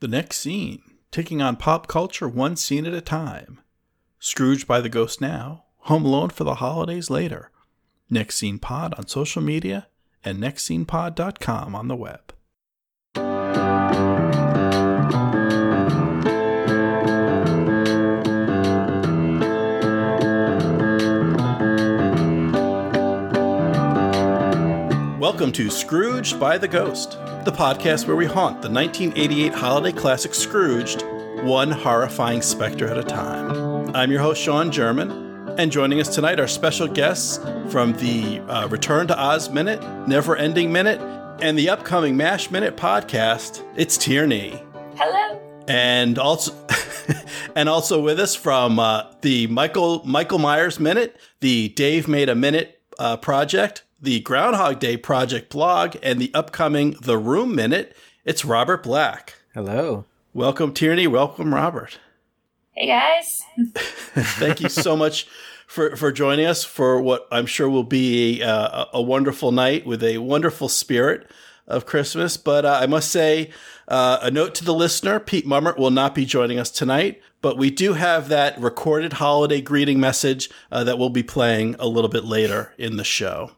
The 0.00 0.08
next 0.08 0.38
scene, 0.38 0.82
taking 1.10 1.40
on 1.40 1.56
pop 1.56 1.86
culture 1.86 2.28
one 2.28 2.56
scene 2.56 2.86
at 2.86 2.94
a 2.94 3.00
time. 3.00 3.60
Scrooged 4.18 4.66
by 4.66 4.80
the 4.80 4.88
Ghost 4.88 5.20
now, 5.20 5.64
Home 5.84 6.04
Alone 6.04 6.30
for 6.30 6.44
the 6.44 6.56
holidays 6.56 7.10
later. 7.10 7.50
Next 8.10 8.36
Scene 8.36 8.58
Pod 8.58 8.94
on 8.94 9.06
social 9.06 9.42
media 9.42 9.88
and 10.24 10.38
nextscenepod.com 10.38 11.74
on 11.74 11.88
the 11.88 11.96
web. 11.96 12.33
Welcome 25.24 25.52
to 25.52 25.70
Scrooged 25.70 26.38
by 26.38 26.58
the 26.58 26.68
Ghost, 26.68 27.12
the 27.46 27.50
podcast 27.50 28.06
where 28.06 28.14
we 28.14 28.26
haunt 28.26 28.60
the 28.60 28.68
1988 28.68 29.54
holiday 29.54 29.90
classic 29.90 30.34
Scrooged, 30.34 31.00
one 31.44 31.70
horrifying 31.70 32.42
specter 32.42 32.86
at 32.88 32.98
a 32.98 33.02
time. 33.02 33.90
I'm 33.96 34.12
your 34.12 34.20
host, 34.20 34.42
Sean 34.42 34.70
German, 34.70 35.48
and 35.58 35.72
joining 35.72 35.98
us 35.98 36.14
tonight 36.14 36.38
are 36.40 36.46
special 36.46 36.86
guests 36.86 37.38
from 37.70 37.94
the 37.94 38.40
uh, 38.40 38.68
Return 38.68 39.06
to 39.06 39.18
Oz 39.18 39.48
Minute, 39.48 39.82
Never 40.06 40.36
Ending 40.36 40.70
Minute, 40.70 41.00
and 41.40 41.58
the 41.58 41.70
upcoming 41.70 42.18
MASH 42.18 42.50
Minute 42.50 42.76
podcast. 42.76 43.64
It's 43.76 43.96
Tierney. 43.96 44.62
Hello. 44.94 45.40
And 45.66 46.18
also, 46.18 46.52
and 47.56 47.70
also 47.70 47.98
with 47.98 48.20
us 48.20 48.34
from 48.34 48.78
uh, 48.78 49.04
the 49.22 49.46
Michael 49.46 50.02
Michael 50.04 50.38
Myers 50.38 50.78
Minute, 50.78 51.18
the 51.40 51.70
Dave 51.70 52.08
Made 52.08 52.28
a 52.28 52.34
Minute 52.34 52.82
uh, 52.98 53.16
project, 53.16 53.84
the 54.04 54.20
Groundhog 54.20 54.80
Day 54.80 54.98
Project 54.98 55.48
blog, 55.48 55.96
and 56.02 56.20
the 56.20 56.30
upcoming 56.34 56.94
The 57.00 57.16
Room 57.16 57.54
Minute. 57.54 57.96
It's 58.26 58.44
Robert 58.44 58.82
Black. 58.82 59.36
Hello. 59.54 60.04
Welcome, 60.34 60.74
Tierney. 60.74 61.06
Welcome, 61.06 61.54
Robert. 61.54 61.98
Hey, 62.72 62.86
guys. 62.86 63.42
Thank 64.14 64.60
you 64.60 64.68
so 64.68 64.94
much 64.94 65.26
for, 65.66 65.96
for 65.96 66.12
joining 66.12 66.44
us 66.44 66.64
for 66.64 67.00
what 67.00 67.26
I'm 67.32 67.46
sure 67.46 67.70
will 67.70 67.82
be 67.82 68.42
a, 68.42 68.50
a, 68.50 68.90
a 68.94 69.02
wonderful 69.02 69.52
night 69.52 69.86
with 69.86 70.02
a 70.02 70.18
wonderful 70.18 70.68
spirit 70.68 71.26
of 71.66 71.86
Christmas. 71.86 72.36
But 72.36 72.66
uh, 72.66 72.78
I 72.82 72.86
must 72.86 73.10
say, 73.10 73.50
uh, 73.88 74.18
a 74.20 74.30
note 74.30 74.54
to 74.56 74.64
the 74.64 74.74
listener 74.74 75.18
Pete 75.18 75.46
Mummert 75.46 75.78
will 75.78 75.90
not 75.90 76.14
be 76.14 76.26
joining 76.26 76.58
us 76.58 76.70
tonight, 76.70 77.22
but 77.40 77.56
we 77.56 77.70
do 77.70 77.94
have 77.94 78.28
that 78.28 78.60
recorded 78.60 79.14
holiday 79.14 79.62
greeting 79.62 79.98
message 79.98 80.50
uh, 80.70 80.84
that 80.84 80.98
we'll 80.98 81.08
be 81.08 81.22
playing 81.22 81.74
a 81.78 81.86
little 81.86 82.10
bit 82.10 82.24
later 82.24 82.74
in 82.76 82.98
the 82.98 83.04
show. 83.04 83.52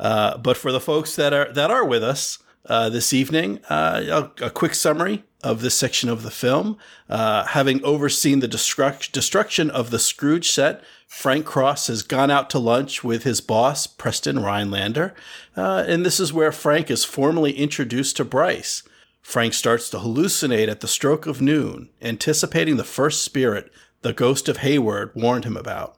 Uh, 0.00 0.38
but 0.38 0.56
for 0.56 0.72
the 0.72 0.80
folks 0.80 1.14
that 1.14 1.34
are 1.34 1.52
that 1.52 1.70
are 1.70 1.84
with 1.84 2.02
us 2.02 2.38
uh, 2.66 2.88
this 2.88 3.12
evening, 3.12 3.60
uh, 3.68 4.30
a, 4.40 4.46
a, 4.46 4.50
quick 4.50 4.74
summary 4.74 5.24
of 5.42 5.60
this 5.60 5.74
section 5.74 6.08
of 6.08 6.22
the 6.22 6.30
film. 6.30 6.78
Uh, 7.08 7.44
having 7.44 7.84
overseen 7.84 8.40
the 8.40 8.48
destruct- 8.48 9.12
destruction 9.12 9.70
of 9.70 9.90
the 9.90 9.98
Scrooge 9.98 10.50
set, 10.50 10.82
Frank 11.06 11.44
Cross 11.44 11.88
has 11.88 12.02
gone 12.02 12.30
out 12.30 12.48
to 12.50 12.58
lunch 12.58 13.04
with 13.04 13.24
his 13.24 13.40
boss, 13.40 13.86
Preston 13.86 14.38
Rhinelander, 14.38 15.14
uh, 15.56 15.84
and 15.86 16.04
this 16.04 16.18
is 16.18 16.32
where 16.32 16.52
Frank 16.52 16.90
is 16.90 17.04
formally 17.04 17.52
introduced 17.52 18.16
to 18.16 18.24
Bryce. 18.24 18.82
Frank 19.20 19.52
starts 19.52 19.90
to 19.90 19.98
hallucinate 19.98 20.68
at 20.68 20.80
the 20.80 20.88
stroke 20.88 21.26
of 21.26 21.42
noon, 21.42 21.90
anticipating 22.00 22.76
the 22.76 22.84
first 22.84 23.22
spirit 23.22 23.70
the 24.02 24.14
ghost 24.14 24.48
of 24.48 24.58
Hayward 24.58 25.12
warned 25.14 25.44
him 25.44 25.58
about. 25.58 25.96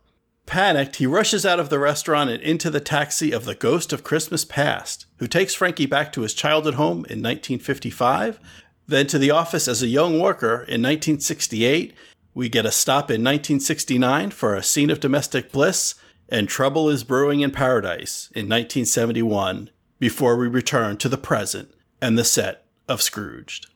Panicked, 0.52 0.96
he 0.96 1.06
rushes 1.06 1.46
out 1.46 1.58
of 1.58 1.70
the 1.70 1.78
restaurant 1.78 2.28
and 2.28 2.42
into 2.42 2.68
the 2.68 2.78
taxi 2.78 3.32
of 3.32 3.46
the 3.46 3.54
ghost 3.54 3.90
of 3.90 4.04
Christmas 4.04 4.44
past, 4.44 5.06
who 5.16 5.26
takes 5.26 5.54
Frankie 5.54 5.86
back 5.86 6.12
to 6.12 6.20
his 6.20 6.34
childhood 6.34 6.74
home 6.74 7.06
in 7.08 7.22
1955, 7.22 8.38
then 8.86 9.06
to 9.06 9.18
the 9.18 9.30
office 9.30 9.66
as 9.66 9.82
a 9.82 9.86
young 9.86 10.20
worker 10.20 10.56
in 10.56 10.82
1968. 10.82 11.94
We 12.34 12.50
get 12.50 12.66
a 12.66 12.70
stop 12.70 13.04
in 13.04 13.24
1969 13.24 14.30
for 14.32 14.54
a 14.54 14.62
scene 14.62 14.90
of 14.90 15.00
domestic 15.00 15.52
bliss, 15.52 15.94
and 16.28 16.50
trouble 16.50 16.90
is 16.90 17.02
brewing 17.02 17.40
in 17.40 17.50
paradise 17.50 18.28
in 18.34 18.44
1971 18.44 19.70
before 19.98 20.36
we 20.36 20.48
return 20.48 20.98
to 20.98 21.08
the 21.08 21.16
present 21.16 21.72
and 22.02 22.18
the 22.18 22.24
set 22.24 22.66
of 22.88 23.00
Scrooged. 23.00 23.71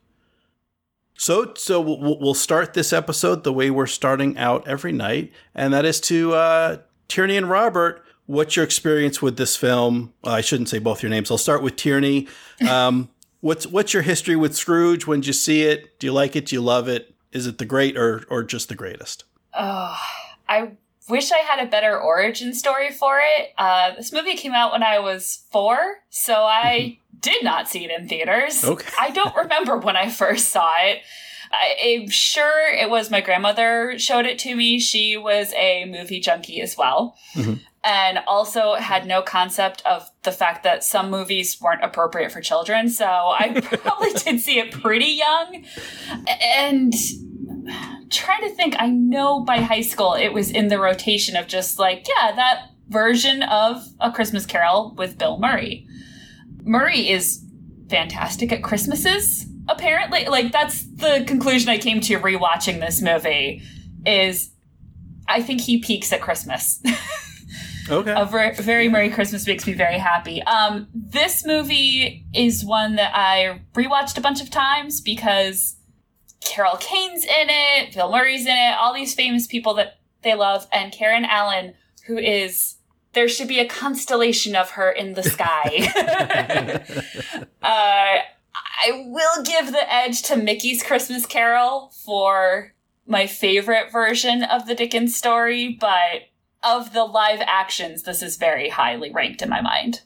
So, 1.17 1.53
so 1.55 1.81
we'll, 1.81 2.35
start 2.35 2.75
this 2.75 2.93
episode 2.93 3.43
the 3.43 3.51
way 3.51 3.71
we're 3.71 3.87
starting 3.87 4.37
out 4.37 4.67
every 4.67 4.91
night, 4.91 5.33
and 5.55 5.73
that 5.73 5.83
is 5.83 5.99
to 6.01 6.33
uh, 6.33 6.77
Tierney 7.07 7.37
and 7.37 7.49
Robert. 7.49 8.03
What's 8.27 8.55
your 8.55 8.63
experience 8.63 9.19
with 9.19 9.35
this 9.35 9.55
film? 9.55 10.13
Well, 10.23 10.35
I 10.35 10.41
shouldn't 10.41 10.69
say 10.69 10.77
both 10.77 11.01
your 11.01 11.09
names. 11.09 11.31
I'll 11.31 11.39
start 11.39 11.63
with 11.63 11.75
Tierney. 11.75 12.27
Um, 12.69 13.09
what's 13.41 13.65
what's 13.65 13.93
your 13.93 14.03
history 14.03 14.35
with 14.35 14.55
Scrooge? 14.55 15.07
When 15.07 15.21
did 15.21 15.27
you 15.27 15.33
see 15.33 15.63
it? 15.63 15.97
Do 15.99 16.05
you 16.05 16.13
like 16.13 16.35
it? 16.35 16.45
Do 16.45 16.55
you 16.55 16.61
love 16.61 16.87
it? 16.87 17.15
Is 17.31 17.47
it 17.47 17.57
the 17.57 17.65
great 17.65 17.97
or 17.97 18.23
or 18.29 18.43
just 18.43 18.69
the 18.69 18.75
greatest? 18.75 19.23
Oh, 19.53 19.97
I 20.47 20.73
wish 21.09 21.31
I 21.31 21.39
had 21.39 21.65
a 21.65 21.69
better 21.69 21.99
origin 21.99 22.53
story 22.53 22.91
for 22.91 23.19
it. 23.19 23.53
Uh, 23.57 23.95
this 23.95 24.11
movie 24.11 24.35
came 24.35 24.53
out 24.53 24.71
when 24.71 24.83
I 24.83 24.99
was 24.99 25.45
four, 25.51 25.77
so 26.09 26.43
I 26.43 26.99
did 27.19 27.43
not 27.43 27.67
see 27.67 27.85
it 27.85 27.91
in 27.91 28.07
theaters. 28.07 28.63
Okay. 28.63 28.89
I 28.99 29.11
don't 29.11 29.35
remember 29.43 29.77
when 29.77 29.95
I 29.95 30.09
first 30.09 30.49
saw 30.49 30.71
it. 30.79 31.01
I, 31.51 31.75
am 31.81 32.09
sure 32.09 32.73
it 32.73 32.89
was 32.89 33.09
my 33.09 33.21
grandmother 33.21 33.97
showed 33.97 34.25
it 34.25 34.39
to 34.39 34.55
me. 34.55 34.79
She 34.79 35.17
was 35.17 35.53
a 35.53 35.85
movie 35.85 36.19
junkie 36.19 36.61
as 36.61 36.77
well. 36.77 37.15
Mm-hmm. 37.35 37.53
And 37.83 38.19
also 38.27 38.73
had 38.73 39.05
no 39.05 39.21
concept 39.21 39.81
of 39.85 40.09
the 40.23 40.33
fact 40.33 40.63
that 40.63 40.83
some 40.83 41.09
movies 41.09 41.61
weren't 41.61 41.85
appropriate 41.85 42.33
for 42.33 42.41
children. 42.41 42.89
So 42.89 43.05
I 43.05 43.61
probably 43.63 44.11
did 44.11 44.41
see 44.41 44.59
it 44.59 44.71
pretty 44.71 45.05
young. 45.05 45.63
And 46.41 46.93
trying 48.09 48.41
to 48.41 48.49
think, 48.49 48.75
I 48.77 48.89
know 48.89 49.39
by 49.41 49.59
high 49.59 49.81
school 49.81 50.15
it 50.15 50.33
was 50.33 50.51
in 50.51 50.67
the 50.67 50.79
rotation 50.79 51.37
of 51.37 51.47
just 51.47 51.79
like, 51.79 52.05
yeah, 52.09 52.35
that 52.35 52.71
version 52.89 53.43
of 53.43 53.87
A 54.01 54.11
Christmas 54.11 54.45
Carol 54.45 54.93
with 54.97 55.17
Bill 55.17 55.37
Murray. 55.37 55.87
Murray 56.67 57.09
is 57.09 57.43
fantastic 57.89 58.51
at 58.51 58.61
Christmases. 58.61 59.45
Apparently, 59.69 60.25
like 60.27 60.51
that's 60.51 60.83
the 60.95 61.23
conclusion 61.27 61.69
I 61.69 61.77
came 61.77 62.01
to 62.01 62.19
rewatching 62.19 62.79
this 62.79 63.01
movie. 63.01 63.61
Is 64.05 64.51
I 65.27 65.41
think 65.41 65.61
he 65.61 65.79
peaks 65.79 66.11
at 66.13 66.21
Christmas. 66.21 66.81
okay. 67.89 68.13
A 68.15 68.25
very, 68.25 68.53
very 68.55 68.89
Merry 68.89 69.09
Christmas 69.09 69.45
makes 69.45 69.67
me 69.67 69.73
very 69.73 69.97
happy. 69.97 70.41
Um, 70.43 70.87
this 70.93 71.45
movie 71.45 72.25
is 72.33 72.63
one 72.63 72.95
that 72.95 73.11
I 73.13 73.61
rewatched 73.73 74.17
a 74.17 74.21
bunch 74.21 74.41
of 74.41 74.49
times 74.49 75.01
because 75.01 75.75
Carol 76.39 76.77
Kane's 76.77 77.25
in 77.25 77.47
it, 77.49 77.93
Bill 77.93 78.11
Murray's 78.11 78.45
in 78.45 78.55
it, 78.55 78.75
all 78.77 78.93
these 78.93 79.13
famous 79.13 79.47
people 79.47 79.73
that 79.75 79.99
they 80.21 80.33
love, 80.33 80.67
and 80.71 80.93
Karen 80.93 81.25
Allen, 81.25 81.73
who 82.05 82.17
is 82.17 82.76
there 83.17 83.27
should 83.27 83.47
be 83.47 83.59
a 83.59 83.67
constellation 83.67 84.55
of 84.55 84.69
her 84.69 84.91
in 84.91 85.15
the 85.15 85.23
sky. 85.23 85.91
uh, 87.63 88.17
I 88.83 89.05
will 89.07 89.43
give 89.43 89.71
the 89.71 89.91
edge 89.91 90.21
to 90.23 90.35
Mickey's 90.35 90.83
Christmas 90.83 91.25
Carol 91.25 91.91
for 92.05 92.75
my 93.07 93.25
favorite 93.25 93.91
version 93.91 94.43
of 94.43 94.67
the 94.67 94.75
Dickens 94.75 95.15
story, 95.15 95.75
but 95.79 96.29
of 96.63 96.93
the 96.93 97.05
live 97.05 97.41
actions, 97.41 98.03
this 98.03 98.21
is 98.21 98.37
very 98.37 98.69
highly 98.69 99.11
ranked 99.11 99.41
in 99.41 99.49
my 99.49 99.61
mind. 99.61 100.01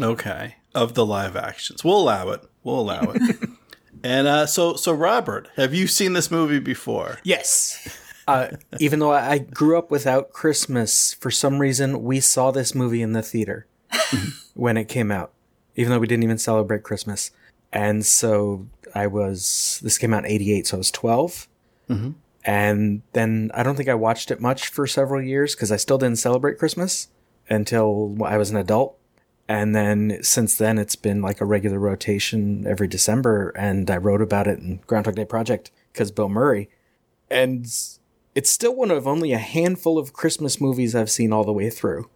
Okay, 0.00 0.56
of 0.74 0.94
the 0.94 1.06
live 1.06 1.36
actions, 1.36 1.84
we'll 1.84 2.00
allow 2.00 2.30
it. 2.30 2.42
We'll 2.64 2.80
allow 2.80 3.12
it. 3.14 3.48
and 4.02 4.26
uh, 4.26 4.46
so, 4.46 4.74
so 4.74 4.92
Robert, 4.92 5.48
have 5.54 5.72
you 5.72 5.86
seen 5.86 6.14
this 6.14 6.32
movie 6.32 6.58
before? 6.58 7.20
Yes. 7.22 7.96
Uh, 8.30 8.56
even 8.78 8.98
though 8.98 9.12
I 9.12 9.38
grew 9.38 9.78
up 9.78 9.90
without 9.90 10.32
Christmas, 10.32 11.14
for 11.14 11.30
some 11.30 11.58
reason 11.58 12.02
we 12.02 12.20
saw 12.20 12.50
this 12.50 12.74
movie 12.74 13.02
in 13.02 13.12
the 13.12 13.22
theater 13.22 13.66
when 14.54 14.76
it 14.76 14.86
came 14.88 15.10
out, 15.10 15.32
even 15.76 15.90
though 15.90 15.98
we 15.98 16.06
didn't 16.06 16.24
even 16.24 16.38
celebrate 16.38 16.82
Christmas. 16.82 17.30
And 17.72 18.04
so 18.04 18.66
I 18.94 19.06
was, 19.06 19.80
this 19.82 19.98
came 19.98 20.12
out 20.12 20.24
in 20.24 20.30
88, 20.30 20.66
so 20.66 20.76
I 20.76 20.78
was 20.78 20.90
12. 20.90 21.48
Mm-hmm. 21.88 22.10
And 22.44 23.02
then 23.12 23.50
I 23.54 23.62
don't 23.62 23.76
think 23.76 23.88
I 23.88 23.94
watched 23.94 24.30
it 24.30 24.40
much 24.40 24.68
for 24.68 24.86
several 24.86 25.22
years 25.22 25.54
because 25.54 25.70
I 25.70 25.76
still 25.76 25.98
didn't 25.98 26.18
celebrate 26.18 26.58
Christmas 26.58 27.08
until 27.48 28.16
I 28.24 28.38
was 28.38 28.50
an 28.50 28.56
adult. 28.56 28.96
And 29.48 29.74
then 29.74 30.18
since 30.22 30.56
then, 30.56 30.78
it's 30.78 30.96
been 30.96 31.20
like 31.20 31.40
a 31.40 31.44
regular 31.44 31.78
rotation 31.78 32.64
every 32.66 32.86
December. 32.86 33.50
And 33.50 33.90
I 33.90 33.96
wrote 33.96 34.22
about 34.22 34.46
it 34.46 34.60
in 34.60 34.80
Groundhog 34.86 35.16
Day 35.16 35.24
Project 35.24 35.70
because 35.92 36.10
Bill 36.12 36.28
Murray. 36.28 36.70
And 37.30 37.66
it's 38.34 38.50
still 38.50 38.74
one 38.74 38.90
of 38.90 39.06
only 39.06 39.32
a 39.32 39.38
handful 39.38 39.98
of 39.98 40.12
Christmas 40.12 40.60
movies 40.60 40.94
I've 40.94 41.10
seen 41.10 41.32
all 41.32 41.44
the 41.44 41.52
way 41.52 41.70
through. 41.70 42.08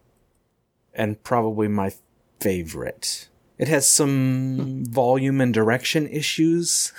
And 0.94 1.22
probably 1.22 1.68
my 1.68 1.92
favorite. 2.40 3.28
It 3.58 3.68
has 3.68 3.88
some 3.88 4.84
volume 4.84 5.40
and 5.40 5.52
direction 5.52 6.06
issues, 6.08 6.92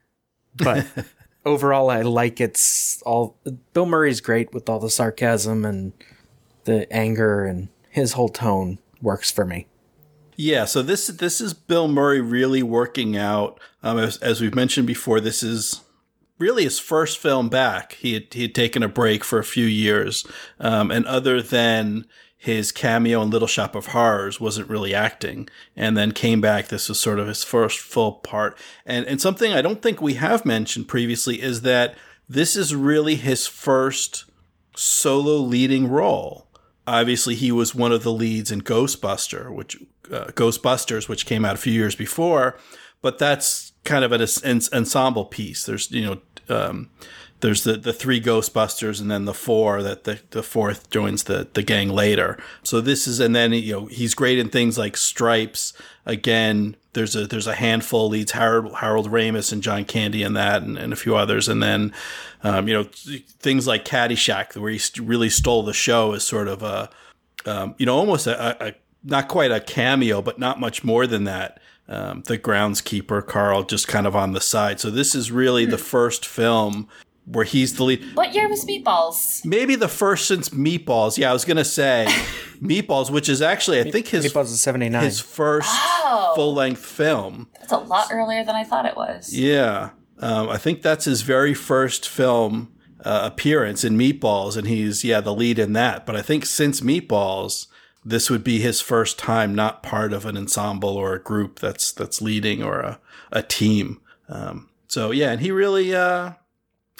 but 0.56 0.86
overall 1.44 1.90
I 1.90 2.02
like 2.02 2.40
it's 2.40 3.02
all 3.02 3.36
Bill 3.72 3.86
Murray's 3.86 4.20
great 4.20 4.52
with 4.52 4.68
all 4.68 4.78
the 4.78 4.90
sarcasm 4.90 5.64
and 5.64 5.92
the 6.64 6.92
anger 6.92 7.44
and 7.44 7.68
his 7.90 8.12
whole 8.12 8.28
tone 8.28 8.78
works 9.00 9.30
for 9.30 9.44
me. 9.44 9.66
Yeah, 10.36 10.64
so 10.64 10.82
this 10.82 11.08
this 11.08 11.40
is 11.40 11.52
Bill 11.52 11.88
Murray 11.88 12.20
really 12.20 12.62
working 12.62 13.16
out. 13.16 13.60
Um, 13.82 13.98
as, 13.98 14.16
as 14.18 14.40
we've 14.40 14.54
mentioned 14.54 14.86
before, 14.86 15.20
this 15.20 15.42
is 15.42 15.82
really 16.42 16.64
his 16.64 16.80
first 16.80 17.18
film 17.18 17.48
back. 17.48 17.92
He 17.92 18.14
had, 18.14 18.34
he 18.34 18.42
had 18.42 18.54
taken 18.54 18.82
a 18.82 18.88
break 18.88 19.22
for 19.22 19.38
a 19.38 19.44
few 19.44 19.64
years, 19.64 20.26
um, 20.58 20.90
and 20.90 21.06
other 21.06 21.40
than 21.40 22.06
his 22.36 22.72
cameo 22.72 23.22
in 23.22 23.30
Little 23.30 23.46
Shop 23.46 23.76
of 23.76 23.86
Horrors, 23.86 24.40
wasn't 24.40 24.68
really 24.68 24.92
acting, 24.92 25.48
and 25.76 25.96
then 25.96 26.10
came 26.10 26.40
back. 26.40 26.66
This 26.66 26.88
was 26.88 26.98
sort 26.98 27.20
of 27.20 27.28
his 27.28 27.44
first 27.44 27.78
full 27.78 28.14
part, 28.14 28.58
and 28.84 29.06
and 29.06 29.20
something 29.20 29.52
I 29.52 29.62
don't 29.62 29.80
think 29.80 30.02
we 30.02 30.14
have 30.14 30.44
mentioned 30.44 30.88
previously 30.88 31.40
is 31.40 31.62
that 31.62 31.94
this 32.28 32.56
is 32.56 32.74
really 32.74 33.14
his 33.14 33.46
first 33.46 34.24
solo 34.74 35.36
leading 35.36 35.88
role. 35.88 36.48
Obviously, 36.84 37.36
he 37.36 37.52
was 37.52 37.76
one 37.76 37.92
of 37.92 38.02
the 38.02 38.12
leads 38.12 38.50
in 38.50 38.62
Ghostbuster, 38.62 39.54
which 39.54 39.76
uh, 40.10 40.26
Ghostbusters, 40.32 41.08
which 41.08 41.26
came 41.26 41.44
out 41.44 41.54
a 41.54 41.58
few 41.58 41.72
years 41.72 41.94
before, 41.94 42.58
but 43.00 43.18
that's 43.18 43.72
kind 43.84 44.04
of 44.04 44.12
an 44.12 44.20
ensemble 44.72 45.24
piece. 45.24 45.64
There's 45.64 45.90
you 45.90 46.04
know 46.04 46.20
um, 46.52 46.90
there's 47.40 47.64
the, 47.64 47.76
the 47.76 47.92
three 47.92 48.20
Ghostbusters 48.20 49.00
and 49.00 49.10
then 49.10 49.24
the 49.24 49.34
four 49.34 49.82
that 49.82 50.04
the, 50.04 50.20
the 50.30 50.44
fourth 50.44 50.90
joins 50.90 51.24
the, 51.24 51.48
the 51.52 51.62
gang 51.62 51.88
later. 51.88 52.38
So 52.62 52.80
this 52.80 53.08
is, 53.08 53.18
and 53.18 53.34
then, 53.34 53.52
you 53.52 53.72
know, 53.72 53.86
he's 53.86 54.14
great 54.14 54.38
in 54.38 54.48
things 54.48 54.78
like 54.78 54.96
Stripes. 54.96 55.72
Again, 56.06 56.76
there's 56.92 57.16
a, 57.16 57.26
there's 57.26 57.48
a 57.48 57.56
handful 57.56 58.08
leads 58.08 58.32
Harold, 58.32 58.76
Harold 58.76 59.10
Ramis 59.10 59.52
and 59.52 59.60
John 59.60 59.84
Candy 59.84 60.22
in 60.22 60.34
that 60.34 60.62
and, 60.62 60.78
and 60.78 60.92
a 60.92 60.96
few 60.96 61.16
others. 61.16 61.48
And 61.48 61.60
then, 61.60 61.92
um, 62.44 62.68
you 62.68 62.74
know, 62.74 62.84
things 63.40 63.66
like 63.66 63.84
Caddyshack 63.84 64.56
where 64.56 64.70
he 64.70 64.80
really 65.00 65.30
stole 65.30 65.64
the 65.64 65.72
show 65.72 66.12
as 66.12 66.22
sort 66.22 66.46
of 66.46 66.62
a, 66.62 66.90
um, 67.44 67.74
you 67.76 67.86
know, 67.86 67.96
almost 67.96 68.28
a, 68.28 68.68
a, 68.68 68.74
not 69.02 69.26
quite 69.26 69.50
a 69.50 69.58
cameo, 69.58 70.22
but 70.22 70.38
not 70.38 70.60
much 70.60 70.84
more 70.84 71.08
than 71.08 71.24
that. 71.24 71.60
Um, 71.92 72.22
the 72.22 72.38
groundskeeper 72.38 73.26
Carl 73.26 73.64
just 73.64 73.86
kind 73.86 74.06
of 74.06 74.16
on 74.16 74.32
the 74.32 74.40
side. 74.40 74.80
So 74.80 74.88
this 74.88 75.14
is 75.14 75.30
really 75.30 75.66
the 75.66 75.76
first 75.76 76.24
film 76.24 76.88
where 77.26 77.44
he's 77.44 77.76
the 77.76 77.84
lead. 77.84 78.16
What 78.16 78.34
year 78.34 78.48
was 78.48 78.64
Meatballs? 78.64 79.44
Maybe 79.44 79.74
the 79.74 79.88
first 79.88 80.26
since 80.26 80.48
Meatballs. 80.48 81.18
Yeah, 81.18 81.28
I 81.28 81.34
was 81.34 81.44
gonna 81.44 81.66
say 81.66 82.06
Meatballs, 82.62 83.10
which 83.10 83.28
is 83.28 83.42
actually 83.42 83.78
I 83.80 83.90
think 83.90 84.08
his 84.08 84.32
Meatballs 84.32 84.44
is 84.44 84.60
seventy 84.62 84.88
nine. 84.88 85.04
His 85.04 85.20
first 85.20 85.68
oh, 85.70 86.32
full 86.34 86.54
length 86.54 86.82
film. 86.82 87.50
That's 87.60 87.72
a 87.72 87.78
lot 87.78 88.08
earlier 88.10 88.42
than 88.42 88.56
I 88.56 88.64
thought 88.64 88.86
it 88.86 88.96
was. 88.96 89.30
Yeah, 89.30 89.90
um, 90.18 90.48
I 90.48 90.56
think 90.56 90.80
that's 90.80 91.04
his 91.04 91.20
very 91.20 91.52
first 91.52 92.08
film 92.08 92.72
uh, 93.04 93.20
appearance 93.30 93.84
in 93.84 93.98
Meatballs, 93.98 94.56
and 94.56 94.66
he's 94.66 95.04
yeah 95.04 95.20
the 95.20 95.34
lead 95.34 95.58
in 95.58 95.74
that. 95.74 96.06
But 96.06 96.16
I 96.16 96.22
think 96.22 96.46
since 96.46 96.80
Meatballs. 96.80 97.66
This 98.04 98.28
would 98.30 98.42
be 98.42 98.58
his 98.60 98.80
first 98.80 99.18
time 99.18 99.54
not 99.54 99.82
part 99.82 100.12
of 100.12 100.26
an 100.26 100.36
ensemble 100.36 100.96
or 100.96 101.14
a 101.14 101.22
group 101.22 101.60
that's 101.60 101.92
that's 101.92 102.20
leading 102.20 102.62
or 102.62 102.80
a, 102.80 103.00
a 103.30 103.42
team. 103.42 104.00
Um, 104.28 104.68
so 104.88 105.10
yeah, 105.10 105.30
and 105.30 105.40
he 105.40 105.50
really 105.50 105.94
uh, 105.94 106.32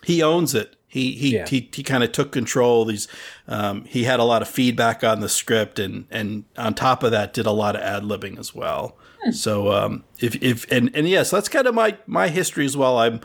he 0.05 0.23
owns 0.23 0.55
it. 0.55 0.77
He 0.87 1.13
he 1.13 1.35
yeah. 1.35 1.47
he, 1.47 1.71
he 1.75 1.83
kind 1.83 2.05
of 2.05 2.13
took 2.13 2.33
control. 2.33 2.85
These 2.85 3.09
um, 3.49 3.85
he 3.87 4.05
had 4.05 4.21
a 4.21 4.25
lot 4.25 4.43
of 4.43 4.49
feedback 4.49 5.03
on 5.03 5.21
the 5.21 5.29
script, 5.29 5.79
and 5.79 6.07
and 6.11 6.45
on 6.57 6.75
top 6.75 7.03
of 7.03 7.11
that, 7.13 7.33
did 7.33 7.47
a 7.47 7.51
lot 7.51 7.77
of 7.77 7.83
ad 7.83 8.03
libbing 8.03 8.39
as 8.39 8.55
well. 8.55 8.97
Hmm. 9.25 9.33
So 9.33 9.73
um, 9.73 10.05
if 10.21 10.37
if 10.43 10.71
and 10.71 10.91
and 10.95 11.09
yes, 11.09 11.31
that's 11.31 11.49
kind 11.49 11.67
of 11.67 11.75
my 11.75 11.97
my 12.07 12.29
history 12.29 12.65
as 12.65 12.77
well. 12.77 12.99
I'm 12.99 13.21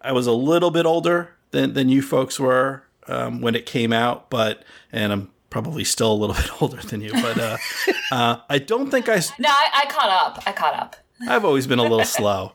I 0.00 0.12
was 0.12 0.26
a 0.26 0.32
little 0.32 0.70
bit 0.70 0.86
older 0.86 1.34
than 1.50 1.74
than 1.74 1.88
you 1.88 2.02
folks 2.02 2.38
were 2.38 2.84
um, 3.08 3.40
when 3.40 3.54
it 3.54 3.66
came 3.66 3.92
out, 3.92 4.30
but 4.30 4.64
and 4.92 5.12
I'm 5.12 5.30
probably 5.50 5.84
still 5.84 6.12
a 6.12 6.14
little 6.14 6.34
bit 6.42 6.62
older 6.62 6.78
than 6.78 7.00
you, 7.00 7.12
but 7.12 7.38
uh, 7.38 7.56
uh, 8.12 8.36
I 8.48 8.58
don't 8.58 8.90
think 8.90 9.08
I. 9.08 9.16
No, 9.38 9.48
I, 9.48 9.84
I 9.84 9.86
caught 9.90 10.10
up. 10.10 10.42
I 10.46 10.52
caught 10.52 10.74
up. 10.74 10.96
I've 11.26 11.44
always 11.44 11.66
been 11.66 11.78
a 11.78 11.82
little 11.82 12.04
slow. 12.04 12.52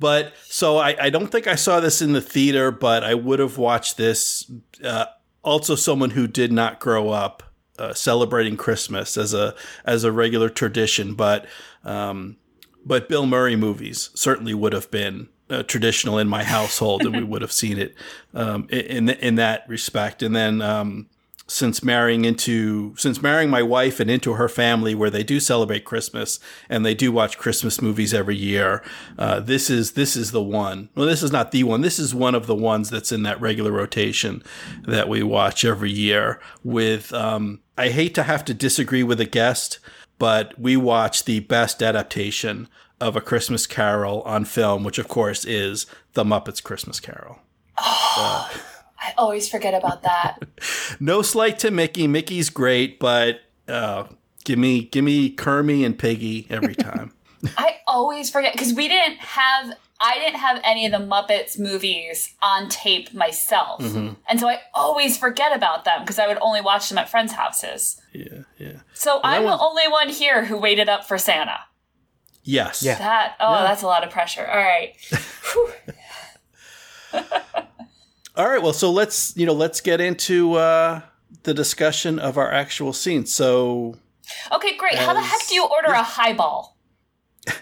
But 0.00 0.34
so 0.44 0.78
I, 0.78 0.96
I 1.00 1.10
don't 1.10 1.26
think 1.26 1.48
I 1.48 1.56
saw 1.56 1.80
this 1.80 2.00
in 2.00 2.12
the 2.12 2.20
theater, 2.20 2.70
but 2.70 3.02
I 3.02 3.14
would 3.14 3.40
have 3.40 3.58
watched 3.58 3.96
this. 3.96 4.50
Uh, 4.82 5.06
also, 5.42 5.74
someone 5.74 6.10
who 6.10 6.28
did 6.28 6.52
not 6.52 6.78
grow 6.78 7.10
up 7.10 7.42
uh, 7.78 7.94
celebrating 7.94 8.56
Christmas 8.56 9.16
as 9.16 9.34
a 9.34 9.54
as 9.84 10.04
a 10.04 10.12
regular 10.12 10.48
tradition, 10.48 11.14
but 11.14 11.46
um, 11.84 12.36
but 12.84 13.08
Bill 13.08 13.26
Murray 13.26 13.56
movies 13.56 14.10
certainly 14.14 14.54
would 14.54 14.72
have 14.72 14.90
been 14.90 15.28
uh, 15.50 15.64
traditional 15.64 16.18
in 16.18 16.28
my 16.28 16.44
household, 16.44 17.02
and 17.02 17.16
we 17.16 17.24
would 17.24 17.42
have 17.42 17.52
seen 17.52 17.78
it 17.78 17.94
um, 18.34 18.68
in 18.70 19.08
in 19.08 19.34
that 19.36 19.68
respect. 19.68 20.22
And 20.22 20.34
then 20.34 20.62
um, 20.62 21.08
since 21.48 21.82
marrying 21.82 22.26
into 22.26 22.94
since 22.96 23.22
marrying 23.22 23.48
my 23.48 23.62
wife 23.62 24.00
and 24.00 24.10
into 24.10 24.34
her 24.34 24.48
family 24.48 24.94
where 24.94 25.08
they 25.08 25.22
do 25.22 25.40
celebrate 25.40 25.86
Christmas 25.86 26.38
and 26.68 26.84
they 26.84 26.94
do 26.94 27.10
watch 27.10 27.38
Christmas 27.38 27.80
movies 27.80 28.12
every 28.12 28.36
year. 28.36 28.84
Uh, 29.18 29.40
this 29.40 29.70
is 29.70 29.92
this 29.92 30.14
is 30.14 30.30
the 30.30 30.42
one. 30.42 30.90
Well, 30.94 31.06
this 31.06 31.22
is 31.22 31.32
not 31.32 31.50
the 31.50 31.64
one. 31.64 31.80
This 31.80 31.98
is 31.98 32.14
one 32.14 32.34
of 32.34 32.46
the 32.46 32.54
ones 32.54 32.90
that's 32.90 33.10
in 33.10 33.22
that 33.22 33.40
regular 33.40 33.72
rotation 33.72 34.42
that 34.86 35.08
we 35.08 35.22
watch 35.22 35.64
every 35.64 35.90
year. 35.90 36.38
With 36.62 37.14
um, 37.14 37.60
I 37.78 37.88
hate 37.88 38.14
to 38.16 38.24
have 38.24 38.44
to 38.44 38.54
disagree 38.54 39.02
with 39.02 39.20
a 39.20 39.26
guest, 39.26 39.78
but 40.18 40.58
we 40.60 40.76
watch 40.76 41.24
the 41.24 41.40
best 41.40 41.82
adaptation 41.82 42.68
of 43.00 43.16
a 43.16 43.22
Christmas 43.22 43.66
Carol 43.66 44.20
on 44.22 44.44
film, 44.44 44.84
which 44.84 44.98
of 44.98 45.08
course 45.08 45.46
is 45.46 45.86
The 46.12 46.24
Muppets 46.24 46.62
Christmas 46.62 47.00
Carol. 47.00 47.38
Oh. 48.20 48.50
Uh, 48.52 48.77
I 49.08 49.14
always 49.16 49.48
forget 49.48 49.74
about 49.74 50.02
that. 50.02 50.38
no 51.00 51.22
slight 51.22 51.58
to 51.60 51.70
Mickey. 51.70 52.06
Mickey's 52.06 52.50
great, 52.50 52.98
but 52.98 53.40
uh, 53.66 54.04
give 54.44 54.58
me 54.58 54.82
give 54.82 55.04
me 55.04 55.34
Kermie 55.34 55.84
and 55.84 55.98
Piggy 55.98 56.46
every 56.50 56.74
time. 56.74 57.12
I 57.56 57.76
always 57.86 58.30
forget 58.30 58.52
because 58.52 58.74
we 58.74 58.88
didn't 58.88 59.18
have 59.18 59.72
I 60.00 60.18
didn't 60.18 60.40
have 60.40 60.60
any 60.64 60.86
of 60.86 60.92
the 60.92 60.98
Muppets 60.98 61.58
movies 61.58 62.34
on 62.42 62.68
tape 62.68 63.14
myself. 63.14 63.80
Mm-hmm. 63.80 64.14
And 64.28 64.40
so 64.40 64.48
I 64.48 64.60
always 64.74 65.16
forget 65.16 65.56
about 65.56 65.84
them 65.84 66.02
because 66.02 66.18
I 66.18 66.26
would 66.26 66.38
only 66.40 66.60
watch 66.60 66.88
them 66.88 66.98
at 66.98 67.08
friends' 67.08 67.32
houses. 67.32 68.00
Yeah, 68.12 68.42
yeah. 68.58 68.80
So 68.92 69.20
I'm 69.24 69.44
the 69.44 69.58
only 69.58 69.88
one 69.88 70.08
here 70.08 70.44
who 70.44 70.58
waited 70.58 70.88
up 70.88 71.06
for 71.06 71.16
Santa. 71.16 71.60
Yes. 72.42 72.82
Yeah. 72.82 72.98
That 72.98 73.36
oh, 73.40 73.54
yeah. 73.54 73.62
that's 73.62 73.82
a 73.82 73.86
lot 73.86 74.04
of 74.04 74.10
pressure. 74.10 74.46
All 74.46 74.56
right. 74.56 74.96
All 78.38 78.48
right, 78.48 78.62
well, 78.62 78.72
so 78.72 78.92
let's 78.92 79.36
you 79.36 79.46
know 79.46 79.52
let's 79.52 79.80
get 79.80 80.00
into 80.00 80.54
uh, 80.54 81.00
the 81.42 81.52
discussion 81.52 82.20
of 82.20 82.38
our 82.38 82.52
actual 82.52 82.92
scene. 82.92 83.26
So, 83.26 83.96
okay, 84.52 84.76
great. 84.76 84.92
As, 84.92 85.04
How 85.04 85.12
the 85.12 85.20
heck 85.20 85.48
do 85.48 85.56
you 85.56 85.64
order 85.64 85.88
yeah. 85.88 86.00
a 86.00 86.04
highball? 86.04 86.76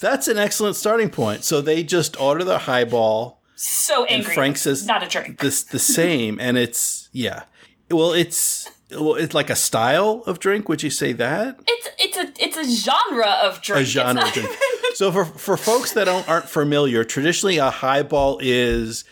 That's 0.00 0.26
an 0.26 0.38
excellent 0.38 0.74
starting 0.74 1.08
point. 1.08 1.44
So 1.44 1.60
they 1.60 1.84
just 1.84 2.20
order 2.20 2.42
the 2.42 2.58
highball. 2.58 3.40
So 3.54 4.04
angry. 4.06 4.24
And 4.26 4.34
Frank 4.34 4.56
says, 4.56 4.86
"Not 4.86 5.04
a 5.04 5.08
drink." 5.08 5.38
This 5.38 5.62
the 5.62 5.78
same, 5.78 6.40
and 6.40 6.58
it's 6.58 7.08
yeah. 7.12 7.44
Well, 7.92 8.12
it's 8.12 8.68
well, 8.90 9.14
it's 9.14 9.34
like 9.34 9.50
a 9.50 9.56
style 9.56 10.24
of 10.26 10.40
drink. 10.40 10.68
Would 10.68 10.82
you 10.82 10.90
say 10.90 11.12
that? 11.12 11.60
It's 11.68 11.88
it's 11.96 12.16
a 12.16 12.44
it's 12.44 12.56
a 12.56 12.68
genre 12.68 13.38
of 13.44 13.62
drink. 13.62 13.82
A 13.82 13.84
genre 13.84 14.24
of 14.24 14.32
drink. 14.32 14.50
So 14.94 15.12
for 15.12 15.24
for 15.24 15.56
folks 15.56 15.92
that 15.92 16.04
don't 16.04 16.28
aren't 16.28 16.48
familiar, 16.48 17.04
traditionally 17.04 17.58
a 17.58 17.70
highball 17.70 18.38
is 18.42 19.04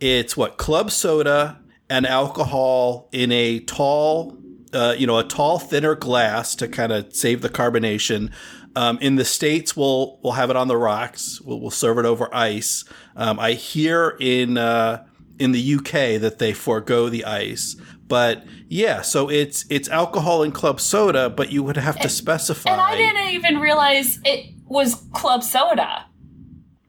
it's 0.00 0.36
what 0.36 0.56
club 0.56 0.90
soda 0.90 1.60
and 1.88 2.06
alcohol 2.06 3.08
in 3.12 3.32
a 3.32 3.60
tall, 3.60 4.36
uh, 4.72 4.94
you 4.98 5.06
know, 5.06 5.18
a 5.18 5.24
tall 5.24 5.58
thinner 5.58 5.94
glass 5.94 6.54
to 6.56 6.68
kind 6.68 6.92
of 6.92 7.14
save 7.14 7.42
the 7.42 7.48
carbonation. 7.48 8.30
Um, 8.74 8.98
in 9.00 9.16
the 9.16 9.24
states, 9.24 9.76
we'll 9.76 10.18
we'll 10.22 10.34
have 10.34 10.50
it 10.50 10.56
on 10.56 10.68
the 10.68 10.76
rocks. 10.76 11.40
We'll, 11.40 11.60
we'll 11.60 11.70
serve 11.70 11.98
it 11.98 12.04
over 12.04 12.28
ice. 12.34 12.84
Um, 13.14 13.40
I 13.40 13.52
hear 13.52 14.16
in 14.20 14.58
uh, 14.58 15.06
in 15.38 15.52
the 15.52 15.74
UK 15.76 16.20
that 16.20 16.38
they 16.38 16.52
forego 16.52 17.08
the 17.08 17.24
ice. 17.24 17.76
But 18.08 18.44
yeah, 18.68 19.02
so 19.02 19.28
it's 19.28 19.64
it's 19.68 19.88
alcohol 19.88 20.42
and 20.42 20.54
club 20.54 20.80
soda, 20.80 21.28
but 21.30 21.50
you 21.50 21.62
would 21.62 21.76
have 21.76 21.98
to 22.00 22.08
specify. 22.08 22.70
And 22.70 22.80
I 22.80 22.96
didn't 22.96 23.28
even 23.30 23.58
realize 23.58 24.20
it 24.24 24.55
was 24.66 25.06
club 25.12 25.42
soda. 25.42 26.06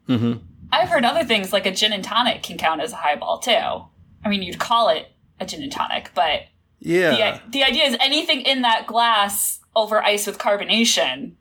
Mm-hmm. 0.07 0.43
I've 0.71 0.89
heard 0.89 1.05
other 1.05 1.23
things 1.23 1.53
like 1.53 1.65
a 1.65 1.71
gin 1.71 1.93
and 1.93 2.03
tonic 2.03 2.43
can 2.43 2.57
count 2.57 2.81
as 2.81 2.91
a 2.91 2.97
highball 2.97 3.39
too. 3.39 3.51
I 3.51 4.29
mean, 4.29 4.41
you'd 4.41 4.59
call 4.59 4.89
it 4.89 5.07
a 5.39 5.45
gin 5.45 5.63
and 5.63 5.71
tonic, 5.71 6.11
but 6.13 6.43
yeah, 6.79 7.39
the, 7.45 7.51
the 7.51 7.63
idea 7.63 7.85
is 7.85 7.97
anything 7.99 8.41
in 8.41 8.61
that 8.61 8.87
glass 8.87 9.59
over 9.75 10.03
ice 10.03 10.27
with 10.27 10.37
carbonation 10.37 11.33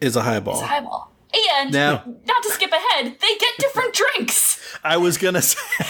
is 0.00 0.16
a 0.16 0.22
highball. 0.22 0.56
Is 0.56 0.62
a 0.62 0.66
highball. 0.66 1.12
And 1.56 1.72
now, 1.72 2.02
not 2.26 2.42
to 2.42 2.50
skip 2.50 2.70
ahead, 2.70 3.06
they 3.06 3.36
get 3.38 3.54
different 3.58 3.94
drinks. 3.94 4.60
I 4.84 4.98
was 4.98 5.16
gonna 5.16 5.40
say 5.40 5.58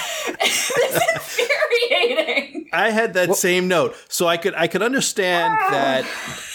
it's 0.40 0.70
infuriating. 1.14 2.68
I 2.72 2.90
had 2.90 3.14
that 3.14 3.28
well, 3.28 3.36
same 3.36 3.68
note, 3.68 3.96
so 4.08 4.28
I 4.28 4.36
could 4.36 4.54
I 4.54 4.68
could 4.68 4.82
understand 4.82 5.58
ah. 5.60 5.70
that. 5.70 6.04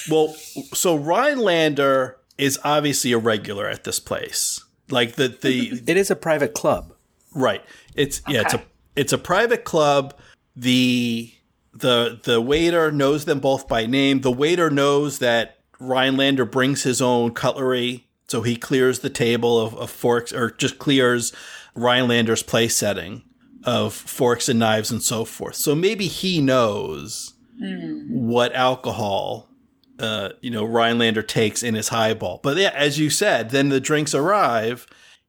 Well, 0.09 0.33
so 0.73 0.95
Rhinelander 0.95 2.16
is 2.37 2.59
obviously 2.63 3.11
a 3.11 3.17
regular 3.17 3.67
at 3.67 3.83
this 3.83 3.99
place. 3.99 4.63
Like 4.89 5.15
the 5.15 5.27
the 5.27 5.81
it 5.85 5.97
is 5.97 6.09
a 6.11 6.15
private 6.15 6.53
club, 6.53 6.93
right? 7.33 7.63
It's 7.95 8.21
okay. 8.21 8.33
yeah, 8.33 8.41
it's 8.41 8.53
a 8.53 8.63
it's 8.95 9.13
a 9.13 9.17
private 9.17 9.63
club. 9.63 10.13
The 10.55 11.33
the 11.73 12.19
the 12.23 12.41
waiter 12.41 12.91
knows 12.91 13.25
them 13.25 13.39
both 13.39 13.67
by 13.67 13.85
name. 13.85 14.21
The 14.21 14.31
waiter 14.31 14.69
knows 14.69 15.19
that 15.19 15.59
Rhinelander 15.79 16.45
brings 16.45 16.83
his 16.83 17.01
own 17.01 17.33
cutlery, 17.33 18.07
so 18.27 18.41
he 18.41 18.55
clears 18.55 18.99
the 18.99 19.09
table 19.09 19.59
of, 19.59 19.75
of 19.75 19.89
forks, 19.89 20.33
or 20.33 20.51
just 20.51 20.79
clears 20.79 21.33
Rhinelander's 21.75 22.43
place 22.43 22.75
setting 22.75 23.23
of 23.63 23.93
forks 23.93 24.49
and 24.49 24.59
knives 24.59 24.91
and 24.91 25.03
so 25.03 25.25
forth. 25.25 25.55
So 25.55 25.75
maybe 25.75 26.07
he 26.07 26.41
knows 26.41 27.33
hmm. 27.59 28.03
what 28.09 28.53
alcohol, 28.53 29.46
uh, 29.99 30.29
you 30.41 30.49
know, 30.51 30.63
Rhinelander 30.63 31.21
takes 31.23 31.63
in 31.63 31.75
his 31.75 31.89
highball. 31.89 32.39
But 32.43 32.57
yeah, 32.57 32.71
as 32.73 32.99
you 32.99 33.09
said, 33.09 33.49
then 33.51 33.69
the 33.69 33.79
drinks 33.79 34.13
arrive, 34.13 34.87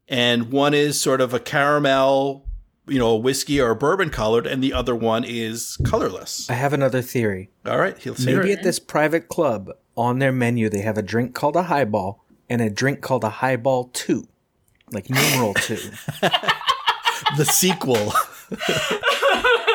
and 0.09 0.51
one 0.53 0.75
is 0.75 1.01
sort 1.01 1.21
of 1.21 1.35
a 1.35 1.41
caramel, 1.41 2.47
you 2.87 2.99
know, 2.99 3.17
whiskey 3.17 3.61
or 3.61 3.75
bourbon 3.75 4.11
colored, 4.11 4.47
and 4.47 4.63
the 4.63 4.73
other 4.73 4.95
one 4.95 5.25
is 5.25 5.77
colorless. 5.85 6.49
I 6.51 6.55
have 6.55 6.73
another 6.73 7.03
theory. 7.03 7.51
All 7.67 7.79
right, 7.79 7.99
he'll 7.99 8.15
hear 8.15 8.39
Maybe 8.39 8.53
it. 8.53 8.59
at 8.59 8.65
this 8.65 8.79
private 8.79 9.29
club, 9.29 9.71
on 9.97 10.19
their 10.21 10.33
menu, 10.33 10.69
they 10.69 10.81
have 10.81 10.97
a 10.97 11.03
drink 11.03 11.35
called 11.35 11.57
a 11.57 11.65
highball 11.65 12.25
and 12.49 12.63
a 12.63 12.71
drink 12.71 13.01
called 13.01 13.25
a 13.25 13.31
highball 13.31 13.91
2. 13.93 14.27
Like 14.91 15.11
numeral 15.11 15.53
2. 15.55 15.75
the 17.37 17.45
sequel. 17.45 18.13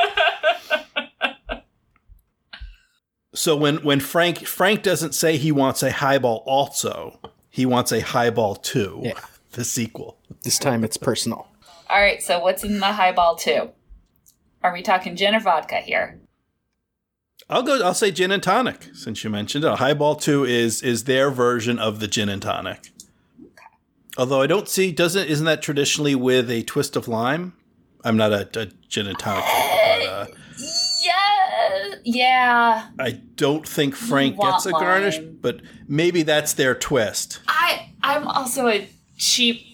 so 3.34 3.56
when 3.56 3.78
when 3.78 4.00
Frank 4.00 4.46
Frank 4.46 4.84
doesn't 4.84 5.14
say 5.14 5.38
he 5.38 5.52
wants 5.52 5.84
a 5.84 5.92
highball 5.92 6.44
also, 6.46 7.20
he 7.50 7.66
wants 7.66 7.92
a 7.92 8.02
highball 8.02 8.56
too. 8.56 9.02
Yeah. 9.04 9.14
The 9.54 9.64
sequel. 9.64 10.18
This 10.42 10.58
time 10.58 10.84
it's 10.84 10.98
personal. 10.98 11.48
All 11.88 12.02
right, 12.02 12.24
so 12.24 12.40
what's 12.40 12.64
in 12.64 12.80
the 12.80 12.94
highball 12.94 13.36
too? 13.36 13.70
Are 14.64 14.74
we 14.74 14.82
talking 14.82 15.16
gin 15.16 15.36
or 15.36 15.40
vodka 15.40 15.76
here? 15.76 16.20
I'll 17.52 17.62
go 17.62 17.80
I'll 17.84 17.94
say 17.94 18.10
gin 18.10 18.32
and 18.32 18.42
tonic 18.42 18.90
since 18.96 19.24
you 19.24 19.30
mentioned 19.30 19.64
it. 19.64 19.68
A 19.68 19.76
highball 19.76 20.16
2 20.16 20.46
is 20.46 20.82
is 20.82 21.04
their 21.04 21.30
version 21.30 21.78
of 21.78 22.00
the 22.00 22.08
gin 22.08 22.30
and 22.30 22.42
tonic. 22.42 22.90
Although 24.18 24.42
I 24.42 24.48
don't 24.48 24.68
see 24.68 24.92
doesn't 24.92 25.28
isn't 25.28 25.46
that 25.46 25.62
traditionally 25.62 26.16
with 26.16 26.50
a 26.50 26.64
twist 26.64 26.96
of 26.96 27.08
lime? 27.08 27.54
I'm 28.04 28.18
not 28.18 28.34
a, 28.34 28.60
a 28.60 28.66
gin 28.90 29.06
and 29.06 29.20
tonic 29.20 29.46
drinker, 29.46 29.62
but 29.62 29.63
Yeah. 32.04 32.88
I 33.00 33.12
don't 33.36 33.68
think 33.68 33.96
Frank 33.96 34.40
gets 34.40 34.66
a 34.66 34.72
garnish, 34.72 35.18
lime. 35.18 35.38
but 35.42 35.62
maybe 35.88 36.24
that's 36.24 36.54
their 36.54 36.76
twist. 36.76 37.40
I 37.48 37.90
I'm 38.04 38.28
also 38.28 38.68
a 38.68 38.88
cheap 39.18 39.66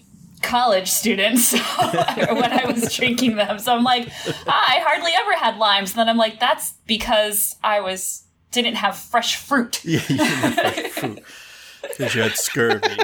college 0.42 0.90
student, 0.90 1.38
so 1.50 1.58
when 2.16 2.52
I 2.52 2.64
was 2.66 2.94
drinking 2.94 3.36
them, 3.36 3.58
so 3.58 3.74
I'm 3.74 3.84
like, 3.84 4.08
"Ah, 4.46 4.66
I 4.68 4.80
hardly 4.86 5.12
ever 5.18 5.36
had 5.36 5.58
limes. 5.58 5.90
And 5.92 5.98
then 5.98 6.08
I'm 6.08 6.16
like, 6.16 6.40
that's 6.40 6.74
because 6.86 7.56
I 7.62 7.80
was 7.80 8.24
didn't 8.52 8.76
have 8.76 8.96
fresh 8.96 9.36
fruit. 9.36 9.82
Yeah, 9.84 10.00
you 10.08 10.16
didn't 10.16 10.28
have 10.28 10.54
fresh 10.54 10.90
fruit 10.90 11.24
because 11.82 12.14
you 12.14 12.22
had 12.22 12.32
scurvy. 12.32 12.96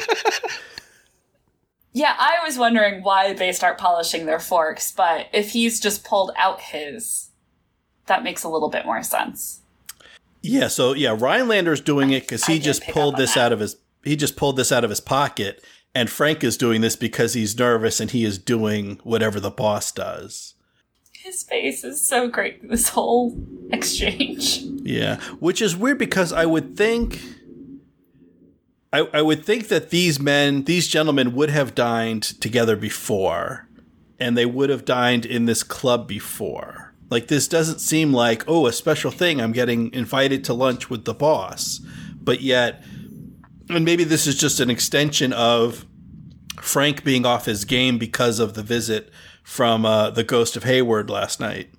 Yeah, 1.93 2.15
I 2.19 2.41
was 2.45 2.59
wondering 2.59 3.03
why 3.03 3.33
they 3.33 3.53
start 3.53 3.79
polishing 3.79 4.27
their 4.27 4.39
forks, 4.39 4.93
but 4.93 5.29
if 5.33 5.51
he's 5.51 5.81
just 5.81 6.05
pulled 6.05 6.31
out 6.37 6.61
his, 6.61 7.26
that 8.07 8.23
makes 8.25 8.45
a 8.45 8.49
little 8.49 8.71
bit 8.71 8.87
more 8.87 9.03
sense. 9.03 9.61
Yeah, 10.43 10.69
so 10.69 10.93
yeah, 10.93 11.17
Rhinelander's 11.17 11.81
doing 11.81 12.11
it 12.13 12.23
because 12.23 12.45
he 12.45 12.59
just 12.59 12.83
pulled 12.87 13.17
this 13.17 13.35
that. 13.35 13.47
out 13.47 13.53
of 13.53 13.61
his 13.61 13.77
he 14.05 14.15
just 14.15 14.37
pulled 14.37 14.57
this 14.57 14.71
out 14.71 14.85
of 14.85 14.91
his 14.91 15.01
pocket, 15.01 15.65
and 15.95 16.09
Frank 16.09 16.45
is 16.45 16.57
doing 16.57 16.81
this 16.81 16.95
because 16.95 17.35
he's 17.35 17.59
nervous 17.59 17.99
and 17.99 18.11
he 18.11 18.25
is 18.25 18.39
doing 18.39 19.01
whatever 19.03 19.41
the 19.41 19.51
boss 19.51 19.91
does. 19.91 20.55
His 21.13 21.43
face 21.43 21.83
is 21.83 22.07
so 22.07 22.29
great. 22.29 22.69
This 22.69 22.91
whole 22.91 23.37
exchange. 23.73 24.59
Yeah, 24.59 25.17
which 25.41 25.61
is 25.61 25.77
weird 25.77 25.99
because 25.99 26.33
I 26.33 26.47
would 26.47 26.77
think. 26.77 27.21
I, 28.93 29.09
I 29.13 29.21
would 29.21 29.45
think 29.45 29.67
that 29.67 29.91
these 29.91 30.21
men, 30.21 30.63
these 30.63 30.87
gentlemen, 30.87 31.35
would 31.35 31.51
have 31.51 31.75
dined 31.75 32.23
together 32.23 32.77
before, 32.77 33.67
and 34.21 34.39
they 34.39 34.47
would 34.47 34.71
have 34.71 34.85
dined 34.85 35.27
in 35.27 35.47
this 35.47 35.65
club 35.65 36.07
before. 36.07 36.86
Like 37.09 37.29
this 37.29 37.47
doesn't 37.49 37.81
seem 37.81 38.13
like 38.13 38.45
oh 38.49 38.67
a 38.67 38.73
special 38.73 39.11
thing. 39.11 39.41
I'm 39.41 39.53
getting 39.53 39.93
invited 39.93 40.45
to 40.45 40.55
lunch 40.55 40.91
with 40.91 41.05
the 41.05 41.15
boss, 41.15 41.81
but 42.21 42.41
yet, 42.41 42.83
and 43.69 43.85
maybe 43.85 44.05
this 44.05 44.27
is 44.27 44.37
just 44.37 44.61
an 44.61 44.71
extension 44.71 45.33
of 45.33 45.87
Frank 46.61 47.05
being 47.05 47.25
off 47.25 47.47
his 47.47 47.65
game 47.65 47.99
because 47.99 48.41
of 48.41 48.55
the 48.55 48.63
visit 48.63 49.11
from 49.45 49.87
uh, 49.87 50.11
the 50.11 50.25
Ghost 50.25 50.57
of 50.57 50.65
Hayward 50.65 51.09
last 51.09 51.39
night. 51.39 51.71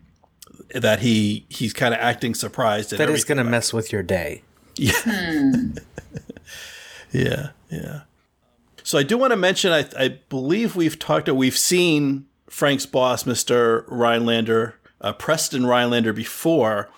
That 0.74 1.00
he 1.00 1.46
he's 1.50 1.74
kind 1.74 1.94
of 1.94 2.00
acting 2.00 2.34
surprised 2.34 2.94
at 2.94 3.00
That 3.00 3.10
is 3.10 3.24
going 3.24 3.38
to 3.38 3.44
mess 3.44 3.74
with 3.74 3.92
your 3.92 4.04
day. 4.04 4.44
Yeah, 7.12 7.50
yeah. 7.70 8.02
So 8.84 8.98
I 8.98 9.04
do 9.04 9.18
want 9.18 9.32
to 9.32 9.38
mention. 9.38 9.72
I, 9.72 9.86
I 9.98 10.20
believe 10.30 10.76
we've 10.76 10.98
talked. 10.98 11.30
We've 11.30 11.58
seen 11.58 12.26
Frank's 12.50 12.86
boss, 12.86 13.26
Mister 13.26 13.86
Rhinelander, 13.88 14.77
uh, 15.02 15.14
Preston 15.14 15.66
Rhinelander 15.66 16.14
before, 16.14 16.90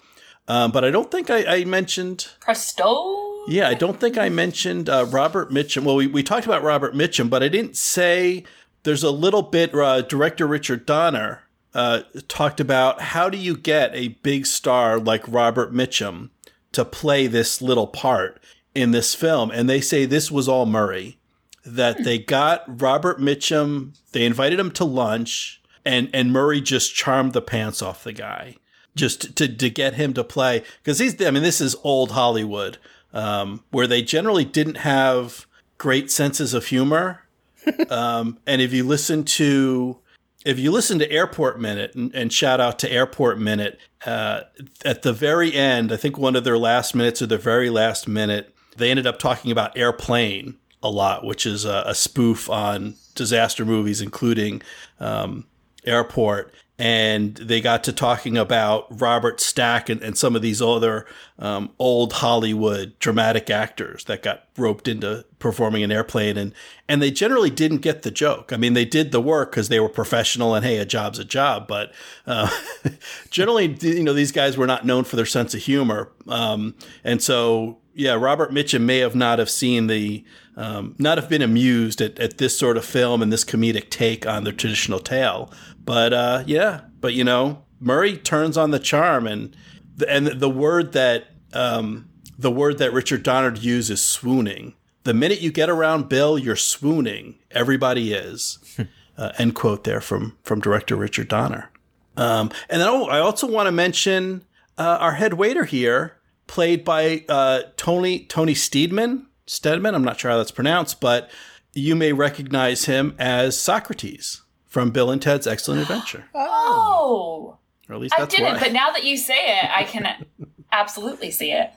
um, 0.47 0.71
but 0.71 0.83
I 0.83 0.91
don't 0.91 1.11
think 1.11 1.29
I, 1.29 1.45
I 1.45 1.65
mentioned. 1.65 2.27
Presto. 2.39 3.45
Yeah, 3.47 3.67
I 3.67 3.73
don't 3.73 3.99
think 3.99 4.17
I 4.17 4.29
mentioned 4.29 4.89
uh, 4.89 5.05
Robert 5.09 5.51
Mitchum. 5.51 5.83
Well, 5.83 5.95
we, 5.95 6.07
we 6.07 6.23
talked 6.23 6.45
about 6.45 6.63
Robert 6.63 6.93
Mitchum, 6.93 7.29
but 7.29 7.43
I 7.43 7.47
didn't 7.47 7.77
say. 7.77 8.43
There's 8.83 9.03
a 9.03 9.11
little 9.11 9.41
bit. 9.41 9.75
Uh, 9.75 10.01
director 10.01 10.47
Richard 10.47 10.85
Donner 10.85 11.43
uh, 11.73 12.01
talked 12.27 12.59
about 12.59 13.01
how 13.01 13.29
do 13.29 13.37
you 13.37 13.55
get 13.55 13.93
a 13.93 14.09
big 14.09 14.45
star 14.45 14.99
like 14.99 15.23
Robert 15.27 15.73
Mitchum 15.73 16.29
to 16.71 16.85
play 16.85 17.27
this 17.27 17.61
little 17.61 17.87
part 17.87 18.41
in 18.73 18.91
this 18.91 19.15
film, 19.15 19.51
and 19.51 19.69
they 19.69 19.81
say 19.81 20.05
this 20.05 20.31
was 20.31 20.47
all 20.47 20.65
Murray. 20.65 21.17
That 21.65 22.03
they 22.03 22.17
got 22.17 22.81
Robert 22.81 23.19
Mitchum, 23.19 23.97
they 24.11 24.25
invited 24.25 24.59
him 24.59 24.71
to 24.71 24.85
lunch, 24.85 25.58
and 25.85 26.09
and 26.13 26.31
Murray 26.31 26.61
just 26.61 26.95
charmed 26.95 27.33
the 27.33 27.41
pants 27.41 27.81
off 27.81 28.03
the 28.03 28.13
guy 28.13 28.55
just 28.95 29.35
to 29.37 29.47
to 29.47 29.69
get 29.69 29.95
him 29.95 30.13
to 30.13 30.23
play 30.23 30.63
because 30.83 30.99
he's 30.99 31.21
I 31.21 31.31
mean 31.31 31.43
this 31.43 31.61
is 31.61 31.75
old 31.83 32.11
Hollywood 32.11 32.77
um, 33.13 33.63
where 33.71 33.87
they 33.87 34.01
generally 34.01 34.45
didn't 34.45 34.77
have 34.77 35.45
great 35.77 36.11
senses 36.11 36.53
of 36.53 36.67
humor. 36.67 37.25
um, 37.89 38.37
and 38.45 38.61
if 38.61 38.73
you 38.73 38.85
listen 38.85 39.23
to 39.23 39.99
if 40.45 40.57
you 40.57 40.71
listen 40.71 40.99
to 40.99 41.11
Airport 41.11 41.59
Minute 41.59 41.95
and, 41.95 42.13
and 42.15 42.31
shout 42.31 42.61
out 42.61 42.79
to 42.79 42.91
Airport 42.91 43.39
Minute 43.39 43.79
uh, 44.05 44.41
at 44.85 45.01
the 45.01 45.13
very 45.13 45.53
end, 45.53 45.91
I 45.91 45.97
think 45.97 46.17
one 46.17 46.35
of 46.35 46.43
their 46.43 46.57
last 46.57 46.95
minutes 46.95 47.21
or 47.21 47.27
their 47.27 47.37
very 47.37 47.69
last 47.69 48.07
minute, 48.07 48.55
they 48.77 48.89
ended 48.89 49.05
up 49.05 49.19
talking 49.19 49.51
about 49.51 49.77
Airplane 49.77 50.57
a 50.81 50.89
lot, 50.89 51.25
which 51.25 51.45
is 51.45 51.65
a, 51.65 51.83
a 51.85 51.93
spoof 51.93 52.49
on 52.49 52.95
disaster 53.15 53.65
movies, 53.65 53.99
including 53.99 54.61
um, 55.01 55.45
Airport. 55.89 56.53
And 56.81 57.35
they 57.35 57.59
got 57.59 57.83
to 57.83 57.91
talking 57.91 58.37
about 58.37 58.87
Robert 59.01 59.41
Stack 59.41 59.89
and, 59.89 60.01
and 60.01 60.17
some 60.17 60.33
of 60.33 60.41
these 60.41 60.61
other 60.61 61.05
um, 61.37 61.71
old 61.77 62.13
Hollywood 62.13 62.97
dramatic 62.99 63.49
actors 63.49 64.05
that 64.05 64.23
got 64.23 64.45
roped 64.55 64.87
into 64.87 65.25
performing 65.39 65.83
an 65.83 65.91
airplane. 65.91 66.37
And, 66.37 66.53
and 66.87 67.01
they 67.01 67.11
generally 67.11 67.49
didn't 67.49 67.79
get 67.79 68.03
the 68.03 68.11
joke. 68.11 68.53
I 68.53 68.57
mean, 68.57 68.75
they 68.75 68.85
did 68.85 69.11
the 69.11 69.19
work 69.19 69.51
because 69.51 69.67
they 69.67 69.81
were 69.81 69.89
professional 69.89 70.55
and, 70.55 70.65
hey, 70.65 70.77
a 70.77 70.85
job's 70.85 71.19
a 71.19 71.25
job. 71.25 71.67
But 71.67 71.91
uh, 72.25 72.49
generally, 73.29 73.77
you 73.81 74.03
know, 74.03 74.13
these 74.13 74.31
guys 74.31 74.57
were 74.57 74.67
not 74.67 74.85
known 74.85 75.03
for 75.03 75.17
their 75.17 75.25
sense 75.25 75.53
of 75.53 75.61
humor. 75.61 76.13
Um, 76.29 76.75
and 77.03 77.21
so, 77.21 77.79
yeah, 77.93 78.13
Robert 78.13 78.51
Mitchum 78.51 78.83
may 78.83 78.99
have 78.99 79.15
not 79.15 79.39
have 79.39 79.49
seen 79.49 79.87
the, 79.87 80.23
um, 80.55 80.95
not 80.97 81.17
have 81.17 81.29
been 81.29 81.41
amused 81.41 82.01
at, 82.01 82.19
at 82.19 82.37
this 82.37 82.57
sort 82.57 82.75
of 82.75 82.83
film 82.83 83.21
and 83.21 83.31
this 83.31 83.45
comedic 83.45 83.89
take 83.89 84.25
on 84.25 84.43
the 84.43 84.51
traditional 84.51 84.99
tale. 84.99 85.51
But 85.85 86.13
uh, 86.13 86.43
yeah, 86.45 86.81
but 86.99 87.13
you 87.13 87.23
know, 87.23 87.63
Murray 87.79 88.17
turns 88.17 88.57
on 88.57 88.71
the 88.71 88.79
charm, 88.79 89.25
and 89.27 89.55
the, 89.95 90.09
and 90.09 90.27
the 90.27 90.49
word 90.49 90.93
that 90.93 91.27
um, 91.53 92.09
the 92.37 92.51
word 92.51 92.77
that 92.77 92.93
Richard 92.93 93.23
Donner 93.23 93.55
uses 93.55 93.99
is 93.99 94.05
swooning. 94.05 94.75
The 95.03 95.13
minute 95.13 95.41
you 95.41 95.51
get 95.51 95.69
around 95.69 96.09
Bill, 96.09 96.37
you're 96.37 96.55
swooning. 96.55 97.35
Everybody 97.51 98.13
is. 98.13 98.59
uh, 99.17 99.31
end 99.37 99.55
quote 99.55 99.83
there 99.83 100.01
from 100.01 100.37
from 100.43 100.61
director 100.61 100.95
Richard 100.95 101.27
Donner. 101.27 101.69
Um, 102.17 102.51
and 102.69 102.81
then 102.81 102.87
oh, 102.87 103.05
I 103.05 103.19
also 103.19 103.47
want 103.47 103.67
to 103.67 103.71
mention 103.71 104.43
uh, 104.77 104.97
our 104.99 105.13
head 105.13 105.35
waiter 105.35 105.65
here, 105.65 106.17
played 106.47 106.83
by 106.83 107.23
uh, 107.29 107.63
Tony 107.77 108.25
Tony 108.25 108.53
Steedman. 108.53 109.25
Steadman, 109.45 109.95
I'm 109.95 110.03
not 110.03 110.19
sure 110.19 110.31
how 110.31 110.37
that's 110.37 110.51
pronounced, 110.51 111.01
but 111.01 111.29
you 111.73 111.95
may 111.95 112.13
recognize 112.13 112.85
him 112.85 113.15
as 113.17 113.59
Socrates 113.59 114.43
from 114.69 114.91
Bill 114.91 115.11
and 115.11 115.21
Ted's 115.21 115.45
Excellent 115.47 115.81
Adventure. 115.81 116.25
Oh, 116.35 117.57
Or 117.89 117.95
at 117.95 118.01
least 118.01 118.13
I 118.15 118.19
that's 118.21 118.35
didn't, 118.35 118.53
why. 118.53 118.59
but 118.59 118.71
now 118.71 118.91
that 118.91 119.03
you 119.03 119.17
say 119.17 119.57
it, 119.59 119.69
I 119.75 119.83
can 119.83 120.25
absolutely 120.71 121.31
see 121.31 121.51
it. 121.51 121.71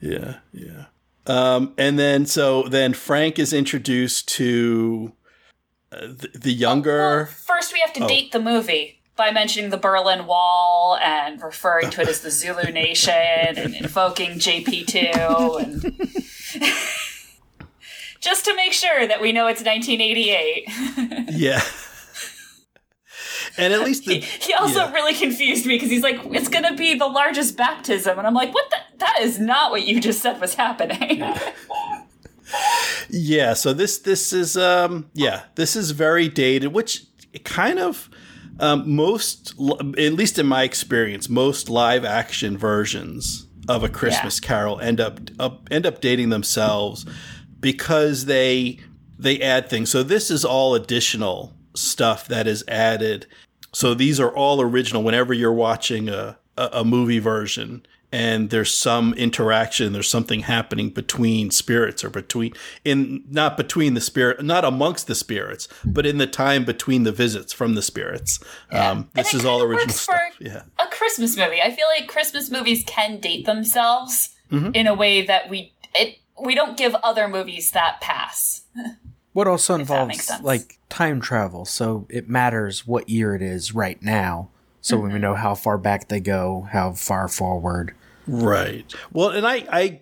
Yeah, 0.00 0.36
yeah. 0.52 0.86
Um, 1.26 1.74
and 1.78 1.98
then 1.98 2.26
so 2.26 2.62
then 2.64 2.94
Frank 2.94 3.38
is 3.38 3.52
introduced 3.52 4.28
to 4.30 5.12
uh, 5.92 6.00
the, 6.08 6.30
the 6.34 6.52
younger. 6.52 6.98
Well, 6.98 7.26
first, 7.26 7.72
we 7.72 7.80
have 7.84 7.92
to 7.94 8.04
Oh. 8.04 8.08
date 8.08 8.32
the 8.32 8.40
movie 8.40 9.00
by 9.14 9.30
mentioning 9.30 9.70
the 9.70 9.76
Berlin 9.76 10.26
Wall 10.26 10.96
and 11.02 11.40
referring 11.42 11.90
to 11.90 12.00
it 12.00 12.08
as 12.08 12.22
the 12.22 12.30
Zulu 12.30 12.72
Nation 12.72 13.12
and 13.14 13.74
invoking 13.74 14.30
JP2. 14.38 15.62
And 15.62 16.72
Just 18.20 18.44
to 18.46 18.54
make 18.56 18.72
sure 18.72 19.06
that 19.06 19.20
we 19.20 19.32
know 19.32 19.48
it's 19.48 19.62
1988. 19.62 20.64
Yeah. 21.36 21.60
And 23.58 23.72
at 23.72 23.80
least 23.80 24.06
the, 24.06 24.20
he 24.20 24.54
also 24.54 24.80
yeah. 24.80 24.92
really 24.92 25.14
confused 25.14 25.66
me 25.66 25.76
because 25.76 25.90
he's 25.90 26.02
like, 26.02 26.20
it's 26.26 26.48
going 26.48 26.64
to 26.64 26.74
be 26.74 26.94
the 26.94 27.06
largest 27.06 27.56
baptism. 27.56 28.18
And 28.18 28.26
I'm 28.26 28.34
like, 28.34 28.54
what 28.54 28.70
the? 28.70 28.76
That 28.98 29.18
is 29.20 29.38
not 29.40 29.72
what 29.72 29.86
you 29.86 30.00
just 30.00 30.22
said 30.22 30.40
was 30.40 30.54
happening. 30.54 31.24
Yeah, 33.08 33.54
so 33.54 33.72
this 33.72 33.98
this 33.98 34.32
is 34.32 34.56
um 34.56 35.10
yeah, 35.14 35.44
this 35.54 35.74
is 35.74 35.92
very 35.92 36.28
dated, 36.28 36.72
which 36.72 37.04
kind 37.44 37.78
of 37.78 38.10
um, 38.60 38.94
most 38.94 39.54
at 39.58 40.12
least 40.12 40.38
in 40.38 40.46
my 40.46 40.62
experience, 40.62 41.28
most 41.28 41.68
live 41.70 42.04
action 42.04 42.56
versions 42.58 43.46
of 43.68 43.84
a 43.84 43.88
Christmas 43.88 44.40
Yeah. 44.40 44.48
Carol 44.48 44.80
end 44.80 45.00
up, 45.00 45.20
up 45.38 45.68
end 45.70 45.86
up 45.86 46.00
dating 46.00 46.28
themselves 46.28 47.06
because 47.60 48.26
they 48.26 48.78
they 49.18 49.40
add 49.40 49.68
things. 49.68 49.90
So 49.90 50.02
this 50.02 50.30
is 50.30 50.44
all 50.44 50.74
additional 50.74 51.54
stuff 51.74 52.26
that 52.28 52.46
is 52.46 52.64
added. 52.68 53.26
So 53.72 53.94
these 53.94 54.20
are 54.20 54.30
all 54.30 54.60
original. 54.60 55.02
Whenever 55.02 55.32
you're 55.32 55.52
watching 55.52 56.08
a 56.08 56.38
a, 56.58 56.68
a 56.72 56.84
movie 56.84 57.18
version 57.18 57.86
and 58.14 58.50
there's 58.50 58.74
some 58.74 59.14
interaction, 59.14 59.94
there's 59.94 60.10
something 60.10 60.40
happening 60.40 60.90
between 60.90 61.50
spirits 61.50 62.04
or 62.04 62.10
between 62.10 62.52
in 62.84 63.24
not 63.30 63.56
between 63.56 63.94
the 63.94 64.02
spirit, 64.02 64.44
not 64.44 64.66
amongst 64.66 65.06
the 65.06 65.14
spirits, 65.14 65.66
but 65.82 66.04
in 66.04 66.18
the 66.18 66.26
time 66.26 66.66
between 66.66 67.04
the 67.04 67.12
visits 67.12 67.54
from 67.54 67.74
the 67.74 67.80
spirits. 67.80 68.38
Um, 68.70 69.08
this 69.14 69.32
is 69.32 69.46
all 69.46 69.62
original 69.62 69.86
works 69.86 70.00
stuff. 70.00 70.18
for- 70.36 70.44
Yeah. 70.44 70.62
a 70.78 70.86
Christmas 70.88 71.38
movie. 71.38 71.62
I 71.62 71.70
feel 71.74 71.86
like 71.98 72.06
Christmas 72.06 72.50
movies 72.50 72.84
can 72.86 73.18
date 73.20 73.46
themselves 73.46 74.28
Mm-hmm. 74.50 74.72
in 74.74 74.86
a 74.86 74.92
way 74.92 75.24
that 75.24 75.48
we 75.48 75.72
it 75.94 76.18
we 76.38 76.54
don't 76.54 76.76
give 76.76 76.94
other 76.96 77.26
movies 77.28 77.70
that 77.70 78.02
pass. 78.02 78.62
What 79.32 79.48
also 79.48 79.74
involves 79.76 80.30
like 80.42 80.78
time 80.92 81.20
travel, 81.20 81.64
so 81.64 82.06
it 82.10 82.28
matters 82.28 82.86
what 82.86 83.08
year 83.08 83.34
it 83.34 83.42
is 83.42 83.74
right 83.74 84.00
now. 84.02 84.50
So 84.80 84.98
Mm-hmm. 84.98 85.12
we 85.14 85.18
know 85.20 85.34
how 85.34 85.54
far 85.54 85.78
back 85.78 86.08
they 86.08 86.20
go, 86.20 86.68
how 86.70 86.92
far 86.92 87.28
forward. 87.28 87.94
Right. 88.26 88.92
Well, 89.12 89.30
and 89.30 89.46
I, 89.46 89.64
I, 89.72 90.00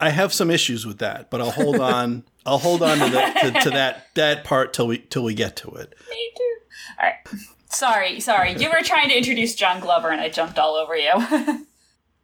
I 0.00 0.10
have 0.10 0.32
some 0.32 0.50
issues 0.50 0.84
with 0.86 0.98
that, 0.98 1.30
but 1.30 1.40
I'll 1.40 1.50
hold 1.52 1.80
on. 1.94 2.24
I'll 2.46 2.58
hold 2.58 2.82
on 2.82 2.98
to, 2.98 3.04
the, 3.04 3.50
to, 3.52 3.60
to 3.62 3.70
that 3.70 4.08
that 4.14 4.44
part 4.44 4.74
till 4.74 4.86
we 4.88 4.98
till 4.98 5.24
we 5.24 5.32
get 5.34 5.56
to 5.56 5.70
it. 5.70 5.94
Me 6.10 6.30
too. 6.36 6.56
All 7.00 7.08
right. 7.08 7.40
Sorry, 7.70 8.20
sorry. 8.20 8.52
You 8.56 8.68
were 8.68 8.82
trying 8.82 9.08
to 9.08 9.16
introduce 9.16 9.54
John 9.54 9.80
Glover 9.80 10.10
and 10.10 10.20
I 10.20 10.28
jumped 10.28 10.58
all 10.58 10.74
over 10.74 10.94
you. 10.96 11.12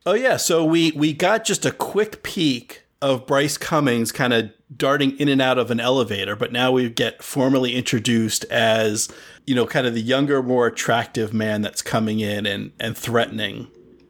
Oh 0.06 0.14
yeah. 0.14 0.38
So 0.38 0.64
we 0.64 0.92
we 0.92 1.12
got 1.12 1.44
just 1.44 1.66
a 1.66 1.70
quick 1.70 2.22
peek 2.22 2.84
of 3.02 3.26
Bryce 3.26 3.58
Cummings 3.58 4.12
kind 4.12 4.32
of 4.32 4.50
darting 4.74 5.18
in 5.18 5.28
and 5.28 5.42
out 5.42 5.58
of 5.58 5.70
an 5.70 5.80
elevator, 5.80 6.36
but 6.36 6.52
now 6.52 6.72
we 6.72 6.88
get 6.88 7.22
formally 7.22 7.74
introduced 7.74 8.44
as 8.44 9.08
you 9.46 9.54
know 9.54 9.66
kind 9.66 9.86
of 9.86 9.94
the 9.94 10.02
younger, 10.02 10.42
more 10.42 10.66
attractive 10.66 11.32
man 11.32 11.62
that's 11.62 11.82
coming 11.82 12.20
in 12.20 12.46
and 12.46 12.72
and 12.80 12.96
threatening. 12.96 13.68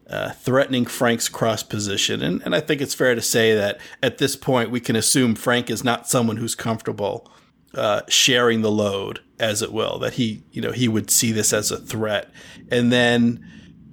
Uh, 0.08 0.32
threatening 0.32 0.84
Frank's 0.84 1.28
cross 1.28 1.62
position. 1.62 2.20
And, 2.20 2.42
and 2.42 2.52
I 2.52 2.58
think 2.58 2.80
it's 2.80 2.94
fair 2.96 3.14
to 3.14 3.22
say 3.22 3.54
that 3.54 3.78
at 4.02 4.18
this 4.18 4.34
point, 4.34 4.72
we 4.72 4.80
can 4.80 4.96
assume 4.96 5.36
Frank 5.36 5.70
is 5.70 5.84
not 5.84 6.08
someone 6.08 6.36
who's 6.36 6.56
comfortable 6.56 7.30
uh, 7.74 8.00
sharing 8.08 8.62
the 8.62 8.72
load, 8.72 9.20
as 9.38 9.62
it 9.62 9.72
will, 9.72 10.00
that 10.00 10.14
he, 10.14 10.42
you 10.50 10.60
know, 10.60 10.72
he 10.72 10.88
would 10.88 11.12
see 11.12 11.30
this 11.30 11.52
as 11.52 11.70
a 11.70 11.78
threat. 11.78 12.28
And 12.72 12.90
then 12.90 13.46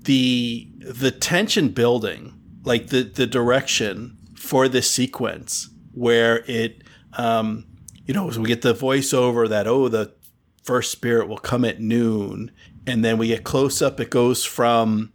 the 0.03 0.67
the 0.79 1.11
tension 1.11 1.69
building, 1.69 2.33
like 2.63 2.87
the 2.87 3.03
the 3.03 3.27
direction 3.27 4.17
for 4.35 4.67
this 4.67 4.89
sequence, 4.89 5.69
where 5.97 6.43
it, 6.45 6.83
um, 7.13 7.65
you 8.05 8.13
know, 8.13 8.29
as 8.29 8.37
we 8.37 8.47
get 8.47 8.61
the 8.61 8.73
voiceover 8.73 9.49
that 9.49 9.67
oh 9.67 9.89
the 9.89 10.13
first 10.63 10.91
spirit 10.91 11.27
will 11.27 11.37
come 11.37 11.65
at 11.65 11.79
noon, 11.79 12.51
and 12.85 13.03
then 13.03 13.17
we 13.17 13.27
get 13.27 13.43
close 13.43 13.81
up. 13.81 13.99
It 13.99 14.09
goes 14.09 14.45
from 14.45 15.13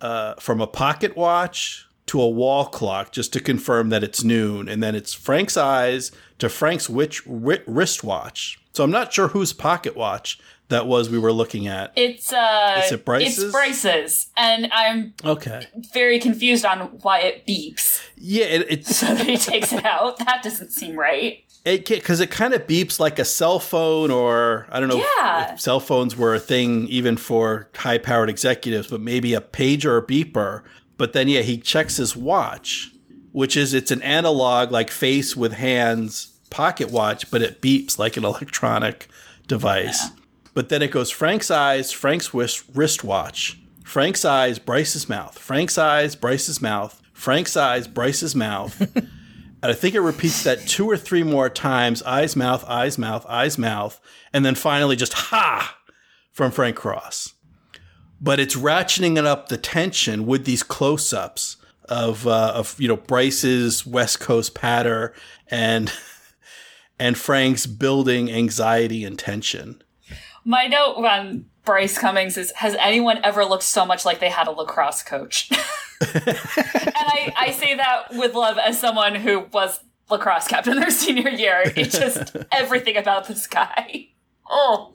uh, 0.00 0.34
from 0.34 0.60
a 0.60 0.66
pocket 0.66 1.16
watch 1.16 1.86
to 2.06 2.20
a 2.20 2.28
wall 2.28 2.66
clock 2.66 3.12
just 3.12 3.32
to 3.34 3.40
confirm 3.40 3.90
that 3.90 4.02
it's 4.02 4.24
noon, 4.24 4.68
and 4.68 4.82
then 4.82 4.94
it's 4.94 5.14
Frank's 5.14 5.56
eyes 5.56 6.10
to 6.38 6.48
Frank's 6.48 6.88
witch, 6.88 7.24
wi- 7.24 7.62
wristwatch. 7.66 8.58
So 8.72 8.84
I'm 8.84 8.90
not 8.90 9.12
sure 9.12 9.28
whose 9.28 9.52
pocket 9.52 9.96
watch 9.96 10.38
that 10.68 10.86
was 10.86 11.08
we 11.10 11.18
were 11.18 11.32
looking 11.32 11.66
at. 11.66 11.92
It's 11.96 12.32
uh 12.32 12.82
Is 12.84 12.92
it 12.92 13.04
Bryce's? 13.04 13.42
It's 13.42 13.52
Bryce's. 13.52 14.30
And 14.36 14.68
I'm 14.72 15.14
Okay, 15.24 15.62
very 15.92 16.18
confused 16.18 16.64
on 16.64 16.80
why 17.02 17.20
it 17.20 17.46
beeps. 17.46 18.02
yeah, 18.16 18.44
it, 18.46 18.66
it's 18.68 18.96
So 18.96 19.14
that 19.14 19.26
he 19.26 19.36
takes 19.36 19.72
it 19.72 19.84
out. 19.84 20.18
That 20.18 20.42
doesn't 20.42 20.70
seem 20.72 20.96
right. 20.98 21.38
it 21.64 21.86
because 21.88 22.20
it 22.20 22.30
kind 22.30 22.54
of 22.54 22.66
beeps 22.66 23.00
like 23.00 23.18
a 23.18 23.24
cell 23.24 23.58
phone, 23.58 24.10
or 24.10 24.66
I 24.70 24.78
don't 24.80 24.88
know 24.88 24.98
if- 24.98 25.06
Yeah. 25.18 25.54
if, 25.54 25.60
cell 25.60 25.80
phones 25.80 26.16
were 26.16 26.34
a 26.34 26.40
thing 26.40 26.86
even 26.88 27.16
for 27.16 27.68
high 27.76 27.98
powered 27.98 28.28
executives, 28.30 28.88
but 28.88 29.00
maybe 29.00 29.34
a 29.34 29.40
pager 29.40 29.86
or 29.86 30.02
beeper. 30.02 30.62
But 30.98 31.12
then 31.12 31.28
yeah, 31.28 31.40
he 31.42 31.58
checks 31.58 31.96
his 31.96 32.16
watch, 32.16 32.90
which 33.32 33.56
is 33.56 33.72
it's 33.72 33.90
an 33.90 34.02
analog 34.02 34.70
like 34.72 34.90
face 34.90 35.36
with 35.36 35.52
hands 35.54 36.34
pocket 36.50 36.90
watch, 36.90 37.30
but 37.30 37.40
it 37.42 37.60
beeps 37.62 37.98
like 37.98 38.16
an 38.16 38.24
electronic 38.32 39.08
device. 39.46 40.08
But 40.58 40.70
then 40.70 40.82
it 40.82 40.90
goes 40.90 41.12
Frank's 41.12 41.52
eyes, 41.52 41.92
Frank's 41.92 42.34
wrist, 42.34 42.64
wristwatch, 42.74 43.60
Frank's 43.84 44.24
eyes, 44.24 44.58
Bryce's 44.58 45.08
mouth, 45.08 45.38
Frank's 45.38 45.78
eyes, 45.78 46.16
Bryce's 46.16 46.60
mouth, 46.60 47.00
Frank's 47.12 47.56
eyes, 47.56 47.86
Bryce's 47.86 48.34
mouth. 48.34 48.76
And 49.62 49.70
I 49.70 49.72
think 49.72 49.94
it 49.94 50.00
repeats 50.00 50.42
that 50.42 50.66
two 50.66 50.90
or 50.90 50.96
three 50.96 51.22
more 51.22 51.48
times 51.48 52.02
eyes, 52.02 52.34
mouth, 52.34 52.64
eyes, 52.66 52.98
mouth, 52.98 53.24
eyes, 53.28 53.56
mouth. 53.56 54.00
And 54.32 54.44
then 54.44 54.56
finally 54.56 54.96
just 54.96 55.12
ha 55.12 55.78
from 56.32 56.50
Frank 56.50 56.74
Cross. 56.74 57.34
But 58.20 58.40
it's 58.40 58.56
ratcheting 58.56 59.16
it 59.16 59.26
up 59.26 59.48
the 59.48 59.58
tension 59.58 60.26
with 60.26 60.44
these 60.44 60.64
close 60.64 61.12
ups 61.12 61.56
of, 61.88 62.26
uh, 62.26 62.52
of, 62.54 62.74
you 62.80 62.88
know, 62.88 62.96
Bryce's 62.96 63.86
West 63.86 64.18
Coast 64.18 64.56
patter 64.56 65.14
and, 65.48 65.92
and 66.98 67.16
Frank's 67.16 67.66
building 67.66 68.28
anxiety 68.28 69.04
and 69.04 69.16
tension. 69.16 69.82
My 70.48 70.66
note 70.66 71.04
on 71.04 71.44
Bryce 71.66 71.98
Cummings 71.98 72.38
is 72.38 72.52
Has 72.52 72.74
anyone 72.76 73.20
ever 73.22 73.44
looked 73.44 73.64
so 73.64 73.84
much 73.84 74.06
like 74.06 74.18
they 74.18 74.30
had 74.30 74.48
a 74.48 74.50
lacrosse 74.50 75.02
coach? 75.02 75.50
and 76.00 76.22
I, 76.26 77.34
I 77.36 77.50
say 77.50 77.74
that 77.74 78.14
with 78.14 78.32
love 78.32 78.56
as 78.56 78.80
someone 78.80 79.14
who 79.14 79.40
was 79.52 79.78
lacrosse 80.08 80.48
captain 80.48 80.80
their 80.80 80.90
senior 80.90 81.28
year. 81.28 81.64
It's 81.76 81.98
just 81.98 82.34
everything 82.52 82.96
about 82.96 83.28
this 83.28 83.46
guy. 83.46 84.08
Oh. 84.48 84.94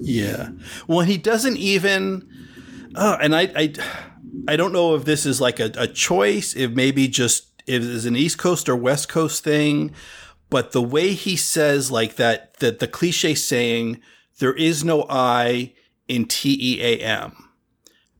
Yeah. 0.00 0.48
Well, 0.86 1.00
he 1.00 1.18
doesn't 1.18 1.58
even. 1.58 2.26
Oh, 2.94 3.18
and 3.20 3.36
I, 3.36 3.52
I, 3.54 3.74
I 4.48 4.56
don't 4.56 4.72
know 4.72 4.94
if 4.94 5.04
this 5.04 5.26
is 5.26 5.42
like 5.42 5.60
a, 5.60 5.70
a 5.76 5.86
choice, 5.86 6.56
if 6.56 6.70
maybe 6.70 7.06
just 7.06 7.48
if 7.66 7.82
it's 7.82 8.06
an 8.06 8.16
East 8.16 8.38
Coast 8.38 8.66
or 8.66 8.76
West 8.76 9.10
Coast 9.10 9.44
thing, 9.44 9.94
but 10.50 10.72
the 10.72 10.82
way 10.82 11.12
he 11.12 11.36
says 11.36 11.90
like 11.90 12.16
that, 12.16 12.54
that 12.58 12.78
the 12.78 12.88
cliche 12.88 13.34
saying, 13.34 14.00
"There 14.38 14.54
is 14.54 14.84
no 14.84 15.06
I 15.08 15.74
in 16.06 16.26
T 16.26 16.56
E 16.60 16.82
A 16.82 16.98
M." 17.00 17.44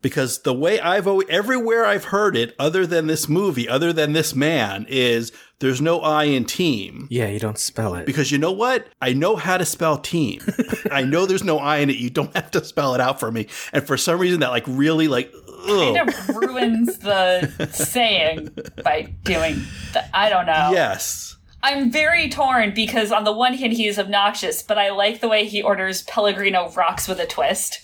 Because 0.01 0.43
the 0.43 0.55
way 0.55 0.79
I've 0.79 1.09
always, 1.09 1.27
everywhere 1.29 1.85
I've 1.85 2.05
heard 2.05 2.37
it, 2.37 2.55
other 2.57 2.87
than 2.87 3.09
this 3.09 3.29
movie, 3.29 3.69
other 3.69 3.93
than 3.93 4.13
this 4.13 4.33
man, 4.33 4.87
is 4.89 5.33
there's 5.59 5.81
no 5.81 5.99
I 6.01 6.25
in 6.25 6.45
team. 6.45 7.09
Yeah, 7.11 7.27
you 7.27 7.41
don't 7.41 7.59
spell 7.59 7.97
it. 7.97 8.07
Because 8.07 8.31
you 8.31 8.39
know 8.39 8.53
what? 8.53 8.87
I 9.03 9.13
know 9.13 9.35
how 9.35 9.57
to 9.59 9.65
spell 9.65 9.99
team. 9.99 10.41
I 10.93 11.03
know 11.03 11.27
there's 11.27 11.43
no 11.43 11.59
I 11.59 11.79
in 11.79 11.91
it. 11.91 11.97
You 11.97 12.11
don't 12.11 12.33
have 12.37 12.53
to 12.53 12.65
spell 12.65 12.95
it 12.95 13.01
out 13.01 13.19
for 13.19 13.33
me. 13.33 13.49
And 13.73 13.85
for 13.85 13.97
some 13.97 14.21
reason, 14.21 14.39
that 14.39 14.51
like 14.51 14.63
really 14.69 15.09
like, 15.09 15.33
ugh. 15.69 15.97
Kind 15.97 16.09
of 16.09 16.29
ruins 16.29 16.99
the 16.99 17.69
saying 17.73 18.51
by 18.85 19.15
doing 19.25 19.65
that. 19.95 20.11
I 20.15 20.29
don't 20.29 20.47
know. 20.47 20.71
yes. 20.73 21.37
I'm 21.63 21.91
very 21.91 22.29
torn 22.29 22.73
because 22.75 23.11
on 23.13 23.25
the 23.25 23.33
one 23.33 23.55
hand 23.55 23.73
he 23.73 23.87
is 23.89 23.99
obnoxious, 23.99 24.63
but 24.63 24.79
I 24.79 24.91
like 24.91 25.21
the 25.21 25.29
way 25.29 25.45
he 25.47 25.61
orders 25.63 26.03
Pellegrino 26.03 26.71
rocks 26.71 27.09
with 27.09 27.19
a 27.21 27.27
twist. 27.27 27.81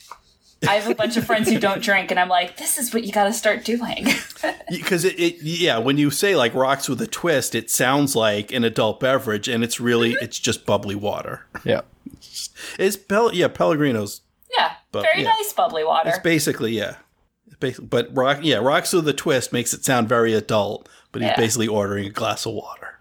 I 0.66 0.76
have 0.76 0.90
a 0.90 0.94
bunch 0.94 1.16
of 1.16 1.26
friends 1.26 1.50
who 1.50 1.58
don't 1.58 1.82
drink, 1.82 2.10
and 2.10 2.18
I'm 2.18 2.28
like, 2.28 2.56
this 2.56 2.78
is 2.78 2.94
what 2.94 3.04
you 3.04 3.12
got 3.12 3.24
to 3.24 3.32
start 3.32 3.64
doing. 3.64 4.06
Because 4.70 5.04
it, 5.04 5.18
it, 5.20 5.42
yeah, 5.42 5.78
when 5.78 5.98
you 5.98 6.10
say 6.10 6.36
like 6.36 6.54
rocks 6.54 6.88
with 6.88 7.00
a 7.00 7.06
twist, 7.06 7.54
it 7.54 7.70
sounds 7.70 8.16
like 8.16 8.50
an 8.52 8.64
adult 8.64 8.98
beverage, 8.98 9.46
and 9.46 9.62
it's 9.62 9.78
really 9.78 10.12
mm-hmm. 10.14 10.24
it's 10.24 10.38
just 10.38 10.64
bubbly 10.66 10.94
water. 10.94 11.46
yeah. 11.64 11.82
It's 12.78 12.96
Pel- 12.96 13.34
yeah, 13.34 13.48
Pellegrino's. 13.48 14.22
yeah, 14.56 14.72
But, 14.90 15.02
very 15.02 15.22
yeah. 15.22 15.30
nice 15.30 15.52
bubbly 15.52 15.84
water. 15.84 16.08
It's 16.10 16.18
basically 16.18 16.72
yeah, 16.72 16.96
It's 17.46 17.56
basi- 17.56 17.88
but 17.88 18.08
rock 18.16 18.38
yeah, 18.42 18.56
rocks 18.56 18.92
with 18.92 19.06
a 19.08 19.12
twist 19.12 19.52
makes 19.52 19.72
it 19.74 19.84
sound 19.84 20.08
very 20.08 20.32
adult, 20.34 20.88
but 21.12 21.22
he's 21.22 21.30
Yeah. 21.30 21.36
basically 21.36 21.68
ordering 21.68 22.06
a 22.06 22.10
glass 22.10 22.46
of 22.46 22.54
water. 22.54 22.93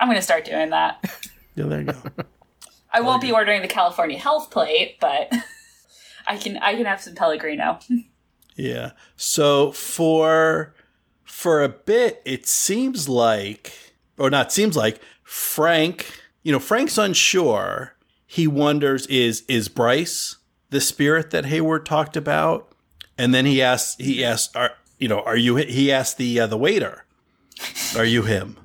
I'm 0.00 0.08
going 0.08 0.16
to 0.16 0.22
start 0.22 0.44
doing 0.44 0.70
that. 0.70 1.04
Yeah, 1.56 1.64
there 1.66 1.80
you 1.80 1.86
go. 1.86 2.24
I 2.92 3.00
won't 3.00 3.20
be 3.20 3.32
ordering 3.32 3.60
the 3.60 3.68
California 3.68 4.16
Health 4.16 4.52
Plate, 4.52 4.98
but 5.00 5.30
I 6.28 6.36
can 6.36 6.56
I 6.58 6.76
can 6.76 6.86
have 6.86 7.00
some 7.00 7.14
Pellegrino. 7.14 7.80
Yeah. 8.54 8.92
So 9.16 9.72
for 9.72 10.74
for 11.24 11.62
a 11.62 11.68
bit, 11.68 12.22
it 12.24 12.46
seems 12.46 13.08
like, 13.08 13.72
or 14.16 14.30
not 14.30 14.52
seems 14.52 14.76
like, 14.76 15.00
Frank, 15.24 16.20
you 16.42 16.52
know, 16.52 16.58
Frank's 16.58 16.98
unsure. 16.98 17.96
He 18.26 18.46
wonders, 18.46 19.06
is 19.08 19.44
is 19.48 19.68
Bryce 19.68 20.36
the 20.70 20.80
spirit 20.80 21.30
that 21.30 21.46
Hayward 21.46 21.84
talked 21.84 22.16
about? 22.16 22.72
And 23.18 23.34
then 23.34 23.44
he 23.44 23.60
asks, 23.60 23.96
he 23.96 24.24
asks, 24.24 24.54
are 24.54 24.72
you 24.98 25.08
know, 25.08 25.20
are 25.20 25.36
you? 25.36 25.56
He 25.56 25.90
asked 25.90 26.18
the 26.18 26.38
uh, 26.40 26.46
the 26.46 26.58
waiter, 26.58 27.06
"Are 27.96 28.04
you 28.04 28.22
him?" 28.22 28.56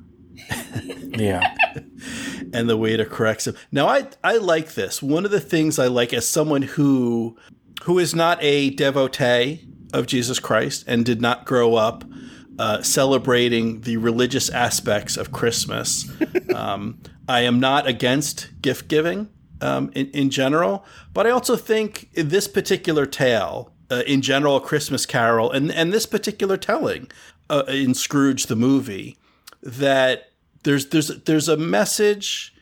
Yeah. 1.18 1.56
and 2.54 2.70
the 2.70 2.78
waiter 2.78 3.06
corrects 3.06 3.48
him. 3.48 3.56
Now, 3.72 3.88
I 3.88 4.08
I 4.24 4.38
like 4.38 4.74
this. 4.74 5.02
One 5.02 5.26
of 5.26 5.32
the 5.32 5.40
things 5.42 5.80
I 5.80 5.88
like 5.88 6.14
as 6.14 6.28
someone 6.28 6.64
who 6.64 7.38
who 7.84 8.00
is 8.00 8.16
not 8.16 8.38
a 8.42 8.72
devotee 8.72 9.68
of 9.94 10.08
Jesus 10.08 10.40
Christ 10.40 10.84
and 10.88 11.06
did 11.06 11.22
not 11.22 11.46
grow 11.46 11.76
up 11.76 12.04
uh, 12.58 12.82
celebrating 12.82 13.82
the 13.82 13.98
religious 13.98 14.50
aspects 14.50 15.18
of 15.18 15.32
Christmas. 15.32 16.10
um, 16.56 17.00
I 17.28 17.42
am 17.42 17.60
not 17.60 17.88
against 17.88 18.62
gift 18.62 18.88
giving 18.88 19.30
um, 19.62 19.92
in, 19.94 20.10
in 20.12 20.30
general, 20.30 20.86
but 21.14 21.28
I 21.28 21.32
also 21.32 21.56
think 21.56 22.10
this 22.14 22.48
particular 22.48 23.06
tale, 23.06 23.74
uh, 23.90 24.04
in 24.08 24.22
general, 24.22 24.60
Christmas 24.60 25.06
Carol, 25.06 25.52
and, 25.52 25.72
and 25.72 25.92
this 25.92 26.06
particular 26.06 26.58
telling 26.58 27.10
uh, 27.50 27.64
in 27.68 27.94
Scrooge 27.94 28.46
the 28.46 28.56
movie, 28.56 29.18
that 29.62 30.32
there's 30.66 30.88
there's 30.88 31.08
there's 31.08 31.48
a 31.48 31.58
message 31.58 32.54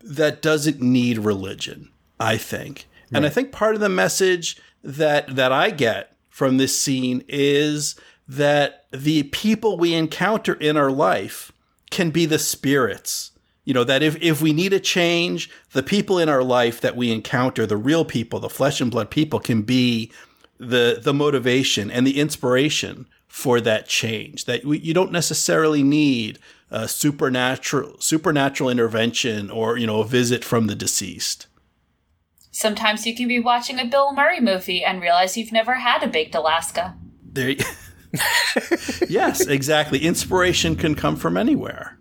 that 0.00 0.40
doesn't 0.40 0.80
need 0.80 1.18
religion. 1.18 1.90
I 2.18 2.36
think, 2.36 2.86
right. 3.10 3.18
and 3.18 3.26
I 3.26 3.28
think 3.28 3.52
part 3.52 3.74
of 3.74 3.80
the 3.80 3.88
message 3.88 4.56
that 4.82 5.36
that 5.36 5.52
I 5.52 5.70
get 5.70 6.16
from 6.30 6.56
this 6.56 6.80
scene 6.80 7.24
is 7.28 7.94
that 8.26 8.86
the 8.90 9.24
people 9.24 9.76
we 9.76 9.92
encounter 9.92 10.54
in 10.54 10.76
our 10.76 10.90
life 10.90 11.52
can 11.90 12.10
be 12.10 12.24
the 12.24 12.38
spirits. 12.38 13.32
You 13.64 13.74
know, 13.74 13.84
that 13.84 14.02
if, 14.02 14.20
if 14.20 14.42
we 14.42 14.52
need 14.52 14.72
a 14.72 14.80
change, 14.80 15.48
the 15.72 15.84
people 15.84 16.18
in 16.18 16.28
our 16.28 16.42
life 16.42 16.80
that 16.80 16.96
we 16.96 17.12
encounter, 17.12 17.64
the 17.64 17.76
real 17.76 18.04
people, 18.04 18.40
the 18.40 18.48
flesh 18.48 18.80
and 18.80 18.90
blood 18.90 19.10
people, 19.10 19.38
can 19.38 19.62
be 19.62 20.10
the 20.58 21.00
the 21.02 21.14
motivation 21.14 21.90
and 21.90 22.06
the 22.06 22.18
inspiration 22.18 23.06
for 23.28 23.60
that 23.60 23.86
change. 23.86 24.46
That 24.46 24.64
we, 24.64 24.78
you 24.78 24.94
don't 24.94 25.12
necessarily 25.12 25.82
need 25.82 26.38
a 26.72 26.88
supernatural 26.88 28.00
supernatural 28.00 28.70
intervention 28.70 29.50
or 29.50 29.76
you 29.76 29.86
know 29.86 30.00
a 30.00 30.06
visit 30.06 30.42
from 30.42 30.66
the 30.66 30.74
deceased. 30.74 31.46
Sometimes 32.50 33.06
you 33.06 33.14
can 33.14 33.28
be 33.28 33.38
watching 33.38 33.78
a 33.78 33.84
Bill 33.84 34.12
Murray 34.12 34.40
movie 34.40 34.84
and 34.84 35.00
realize 35.00 35.36
you've 35.36 35.52
never 35.52 35.74
had 35.74 36.02
a 36.02 36.08
baked 36.08 36.34
Alaska. 36.34 36.96
There. 37.22 37.50
You- 37.50 37.56
yes, 39.08 39.46
exactly. 39.46 39.98
Inspiration 40.00 40.76
can 40.76 40.94
come 40.94 41.16
from 41.16 41.36
anywhere. 41.36 41.98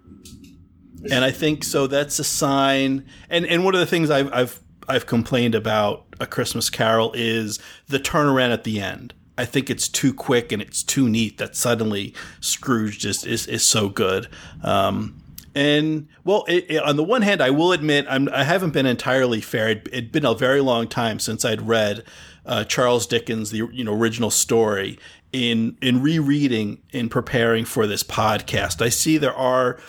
And 1.10 1.24
I 1.24 1.32
think 1.32 1.64
so 1.64 1.88
that's 1.88 2.20
a 2.20 2.24
sign 2.24 3.06
and, 3.30 3.46
and 3.46 3.66
one 3.66 3.74
of 3.74 3.80
the 3.80 3.86
things 3.86 4.10
I've 4.10 4.32
I've 4.34 4.60
I've 4.88 5.06
complained 5.06 5.56
about 5.56 6.06
a 6.20 6.26
Christmas 6.26 6.70
Carol 6.70 7.12
is 7.14 7.60
the 7.88 8.00
turnaround 8.00 8.54
at 8.54 8.64
the 8.64 8.80
end. 8.80 9.14
I 9.42 9.46
think 9.46 9.72
it's 9.72 9.88
too 9.88 10.14
quick 10.14 10.52
and 10.52 10.62
it's 10.62 10.84
too 10.84 11.10
neat 11.10 11.40
that 11.40 11.56
suddenly 11.56 12.14
Scrooge 12.42 13.00
just 13.00 13.26
is, 13.26 13.48
is 13.48 13.64
so 13.64 13.90
good. 13.90 14.28
Um, 14.64 15.20
and 15.56 16.08
well, 16.24 16.46
it, 16.48 16.68
it, 16.70 16.84
on 16.84 16.96
the 16.96 17.04
one 17.04 17.24
hand, 17.24 17.42
I 17.42 17.50
will 17.50 17.72
admit 17.72 18.06
I'm, 18.08 18.30
I 18.30 18.44
have 18.44 18.62
not 18.62 18.72
been 18.72 18.86
entirely 18.86 19.42
fair. 19.42 19.70
It, 19.70 19.92
had 19.92 20.12
been 20.12 20.26
a 20.26 20.36
very 20.36 20.62
long 20.62 20.88
time 20.88 21.18
since 21.20 21.44
I'd 21.44 21.68
read 21.68 22.04
uh, 22.46 22.66
Charles 22.66 23.08
Dickens, 23.08 23.50
the 23.50 23.68
you 23.72 23.84
know 23.84 23.94
original 23.94 24.30
story, 24.30 25.00
in 25.34 25.76
in 25.82 26.04
rereading 26.04 26.82
in 26.92 27.10
preparing 27.10 27.66
for 27.66 27.88
this 27.88 28.04
podcast, 28.04 28.82
I 28.82 28.90
see 28.90 29.18
there 29.18 29.34
are 29.34 29.80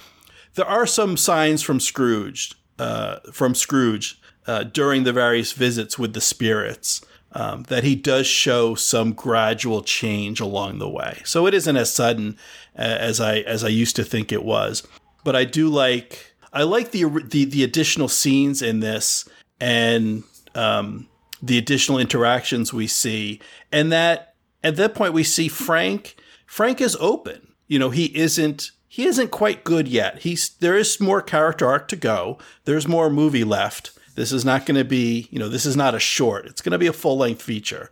there 0.55 0.67
are 0.67 0.87
some 0.87 1.17
signs 1.17 1.63
from 1.63 1.79
Scrooge 1.79 2.55
uh, 2.79 3.19
from 3.33 3.55
Scrooge 3.55 4.21
uh, 4.47 4.65
during 4.65 5.05
the 5.05 5.13
various 5.13 5.53
visits 5.53 5.99
with 5.99 6.15
the 6.15 6.21
spirits 6.21 7.03
um, 7.35 7.65
that 7.65 7.85
he 7.85 7.95
does 7.95 8.27
show 8.27 8.75
some 8.75 9.13
gradual 9.13 9.83
change 9.83 10.41
along 10.41 10.79
the 10.79 10.89
way. 10.89 11.23
So 11.25 11.47
it 11.47 11.55
isn't 11.55 11.77
as 11.77 11.93
sudden 11.93 12.37
uh, 12.79 12.83
as 12.83 13.21
I 13.21 13.39
as 13.39 13.65
I 13.65 13.69
used 13.69 13.97
to 13.97 14.05
think 14.05 14.33
it 14.33 14.45
was, 14.45 14.83
but 15.25 15.37
I 15.37 15.45
do 15.45 15.69
like 15.69 16.35
I 16.53 16.63
like 16.63 16.91
the 16.91 17.05
the, 17.25 17.45
the 17.45 17.65
additional 17.65 18.09
scenes 18.09 18.63
in 18.63 18.81
this 18.81 19.29
and 19.61 20.25
um, 20.55 21.09
the 21.43 21.59
additional 21.59 21.99
interactions 21.99 22.73
we 22.73 22.87
see, 22.87 23.41
and 23.71 23.91
that 23.93 24.35
at 24.63 24.77
that 24.77 24.95
point 24.95 25.15
we 25.15 25.25
see 25.25 25.49
Frank. 25.49 26.17
Frank 26.47 26.83
is 26.83 26.97
open. 27.01 27.55
You 27.67 27.79
know, 27.79 27.91
he 27.91 28.15
isn't 28.17 28.73
he 28.87 29.07
isn't 29.07 29.31
quite 29.31 29.65
good 29.65 29.89
yet. 29.89 30.19
He's 30.19 30.51
there 30.61 30.77
is 30.77 31.01
more 31.01 31.23
character 31.23 31.67
arc 31.67 31.89
to 31.89 31.97
go. 31.97 32.39
There's 32.65 32.87
more 32.87 33.09
movie 33.09 33.45
left. 33.45 33.99
This 34.15 34.33
is 34.33 34.45
not 34.45 34.67
going 34.67 34.77
to 34.77 34.85
be, 34.85 35.29
you 35.31 35.39
know, 35.39 35.49
this 35.49 35.67
is 35.67 35.77
not 35.77 35.95
a 35.95 36.01
short. 36.01 36.47
It's 36.47 36.61
going 36.61 36.73
to 36.73 36.79
be 36.79 36.87
a 36.87 36.93
full-length 36.93 37.43
feature. 37.43 37.91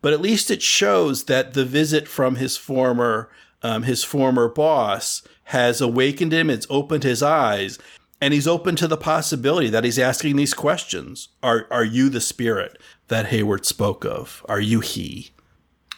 But 0.00 0.12
at 0.12 0.20
least 0.20 0.50
it 0.50 0.62
shows 0.62 1.24
that 1.24 1.54
the 1.54 1.64
visit 1.64 2.08
from 2.08 2.36
his 2.36 2.56
former 2.56 3.30
um, 3.62 3.84
his 3.84 4.02
former 4.02 4.48
boss 4.48 5.22
has 5.44 5.80
awakened 5.80 6.32
him, 6.32 6.50
it's 6.50 6.66
opened 6.68 7.04
his 7.04 7.22
eyes, 7.22 7.78
and 8.20 8.34
he's 8.34 8.48
open 8.48 8.76
to 8.76 8.88
the 8.88 8.96
possibility 8.96 9.68
that 9.68 9.84
he's 9.84 9.98
asking 9.98 10.36
these 10.36 10.54
questions. 10.54 11.28
Are 11.42 11.66
are 11.70 11.84
you 11.84 12.08
the 12.08 12.20
spirit 12.20 12.80
that 13.08 13.26
Hayward 13.26 13.64
spoke 13.64 14.04
of? 14.04 14.44
Are 14.48 14.60
you 14.60 14.80
he? 14.80 15.30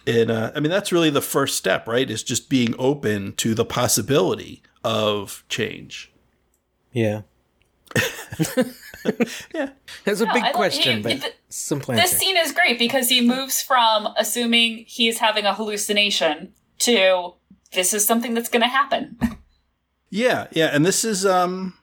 And 0.07 0.31
uh, 0.31 0.53
I 0.55 0.61
mean, 0.61 0.71
that's 0.71 0.93
really 0.93 1.11
the 1.11 1.23
first 1.23 1.57
step, 1.57 1.89
right? 1.89 2.11
Is 2.11 2.23
just 2.23 2.51
being 2.51 2.75
open 2.79 3.33
to 3.37 3.55
the 3.55 3.65
possibility 3.65 4.63
of 4.83 5.45
change. 5.49 6.13
Yeah. 6.93 7.23
yeah. 9.55 9.71
It's 10.07 10.21
a 10.21 10.27
no, 10.27 10.33
big 10.33 10.53
question, 10.53 10.99
he, 10.99 11.03
but 11.03 11.21
the, 11.21 11.33
simple 11.49 11.95
This 11.95 12.17
scene 12.19 12.37
is 12.37 12.53
great 12.53 12.79
because 12.79 13.09
he 13.09 13.21
moves 13.21 13.63
from 13.63 14.09
assuming 14.17 14.85
he's 14.87 15.19
having 15.19 15.45
a 15.45 15.55
hallucination 15.55 16.53
to 16.81 17.35
this 17.73 17.93
is 17.93 18.07
something 18.07 18.35
that's 18.35 18.49
going 18.49 18.63
to 18.63 18.69
happen. 18.69 19.19
yeah, 20.11 20.47
yeah, 20.53 20.71
and 20.73 20.85
this 20.87 21.05
is 21.05 21.27
um 21.27 21.75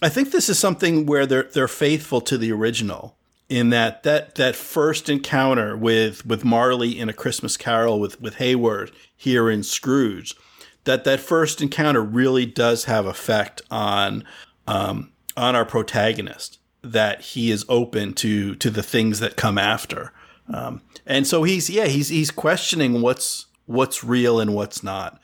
I 0.00 0.08
think 0.08 0.30
this 0.30 0.48
is 0.48 0.58
something 0.58 1.06
where 1.06 1.26
they're 1.26 1.44
they're 1.44 1.68
faithful 1.68 2.20
to 2.22 2.38
the 2.38 2.52
original 2.52 3.16
in 3.48 3.70
that 3.70 4.02
that 4.02 4.34
that 4.36 4.54
first 4.54 5.08
encounter 5.08 5.76
with 5.76 6.24
with 6.26 6.44
Marley 6.44 6.98
in 6.98 7.08
a 7.08 7.12
Christmas 7.12 7.56
Carol 7.56 7.98
with 7.98 8.20
with 8.20 8.36
Hayward 8.36 8.92
here 9.16 9.50
in 9.50 9.62
Scrooge, 9.62 10.36
that 10.84 11.04
that 11.04 11.20
first 11.20 11.60
encounter 11.60 12.02
really 12.02 12.46
does 12.46 12.84
have 12.84 13.06
effect 13.06 13.62
on 13.70 14.24
um, 14.66 15.10
on 15.38 15.56
our 15.56 15.64
protagonist. 15.64 16.58
That 16.82 17.20
he 17.20 17.50
is 17.50 17.64
open 17.68 18.14
to 18.14 18.54
to 18.56 18.70
the 18.70 18.82
things 18.82 19.18
that 19.20 19.36
come 19.36 19.58
after, 19.58 20.12
um, 20.52 20.80
and 21.04 21.26
so 21.26 21.42
he's 21.42 21.68
yeah 21.68 21.86
he's 21.86 22.08
he's 22.08 22.30
questioning 22.30 23.02
what's 23.02 23.46
what's 23.66 24.04
real 24.04 24.38
and 24.38 24.54
what's 24.54 24.82
not. 24.82 25.20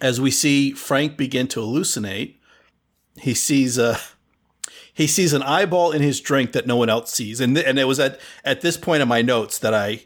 As 0.00 0.20
we 0.20 0.30
see 0.30 0.72
Frank 0.72 1.16
begin 1.16 1.48
to 1.48 1.60
hallucinate, 1.60 2.36
he 3.16 3.34
sees 3.34 3.78
a 3.78 3.98
he 4.94 5.06
sees 5.06 5.32
an 5.32 5.42
eyeball 5.42 5.92
in 5.92 6.02
his 6.02 6.20
drink 6.20 6.52
that 6.52 6.66
no 6.66 6.76
one 6.76 6.88
else 6.88 7.12
sees. 7.12 7.40
And 7.40 7.56
th- 7.56 7.66
and 7.66 7.78
it 7.78 7.84
was 7.84 7.98
at 7.98 8.20
at 8.44 8.60
this 8.60 8.76
point 8.76 9.02
in 9.02 9.08
my 9.08 9.22
notes 9.22 9.58
that 9.58 9.74
I 9.74 10.04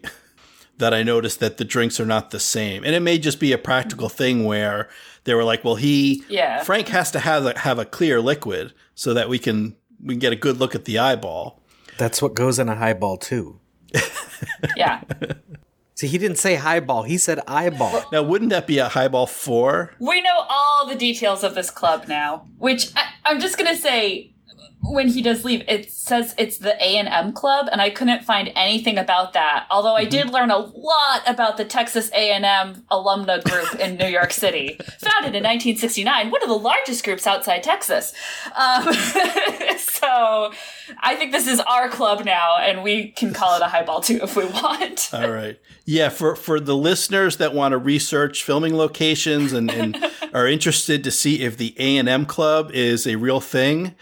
that 0.79 0.95
I 0.95 1.03
noticed 1.03 1.40
that 1.40 1.57
the 1.57 1.64
drinks 1.64 1.99
are 1.99 2.07
not 2.07 2.31
the 2.31 2.40
same. 2.40 2.85
And 2.85 2.95
it 2.95 3.01
may 3.01 3.19
just 3.19 3.40
be 3.40 3.53
a 3.53 3.59
practical 3.59 4.09
thing 4.09 4.45
where 4.45 4.88
they 5.27 5.35
were 5.35 5.45
like, 5.45 5.65
well, 5.65 5.75
he 5.75 6.25
yeah. 6.29 6.62
Frank 6.62 6.89
has 6.89 7.11
to 7.11 7.19
have 7.19 7.45
a, 7.45 7.59
have 7.59 7.79
a 7.79 7.85
clear 7.85 8.21
liquid 8.21 8.73
so 8.95 9.12
that 9.12 9.29
we 9.29 9.39
can 9.39 9.77
we 10.03 10.15
can 10.15 10.21
get 10.21 10.33
a 10.33 10.37
good 10.37 10.59
look 10.59 10.75
at 10.75 10.87
the 10.87 10.99
eyeball. 10.99 11.61
That's 11.99 12.23
what 12.23 12.35
goes 12.35 12.59
in 12.59 12.69
a 12.69 12.77
highball 12.77 13.19
too. 13.19 13.61
yeah. 14.77 15.03
See, 15.95 16.09
he 16.09 16.19
didn't 16.19 16.37
say 16.37 16.57
highball. 16.57 17.05
He 17.05 17.17
said 17.17 17.41
eyeball. 17.49 18.05
Now, 18.12 18.23
wouldn't 18.23 18.51
that 18.51 18.67
be 18.67 18.77
a 18.77 18.89
highball 18.89 19.27
four? 19.27 19.95
We 19.99 20.21
know 20.21 20.45
all 20.49 20.87
the 20.87 20.95
details 20.95 21.43
of 21.43 21.55
this 21.55 21.71
club 21.71 22.05
now, 22.07 22.47
which 22.59 22.91
I, 22.95 23.05
I'm 23.25 23.41
just 23.41 23.57
going 23.57 23.75
to 23.75 23.81
say 23.81 24.35
when 24.83 25.09
he 25.09 25.23
does 25.23 25.45
leave, 25.45 25.62
it 25.69 25.91
says 25.91 26.35
it's 26.39 26.59
the 26.59 26.75
A 26.83 26.97
and 26.97 27.09
M 27.09 27.33
Club, 27.33 27.69
and 27.73 27.81
I 27.81 27.91
couldn't 27.91 28.25
find 28.25 28.53
anything 28.55 28.99
about 28.99 29.33
that. 29.33 29.67
Although 29.71 29.95
I 29.95 30.05
did 30.05 30.31
learn 30.31 30.51
a 30.51 30.59
lot 30.59 31.23
about 31.27 31.57
the 31.57 31.65
Texas 31.65 32.11
A 32.12 32.31
and 32.31 32.45
M 32.45 32.85
alumna 32.91 33.43
group 33.43 33.81
in 33.81 33.97
New 33.97 34.07
York 34.07 34.33
City, 34.33 34.79
founded 35.01 35.35
in 35.35 35.43
1969, 35.43 36.31
one 36.31 36.43
of 36.43 36.49
the 36.49 36.55
largest 36.55 37.05
groups 37.05 37.27
outside 37.27 37.62
Texas. 37.62 38.12
Um, 38.55 38.93
so 39.79 40.53
I 41.01 41.17
think 41.17 41.33
this 41.33 41.49
is 41.49 41.61
our 41.61 41.89
club 41.89 42.25
now, 42.25 42.59
and 42.59 42.83
we 42.83 43.09
can 43.09 43.33
call 43.33 43.57
it 43.57 43.62
a 43.62 43.69
highball 43.69 44.01
too 44.01 44.21
if 44.23 44.37
we 44.37 44.45
want. 44.45 45.11
All 45.15 45.31
right, 45.31 45.59
yeah. 45.85 46.11
For 46.11 46.37
for 46.37 46.61
the 46.61 46.77
listeners 46.77 47.39
that 47.39 47.55
want 47.55 47.73
to 47.73 47.79
research 47.79 48.45
filming 48.45 48.77
locations 48.77 49.53
and, 49.53 49.71
and 49.71 50.12
are 50.33 50.47
interested 50.47 51.03
to 51.05 51.11
see 51.11 51.43
if 51.43 51.57
the 51.57 51.75
A 51.79 51.97
and 51.97 52.09
M 52.09 52.27
Club 52.27 52.71
is 52.73 53.07
a 53.07 53.17
real 53.17 53.41
thing. 53.41 53.95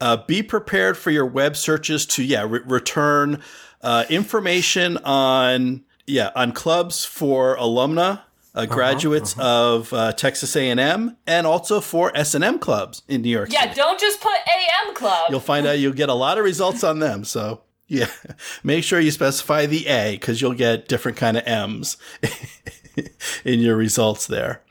Uh, 0.00 0.16
be 0.16 0.42
prepared 0.42 0.96
for 0.96 1.10
your 1.10 1.26
web 1.26 1.56
searches 1.56 2.06
to 2.06 2.22
yeah 2.24 2.42
re- 2.48 2.60
return 2.64 3.42
uh, 3.82 4.04
information 4.08 4.96
on 4.98 5.84
yeah 6.06 6.30
on 6.34 6.52
clubs 6.52 7.04
for 7.04 7.56
alumna 7.58 8.22
uh, 8.54 8.66
graduates 8.66 9.34
of 9.38 9.92
uh, 9.92 10.12
Texas 10.12 10.56
A&M 10.56 11.16
and 11.26 11.46
also 11.46 11.80
for 11.80 12.10
S&M 12.16 12.58
clubs 12.58 13.02
in 13.06 13.22
New 13.22 13.28
York 13.30 13.52
Yeah, 13.52 13.62
City. 13.62 13.74
don't 13.76 14.00
just 14.00 14.20
put 14.20 14.32
AM 14.32 14.94
Club. 14.94 15.30
You'll 15.30 15.38
find 15.38 15.66
out 15.68 15.78
you'll 15.78 15.92
get 15.92 16.08
a 16.08 16.14
lot 16.14 16.36
of 16.36 16.42
results 16.44 16.82
on 16.82 16.98
them. 16.98 17.22
So 17.24 17.60
yeah, 17.86 18.08
make 18.64 18.82
sure 18.84 18.98
you 18.98 19.12
specify 19.12 19.66
the 19.66 19.86
A 19.86 20.12
because 20.14 20.40
you'll 20.42 20.54
get 20.54 20.88
different 20.88 21.16
kind 21.16 21.36
of 21.36 21.44
M's 21.46 21.96
in 23.44 23.60
your 23.60 23.76
results 23.76 24.26
there. 24.26 24.62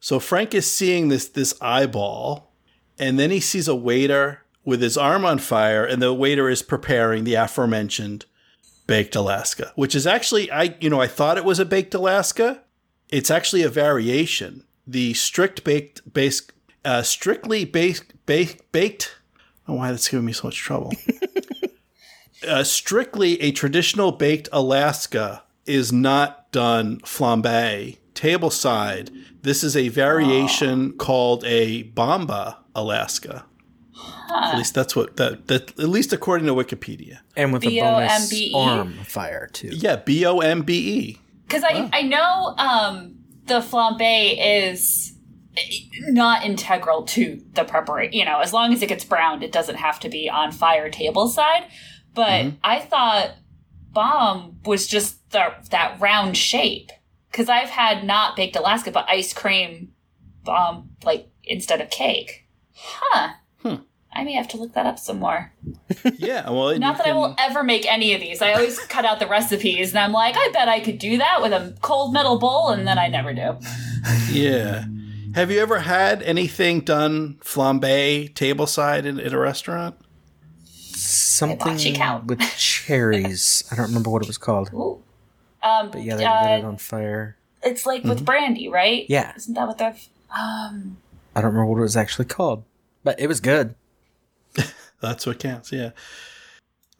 So 0.00 0.18
Frank 0.20 0.54
is 0.54 0.70
seeing 0.70 1.08
this 1.08 1.28
this 1.28 1.54
eyeball, 1.60 2.49
and 3.00 3.18
then 3.18 3.30
he 3.30 3.40
sees 3.40 3.66
a 3.66 3.74
waiter 3.74 4.42
with 4.62 4.82
his 4.82 4.98
arm 4.98 5.24
on 5.24 5.38
fire, 5.38 5.84
and 5.84 6.02
the 6.02 6.12
waiter 6.12 6.50
is 6.50 6.62
preparing 6.62 7.24
the 7.24 7.34
aforementioned 7.34 8.26
baked 8.86 9.16
Alaska, 9.16 9.72
which 9.74 9.94
is 9.94 10.06
actually 10.06 10.52
I 10.52 10.76
you 10.80 10.90
know 10.90 11.00
I 11.00 11.06
thought 11.06 11.38
it 11.38 11.44
was 11.44 11.58
a 11.58 11.64
baked 11.64 11.94
Alaska. 11.94 12.62
It's 13.08 13.30
actually 13.30 13.62
a 13.62 13.68
variation. 13.68 14.64
The 14.86 15.14
strict 15.14 15.64
baked 15.64 16.12
base 16.12 16.42
uh, 16.84 17.02
strictly 17.02 17.64
baked 17.64 18.14
baked 18.26 18.70
baked. 18.70 19.16
Oh, 19.66 19.74
why 19.74 19.90
that's 19.90 20.08
giving 20.08 20.26
me 20.26 20.32
so 20.32 20.48
much 20.48 20.58
trouble. 20.58 20.92
uh, 22.48 22.64
strictly 22.64 23.40
a 23.40 23.50
traditional 23.50 24.12
baked 24.12 24.48
Alaska 24.52 25.44
is 25.64 25.90
not 25.90 26.52
done 26.52 26.98
flambe 27.00 27.96
tableside. 28.14 29.08
This 29.42 29.64
is 29.64 29.74
a 29.74 29.88
variation 29.88 30.92
called 30.92 31.44
a 31.44 31.84
bombe 31.84 32.56
Alaska. 32.74 33.44
At 34.30 34.56
least 34.56 34.74
that's 34.74 34.94
what 34.94 35.16
that, 35.16 35.48
that 35.48 35.78
at 35.78 35.88
least 35.88 36.12
according 36.12 36.46
to 36.46 36.54
Wikipedia. 36.54 37.18
And 37.36 37.52
with 37.52 37.64
a 37.64 37.80
bonus 37.80 38.30
B-O-M-B-E? 38.30 38.54
arm 38.54 38.92
fire 39.04 39.48
too. 39.52 39.70
Yeah, 39.72 39.96
B 39.96 40.24
O 40.24 40.38
M 40.38 40.62
B 40.62 40.98
E. 40.98 41.20
Because 41.46 41.64
I, 41.64 41.90
I 41.92 42.02
know 42.02 42.54
um, 42.56 43.16
the 43.46 43.58
flambe 43.58 44.36
is 44.38 45.12
not 46.08 46.44
integral 46.44 47.02
to 47.02 47.42
the 47.54 47.64
preparation. 47.64 48.12
You 48.12 48.24
know, 48.24 48.38
as 48.38 48.52
long 48.52 48.72
as 48.72 48.82
it 48.82 48.86
gets 48.86 49.04
browned, 49.04 49.42
it 49.42 49.50
doesn't 49.50 49.76
have 49.76 49.98
to 50.00 50.08
be 50.08 50.30
on 50.30 50.52
fire 50.52 50.88
table 50.90 51.28
side. 51.28 51.64
But 52.14 52.52
I 52.62 52.80
thought 52.80 53.34
bomb 53.92 54.58
was 54.64 54.86
just 54.86 55.30
the, 55.30 55.54
that 55.70 56.00
round 56.00 56.36
shape. 56.36 56.90
Because 57.30 57.48
I've 57.48 57.70
had 57.70 58.04
not 58.04 58.34
baked 58.34 58.56
Alaska, 58.56 58.90
but 58.90 59.08
ice 59.08 59.32
cream 59.32 59.92
bomb, 60.44 60.90
like 61.04 61.28
instead 61.44 61.80
of 61.80 61.90
cake. 61.90 62.46
Huh. 62.82 63.32
Hmm. 63.62 63.74
I 64.12 64.24
may 64.24 64.32
have 64.32 64.48
to 64.48 64.56
look 64.56 64.72
that 64.74 64.86
up 64.86 64.98
some 64.98 65.18
more. 65.20 65.52
Yeah, 66.16 66.48
well, 66.50 66.76
Not 66.78 66.96
you 66.98 67.02
that 67.04 67.06
I 67.08 67.12
will 67.12 67.34
ever 67.38 67.62
make 67.62 67.84
any 67.86 68.14
of 68.14 68.20
these. 68.20 68.40
I 68.42 68.52
always 68.52 68.78
cut 68.86 69.04
out 69.04 69.18
the 69.20 69.26
recipes, 69.26 69.90
and 69.90 69.98
I'm 69.98 70.12
like, 70.12 70.34
I 70.36 70.50
bet 70.52 70.68
I 70.68 70.80
could 70.80 70.98
do 70.98 71.18
that 71.18 71.42
with 71.42 71.52
a 71.52 71.76
cold 71.82 72.12
metal 72.14 72.38
bowl, 72.38 72.68
and 72.70 72.86
then 72.86 72.98
I 72.98 73.08
never 73.08 73.32
do. 73.34 73.56
Yeah. 74.30 74.84
Have 75.34 75.50
you 75.50 75.60
ever 75.60 75.80
had 75.80 76.22
anything 76.22 76.80
done 76.80 77.38
flambe 77.42 78.32
tableside 78.34 79.04
in, 79.04 79.20
in 79.20 79.32
a 79.34 79.38
restaurant? 79.38 79.96
Something 80.64 81.94
count. 81.94 82.26
with 82.26 82.40
cherries. 82.56 83.64
I 83.72 83.76
don't 83.76 83.86
remember 83.88 84.10
what 84.10 84.22
it 84.22 84.26
was 84.28 84.38
called. 84.38 84.70
Ooh. 84.72 85.02
Um, 85.62 85.90
But 85.90 86.02
yeah, 86.02 86.16
they 86.16 86.24
uh, 86.24 86.42
lit 86.50 86.58
it 86.60 86.64
on 86.64 86.76
fire. 86.78 87.36
it's 87.62 87.86
like 87.86 88.00
Mm-hmm. 88.00 88.08
with 88.10 88.24
brandy, 88.24 88.68
right? 88.68 89.06
Yeah. 89.08 89.32
Isn't 89.36 89.54
that 89.54 89.66
what 89.66 89.78
they're? 89.78 89.96
Um, 90.36 90.96
I 91.34 91.40
don't 91.40 91.52
remember 91.52 91.66
what 91.66 91.78
it 91.78 91.82
was 91.82 91.96
actually 91.96 92.24
called. 92.26 92.64
But 93.04 93.18
it 93.20 93.26
was 93.26 93.40
good. 93.40 93.74
That's 95.00 95.26
what 95.26 95.38
counts. 95.38 95.72
Yeah. 95.72 95.90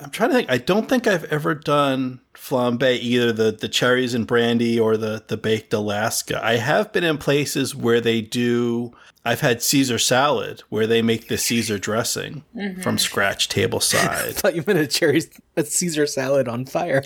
I'm 0.02 0.08
trying 0.10 0.30
to 0.30 0.36
think. 0.36 0.50
I 0.50 0.56
don't 0.56 0.88
think 0.88 1.06
I've 1.06 1.24
ever 1.24 1.54
done 1.54 2.20
flambe 2.34 2.98
either 2.98 3.32
the 3.32 3.52
the 3.52 3.68
cherries 3.68 4.14
and 4.14 4.26
brandy 4.26 4.80
or 4.80 4.96
the 4.96 5.22
the 5.26 5.36
baked 5.36 5.74
Alaska. 5.74 6.40
I 6.42 6.56
have 6.56 6.90
been 6.90 7.04
in 7.04 7.18
places 7.18 7.74
where 7.76 8.00
they 8.00 8.22
do. 8.22 8.92
I've 9.26 9.40
had 9.42 9.62
Caesar 9.62 9.98
salad 9.98 10.62
where 10.70 10.86
they 10.86 11.02
make 11.02 11.28
the 11.28 11.36
Caesar 11.36 11.78
dressing 11.78 12.44
Mm-hmm. 12.56 12.80
from 12.80 12.96
scratch 12.96 13.48
I 13.54 13.60
tableside. 13.60 14.32
thought 14.36 14.54
you 14.54 14.64
meant 14.66 14.78
a 14.78 14.86
cherry 14.86 15.20
a 15.58 15.64
Caesar 15.64 16.06
salad 16.06 16.48
on 16.48 16.64
fire. 16.64 17.02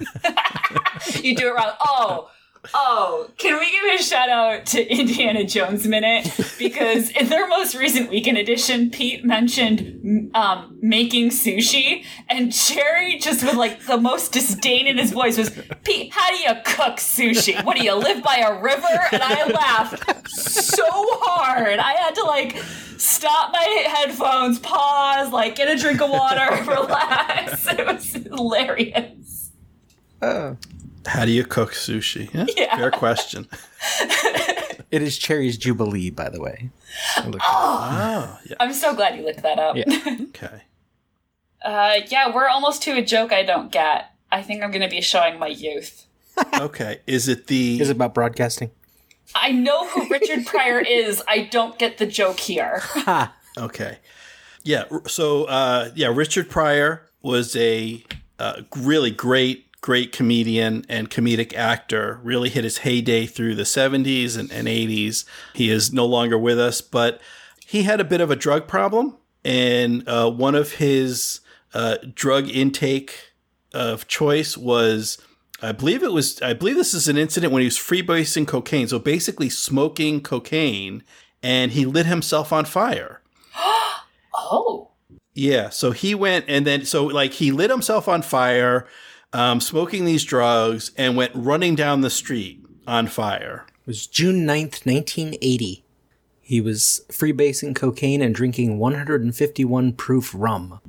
you 1.20 1.36
do 1.36 1.48
it 1.48 1.54
wrong. 1.54 1.72
Oh, 1.84 2.28
oh! 2.74 3.30
Can 3.38 3.58
we 3.58 3.70
give 3.70 4.00
a 4.00 4.02
shout 4.02 4.28
out 4.28 4.66
to 4.66 4.86
Indiana 4.86 5.44
Jones 5.44 5.86
Minute 5.86 6.30
because 6.58 7.10
in 7.10 7.28
their 7.28 7.48
most 7.48 7.74
recent 7.74 8.10
weekend 8.10 8.38
edition, 8.38 8.90
Pete 8.90 9.24
mentioned 9.24 10.30
um, 10.34 10.78
making 10.80 11.30
sushi, 11.30 12.04
and 12.28 12.52
Jerry 12.52 13.18
just 13.18 13.42
with 13.42 13.54
like 13.54 13.86
the 13.86 13.96
most 13.96 14.32
disdain 14.32 14.86
in 14.86 14.98
his 14.98 15.12
voice 15.12 15.38
was, 15.38 15.50
"Pete, 15.84 16.12
how 16.12 16.30
do 16.30 16.36
you 16.36 16.54
cook 16.64 16.96
sushi? 16.96 17.62
What 17.64 17.76
do 17.76 17.84
you 17.84 17.94
live 17.94 18.22
by 18.22 18.36
a 18.36 18.60
river?" 18.60 19.08
And 19.12 19.22
I 19.22 19.44
laughed 19.46 20.28
so 20.30 20.84
hard. 20.86 21.78
I 21.78 21.92
had 21.92 22.14
to 22.16 22.24
like 22.24 22.56
stop 22.96 23.52
my 23.52 23.84
headphones, 23.96 24.58
pause, 24.60 25.32
like 25.32 25.56
get 25.56 25.68
a 25.68 25.76
drink 25.80 26.00
of 26.00 26.10
water, 26.10 26.62
relax. 26.70 27.66
It 27.66 27.86
was 27.86 28.12
hilarious. 28.12 29.50
Oh. 30.20 30.56
How 31.06 31.24
do 31.24 31.32
you 31.32 31.44
cook 31.44 31.72
sushi? 31.72 32.32
Yeah, 32.32 32.46
Yeah. 32.56 32.76
Fair 32.76 32.90
question. 32.90 33.48
It 34.92 35.00
is 35.00 35.16
Cherries 35.16 35.56
Jubilee, 35.56 36.10
by 36.10 36.28
the 36.28 36.38
way. 36.38 36.68
I 37.16 37.26
oh, 37.26 37.38
oh 37.40 38.38
yeah. 38.46 38.56
I'm 38.60 38.74
so 38.74 38.94
glad 38.94 39.16
you 39.16 39.24
looked 39.24 39.42
that 39.42 39.58
up. 39.58 39.74
Yeah. 39.74 39.86
Okay. 40.28 40.64
Uh, 41.64 42.00
yeah, 42.08 42.32
we're 42.32 42.46
almost 42.46 42.82
to 42.82 42.92
a 42.98 43.02
joke 43.02 43.32
I 43.32 43.42
don't 43.42 43.72
get. 43.72 44.10
I 44.30 44.42
think 44.42 44.62
I'm 44.62 44.70
going 44.70 44.82
to 44.82 44.94
be 44.94 45.00
showing 45.00 45.38
my 45.38 45.46
youth. 45.46 46.06
Okay. 46.54 47.00
Is 47.06 47.26
it 47.26 47.46
the 47.46 47.80
Is 47.80 47.88
it 47.88 47.96
about 47.96 48.12
broadcasting? 48.12 48.70
I 49.34 49.52
know 49.52 49.88
who 49.88 50.08
Richard 50.10 50.44
Pryor 50.44 50.80
is. 50.80 51.22
I 51.26 51.44
don't 51.44 51.78
get 51.78 51.96
the 51.96 52.06
joke 52.06 52.40
here. 52.40 52.80
Ha! 52.82 53.34
Okay. 53.56 53.98
Yeah. 54.62 54.84
So, 55.06 55.44
uh, 55.44 55.90
yeah, 55.94 56.08
Richard 56.08 56.50
Pryor 56.50 57.08
was 57.22 57.56
a 57.56 58.04
uh, 58.38 58.62
really 58.76 59.10
great, 59.10 59.66
great 59.82 60.12
comedian 60.12 60.86
and 60.88 61.10
comedic 61.10 61.54
actor. 61.54 62.20
Really 62.22 62.48
hit 62.48 62.64
his 62.64 62.78
heyday 62.78 63.26
through 63.26 63.56
the 63.56 63.64
70s 63.64 64.38
and, 64.38 64.50
and 64.50 64.66
80s. 64.66 65.26
He 65.52 65.68
is 65.68 65.92
no 65.92 66.06
longer 66.06 66.38
with 66.38 66.58
us, 66.58 66.80
but 66.80 67.20
he 67.66 67.82
had 67.82 68.00
a 68.00 68.04
bit 68.04 68.22
of 68.22 68.30
a 68.30 68.36
drug 68.36 68.66
problem. 68.66 69.18
And 69.44 70.08
uh, 70.08 70.30
one 70.30 70.54
of 70.54 70.74
his 70.74 71.40
uh, 71.74 71.98
drug 72.14 72.48
intake 72.48 73.32
of 73.74 74.08
choice 74.08 74.56
was. 74.56 75.18
I 75.64 75.70
believe 75.70 76.02
it 76.02 76.12
was. 76.12 76.42
I 76.42 76.54
believe 76.54 76.74
this 76.74 76.92
is 76.92 77.06
an 77.06 77.16
incident 77.16 77.52
when 77.52 77.60
he 77.60 77.66
was 77.66 77.78
freebasing 77.78 78.48
cocaine. 78.48 78.88
So 78.88 78.98
basically, 78.98 79.48
smoking 79.48 80.20
cocaine, 80.20 81.04
and 81.40 81.70
he 81.70 81.86
lit 81.86 82.06
himself 82.06 82.52
on 82.52 82.64
fire. 82.64 83.20
Oh. 84.34 84.92
Yeah, 85.34 85.68
so 85.68 85.92
he 85.92 86.14
went 86.14 86.46
and 86.48 86.66
then 86.66 86.84
so 86.84 87.04
like 87.04 87.34
he 87.34 87.52
lit 87.52 87.70
himself 87.70 88.08
on 88.08 88.22
fire, 88.22 88.86
um, 89.32 89.60
smoking 89.60 90.04
these 90.04 90.24
drugs, 90.24 90.90
and 90.96 91.16
went 91.16 91.32
running 91.34 91.74
down 91.74 92.00
the 92.00 92.10
street 92.10 92.64
on 92.86 93.06
fire. 93.06 93.66
It 93.68 93.86
was 93.86 94.06
June 94.06 94.46
9th, 94.46 94.86
1980. 94.86 95.84
He 96.40 96.60
was 96.60 97.04
freebasing 97.08 97.74
cocaine 97.74 98.20
and 98.20 98.34
drinking 98.34 98.78
151 98.78 99.92
proof 99.94 100.32
rum. 100.36 100.80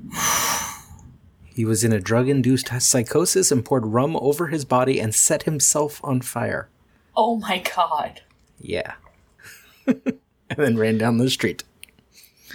He 1.55 1.65
was 1.65 1.83
in 1.83 1.93
a 1.93 1.99
drug 1.99 2.27
induced 2.27 2.69
psychosis 2.81 3.51
and 3.51 3.63
poured 3.63 3.85
rum 3.85 4.17
over 4.17 4.47
his 4.47 4.65
body 4.65 4.99
and 4.99 5.13
set 5.13 5.43
himself 5.43 6.01
on 6.03 6.21
fire. 6.21 6.67
Oh 7.15 7.37
my 7.37 7.59
god. 7.75 8.21
Yeah. 8.59 8.95
and 9.85 10.17
then 10.49 10.77
ran 10.77 10.97
down 10.97 11.19
the 11.19 11.29
street. 11.29 11.63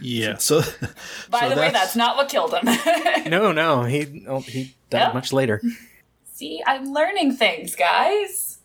Yeah, 0.01 0.37
so 0.39 0.61
By 1.31 1.41
So 1.41 1.49
the 1.51 1.57
way, 1.57 1.63
that's- 1.69 1.73
that's 1.73 1.97
not 1.97 2.17
what 2.17 2.29
killed 2.29 2.55
him. 2.55 2.69
No, 3.31 3.53
no, 3.53 3.85
he 3.85 4.25
oh, 4.27 4.41
he 4.41 4.75
died 4.91 4.99
Yeah. 5.09 5.13
much 5.13 5.33
later. 5.33 5.61
See, 6.35 6.63
I'm 6.67 6.93
learning 6.93 7.37
things, 7.37 7.75
guys. 7.75 8.59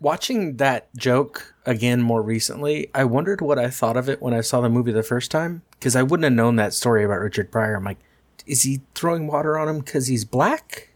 Watching 0.00 0.56
that 0.58 0.94
joke 0.94 1.54
again 1.64 2.02
more 2.02 2.20
recently, 2.20 2.90
I 2.94 3.04
wondered 3.04 3.40
what 3.40 3.58
I 3.58 3.70
thought 3.70 3.96
of 3.96 4.08
it 4.10 4.20
when 4.20 4.34
I 4.34 4.42
saw 4.42 4.60
the 4.60 4.68
movie 4.68 4.92
the 4.92 5.02
first 5.02 5.30
time 5.30 5.62
because 5.72 5.96
I 5.96 6.02
wouldn't 6.02 6.24
have 6.24 6.32
known 6.34 6.56
that 6.56 6.74
story 6.74 7.02
about 7.04 7.20
Richard 7.20 7.50
Pryor. 7.50 7.76
I'm 7.76 7.84
like, 7.84 7.98
is 8.46 8.62
he 8.62 8.82
throwing 8.94 9.26
water 9.26 9.56
on 9.56 9.68
him 9.68 9.78
because 9.78 10.08
he's 10.08 10.24
black? 10.26 10.90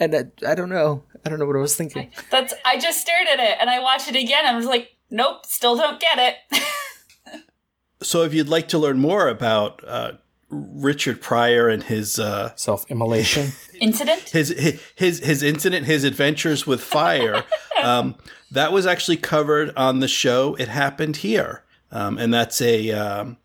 And 0.00 0.14
I, 0.16 0.24
I 0.48 0.54
don't 0.56 0.68
know. 0.70 1.04
I 1.24 1.28
don't 1.28 1.38
know 1.38 1.46
what 1.46 1.54
I 1.56 1.60
was 1.60 1.76
thinking. 1.76 2.10
That's 2.30 2.52
I 2.64 2.78
just 2.78 3.00
stared 3.00 3.28
at 3.28 3.38
it 3.38 3.58
and 3.60 3.70
I 3.70 3.78
watched 3.80 4.08
it 4.08 4.16
again 4.16 4.40
and 4.46 4.48
I 4.48 4.56
was 4.56 4.66
like, 4.66 4.96
nope, 5.10 5.46
still 5.46 5.76
don't 5.76 6.00
get 6.00 6.18
it. 6.18 6.34
so 8.02 8.22
if 8.22 8.34
you'd 8.34 8.48
like 8.48 8.68
to 8.68 8.78
learn 8.78 8.98
more 8.98 9.28
about 9.28 9.82
uh, 9.86 10.12
Richard 10.50 11.20
Pryor 11.20 11.68
and 11.68 11.82
his 11.82 12.18
uh, 12.18 12.54
Self 12.56 12.90
immolation. 12.90 13.52
Incident? 13.80 14.28
his 14.30 14.50
his 14.94 15.20
his 15.20 15.42
incident, 15.42 15.86
his 15.86 16.04
adventures 16.04 16.66
with 16.66 16.82
fire, 16.82 17.44
um, 17.82 18.16
that 18.50 18.72
was 18.72 18.86
actually 18.86 19.16
covered 19.16 19.72
on 19.76 20.00
the 20.00 20.08
show. 20.08 20.54
It 20.56 20.68
happened 20.68 21.18
here, 21.18 21.64
um, 21.90 22.18
and 22.18 22.34
that's 22.34 22.60
a 22.60 22.90
um, 22.90 23.38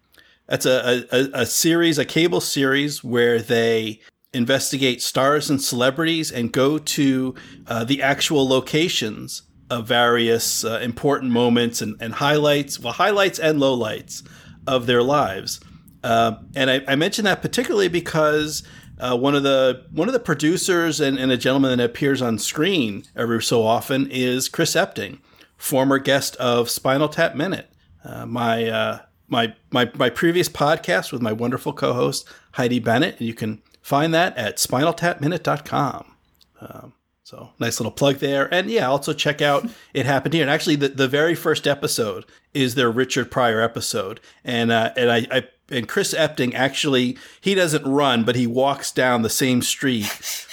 that's 0.47 0.65
a, 0.65 1.05
a 1.11 1.41
a 1.41 1.45
series, 1.45 1.97
a 1.97 2.05
cable 2.05 2.41
series 2.41 3.03
where 3.03 3.39
they 3.39 4.01
investigate 4.33 5.01
stars 5.01 5.49
and 5.49 5.61
celebrities 5.61 6.31
and 6.31 6.51
go 6.51 6.77
to 6.77 7.33
uh, 7.67 7.85
the 7.85 8.01
actual 8.01 8.45
locations 8.45 9.43
of 9.69 9.87
various 9.87 10.65
uh, 10.65 10.79
important 10.83 11.31
moments 11.31 11.81
and, 11.81 11.95
and 12.01 12.15
highlights, 12.15 12.77
well, 12.77 12.93
highlights 12.93 13.39
and 13.39 13.59
lowlights 13.59 14.21
of 14.67 14.85
their 14.85 15.03
lives. 15.03 15.59
Uh, 16.03 16.37
and 16.55 16.69
I, 16.69 16.81
I 16.87 16.95
mention 16.95 17.25
that 17.25 17.41
particularly 17.41 17.87
because 17.87 18.63
uh, 18.99 19.17
one 19.17 19.35
of 19.35 19.43
the 19.43 19.85
one 19.91 20.07
of 20.07 20.13
the 20.13 20.19
producers 20.19 20.99
and, 21.01 21.17
and, 21.17 21.31
a 21.31 21.37
gentleman 21.37 21.77
that 21.77 21.83
appears 21.83 22.21
on 22.21 22.37
screen 22.37 23.03
every 23.15 23.41
so 23.43 23.63
often 23.63 24.07
is 24.09 24.47
Chris 24.47 24.75
Epting, 24.75 25.19
former 25.57 25.97
guest 25.97 26.35
of 26.37 26.69
Spinal 26.69 27.09
Tap 27.09 27.35
Minute. 27.35 27.69
Uh, 28.03 28.25
my 28.25 28.67
uh, 28.67 28.99
my 29.27 29.53
my 29.71 29.91
my 29.95 30.09
previous 30.09 30.47
podcast 30.47 31.11
with 31.11 31.21
my 31.21 31.33
wonderful 31.33 31.73
co-host 31.73 32.27
Heidi 32.53 32.79
Bennett, 32.79 33.17
and 33.17 33.27
you 33.27 33.33
can 33.33 33.61
find 33.81 34.13
that 34.13 34.37
at 34.37 34.57
spinaltapminute.com. 34.57 36.15
Um, 36.61 36.93
so 37.25 37.49
nice 37.57 37.79
little 37.79 37.91
plug 37.91 38.17
there. 38.17 38.53
And 38.53 38.69
yeah, 38.69 38.87
also 38.87 39.11
check 39.11 39.41
out 39.41 39.67
It 39.95 40.05
Happened 40.05 40.35
Here. 40.35 40.43
And 40.43 40.51
actually 40.51 40.75
the, 40.75 40.89
the 40.89 41.07
very 41.07 41.33
first 41.33 41.65
episode 41.65 42.23
is 42.53 42.75
their 42.75 42.91
Richard 42.91 43.31
Pryor 43.31 43.59
episode. 43.61 44.19
And 44.43 44.71
uh, 44.71 44.93
and 44.95 45.11
I, 45.11 45.27
I 45.31 45.47
and 45.69 45.89
Chris 45.89 46.13
Epting 46.13 46.53
actually 46.53 47.17
he 47.41 47.55
doesn't 47.55 47.83
run, 47.83 48.25
but 48.25 48.35
he 48.35 48.45
walks 48.45 48.91
down 48.91 49.23
the 49.23 49.29
same 49.31 49.63
street 49.63 50.07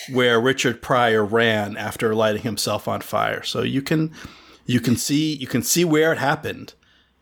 where 0.11 0.41
Richard 0.41 0.81
Pryor 0.81 1.23
ran 1.23 1.77
after 1.77 2.15
lighting 2.15 2.43
himself 2.43 2.89
on 2.89 3.03
fire. 3.03 3.43
So 3.43 3.61
you 3.61 3.83
can 3.83 4.11
you 4.65 4.81
can 4.81 4.97
see 4.97 5.35
you 5.35 5.47
can 5.47 5.63
see 5.63 5.85
where 5.85 6.11
it 6.11 6.19
happened. 6.19 6.73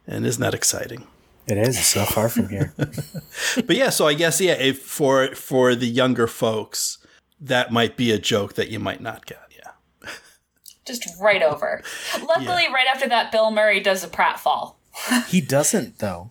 And 0.07 0.25
isn't 0.25 0.41
that 0.41 0.55
exciting? 0.55 1.09
It 1.49 1.59
is. 1.59 1.77
It's 1.77 1.97
not 1.97 2.07
far 2.07 2.29
from 2.29 2.51
here. 2.51 2.73
but 2.77 3.75
yeah, 3.75 3.91
so 3.91 4.07
I 4.07 4.15
guess 4.15 4.41
yeah, 4.41 4.53
if 4.53 4.81
for 4.81 5.35
for 5.35 5.75
the 5.75 5.89
younger 5.89 6.29
folks, 6.29 6.99
that 7.41 7.73
might 7.73 7.97
be 7.97 8.11
a 8.11 8.19
joke 8.19 8.55
that 8.55 8.71
you 8.71 8.79
might 8.79 9.01
not 9.01 9.27
get. 9.27 9.41
Yeah. 9.57 10.11
Just 10.85 11.09
right 11.21 11.43
over. 11.43 11.83
Luckily, 12.27 12.65
yeah. 12.65 12.73
right 12.73 12.87
after 12.93 13.09
that, 13.09 13.33
Bill 13.33 13.51
Murray 13.51 13.81
does 13.81 14.05
a 14.05 14.09
pratfall. 14.09 14.75
he 15.29 15.41
doesn't 15.41 15.99
though. 15.99 16.31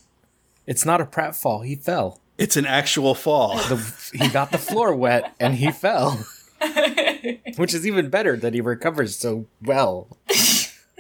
It's 0.67 0.85
not 0.85 1.01
a 1.01 1.05
pratfall. 1.05 1.65
He 1.65 1.75
fell. 1.75 2.19
It's 2.37 2.55
an 2.55 2.65
actual 2.65 3.15
fall. 3.15 3.57
The, 3.57 4.09
he 4.13 4.29
got 4.29 4.51
the 4.51 4.57
floor 4.57 4.95
wet 4.95 5.35
and 5.39 5.55
he 5.55 5.71
fell. 5.71 6.25
Which 7.57 7.73
is 7.73 7.87
even 7.87 8.09
better 8.09 8.37
that 8.37 8.53
he 8.53 8.61
recovers 8.61 9.17
so 9.17 9.47
well. 9.61 10.07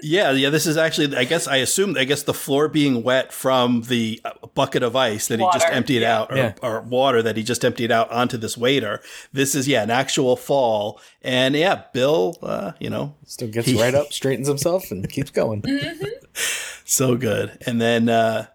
Yeah, 0.01 0.31
yeah. 0.31 0.49
This 0.49 0.65
is 0.65 0.77
actually, 0.77 1.15
I 1.15 1.23
guess, 1.23 1.47
I 1.47 1.57
assume, 1.57 1.97
I 1.97 2.03
guess 2.03 2.23
the 2.23 2.33
floor 2.33 2.67
being 2.67 3.03
wet 3.03 3.31
from 3.31 3.83
the 3.83 4.21
uh, 4.23 4.31
bucket 4.53 4.83
of 4.83 4.95
ice 4.95 5.27
that 5.27 5.39
water. 5.39 5.57
he 5.57 5.61
just 5.61 5.73
emptied 5.73 6.01
yeah. 6.01 6.19
out, 6.19 6.31
or, 6.31 6.37
yeah. 6.37 6.53
or, 6.61 6.81
water 6.81 7.21
that 7.21 7.37
he 7.37 7.43
just 7.43 7.65
emptied 7.65 7.91
out 7.91 8.09
onto 8.11 8.37
this 8.37 8.57
waiter. 8.57 9.01
This 9.33 9.55
is, 9.55 9.67
yeah, 9.67 9.83
an 9.83 9.91
actual 9.91 10.35
fall. 10.35 10.99
And 11.21 11.55
yeah, 11.55 11.83
Bill, 11.93 12.37
uh, 12.41 12.73
you 12.79 12.89
know, 12.89 13.15
still 13.25 13.49
gets 13.49 13.67
he, 13.67 13.79
right 13.79 13.93
up, 13.93 14.13
straightens 14.13 14.47
himself, 14.47 14.91
and 14.91 15.07
keeps 15.09 15.31
going. 15.31 15.61
Mm-hmm. 15.61 16.05
so 16.85 17.15
good. 17.15 17.57
And 17.65 17.81
then 17.81 18.09
uh, 18.09 18.47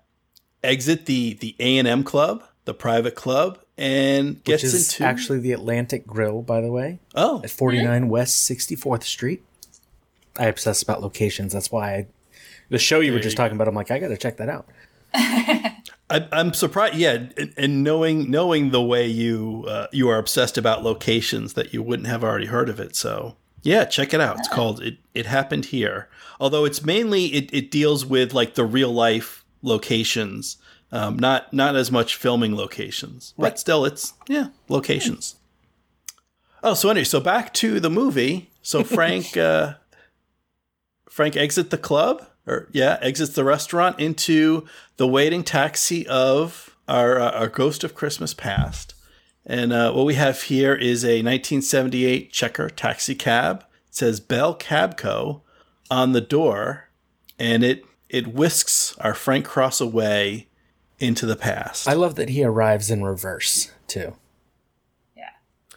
exit 0.62 1.06
the 1.06 1.34
the 1.34 1.54
A 1.60 1.78
and 1.78 1.86
M 1.86 2.02
club, 2.02 2.42
the 2.64 2.74
private 2.74 3.14
club, 3.14 3.58
and 3.76 4.42
gets 4.44 4.62
Which 4.62 4.72
is 4.72 4.92
into 4.92 5.04
actually 5.04 5.40
the 5.40 5.52
Atlantic 5.52 6.06
Grill, 6.06 6.42
by 6.42 6.60
the 6.60 6.72
way. 6.72 7.00
Oh, 7.14 7.42
at 7.44 7.50
forty 7.50 7.82
nine 7.82 8.08
West 8.08 8.42
Sixty 8.42 8.74
Fourth 8.74 9.04
Street. 9.04 9.44
I 10.38 10.46
obsess 10.46 10.82
about 10.82 11.02
locations. 11.02 11.52
That's 11.52 11.70
why 11.70 11.94
I, 11.94 12.06
the 12.68 12.78
show 12.78 13.00
you 13.00 13.06
there 13.06 13.14
were 13.14 13.22
just 13.22 13.34
you 13.34 13.36
talking 13.38 13.56
go. 13.56 13.62
about. 13.62 13.68
I'm 13.68 13.74
like, 13.74 13.90
I 13.90 13.98
got 13.98 14.08
to 14.08 14.16
check 14.16 14.36
that 14.38 14.48
out. 14.48 14.66
I, 15.14 16.28
am 16.32 16.52
surprised. 16.52 16.96
Yeah, 16.96 17.26
and 17.56 17.82
knowing 17.82 18.30
knowing 18.30 18.70
the 18.70 18.82
way 18.82 19.06
you 19.06 19.64
uh, 19.68 19.86
you 19.92 20.08
are 20.08 20.18
obsessed 20.18 20.58
about 20.58 20.82
locations, 20.82 21.54
that 21.54 21.72
you 21.72 21.82
wouldn't 21.82 22.08
have 22.08 22.24
already 22.24 22.46
heard 22.46 22.68
of 22.68 22.80
it. 22.80 22.96
So 22.96 23.36
yeah, 23.62 23.84
check 23.84 24.12
it 24.12 24.20
out. 24.20 24.38
It's 24.38 24.48
called 24.48 24.82
"It 24.82 24.98
It 25.14 25.26
Happened 25.26 25.66
Here." 25.66 26.08
Although 26.40 26.64
it's 26.64 26.84
mainly 26.84 27.26
it, 27.26 27.52
it 27.54 27.70
deals 27.70 28.04
with 28.04 28.34
like 28.34 28.54
the 28.54 28.64
real 28.64 28.92
life 28.92 29.44
locations, 29.62 30.58
um, 30.92 31.18
not 31.18 31.52
not 31.52 31.76
as 31.76 31.90
much 31.90 32.16
filming 32.16 32.54
locations, 32.54 33.34
but 33.38 33.58
still, 33.58 33.84
it's 33.84 34.14
yeah 34.28 34.48
locations. 34.68 35.36
Oh, 36.62 36.74
so 36.74 36.90
anyway, 36.90 37.04
so 37.04 37.20
back 37.20 37.52
to 37.54 37.78
the 37.78 37.90
movie. 37.90 38.50
So 38.62 38.82
Frank. 38.84 39.36
uh, 39.36 39.74
Frank 41.14 41.36
exit 41.36 41.70
the 41.70 41.78
club, 41.78 42.26
or 42.44 42.68
yeah, 42.72 42.98
exits 43.00 43.34
the 43.34 43.44
restaurant 43.44 44.00
into 44.00 44.66
the 44.96 45.06
waiting 45.06 45.44
taxi 45.44 46.04
of 46.08 46.76
our 46.88 47.20
uh, 47.20 47.30
our 47.30 47.46
Ghost 47.46 47.84
of 47.84 47.94
Christmas 47.94 48.34
Past. 48.34 48.94
And 49.46 49.72
uh, 49.72 49.92
what 49.92 50.06
we 50.06 50.14
have 50.14 50.42
here 50.42 50.74
is 50.74 51.04
a 51.04 51.22
1978 51.22 52.32
checker 52.32 52.68
taxi 52.68 53.14
cab. 53.14 53.64
It 53.86 53.94
says 53.94 54.18
Bell 54.18 54.54
Cab 54.54 54.96
Co. 54.96 55.42
on 55.88 56.10
the 56.10 56.20
door, 56.20 56.88
and 57.38 57.62
it 57.62 57.84
it 58.08 58.34
whisks 58.34 58.96
our 58.98 59.14
Frank 59.14 59.44
Cross 59.44 59.80
away 59.80 60.48
into 60.98 61.26
the 61.26 61.36
past. 61.36 61.86
I 61.86 61.92
love 61.92 62.16
that 62.16 62.30
he 62.30 62.42
arrives 62.42 62.90
in 62.90 63.04
reverse 63.04 63.70
too. 63.86 64.16
Yeah. 65.16 65.22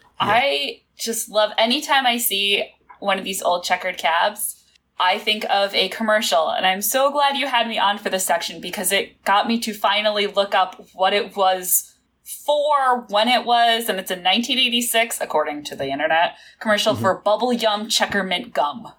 I 0.18 0.82
just 0.98 1.28
love 1.28 1.52
anytime 1.56 2.06
I 2.06 2.16
see 2.16 2.64
one 2.98 3.20
of 3.20 3.24
these 3.24 3.40
old 3.40 3.62
checkered 3.62 3.98
cabs 3.98 4.57
I 5.00 5.18
think 5.18 5.44
of 5.48 5.74
a 5.74 5.88
commercial. 5.88 6.50
And 6.50 6.66
I'm 6.66 6.82
so 6.82 7.10
glad 7.10 7.36
you 7.36 7.46
had 7.46 7.68
me 7.68 7.78
on 7.78 7.98
for 7.98 8.10
this 8.10 8.24
section 8.24 8.60
because 8.60 8.92
it 8.92 9.22
got 9.24 9.46
me 9.46 9.60
to 9.60 9.72
finally 9.72 10.26
look 10.26 10.54
up 10.54 10.86
what 10.92 11.12
it 11.12 11.36
was 11.36 11.94
for, 12.24 13.06
when 13.08 13.28
it 13.28 13.46
was, 13.46 13.88
and 13.88 13.98
it's 13.98 14.10
a 14.10 14.14
1986, 14.14 15.18
according 15.20 15.64
to 15.64 15.74
the 15.74 15.86
internet, 15.86 16.36
commercial 16.60 16.92
mm-hmm. 16.92 17.02
for 17.02 17.14
Bubble 17.20 17.54
Yum 17.54 17.88
Checkermint 17.88 18.52
Gum. 18.52 18.92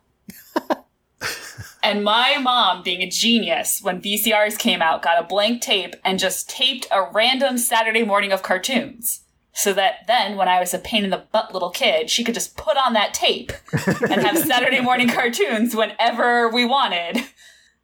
and 1.83 2.03
my 2.03 2.39
mom, 2.39 2.81
being 2.81 3.03
a 3.03 3.09
genius, 3.09 3.81
when 3.83 4.01
VCRs 4.01 4.57
came 4.57 4.81
out, 4.81 5.03
got 5.03 5.23
a 5.23 5.27
blank 5.27 5.61
tape 5.61 5.95
and 6.03 6.17
just 6.17 6.49
taped 6.49 6.87
a 6.91 7.03
random 7.03 7.59
Saturday 7.59 8.03
morning 8.03 8.31
of 8.31 8.41
cartoons 8.41 9.21
so 9.53 9.73
that 9.73 10.07
then 10.07 10.37
when 10.37 10.47
I 10.47 10.59
was 10.59 10.73
a 10.73 10.79
pain 10.79 11.03
in 11.03 11.09
the 11.09 11.25
butt 11.31 11.53
little 11.53 11.69
kid, 11.69 12.09
she 12.09 12.23
could 12.23 12.33
just 12.33 12.55
put 12.55 12.77
on 12.77 12.93
that 12.93 13.13
tape 13.13 13.51
and 13.87 14.21
have 14.21 14.37
Saturday 14.37 14.79
morning 14.79 15.09
cartoons 15.09 15.75
whenever 15.75 16.49
we 16.49 16.65
wanted. 16.65 17.23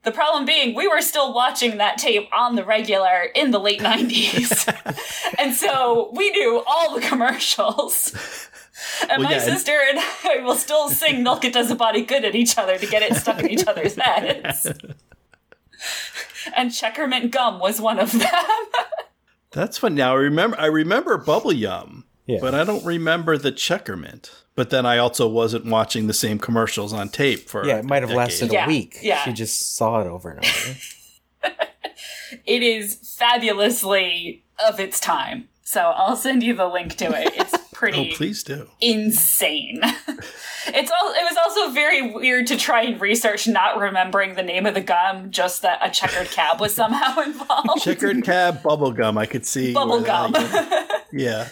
The 0.04 0.12
problem 0.12 0.46
being, 0.46 0.76
we 0.76 0.88
were 0.88 1.02
still 1.02 1.34
watching 1.34 1.78
that 1.78 1.98
tape 1.98 2.30
on 2.32 2.56
the 2.56 2.64
regular 2.64 3.24
in 3.34 3.50
the 3.50 3.60
late 3.60 3.80
90s. 3.80 5.34
and 5.40 5.56
so 5.56 6.12
we 6.14 6.30
knew 6.30 6.64
all 6.68 6.94
the 6.94 7.02
commercials. 7.02 8.14
And 9.02 9.22
well, 9.22 9.30
my 9.30 9.32
yeah, 9.32 9.40
sister 9.40 9.72
and 9.72 9.98
I 10.00 10.42
will 10.44 10.56
still 10.56 10.90
sing 10.90 11.24
Milk 11.24 11.44
It 11.44 11.54
Does 11.54 11.72
a 11.72 11.76
Body 11.76 12.04
Good 12.04 12.24
at 12.24 12.36
each 12.36 12.58
other 12.58 12.78
to 12.78 12.86
get 12.86 13.02
it 13.02 13.16
stuck 13.16 13.40
in 13.40 13.50
each 13.50 13.66
other's 13.66 13.96
heads. 13.96 14.68
and 16.56 16.70
Checkermint 16.70 17.32
Gum 17.32 17.60
was 17.60 17.82
one 17.82 18.00
of 18.00 18.12
them. 18.12 18.30
That's 19.56 19.78
fun. 19.78 19.96
Now 19.96 20.12
I 20.12 20.20
remember 20.20 20.60
I 20.60 20.66
remember 20.66 21.18
Bubble 21.18 21.54
Yum, 21.54 22.04
yeah. 22.26 22.40
but 22.42 22.54
I 22.54 22.64
don't 22.64 22.86
remember 22.86 23.38
the 23.38 23.52
Checkermint. 23.52 24.30
But 24.54 24.70
then 24.70 24.86
I 24.86 24.98
also 24.98 25.28
wasn't 25.28 25.66
watching 25.66 26.08
the 26.08 26.14
same 26.14 26.40
commercials 26.40 26.94
on 26.94 27.10
tape 27.10 27.50
for 27.50 27.66
yeah. 27.66 27.78
It 27.78 27.86
might 27.86 28.04
have 28.04 28.12
lasted 28.12 28.52
yeah, 28.54 28.66
a 28.66 28.68
week. 28.68 29.00
Yeah, 29.02 29.24
she 29.24 29.34
just 29.34 29.76
saw 29.76 30.02
it 30.02 30.08
over 30.08 30.32
and 30.32 30.40
over. 30.40 30.78
it 32.46 32.64
is 32.64 32.96
fabulously 33.18 34.44
of 34.66 34.80
its 34.80 35.00
time. 35.00 35.50
So 35.64 35.82
I'll 35.82 36.16
send 36.16 36.44
you 36.44 36.54
the 36.54 36.68
link 36.68 36.96
to 36.98 37.06
it. 37.06 37.34
It's 37.36 37.65
pretty. 37.76 38.12
oh, 38.14 38.16
please 38.16 38.44
do. 38.44 38.68
Insane. 38.80 39.80
it's 39.84 40.92
all. 40.92 41.14
It 41.14 41.24
was 41.24 41.38
also 41.38 41.72
very 41.72 42.14
weird 42.14 42.48
to 42.48 42.58
try 42.58 42.84
and 42.84 43.00
research, 43.00 43.48
not 43.48 43.78
remembering 43.78 44.36
the 44.36 44.44
name 44.44 44.66
of 44.66 44.74
the 44.74 44.82
gum, 44.82 45.30
just 45.30 45.62
that 45.62 45.80
a 45.82 45.90
checkered 45.90 46.28
cab 46.32 46.60
was 46.60 46.74
somehow 46.74 47.22
involved. 47.22 47.82
Checkered 47.82 48.24
cab, 48.24 48.64
bubble 48.64 48.92
gum. 48.92 49.18
I 49.18 49.26
could 49.26 49.46
see 49.46 49.74
bubble 49.74 50.02
gum. 50.02 50.34
yeah. 51.12 51.50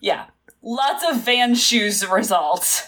Yeah. 0.00 0.26
Lots 0.62 1.04
of 1.08 1.20
van 1.20 1.54
shoes 1.54 2.06
results. 2.06 2.82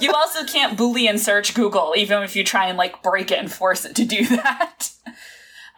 you 0.00 0.10
also 0.12 0.44
can't 0.44 0.76
boolean 0.76 1.18
search 1.18 1.54
Google, 1.54 1.94
even 1.96 2.22
if 2.22 2.34
you 2.34 2.42
try 2.42 2.66
and 2.66 2.78
like 2.78 3.02
break 3.02 3.30
it 3.30 3.38
and 3.38 3.52
force 3.52 3.84
it 3.84 3.94
to 3.96 4.04
do 4.04 4.26
that. 4.26 4.90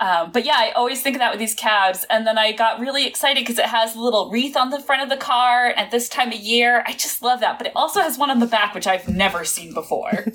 Um, 0.01 0.31
but 0.31 0.45
yeah, 0.45 0.55
I 0.57 0.71
always 0.73 1.03
think 1.03 1.17
of 1.17 1.21
that 1.21 1.33
with 1.33 1.41
these 1.41 1.55
cabs. 1.55 2.07
And 2.09 2.27
then 2.27 2.39
I 2.39 2.53
got 2.53 2.79
really 2.79 3.07
excited 3.07 3.41
because 3.41 3.59
it 3.59 3.67
has 3.67 3.97
a 3.97 4.01
little 4.01 4.31
wreath 4.31 4.57
on 4.57 4.71
the 4.71 4.81
front 4.81 5.03
of 5.03 5.09
the 5.09 5.17
car 5.17 5.67
at 5.67 5.91
this 5.91 6.09
time 6.09 6.29
of 6.29 6.35
year. 6.35 6.85
I 6.87 6.93
just 6.93 7.21
love 7.21 7.41
that. 7.41 7.59
But 7.59 7.69
it 7.69 7.73
also 7.75 8.01
has 8.01 8.17
one 8.17 8.31
on 8.31 8.39
the 8.39 8.47
back, 8.47 8.75
which 8.75 8.87
I've 8.87 9.09
never 9.09 9.45
seen 9.45 9.75
before. 9.75 10.27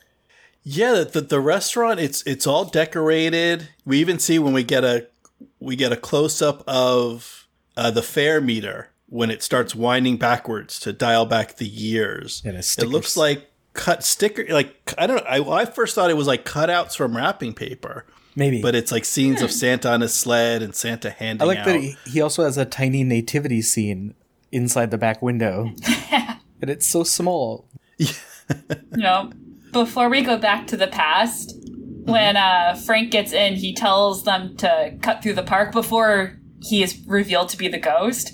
yeah, 0.62 1.04
the, 1.04 1.20
the 1.20 1.40
restaurant 1.40 2.00
it's 2.00 2.22
it's 2.22 2.46
all 2.46 2.64
decorated. 2.64 3.68
We 3.84 3.98
even 3.98 4.18
see 4.18 4.38
when 4.38 4.54
we 4.54 4.64
get 4.64 4.84
a 4.84 5.08
we 5.60 5.76
get 5.76 5.92
a 5.92 5.96
close 5.96 6.40
up 6.40 6.64
of 6.66 7.46
uh, 7.76 7.90
the 7.90 8.02
fare 8.02 8.40
meter 8.40 8.88
when 9.08 9.30
it 9.30 9.42
starts 9.42 9.74
winding 9.74 10.16
backwards 10.16 10.80
to 10.80 10.92
dial 10.92 11.26
back 11.26 11.56
the 11.56 11.68
years. 11.68 12.40
it 12.78 12.88
looks 12.88 13.14
like 13.16 13.50
cut 13.74 14.04
sticker 14.04 14.46
like 14.48 14.94
I 14.96 15.06
don't 15.06 15.16
know. 15.16 15.52
I, 15.52 15.62
I 15.62 15.64
first 15.66 15.94
thought 15.94 16.10
it 16.10 16.16
was 16.16 16.26
like 16.26 16.46
cutouts 16.46 16.96
from 16.96 17.14
wrapping 17.14 17.52
paper 17.52 18.06
Maybe. 18.34 18.62
But 18.62 18.74
it's 18.74 18.90
like 18.90 19.04
scenes 19.04 19.42
of 19.42 19.50
Santa 19.52 19.90
on 19.90 20.00
his 20.00 20.14
sled 20.14 20.62
and 20.62 20.74
Santa 20.74 21.10
handing 21.10 21.42
I 21.42 21.46
like 21.46 21.58
out. 21.58 21.66
that 21.66 21.80
he, 21.80 21.96
he 22.06 22.20
also 22.20 22.44
has 22.44 22.56
a 22.56 22.64
tiny 22.64 23.04
nativity 23.04 23.60
scene 23.62 24.14
inside 24.50 24.90
the 24.90 24.98
back 24.98 25.20
window. 25.20 25.70
and 26.10 26.70
it's 26.70 26.86
so 26.86 27.04
small. 27.04 27.68
Yeah. 28.94 29.30
before 29.72 30.10
we 30.10 30.20
go 30.20 30.36
back 30.36 30.66
to 30.66 30.76
the 30.76 30.88
past, 30.88 31.56
when 32.04 32.36
uh, 32.36 32.74
Frank 32.74 33.10
gets 33.10 33.32
in, 33.32 33.54
he 33.54 33.72
tells 33.72 34.24
them 34.24 34.56
to 34.58 34.98
cut 35.00 35.22
through 35.22 35.34
the 35.34 35.42
park 35.42 35.72
before 35.72 36.38
he 36.60 36.82
is 36.82 37.00
revealed 37.06 37.48
to 37.50 37.56
be 37.56 37.68
the 37.68 37.78
ghost. 37.78 38.32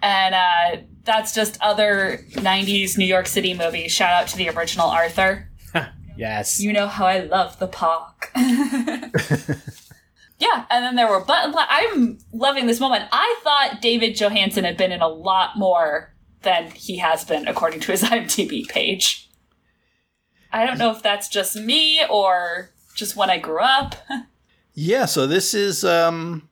And 0.00 0.34
uh, 0.34 0.82
that's 1.04 1.34
just 1.34 1.58
other 1.60 2.24
90s 2.30 2.96
New 2.96 3.04
York 3.04 3.26
City 3.26 3.52
movies. 3.52 3.92
Shout 3.92 4.12
out 4.12 4.28
to 4.28 4.36
the 4.36 4.48
original 4.48 4.88
Arthur. 4.88 5.49
Yes. 6.16 6.60
You 6.60 6.72
know 6.72 6.86
how 6.86 7.06
I 7.06 7.20
love 7.20 7.58
the 7.58 7.66
park. 7.66 8.30
yeah, 8.36 8.46
and 10.70 10.84
then 10.84 10.96
there 10.96 11.08
were 11.08 11.24
button. 11.24 11.52
Pla- 11.52 11.66
I'm 11.68 12.18
loving 12.32 12.66
this 12.66 12.80
moment. 12.80 13.04
I 13.12 13.40
thought 13.42 13.80
David 13.80 14.16
Johansen 14.16 14.64
had 14.64 14.76
been 14.76 14.92
in 14.92 15.00
a 15.00 15.08
lot 15.08 15.56
more 15.56 16.14
than 16.42 16.70
he 16.70 16.98
has 16.98 17.24
been, 17.24 17.46
according 17.48 17.80
to 17.80 17.92
his 17.92 18.02
IMDb 18.04 18.66
page. 18.68 19.30
I 20.52 20.66
don't 20.66 20.78
know 20.78 20.90
if 20.90 21.02
that's 21.02 21.28
just 21.28 21.56
me 21.56 22.00
or 22.10 22.70
just 22.94 23.16
when 23.16 23.30
I 23.30 23.38
grew 23.38 23.60
up. 23.60 23.94
Yeah, 24.72 25.06
so 25.06 25.26
this 25.26 25.52
is 25.52 25.84
um 25.84 26.48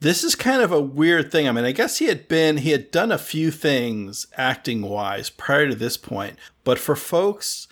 this 0.00 0.24
is 0.24 0.34
kind 0.34 0.62
of 0.62 0.72
a 0.72 0.80
weird 0.80 1.30
thing. 1.30 1.48
I 1.48 1.52
mean, 1.52 1.64
I 1.64 1.72
guess 1.72 1.98
he 1.98 2.06
had 2.06 2.26
been 2.26 2.58
he 2.58 2.70
had 2.70 2.90
done 2.90 3.12
a 3.12 3.18
few 3.18 3.50
things 3.50 4.26
acting 4.36 4.82
wise 4.82 5.30
prior 5.30 5.68
to 5.68 5.74
this 5.74 5.96
point, 5.96 6.36
but 6.64 6.78
for 6.78 6.96
folks 6.96 7.68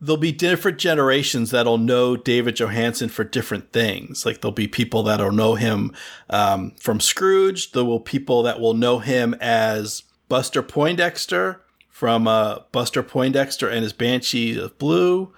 there'll 0.00 0.16
be 0.16 0.32
different 0.32 0.78
generations 0.78 1.50
that'll 1.50 1.78
know 1.78 2.16
David 2.16 2.56
Johansen 2.56 3.10
for 3.10 3.24
different 3.24 3.72
things. 3.72 4.24
Like 4.24 4.40
there'll 4.40 4.52
be 4.52 4.68
people 4.68 5.02
that'll 5.02 5.32
know 5.32 5.54
him 5.54 5.94
um, 6.30 6.72
from 6.80 7.00
Scrooge. 7.00 7.72
There 7.72 7.84
will 7.84 8.00
people 8.00 8.42
that 8.44 8.60
will 8.60 8.74
know 8.74 8.98
him 8.98 9.34
as 9.40 10.04
Buster 10.28 10.62
Poindexter 10.62 11.60
from 11.88 12.26
uh, 12.26 12.60
Buster 12.72 13.02
Poindexter 13.02 13.68
and 13.68 13.82
his 13.82 13.92
Banshee 13.92 14.58
of 14.58 14.78
Blue. 14.78 15.32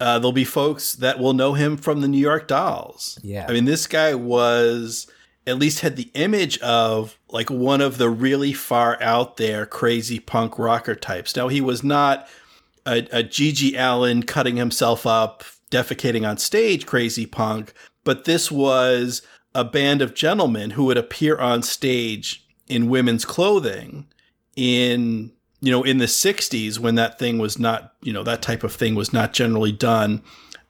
Uh, 0.00 0.18
there'll 0.18 0.32
be 0.32 0.44
folks 0.44 0.94
that 0.94 1.20
will 1.20 1.32
know 1.32 1.54
him 1.54 1.76
from 1.76 2.00
the 2.00 2.08
New 2.08 2.18
York 2.18 2.48
Dolls. 2.48 3.20
Yeah. 3.22 3.46
I 3.48 3.52
mean, 3.52 3.66
this 3.66 3.86
guy 3.86 4.14
was 4.14 5.06
at 5.46 5.58
least 5.58 5.80
had 5.80 5.96
the 5.96 6.10
image 6.14 6.58
of 6.58 7.18
like 7.30 7.50
one 7.50 7.80
of 7.80 7.98
the 7.98 8.10
really 8.10 8.52
far 8.52 9.00
out 9.00 9.36
there 9.36 9.64
crazy 9.64 10.18
punk 10.18 10.58
rocker 10.58 10.96
types. 10.96 11.36
Now 11.36 11.48
he 11.48 11.60
was 11.60 11.84
not 11.84 12.28
a, 12.86 12.98
a 12.98 13.22
GG 13.22 13.74
Allin 13.78 14.22
cutting 14.22 14.56
himself 14.56 15.06
up, 15.06 15.44
defecating 15.70 16.28
on 16.28 16.38
stage 16.38 16.86
crazy 16.86 17.26
punk, 17.26 17.72
but 18.04 18.24
this 18.24 18.50
was 18.50 19.22
a 19.54 19.64
band 19.64 20.02
of 20.02 20.14
gentlemen 20.14 20.70
who 20.70 20.84
would 20.84 20.96
appear 20.96 21.38
on 21.38 21.62
stage 21.62 22.46
in 22.68 22.88
women's 22.88 23.24
clothing 23.24 24.06
in 24.56 25.32
you 25.60 25.70
know 25.70 25.82
in 25.82 25.98
the 25.98 26.06
60s 26.06 26.78
when 26.78 26.94
that 26.96 27.18
thing 27.18 27.38
was 27.38 27.58
not 27.58 27.94
you 28.02 28.12
know 28.12 28.22
that 28.22 28.42
type 28.42 28.64
of 28.64 28.72
thing 28.72 28.94
was 28.94 29.12
not 29.12 29.32
generally 29.32 29.72
done. 29.72 30.22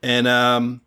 And 0.02 0.26
um 0.26 0.80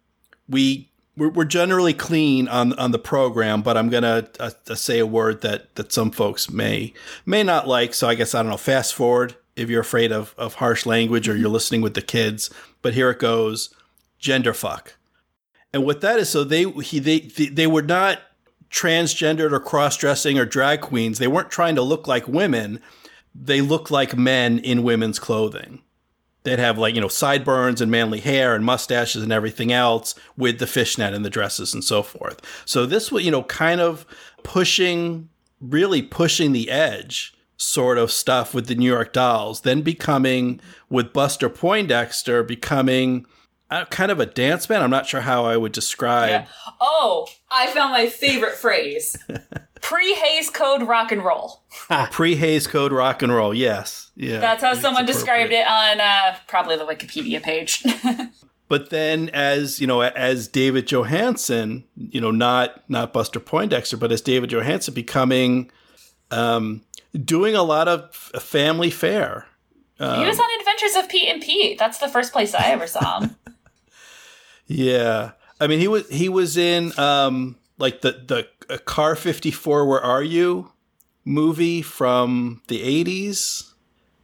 we 0.49 0.89
we're, 1.17 1.29
we're 1.29 1.45
generally 1.45 1.93
clean 1.93 2.47
on 2.47 2.73
on 2.73 2.91
the 2.91 2.99
program 2.99 3.61
but 3.61 3.77
i'm 3.77 3.89
gonna 3.89 4.27
uh, 4.39 4.51
say 4.75 4.99
a 4.99 5.05
word 5.05 5.41
that 5.41 5.73
that 5.75 5.91
some 5.91 6.11
folks 6.11 6.49
may 6.49 6.93
may 7.25 7.43
not 7.43 7.67
like. 7.67 7.93
So 7.93 8.07
i 8.07 8.15
guess 8.15 8.35
i 8.35 8.41
don't 8.41 8.51
know 8.51 8.57
fast 8.57 8.93
forward 8.93 9.35
if 9.55 9.69
you're 9.69 9.81
afraid 9.81 10.11
of 10.11 10.33
of 10.37 10.55
harsh 10.55 10.85
language 10.85 11.27
or 11.27 11.35
you're 11.35 11.45
mm-hmm. 11.45 11.53
listening 11.53 11.81
with 11.81 11.93
the 11.93 12.01
kids 12.01 12.49
but 12.81 12.93
here 12.93 13.09
it 13.09 13.19
goes 13.19 13.69
gender 14.19 14.53
fuck 14.53 14.95
and 15.73 15.85
what 15.85 16.01
that 16.01 16.19
is 16.19 16.29
so 16.29 16.43
they 16.43 16.69
he 16.81 16.99
they 16.99 17.19
they 17.19 17.67
were 17.67 17.81
not 17.81 18.19
transgendered 18.69 19.51
or 19.51 19.59
cross-dressing 19.59 20.37
or 20.37 20.45
drag 20.45 20.81
queens 20.81 21.17
they 21.17 21.27
weren't 21.27 21.51
trying 21.51 21.75
to 21.75 21.81
look 21.81 22.07
like 22.07 22.27
women 22.27 22.81
they 23.35 23.61
looked 23.61 23.91
like 23.91 24.17
men 24.17 24.59
in 24.59 24.83
women's 24.83 25.19
clothing. 25.19 25.81
They'd 26.43 26.59
have 26.59 26.77
like, 26.77 26.95
you 26.95 27.01
know, 27.01 27.07
sideburns 27.07 27.81
and 27.81 27.91
manly 27.91 28.19
hair 28.19 28.55
and 28.55 28.63
mustaches 28.63 29.21
and 29.23 29.31
everything 29.31 29.71
else 29.71 30.15
with 30.37 30.59
the 30.59 30.67
fishnet 30.67 31.13
and 31.13 31.25
the 31.25 31.29
dresses 31.29 31.73
and 31.73 31.83
so 31.83 32.01
forth. 32.01 32.39
So 32.65 32.85
this 32.85 33.11
was, 33.11 33.25
you 33.25 33.31
know, 33.31 33.43
kind 33.43 33.81
of 33.81 34.05
pushing, 34.43 35.29
really 35.59 36.01
pushing 36.01 36.51
the 36.53 36.69
edge 36.69 37.34
sort 37.57 37.97
of 37.97 38.11
stuff 38.11 38.53
with 38.53 38.67
the 38.67 38.75
New 38.75 38.91
York 38.91 39.13
Dolls, 39.13 39.61
then 39.61 39.81
becoming 39.81 40.59
with 40.89 41.13
Buster 41.13 41.49
Poindexter, 41.49 42.43
becoming 42.43 43.25
uh, 43.69 43.85
kind 43.85 44.11
of 44.11 44.19
a 44.19 44.25
dance 44.25 44.67
band. 44.67 44.83
I'm 44.83 44.89
not 44.89 45.07
sure 45.07 45.21
how 45.21 45.45
I 45.45 45.57
would 45.57 45.71
describe. 45.71 46.29
Yeah. 46.29 46.47
Oh, 46.79 47.27
I 47.49 47.67
found 47.67 47.91
my 47.91 48.07
favorite 48.07 48.55
phrase. 48.55 49.17
Pre 49.81 50.13
Hays 50.13 50.49
Code 50.49 50.83
rock 50.83 51.11
and 51.11 51.23
roll. 51.23 51.63
Pre 52.11 52.35
Hays 52.35 52.67
Code 52.67 52.91
rock 52.91 53.21
and 53.21 53.31
roll. 53.31 53.53
Yes. 53.53 54.11
Yeah. 54.15 54.39
That's 54.39 54.63
how 54.63 54.73
someone 54.73 55.05
described 55.05 55.51
it 55.51 55.67
on 55.67 55.99
uh, 55.99 56.35
probably 56.47 56.77
the 56.77 56.85
Wikipedia 56.85 57.41
page. 57.41 57.83
but 58.67 58.89
then 58.89 59.29
as 59.29 59.79
you 59.79 59.87
know 59.87 60.01
as 60.01 60.47
david 60.47 60.87
johansen 60.87 61.83
you 61.95 62.19
know 62.19 62.31
not 62.31 62.83
not 62.89 63.13
buster 63.13 63.39
poindexter 63.39 63.97
but 63.97 64.11
as 64.11 64.21
david 64.21 64.49
johansen 64.49 64.93
becoming 64.93 65.69
um 66.31 66.81
doing 67.23 67.55
a 67.55 67.63
lot 67.63 67.87
of 67.87 68.13
family 68.15 68.89
fare 68.89 69.47
um, 69.99 70.19
he 70.19 70.25
was 70.25 70.39
on 70.39 70.59
adventures 70.59 70.95
of 70.95 71.09
pete 71.09 71.29
and 71.29 71.41
pete. 71.41 71.77
That's 71.77 71.99
the 71.99 72.09
first 72.09 72.33
place 72.33 72.53
i 72.53 72.71
ever 72.71 72.87
saw 72.87 73.21
him. 73.21 73.35
Yeah. 74.67 75.31
I 75.61 75.67
mean 75.67 75.79
he 75.79 75.87
was 75.87 76.09
he 76.09 76.27
was 76.27 76.57
in 76.57 76.97
um 76.97 77.55
like 77.77 78.01
the 78.01 78.13
the 78.13 78.47
uh, 78.67 78.79
car 78.79 79.15
54 79.15 79.85
where 79.85 80.01
are 80.01 80.23
you 80.23 80.71
movie 81.23 81.83
from 81.83 82.63
the 82.67 83.03
80s 83.03 83.71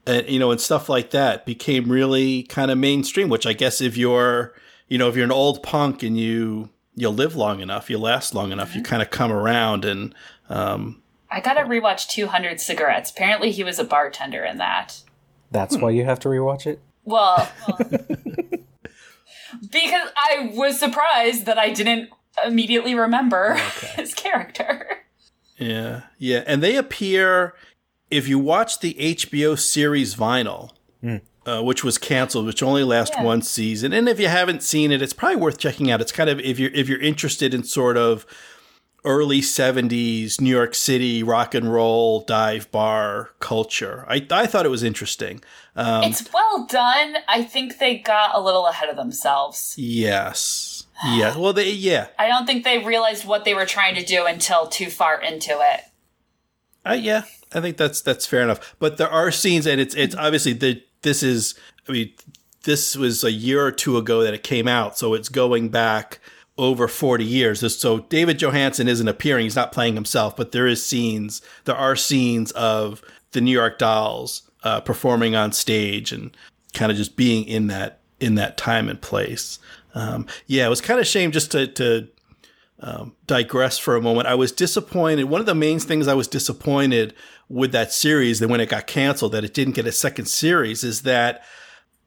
and 0.08 0.28
you 0.28 0.40
know 0.40 0.50
and 0.50 0.60
stuff 0.60 0.90
like 0.90 1.12
that 1.12 1.46
became 1.46 1.92
really 1.92 2.42
kind 2.44 2.72
of 2.72 2.80
mainstream 2.80 3.30
which 3.30 3.46
i 3.46 3.54
guess 3.54 3.82
if 3.82 3.98
you're 3.98 4.54
you 4.88 4.98
know 4.98 5.10
if 5.10 5.16
you're 5.16 5.26
an 5.26 5.32
old 5.32 5.62
punk 5.62 6.02
and 6.02 6.18
you 6.18 6.70
you 6.96 7.10
live 7.10 7.36
long 7.36 7.60
enough 7.60 7.88
you 7.90 8.00
last 8.00 8.34
long 8.34 8.52
enough 8.52 8.76
you 8.76 8.82
kind 8.82 9.04
of 9.04 9.12
come 9.12 9.32
around 9.32 9.86
and 9.86 10.16
um 10.50 11.02
i 11.32 11.40
gotta 11.40 11.62
rewatch 11.62 12.08
200 12.10 12.60
cigarettes 12.60 13.12
apparently 13.12 13.52
he 13.52 13.64
was 13.64 13.80
a 13.80 13.84
bartender 13.84 14.44
in 14.44 14.58
that 14.58 15.02
that's 15.52 15.76
hmm. 15.76 15.82
why 15.82 15.90
you 15.90 16.06
have 16.06 16.20
to 16.20 16.28
rewatch 16.28 16.66
it 16.66 16.82
well, 17.04 17.50
well 17.68 17.78
because 19.72 20.10
i 20.16 20.52
was 20.54 20.80
surprised 20.80 21.46
that 21.46 21.58
i 21.58 21.70
didn't 21.70 22.10
immediately 22.46 22.96
remember 22.96 23.54
okay. 23.54 23.88
his 23.96 24.14
character 24.14 25.04
yeah 25.58 26.02
yeah 26.18 26.44
and 26.46 26.62
they 26.62 26.76
appear 26.76 27.54
if 28.12 28.28
you 28.28 28.38
watch 28.38 28.80
the 28.80 28.94
HBO 28.94 29.58
series 29.58 30.16
Vinyl, 30.16 30.72
mm. 31.02 31.22
uh, 31.46 31.64
which 31.64 31.84
was 31.84 31.98
canceled, 31.98 32.46
which 32.46 32.62
only 32.62 32.84
lasted 32.84 33.20
yeah. 33.20 33.24
one 33.24 33.42
season, 33.42 33.94
and 33.94 34.08
if 34.08 34.20
you 34.20 34.28
haven't 34.28 34.62
seen 34.62 34.92
it, 34.92 35.02
it's 35.02 35.14
probably 35.14 35.38
worth 35.38 35.58
checking 35.58 35.90
out. 35.90 36.02
It's 36.02 36.12
kind 36.12 36.30
of 36.30 36.40
if 36.42 36.60
you're 36.60 36.72
if 36.72 36.88
you're 36.90 37.02
interested 37.02 37.54
in 37.54 37.64
sort 37.64 37.98
of 37.98 38.26
early 39.04 39.42
70s 39.42 40.40
New 40.40 40.50
York 40.50 40.76
City 40.76 41.24
rock 41.24 41.56
and 41.56 41.72
roll 41.72 42.22
dive 42.22 42.72
bar 42.72 43.32
culture. 43.40 44.06
I, 44.08 44.26
I 44.30 44.46
thought 44.46 44.66
it 44.66 44.70
was 44.70 44.84
interesting. 44.84 45.42
Um, 45.76 46.04
it's 46.04 46.32
well 46.34 46.66
done. 46.68 47.18
I 47.28 47.44
think 47.44 47.80
they 47.80 47.98
got 47.98 48.36
a 48.36 48.42
little 48.42 48.68
ahead 48.68 48.90
of 48.90 48.96
themselves. 48.96 49.76
Yes. 49.78 50.86
Yeah. 51.06 51.36
Well, 51.42 51.54
they, 51.54 51.72
yeah. 51.72 52.08
I 52.20 52.28
don't 52.28 52.46
think 52.46 52.64
they 52.64 52.78
realized 52.78 53.26
what 53.26 53.44
they 53.46 53.56
were 53.56 53.66
trying 53.66 53.96
to 53.96 54.06
do 54.06 54.26
until 54.26 54.68
too 54.68 54.90
far 54.90 55.20
into 55.20 55.52
it. 55.52 55.82
Uh, 56.86 56.94
yeah, 56.94 57.24
I 57.54 57.62
think 57.62 57.78
that's 57.78 58.02
that's 58.02 58.26
fair 58.26 58.42
enough. 58.42 58.76
But 58.80 58.98
there 58.98 59.10
are 59.10 59.32
scenes, 59.32 59.68
and 59.68 59.80
it's 59.80 59.96
it's 59.96 60.16
obviously 60.16 60.54
the 60.54 60.84
this 61.04 61.22
is 61.22 61.56
I 61.88 61.92
mean 61.92 62.14
this 62.64 62.96
was 62.96 63.24
a 63.24 63.32
year 63.32 63.64
or 63.64 63.72
two 63.72 63.98
ago 63.98 64.24
that 64.24 64.34
it 64.34 64.44
came 64.44 64.68
out, 64.68 64.98
so 64.98 65.14
it's 65.14 65.30
going 65.30 65.70
back 65.70 66.20
over 66.58 66.88
40 66.88 67.24
years. 67.24 67.78
So 67.78 68.00
David 68.00 68.40
Johansen 68.40 68.88
isn't 68.88 69.08
appearing; 69.08 69.44
he's 69.44 69.56
not 69.56 69.72
playing 69.72 69.96
himself, 69.96 70.36
but 70.36 70.52
there 70.52 70.68
is 70.68 70.86
scenes. 70.86 71.42
There 71.66 71.76
are 71.76 71.96
scenes 71.96 72.52
of 72.52 73.02
the 73.32 73.42
New 73.42 73.52
York 73.52 73.80
Dolls 73.80 74.50
uh, 74.64 74.82
performing 74.82 75.36
on 75.36 75.52
stage 75.52 76.12
and 76.12 76.36
kind 76.74 76.92
of 76.92 76.98
just 76.98 77.16
being 77.16 77.46
in 77.46 77.68
that 77.68 78.00
in 78.20 78.36
that 78.36 78.58
time 78.58 78.90
and 78.90 79.02
place. 79.02 79.60
Um, 79.94 80.28
yeah, 80.48 80.66
it 80.66 80.70
was 80.70 80.82
kind 80.82 81.00
of 81.00 81.08
shame 81.08 81.32
just 81.32 81.52
to 81.52 81.68
to 81.68 82.08
um, 82.80 83.16
digress 83.28 83.78
for 83.78 83.96
a 83.96 84.02
moment. 84.02 84.28
I 84.28 84.36
was 84.36 84.52
disappointed. 84.52 85.26
One 85.26 85.40
of 85.40 85.46
the 85.46 85.56
main 85.56 85.80
things 85.80 86.08
I 86.08 86.14
was 86.14 86.28
disappointed 86.28 87.14
with 87.48 87.72
that 87.74 87.92
series, 87.92 88.40
that 88.40 88.48
when 88.48 88.62
it 88.62 88.70
got 88.70 88.88
canceled, 88.88 89.34
that 89.34 89.44
it 89.44 89.54
didn't 89.54 89.76
get 89.76 89.86
a 89.86 89.92
second 89.92 90.26
series, 90.26 90.84
is 90.84 91.02
that 91.04 91.44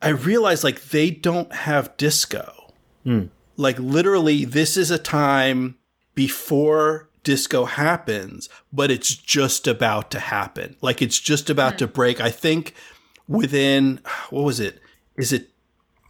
I 0.00 0.08
realized 0.08 0.64
like 0.64 0.82
they 0.86 1.10
don't 1.10 1.52
have 1.52 1.96
disco. 1.96 2.72
Mm. 3.06 3.28
Like 3.56 3.78
literally, 3.78 4.44
this 4.44 4.76
is 4.76 4.90
a 4.90 4.98
time 4.98 5.76
before 6.14 7.08
disco 7.22 7.64
happens, 7.64 8.48
but 8.72 8.90
it's 8.90 9.14
just 9.14 9.66
about 9.66 10.10
to 10.12 10.20
happen. 10.20 10.76
Like 10.80 11.02
it's 11.02 11.18
just 11.18 11.50
about 11.50 11.78
to 11.78 11.86
break. 11.86 12.20
I 12.20 12.30
think 12.30 12.74
within 13.26 14.00
what 14.30 14.44
was 14.44 14.60
it? 14.60 14.80
Is 15.16 15.32
it 15.32 15.50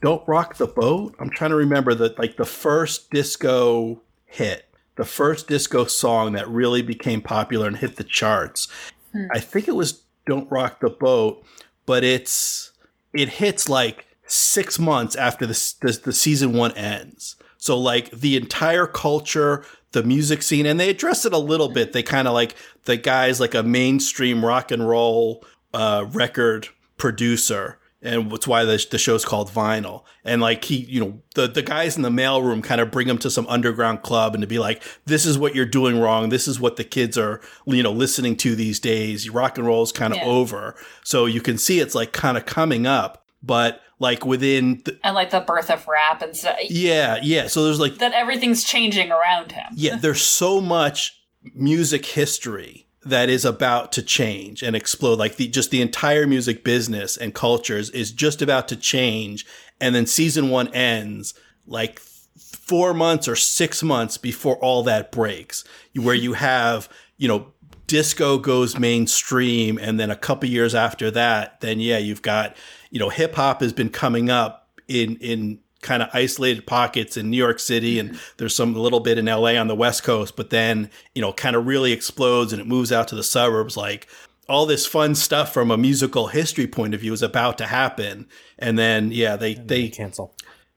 Don't 0.02 0.26
Rock 0.28 0.56
the 0.56 0.66
Boat? 0.66 1.14
I'm 1.18 1.30
trying 1.30 1.50
to 1.50 1.56
remember 1.56 1.94
that 1.94 2.18
like 2.18 2.36
the 2.36 2.44
first 2.44 3.10
disco 3.10 4.02
hit, 4.26 4.68
the 4.96 5.04
first 5.04 5.48
disco 5.48 5.84
song 5.84 6.32
that 6.32 6.48
really 6.48 6.82
became 6.82 7.22
popular 7.22 7.66
and 7.66 7.76
hit 7.76 7.96
the 7.96 8.04
charts. 8.04 8.68
Hmm. 9.12 9.26
I 9.32 9.40
think 9.40 9.68
it 9.68 9.76
was 9.76 10.02
Don't 10.26 10.50
Rock 10.50 10.80
the 10.80 10.90
Boat, 10.90 11.44
but 11.86 12.04
it's 12.04 12.72
it 13.12 13.28
hits 13.28 13.68
like 13.68 14.06
six 14.26 14.78
months 14.78 15.16
after 15.16 15.46
the, 15.46 15.74
the, 15.80 16.00
the 16.04 16.12
season 16.12 16.52
one 16.52 16.72
ends. 16.72 17.36
So 17.56 17.78
like 17.78 18.10
the 18.10 18.36
entire 18.36 18.86
culture, 18.86 19.64
the 19.92 20.02
music 20.02 20.42
scene, 20.42 20.66
and 20.66 20.78
they 20.78 20.90
address 20.90 21.24
it 21.24 21.32
a 21.32 21.38
little 21.38 21.68
bit. 21.68 21.92
They 21.92 22.02
kind 22.02 22.28
of 22.28 22.34
like 22.34 22.54
the 22.84 22.96
guy's 22.96 23.40
like 23.40 23.54
a 23.54 23.62
mainstream 23.62 24.44
rock 24.44 24.70
and 24.70 24.86
roll 24.86 25.44
uh, 25.72 26.06
record 26.12 26.68
producer 26.96 27.78
and 28.04 28.30
that's 28.30 28.46
why 28.46 28.64
the, 28.64 28.86
the 28.90 28.98
show's 28.98 29.24
called 29.24 29.50
Vinyl. 29.50 30.04
And 30.24 30.42
like 30.42 30.64
he, 30.64 30.76
you 30.76 31.00
know, 31.00 31.22
the 31.34 31.48
the 31.48 31.62
guys 31.62 31.96
in 31.96 32.02
the 32.02 32.10
mailroom 32.10 32.62
kind 32.62 32.80
of 32.80 32.90
bring 32.90 33.08
him 33.08 33.16
to 33.18 33.30
some 33.30 33.46
underground 33.46 34.02
club 34.02 34.34
and 34.34 34.42
to 34.42 34.46
be 34.46 34.58
like, 34.58 34.82
this 35.06 35.24
is 35.24 35.38
what 35.38 35.54
you're 35.54 35.64
doing 35.64 35.98
wrong. 35.98 36.28
This 36.28 36.46
is 36.46 36.60
what 36.60 36.76
the 36.76 36.84
kids 36.84 37.16
are, 37.16 37.40
you 37.66 37.82
know, 37.82 37.92
listening 37.92 38.36
to 38.36 38.54
these 38.54 38.78
days. 38.78 39.30
Rock 39.30 39.56
and 39.56 39.66
roll 39.66 39.82
is 39.82 39.90
kind 39.90 40.12
of 40.12 40.18
yeah. 40.18 40.26
over. 40.26 40.76
So 41.02 41.24
you 41.24 41.40
can 41.40 41.56
see 41.56 41.80
it's 41.80 41.94
like 41.94 42.12
kind 42.12 42.36
of 42.36 42.44
coming 42.44 42.86
up, 42.86 43.24
but 43.42 43.80
like 43.98 44.26
within 44.26 44.82
the, 44.84 44.98
and 45.04 45.14
like 45.14 45.30
the 45.30 45.40
birth 45.40 45.70
of 45.70 45.86
rap 45.86 46.22
and 46.22 46.36
stuff. 46.36 46.56
Yeah, 46.68 47.18
yeah. 47.22 47.46
So 47.46 47.64
there's 47.64 47.80
like 47.80 47.98
that 47.98 48.12
everything's 48.12 48.64
changing 48.64 49.10
around 49.10 49.52
him. 49.52 49.66
yeah, 49.74 49.96
there's 49.96 50.22
so 50.22 50.60
much 50.60 51.20
music 51.54 52.06
history 52.06 52.86
that 53.04 53.28
is 53.28 53.44
about 53.44 53.92
to 53.92 54.02
change 54.02 54.62
and 54.62 54.74
explode. 54.74 55.18
Like 55.18 55.36
the 55.36 55.46
just 55.48 55.70
the 55.70 55.82
entire 55.82 56.26
music 56.26 56.64
business 56.64 57.16
and 57.16 57.34
cultures 57.34 57.90
is 57.90 58.12
just 58.12 58.42
about 58.42 58.68
to 58.68 58.76
change. 58.76 59.46
And 59.80 59.94
then 59.94 60.06
season 60.06 60.48
one 60.50 60.68
ends 60.74 61.34
like 61.66 62.00
four 62.00 62.94
months 62.94 63.28
or 63.28 63.36
six 63.36 63.82
months 63.82 64.16
before 64.16 64.56
all 64.56 64.82
that 64.84 65.12
breaks, 65.12 65.64
where 65.94 66.14
you 66.14 66.32
have, 66.32 66.88
you 67.18 67.28
know, 67.28 67.52
disco 67.86 68.38
goes 68.38 68.78
mainstream. 68.78 69.78
And 69.78 70.00
then 70.00 70.10
a 70.10 70.16
couple 70.16 70.48
years 70.48 70.74
after 70.74 71.10
that, 71.10 71.60
then 71.60 71.80
yeah, 71.80 71.98
you've 71.98 72.22
got, 72.22 72.56
you 72.94 73.00
know, 73.00 73.08
hip 73.08 73.34
hop 73.34 73.60
has 73.60 73.72
been 73.72 73.88
coming 73.88 74.30
up 74.30 74.68
in, 74.86 75.16
in 75.16 75.58
kind 75.82 76.00
of 76.00 76.08
isolated 76.12 76.64
pockets 76.64 77.16
in 77.16 77.28
New 77.28 77.36
York 77.36 77.58
City 77.58 77.98
and 77.98 78.16
there's 78.36 78.54
some 78.54 78.72
little 78.72 79.00
bit 79.00 79.18
in 79.18 79.24
LA 79.24 79.56
on 79.56 79.66
the 79.66 79.74
West 79.74 80.04
Coast, 80.04 80.36
but 80.36 80.50
then, 80.50 80.88
you 81.12 81.20
know, 81.20 81.32
kind 81.32 81.56
of 81.56 81.66
really 81.66 81.90
explodes 81.90 82.52
and 82.52 82.62
it 82.62 82.68
moves 82.68 82.92
out 82.92 83.08
to 83.08 83.16
the 83.16 83.24
suburbs. 83.24 83.76
Like 83.76 84.06
all 84.48 84.64
this 84.64 84.86
fun 84.86 85.16
stuff 85.16 85.52
from 85.52 85.72
a 85.72 85.76
musical 85.76 86.28
history 86.28 86.68
point 86.68 86.94
of 86.94 87.00
view 87.00 87.12
is 87.12 87.20
about 87.20 87.58
to 87.58 87.66
happen. 87.66 88.28
And 88.60 88.78
then, 88.78 89.10
yeah, 89.10 89.34
they, 89.34 89.54
they, 89.54 89.62
they 89.64 89.88
cancel. 89.88 90.32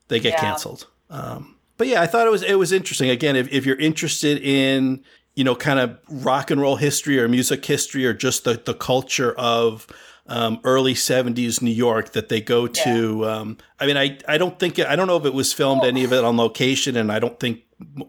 They 0.07 0.19
get 0.19 0.33
yeah. 0.33 0.41
canceled. 0.41 0.87
Um, 1.11 1.57
but 1.77 1.85
yeah, 1.85 2.01
I 2.01 2.07
thought 2.07 2.25
it 2.25 2.31
was, 2.31 2.41
it 2.41 2.55
was 2.55 2.71
interesting. 2.71 3.11
Again, 3.11 3.35
if, 3.35 3.47
if 3.53 3.63
you're 3.63 3.79
interested 3.79 4.39
in, 4.39 5.03
you 5.35 5.43
know, 5.43 5.53
kind 5.53 5.77
of 5.77 5.99
rock 6.09 6.49
and 6.49 6.59
roll 6.59 6.77
history 6.77 7.19
or 7.19 7.27
music 7.27 7.63
history 7.63 8.07
or 8.07 8.15
just 8.15 8.43
the, 8.43 8.59
the 8.65 8.73
culture 8.73 9.33
of, 9.33 9.85
um, 10.27 10.59
early 10.63 10.93
70s 10.93 11.61
New 11.61 11.71
York 11.71 12.13
that 12.13 12.29
they 12.29 12.41
go 12.41 12.67
to. 12.67 13.19
Yeah. 13.21 13.27
Um, 13.27 13.57
I 13.79 13.85
mean, 13.85 13.97
I, 13.97 14.17
I 14.27 14.37
don't 14.37 14.59
think, 14.59 14.79
I 14.79 14.95
don't 14.95 15.07
know 15.07 15.17
if 15.17 15.25
it 15.25 15.33
was 15.33 15.53
filmed 15.53 15.83
any 15.83 16.03
of 16.03 16.13
it 16.13 16.23
on 16.23 16.37
location, 16.37 16.97
and 16.97 17.11
I 17.11 17.19
don't 17.19 17.39
think 17.39 17.61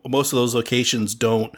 most 0.07 0.33
of 0.33 0.37
those 0.37 0.55
locations 0.55 1.15
don't, 1.15 1.55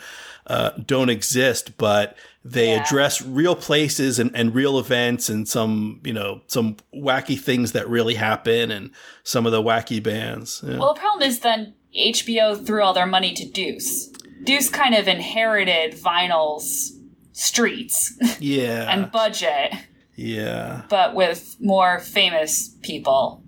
uh, 0.47 0.71
don't 0.85 1.11
exist, 1.11 1.77
but 1.79 2.17
they 2.45 2.75
yeah. 2.75 2.83
address 2.83 3.23
real 3.23 3.55
places 3.55 4.19
and, 4.19 4.35
and 4.35 4.55
real 4.55 4.79
events 4.79 5.29
and 5.29 5.49
some, 5.49 6.01
you 6.05 6.13
know, 6.13 6.43
some 6.47 6.77
wacky 6.95 7.39
things 7.39 7.73
that 7.73 7.89
really 7.89 8.15
happen 8.15 8.71
and 8.71 8.91
some 9.23 9.47
of 9.47 9.53
the 9.53 9.63
wacky 9.63 10.03
bands. 10.03 10.63
Yeah. 10.67 10.79
Well, 10.79 10.95
the 10.95 11.01
problem 11.01 11.29
is 11.29 11.41
then 11.41 11.75
HBO 11.97 12.65
threw 12.67 12.83
all 12.83 12.95
their 12.95 13.07
money 13.07 13.33
to 13.35 13.49
Deuce. 13.49 14.09
Deuce 14.45 14.71
kind 14.71 14.95
of 14.95 15.07
inherited 15.07 15.93
vinyl's 15.93 16.97
streets 17.33 18.13
yeah 18.41 18.87
and 18.91 19.11
budget 19.11 19.73
yeah. 20.21 20.83
But 20.91 21.15
with 21.15 21.57
more 21.61 21.99
famous 21.99 22.77
people. 22.83 23.43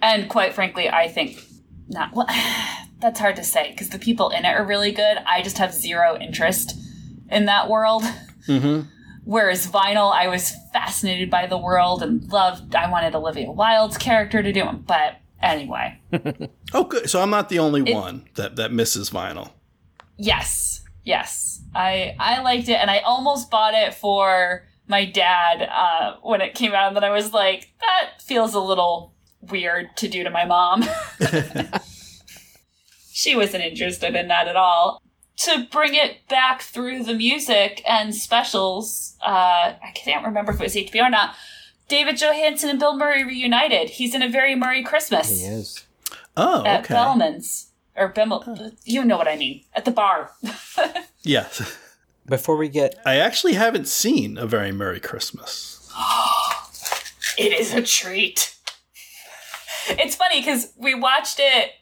And 0.00 0.28
quite 0.28 0.54
frankly, 0.54 0.88
I 0.88 1.08
think 1.08 1.42
not. 1.88 2.12
Well, 2.14 2.28
that's 3.00 3.18
hard 3.18 3.36
to 3.36 3.44
say 3.44 3.72
because 3.72 3.90
the 3.90 3.98
people 3.98 4.30
in 4.30 4.44
it 4.44 4.48
are 4.48 4.64
really 4.64 4.92
good. 4.92 5.18
I 5.26 5.42
just 5.42 5.58
have 5.58 5.74
zero 5.74 6.16
interest 6.16 6.78
in 7.30 7.46
that 7.46 7.68
world. 7.68 8.04
Mm-hmm. 8.46 8.88
Whereas 9.24 9.66
vinyl, 9.66 10.12
I 10.12 10.28
was 10.28 10.52
fascinated 10.72 11.30
by 11.30 11.46
the 11.46 11.58
world 11.58 12.02
and 12.02 12.30
loved. 12.32 12.74
I 12.74 12.88
wanted 12.90 13.14
Olivia 13.14 13.50
Wilde's 13.50 13.98
character 13.98 14.42
to 14.42 14.52
do 14.52 14.68
it, 14.68 14.86
but 14.86 15.16
anyway. 15.40 16.00
oh, 16.74 16.84
good. 16.84 17.10
So 17.10 17.20
I'm 17.20 17.30
not 17.30 17.48
the 17.48 17.58
only 17.58 17.82
it, 17.90 17.94
one 17.94 18.28
that 18.34 18.56
that 18.56 18.72
misses 18.72 19.10
vinyl. 19.10 19.50
Yes, 20.16 20.84
yes. 21.04 21.60
I 21.74 22.14
I 22.18 22.40
liked 22.42 22.68
it, 22.68 22.74
and 22.74 22.90
I 22.90 22.98
almost 23.00 23.50
bought 23.50 23.74
it 23.74 23.94
for 23.94 24.64
my 24.92 25.06
dad 25.06 25.62
uh, 25.62 26.16
when 26.22 26.42
it 26.42 26.54
came 26.54 26.74
out, 26.74 26.88
and 26.88 26.96
then 26.96 27.02
I 27.02 27.10
was 27.10 27.32
like, 27.32 27.72
that 27.80 28.20
feels 28.20 28.52
a 28.52 28.60
little 28.60 29.14
weird 29.40 29.96
to 29.96 30.06
do 30.06 30.22
to 30.22 30.28
my 30.28 30.44
mom. 30.44 30.84
she 33.10 33.34
wasn't 33.34 33.64
interested 33.64 34.14
in 34.14 34.28
that 34.28 34.48
at 34.48 34.54
all. 34.54 35.02
To 35.38 35.66
bring 35.72 35.94
it 35.94 36.28
back 36.28 36.60
through 36.60 37.04
the 37.04 37.14
music 37.14 37.82
and 37.88 38.14
specials, 38.14 39.16
uh, 39.22 39.72
I 39.82 39.92
can't 39.94 40.26
remember 40.26 40.52
if 40.52 40.60
it 40.60 40.64
was 40.64 40.74
HBO 40.74 41.06
or 41.06 41.10
not. 41.10 41.34
David 41.88 42.16
Johansen 42.16 42.68
and 42.68 42.78
Bill 42.78 42.96
Murray 42.96 43.24
reunited. 43.24 43.90
He's 43.90 44.14
in 44.14 44.22
a 44.22 44.28
very 44.28 44.54
Murray 44.54 44.84
Christmas. 44.84 45.30
He 45.30 45.46
is. 45.46 45.84
Oh, 46.36 46.64
at 46.66 46.84
okay. 46.84 46.94
Bellman's 46.94 47.72
or 47.96 48.12
Bimmel. 48.12 48.44
Oh. 48.46 48.70
You 48.84 49.04
know 49.04 49.16
what 49.16 49.26
I 49.26 49.36
mean? 49.36 49.64
At 49.74 49.86
the 49.86 49.90
bar. 49.90 50.32
yes. 51.22 51.78
Before 52.26 52.56
we 52.56 52.68
get. 52.68 53.00
I 53.04 53.16
actually 53.16 53.54
haven't 53.54 53.88
seen 53.88 54.38
A 54.38 54.46
Very 54.46 54.72
Murray 54.72 55.00
Christmas. 55.00 55.92
it 57.38 57.52
is 57.52 57.74
a 57.74 57.82
treat. 57.82 58.56
It's 59.88 60.14
funny 60.14 60.40
because 60.40 60.72
we 60.76 60.94
watched 60.94 61.38
it 61.40 61.72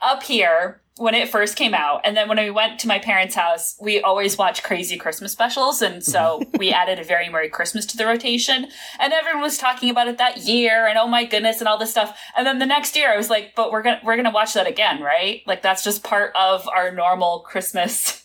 up 0.00 0.22
here 0.22 0.82
when 0.98 1.14
it 1.14 1.28
first 1.28 1.56
came 1.56 1.72
out. 1.72 2.02
And 2.04 2.16
then 2.16 2.28
when 2.28 2.38
we 2.38 2.50
went 2.50 2.78
to 2.80 2.88
my 2.88 2.98
parents' 2.98 3.34
house, 3.34 3.76
we 3.80 4.00
always 4.02 4.36
watch 4.36 4.62
crazy 4.62 4.96
Christmas 4.96 5.32
specials. 5.32 5.80
And 5.80 6.04
so 6.04 6.42
we 6.58 6.70
added 6.70 6.98
a 6.98 7.04
very 7.04 7.28
Murray 7.28 7.48
Christmas 7.48 7.86
to 7.86 7.96
the 7.96 8.06
rotation. 8.06 8.68
And 8.98 9.12
everyone 9.12 9.42
was 9.42 9.56
talking 9.56 9.90
about 9.90 10.08
it 10.08 10.18
that 10.18 10.38
year 10.38 10.86
and 10.86 10.98
oh 10.98 11.06
my 11.06 11.24
goodness 11.24 11.60
and 11.60 11.68
all 11.68 11.78
this 11.78 11.90
stuff. 11.90 12.18
And 12.36 12.46
then 12.46 12.58
the 12.58 12.66
next 12.66 12.94
year 12.94 13.12
I 13.12 13.16
was 13.16 13.30
like, 13.30 13.54
but 13.54 13.72
we're 13.72 13.82
gonna 13.82 14.00
we're 14.04 14.16
gonna 14.16 14.30
watch 14.30 14.54
that 14.54 14.66
again, 14.66 15.00
right? 15.00 15.42
Like 15.46 15.62
that's 15.62 15.84
just 15.84 16.04
part 16.04 16.34
of 16.36 16.68
our 16.68 16.92
normal 16.92 17.40
Christmas 17.40 18.21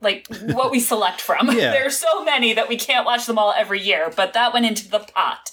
like 0.00 0.26
what 0.52 0.70
we 0.70 0.80
select 0.80 1.20
from. 1.20 1.50
Yeah. 1.54 1.70
There 1.70 1.86
are 1.86 1.90
so 1.90 2.24
many 2.24 2.52
that 2.54 2.68
we 2.68 2.76
can't 2.76 3.06
watch 3.06 3.26
them 3.26 3.38
all 3.38 3.54
every 3.56 3.80
year, 3.80 4.12
but 4.14 4.32
that 4.32 4.52
went 4.52 4.66
into 4.66 4.88
the 4.88 4.98
pot. 4.98 5.52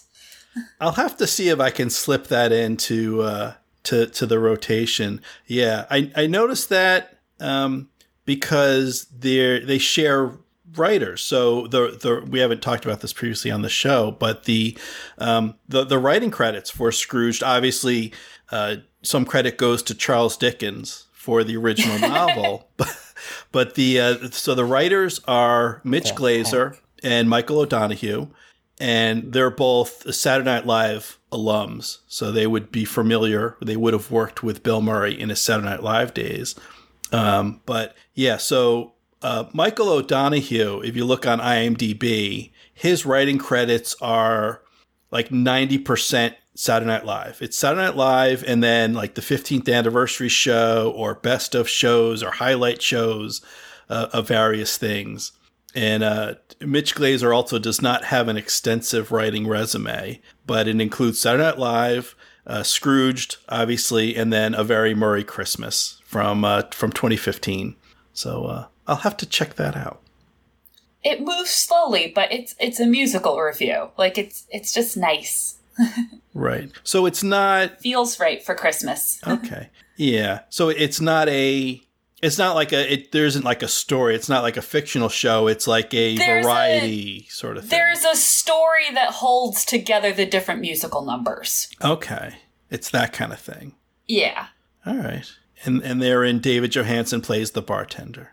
I'll 0.79 0.93
have 0.93 1.15
to 1.17 1.27
see 1.27 1.49
if 1.49 1.59
I 1.59 1.69
can 1.69 1.89
slip 1.89 2.27
that 2.27 2.51
into 2.51 3.21
uh, 3.21 3.53
to 3.83 4.07
to 4.07 4.25
the 4.25 4.39
rotation. 4.39 5.21
Yeah, 5.47 5.85
I 5.89 6.11
I 6.15 6.27
noticed 6.27 6.69
that 6.69 7.19
um, 7.39 7.89
because 8.25 9.05
they 9.05 9.59
they 9.59 9.77
share 9.77 10.33
writers. 10.75 11.21
So 11.21 11.67
the 11.67 11.97
the 12.01 12.25
we 12.27 12.39
haven't 12.39 12.61
talked 12.61 12.85
about 12.85 13.01
this 13.01 13.13
previously 13.13 13.51
on 13.51 13.61
the 13.61 13.69
show, 13.69 14.11
but 14.11 14.45
the 14.45 14.77
um, 15.17 15.55
the 15.67 15.83
the 15.83 15.99
writing 15.99 16.31
credits 16.31 16.69
for 16.69 16.91
Scrooged 16.91 17.43
obviously 17.43 18.13
uh, 18.51 18.77
some 19.01 19.25
credit 19.25 19.57
goes 19.57 19.81
to 19.83 19.95
Charles 19.95 20.37
Dickens 20.37 21.05
for 21.13 21.43
the 21.43 21.57
original 21.57 21.99
novel, 22.09 22.69
but 22.77 22.95
but 23.51 23.75
the 23.75 23.99
uh, 23.99 24.29
so 24.32 24.55
the 24.55 24.65
writers 24.65 25.19
are 25.27 25.82
Mitch 25.84 26.13
Glazer 26.15 26.77
and 27.03 27.29
Michael 27.29 27.59
O'Donoghue, 27.59 28.27
and 28.79 29.34
they're 29.34 29.49
both 29.49 30.13
Saturday 30.13 30.49
Night 30.49 30.65
Live 30.65 31.19
alums, 31.32 31.99
so 32.07 32.32
they 32.32 32.47
would 32.47 32.71
be 32.71 32.86
familiar. 32.86 33.57
They 33.61 33.75
would 33.77 33.93
have 33.93 34.11
worked 34.11 34.43
with 34.43 34.63
Bill 34.63 34.82
Murray 34.82 35.19
in 35.19 35.29
his 35.29 35.39
Saturday 35.41 35.69
Night 35.69 35.84
Live 35.84 36.13
days. 36.13 36.55
Um, 37.11 37.61
but 37.65 37.95
yeah, 38.13 38.38
so 38.38 38.93
uh, 39.21 39.45
Michael 39.53 39.89
O'Donoghue, 39.89 40.82
if 40.82 40.95
you 40.95 41.05
look 41.05 41.25
on 41.25 41.39
IMDb, 41.39 42.51
his 42.73 43.05
writing 43.05 43.38
credits 43.38 43.95
are 44.01 44.61
like 45.11 45.32
ninety 45.32 45.77
percent 45.77 46.36
Saturday 46.55 46.91
Night 46.91 47.05
Live. 47.05 47.41
It's 47.41 47.57
Saturday 47.57 47.83
Night 47.83 47.95
Live 47.95 48.43
and 48.45 48.63
then 48.63 48.93
like 48.93 49.15
the 49.15 49.21
15th 49.21 49.73
anniversary 49.73 50.29
show 50.29 50.93
or 50.95 51.15
best 51.15 51.55
of 51.55 51.69
shows 51.69 52.21
or 52.21 52.31
highlight 52.31 52.81
shows 52.81 53.41
uh, 53.89 54.07
of 54.11 54.27
various 54.27 54.77
things. 54.77 55.31
And 55.73 56.03
uh, 56.03 56.35
Mitch 56.59 56.95
Glazer 56.95 57.33
also 57.33 57.57
does 57.57 57.81
not 57.81 58.05
have 58.05 58.27
an 58.27 58.37
extensive 58.37 59.11
writing 59.11 59.47
resume, 59.47 60.21
but 60.45 60.67
it 60.67 60.81
includes 60.81 61.21
Saturday 61.21 61.43
Night 61.43 61.57
Live, 61.57 62.15
uh, 62.45 62.63
Scrooged, 62.63 63.37
obviously, 63.47 64.15
and 64.15 64.33
then 64.33 64.53
A 64.53 64.63
Very 64.63 64.93
Murray 64.93 65.23
Christmas 65.23 66.01
from 66.05 66.43
uh, 66.43 66.63
from 66.71 66.91
2015. 66.91 67.75
So 68.13 68.45
uh, 68.45 68.65
I'll 68.87 68.97
have 68.97 69.15
to 69.17 69.25
check 69.25 69.55
that 69.55 69.77
out. 69.77 70.01
It 71.03 71.21
moves 71.21 71.49
slowly, 71.49 72.11
but 72.13 72.31
it's 72.31 72.55
it's 72.59 72.79
a 72.79 72.85
musical 72.85 73.39
revue. 73.39 73.89
Like 73.97 74.17
it's 74.17 74.45
it's 74.49 74.73
just 74.73 74.97
nice. 74.97 75.61
Right. 76.34 76.71
So 76.84 77.05
it's 77.05 77.23
not 77.23 77.82
feels 77.82 78.19
right 78.19 78.43
for 78.43 78.55
Christmas. 78.55 79.19
okay. 79.27 79.69
Yeah. 79.97 80.41
So 80.49 80.69
it's 80.69 81.01
not 81.01 81.27
a 81.29 81.82
it's 82.21 82.38
not 82.38 82.55
like 82.55 82.71
a 82.71 82.93
it 82.93 83.11
there 83.11 83.25
isn't 83.25 83.43
like 83.43 83.63
a 83.63 83.67
story. 83.67 84.15
It's 84.15 84.29
not 84.29 84.43
like 84.43 84.57
a 84.57 84.61
fictional 84.61 85.09
show. 85.09 85.47
It's 85.47 85.67
like 85.67 85.93
a 85.93 86.15
there's 86.17 86.45
variety 86.45 87.25
a, 87.27 87.32
sort 87.32 87.57
of 87.57 87.63
thing. 87.63 87.71
There's 87.71 88.05
a 88.05 88.15
story 88.15 88.91
that 88.93 89.11
holds 89.11 89.65
together 89.65 90.13
the 90.13 90.25
different 90.25 90.61
musical 90.61 91.03
numbers. 91.03 91.69
Okay. 91.84 92.36
It's 92.69 92.89
that 92.91 93.11
kind 93.11 93.34
of 93.34 93.39
thing. 93.39 93.75
Yeah. 94.07 94.47
All 94.86 94.95
right. 94.95 95.29
And 95.65 95.82
and 95.84 96.01
therein 96.01 96.39
David 96.39 96.71
Johansen 96.71 97.21
plays 97.21 97.51
the 97.51 97.61
bartender. 97.61 98.32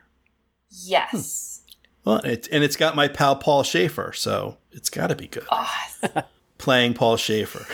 Yes. 0.70 1.62
Hmm. 1.64 1.64
Well, 2.05 2.18
it, 2.18 2.49
and 2.51 2.64
it's 2.64 2.76
got 2.76 2.96
my 2.96 3.09
pal 3.09 3.36
Paul 3.36 3.64
Shaffer, 3.64 4.12
so 4.14 4.57
it's 4.72 4.88
got 4.88 5.09
to 5.09 5.14
be 5.14 5.26
good. 5.26 5.44
Oh, 5.51 5.70
Playing 6.59 6.94
Paul 6.94 7.16
Shaffer. 7.16 7.66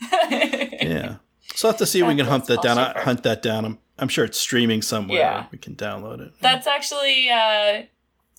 yeah. 0.30 1.16
So 1.54 1.68
I'll 1.68 1.72
have 1.72 1.78
to 1.78 1.86
see 1.86 2.00
if 2.00 2.08
we 2.08 2.16
can 2.16 2.26
hunt 2.26 2.46
that 2.46 2.56
Paul 2.56 2.62
down. 2.64 2.76
Shaffer. 2.76 3.00
Hunt 3.00 3.22
that 3.24 3.42
down. 3.42 3.64
I'm, 3.64 3.78
I'm 3.98 4.08
sure 4.08 4.24
it's 4.24 4.38
streaming 4.38 4.82
somewhere. 4.82 5.18
Yeah. 5.18 5.46
We 5.52 5.58
can 5.58 5.74
download 5.76 6.20
it. 6.20 6.32
That's 6.40 6.66
actually 6.66 7.28
uh, 7.30 7.82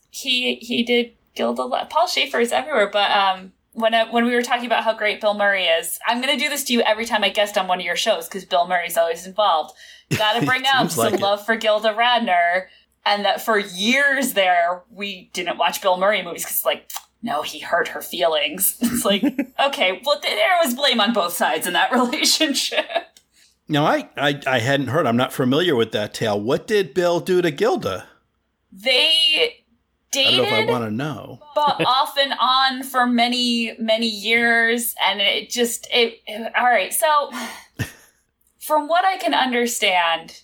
he 0.09 0.55
he 0.55 0.83
did 0.83 1.13
Gilda. 1.35 1.63
Li- 1.63 1.87
Paul 1.89 2.07
Shaffer 2.07 2.39
is 2.39 2.51
everywhere, 2.51 2.89
but 2.91 3.11
um, 3.11 3.53
when 3.73 3.93
I, 3.93 4.09
when 4.11 4.25
we 4.25 4.33
were 4.33 4.41
talking 4.41 4.65
about 4.65 4.83
how 4.83 4.93
great 4.93 5.21
Bill 5.21 5.33
Murray 5.33 5.65
is, 5.65 5.99
I'm 6.07 6.21
gonna 6.21 6.37
do 6.37 6.49
this 6.49 6.63
to 6.65 6.73
you 6.73 6.81
every 6.81 7.05
time 7.05 7.23
I 7.23 7.29
guest 7.29 7.57
on 7.57 7.67
one 7.67 7.79
of 7.79 7.85
your 7.85 7.95
shows 7.95 8.27
because 8.27 8.45
Bill 8.45 8.67
Murray's 8.67 8.97
always 8.97 9.25
involved. 9.25 9.75
Got 10.17 10.39
to 10.39 10.45
bring 10.45 10.63
up 10.71 10.91
some 10.91 11.05
like 11.05 11.13
it. 11.15 11.19
love 11.21 11.45
for 11.45 11.55
Gilda 11.55 11.93
Radner, 11.93 12.65
and 13.05 13.25
that 13.25 13.41
for 13.41 13.57
years 13.57 14.33
there 14.33 14.83
we 14.91 15.29
didn't 15.33 15.57
watch 15.57 15.81
Bill 15.81 15.97
Murray 15.97 16.23
movies 16.23 16.43
because 16.43 16.65
like. 16.65 16.89
No, 17.23 17.41
he 17.41 17.59
hurt 17.59 17.87
her 17.89 18.01
feelings. 18.01 18.77
It's 18.81 19.05
like, 19.05 19.23
okay, 19.67 20.01
well, 20.05 20.19
there 20.21 20.57
was 20.63 20.75
blame 20.75 20.99
on 21.01 21.13
both 21.13 21.33
sides 21.33 21.65
in 21.65 21.73
that 21.73 21.91
relationship. 21.99 22.85
Now, 23.69 23.85
I, 23.85 24.09
I, 24.17 24.41
I 24.45 24.59
hadn't 24.59 24.87
heard. 24.87 25.07
I'm 25.07 25.15
not 25.17 25.31
familiar 25.31 25.73
with 25.75 25.93
that 25.93 26.13
tale. 26.13 26.39
What 26.39 26.67
did 26.67 26.93
Bill 26.93 27.19
do 27.21 27.41
to 27.41 27.49
Gilda? 27.49 28.07
They 28.71 29.63
dated. 30.11 30.33
I 30.33 30.37
don't 30.37 30.51
know 30.51 30.57
if 30.57 30.67
I 30.69 30.71
want 30.71 30.83
to 30.85 30.91
know. 30.91 31.39
but 31.55 31.85
off 31.85 32.17
and 32.17 32.33
on 32.39 32.83
for 32.83 33.07
many 33.07 33.73
many 33.79 34.07
years 34.07 34.93
and 35.07 35.21
it 35.21 35.49
just 35.49 35.87
it, 35.91 36.19
it- 36.27 36.51
all 36.55 36.65
right 36.65 36.93
so 36.93 37.31
from 38.59 38.87
what 38.87 39.05
i 39.05 39.17
can 39.17 39.33
understand 39.33 40.41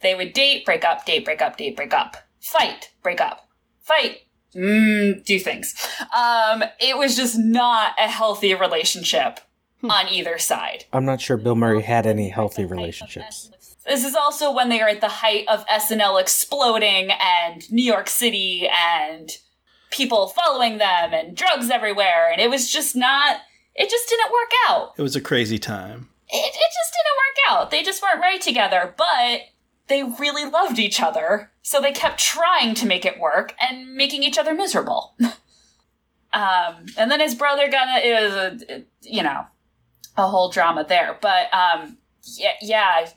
they 0.00 0.14
would 0.14 0.32
date 0.34 0.64
break 0.66 0.84
up 0.84 1.06
date 1.06 1.24
break 1.24 1.40
up 1.40 1.56
date 1.56 1.76
break 1.76 1.94
up 1.94 2.16
fight 2.40 2.90
break 3.02 3.20
up 3.22 3.48
fight 3.80 4.18
mm, 4.54 5.24
do 5.24 5.38
things 5.38 5.74
um 6.16 6.62
it 6.78 6.96
was 6.96 7.16
just 7.16 7.38
not 7.38 7.92
a 7.98 8.08
healthy 8.08 8.54
relationship 8.54 9.40
on 9.82 10.08
either 10.08 10.38
side 10.38 10.84
I'm 10.92 11.04
not 11.04 11.20
sure 11.20 11.36
Bill 11.36 11.54
Murray 11.54 11.82
had 11.82 12.06
any 12.06 12.28
healthy 12.28 12.64
relationships. 12.64 13.50
this 13.86 14.04
is 14.04 14.14
also 14.14 14.52
when 14.52 14.68
they 14.68 14.80
are 14.80 14.88
at 14.88 15.00
the 15.00 15.08
height 15.08 15.46
of 15.48 15.66
SNL 15.66 16.20
exploding 16.20 17.10
and 17.10 17.70
New 17.72 17.84
York 17.84 18.08
City 18.08 18.68
and 18.68 19.30
people 19.90 20.28
following 20.28 20.78
them 20.78 21.12
and 21.12 21.36
drugs 21.36 21.70
everywhere. 21.70 22.30
And 22.30 22.40
it 22.40 22.48
was 22.50 22.70
just 22.70 22.96
not, 22.96 23.38
it 23.74 23.90
just 23.90 24.08
didn't 24.08 24.32
work 24.32 24.50
out. 24.68 24.92
It 24.96 25.02
was 25.02 25.16
a 25.16 25.20
crazy 25.20 25.58
time. 25.58 26.08
It, 26.28 26.36
it 26.36 26.52
just 26.52 26.92
didn't 26.92 27.16
work 27.18 27.36
out. 27.48 27.70
They 27.70 27.82
just 27.82 28.02
weren't 28.02 28.20
right 28.20 28.40
together, 28.40 28.94
but 28.96 29.40
they 29.90 30.04
really 30.04 30.48
loved 30.48 30.78
each 30.78 31.02
other. 31.02 31.50
So 31.62 31.80
they 31.80 31.92
kept 31.92 32.18
trying 32.18 32.74
to 32.76 32.86
make 32.86 33.04
it 33.04 33.18
work 33.18 33.54
and 33.60 33.94
making 33.94 34.22
each 34.22 34.38
other 34.38 34.54
miserable. 34.54 35.14
um, 36.32 36.86
and 36.96 37.10
then 37.10 37.20
his 37.20 37.34
brother 37.34 37.68
got 37.68 38.02
was 38.02 38.64
you 39.02 39.22
know, 39.22 39.44
a 40.16 40.28
whole 40.28 40.50
drama 40.50 40.86
there. 40.88 41.18
But 41.20 41.52
um, 41.52 41.98
yeah, 42.22 42.52
yeah, 42.62 43.08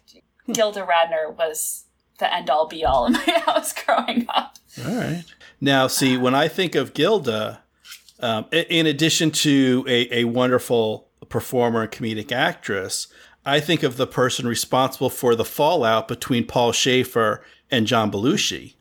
Gilda 0.52 0.82
Radner 0.82 1.34
was 1.38 1.86
the 2.18 2.34
end 2.34 2.50
all 2.50 2.68
be 2.68 2.84
all 2.84 3.06
in 3.06 3.14
my 3.14 3.20
house 3.46 3.74
growing 3.74 4.26
up. 4.30 4.58
All 4.86 4.96
right. 4.96 5.24
Now, 5.62 5.88
see, 5.88 6.18
when 6.18 6.34
I 6.34 6.48
think 6.48 6.74
of 6.74 6.94
Gilda, 6.94 7.62
um, 8.20 8.46
in 8.52 8.88
addition 8.88 9.30
to 9.32 9.86
a, 9.88 10.22
a 10.22 10.24
wonderful 10.26 11.08
performer 11.30 11.84
and 11.84 11.92
comedic 11.92 12.32
actress, 12.32 13.08
I 13.46 13.60
think 13.60 13.84
of 13.84 13.98
the 13.98 14.08
person 14.08 14.48
responsible 14.48 15.10
for 15.10 15.36
the 15.36 15.46
fallout 15.46 16.08
between 16.08 16.48
Paul 16.48 16.72
Shaffer 16.72 17.44
and 17.70 17.88
John 17.88 18.12
Belushi. 18.12 18.76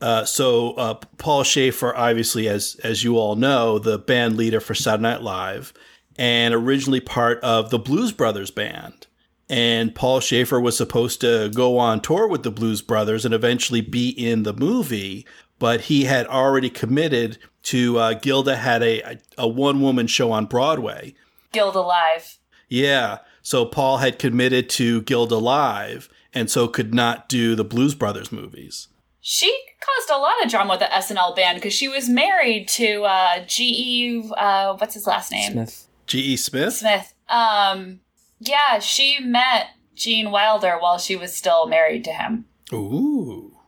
Uh, 0.00 0.24
so 0.24 0.72
uh, 0.72 0.94
Paul 1.18 1.44
Shaffer, 1.44 1.94
obviously, 1.94 2.48
as 2.48 2.76
as 2.82 3.04
you 3.04 3.18
all 3.18 3.36
know, 3.36 3.78
the 3.78 3.98
band 3.98 4.36
leader 4.36 4.60
for 4.60 4.74
Saturday 4.74 5.02
Night 5.02 5.22
Live, 5.22 5.74
and 6.16 6.54
originally 6.54 7.00
part 7.00 7.38
of 7.40 7.70
the 7.70 7.78
Blues 7.78 8.12
Brothers 8.12 8.50
band. 8.50 9.06
And 9.48 9.94
Paul 9.94 10.20
Shaffer 10.20 10.60
was 10.60 10.76
supposed 10.76 11.20
to 11.22 11.50
go 11.50 11.76
on 11.76 12.00
tour 12.00 12.26
with 12.26 12.44
the 12.44 12.50
Blues 12.50 12.82
Brothers 12.82 13.24
and 13.24 13.34
eventually 13.34 13.80
be 13.80 14.08
in 14.08 14.44
the 14.44 14.54
movie, 14.54 15.26
but 15.58 15.82
he 15.82 16.04
had 16.04 16.26
already 16.28 16.70
committed 16.70 17.36
to 17.64 17.98
uh, 17.98 18.14
Gilda 18.14 18.56
had 18.56 18.82
a 18.82 19.18
a 19.36 19.48
one 19.48 19.82
woman 19.82 20.06
show 20.06 20.32
on 20.32 20.46
Broadway. 20.46 21.14
Gilda 21.52 21.80
Live. 21.80 22.38
Yeah, 22.68 23.18
so 23.50 23.66
Paul 23.66 23.96
had 23.98 24.20
committed 24.20 24.68
to 24.70 25.02
Gilda 25.02 25.36
Live, 25.36 26.08
and 26.32 26.48
so 26.48 26.68
could 26.68 26.94
not 26.94 27.28
do 27.28 27.56
the 27.56 27.64
Blues 27.64 27.96
Brothers 27.96 28.30
movies. 28.30 28.86
She 29.20 29.52
caused 29.80 30.08
a 30.08 30.18
lot 30.22 30.40
of 30.44 30.48
drama 30.48 30.70
with 30.74 30.78
the 30.80 30.86
SNL 30.86 31.34
band 31.34 31.56
because 31.56 31.74
she 31.74 31.88
was 31.88 32.08
married 32.08 32.68
to 32.68 33.02
uh, 33.02 33.44
G.E. 33.46 34.30
Uh, 34.36 34.76
what's 34.76 34.94
his 34.94 35.04
last 35.08 35.32
name? 35.32 35.50
Smith. 35.52 35.88
G.E. 36.06 36.36
Smith. 36.36 36.74
Smith. 36.74 37.12
Um, 37.28 37.98
yeah, 38.38 38.78
she 38.78 39.18
met 39.20 39.70
Gene 39.96 40.30
Wilder 40.30 40.76
while 40.78 40.98
she 40.98 41.16
was 41.16 41.34
still 41.34 41.66
married 41.66 42.04
to 42.04 42.12
him. 42.12 42.44
Ooh, 42.72 43.52
a 43.56 43.58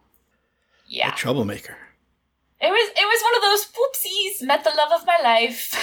Yeah, 0.87 1.11
troublemaker. 1.11 1.77
it 2.61 2.71
was 2.71 2.91
it 2.97 3.05
was 3.05 3.23
one 3.25 3.37
of 3.37 3.43
those 3.43 3.67
whoopsies. 3.75 4.47
Met 4.47 4.63
the 4.63 4.71
love 4.77 4.93
of 4.93 5.05
my 5.07 5.19
life. 5.25 5.75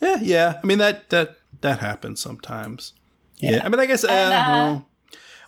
Yeah, 0.00 0.18
yeah. 0.22 0.60
I 0.62 0.66
mean 0.66 0.78
that 0.78 1.10
that 1.10 1.36
that 1.64 1.80
happens 1.80 2.20
sometimes. 2.20 2.92
Yeah. 3.38 3.60
I 3.64 3.68
mean, 3.68 3.80
I 3.80 3.86
guess. 3.86 4.04
Uh, 4.04 4.08
And, 4.12 4.32
uh, 4.32 4.44
well, 4.52 4.88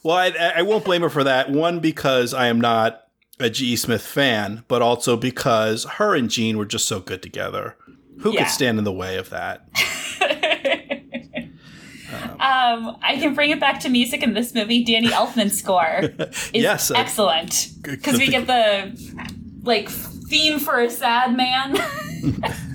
well, 0.03 0.17
I, 0.17 0.53
I 0.57 0.63
won't 0.63 0.85
blame 0.85 1.03
her 1.03 1.09
for 1.11 1.23
that. 1.25 1.51
One 1.51 1.79
because 1.81 2.35
I 2.35 2.49
am 2.49 2.61
not 2.61 3.03
a 3.39 3.49
G.E. 3.51 3.77
Smith 3.77 4.03
fan, 4.03 4.65
but 4.69 4.83
also 4.83 5.17
because 5.17 5.85
her 5.85 6.15
and 6.15 6.29
Gene 6.31 6.57
were 6.59 6.67
just 6.67 6.87
so 6.87 7.01
good 7.01 7.23
together. 7.23 7.77
Who 8.21 8.33
Yeah. 8.33 8.45
could 8.45 8.51
stand 8.51 8.79
in 8.79 8.85
the 8.85 8.93
way 8.93 9.17
of 9.19 9.31
that? 9.31 9.63
um, 12.41 12.97
I 13.03 13.17
can 13.21 13.35
bring 13.35 13.51
it 13.51 13.61
back 13.61 13.81
to 13.81 13.89
music 13.89 14.23
in 14.23 14.35
this 14.35 14.55
movie. 14.55 14.85
Danny 14.85 15.09
Elfman's 15.09 15.59
score 15.59 16.01
is 16.19 16.63
Yes, 16.63 16.91
uh, 16.91 16.95
excellent 16.97 17.69
because 17.83 18.19
we 18.19 18.29
get 18.29 18.47
the 18.47 18.97
like 19.63 19.89
theme 19.89 20.59
for 20.59 20.81
a 20.81 20.89
sad 20.91 21.37
man. 21.37 21.77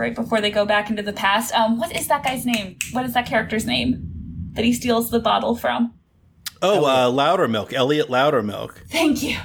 right 0.00 0.14
before 0.14 0.40
they 0.40 0.50
go 0.50 0.64
back 0.64 0.90
into 0.90 1.02
the 1.02 1.12
past. 1.12 1.54
Um, 1.54 1.78
what 1.78 1.94
is 1.94 2.08
that 2.08 2.24
guy's 2.24 2.44
name? 2.46 2.76
What 2.92 3.04
is 3.04 3.14
that 3.14 3.26
character's 3.26 3.66
name 3.66 4.02
that 4.54 4.64
he 4.64 4.72
steals 4.72 5.10
the 5.10 5.20
bottle 5.20 5.54
from? 5.54 5.94
Oh, 6.62 6.84
uh, 6.84 7.10
Loudermilk, 7.10 7.72
Elliot 7.72 8.08
Loudermilk, 8.08 8.86
Thank 8.90 9.22
you. 9.22 9.38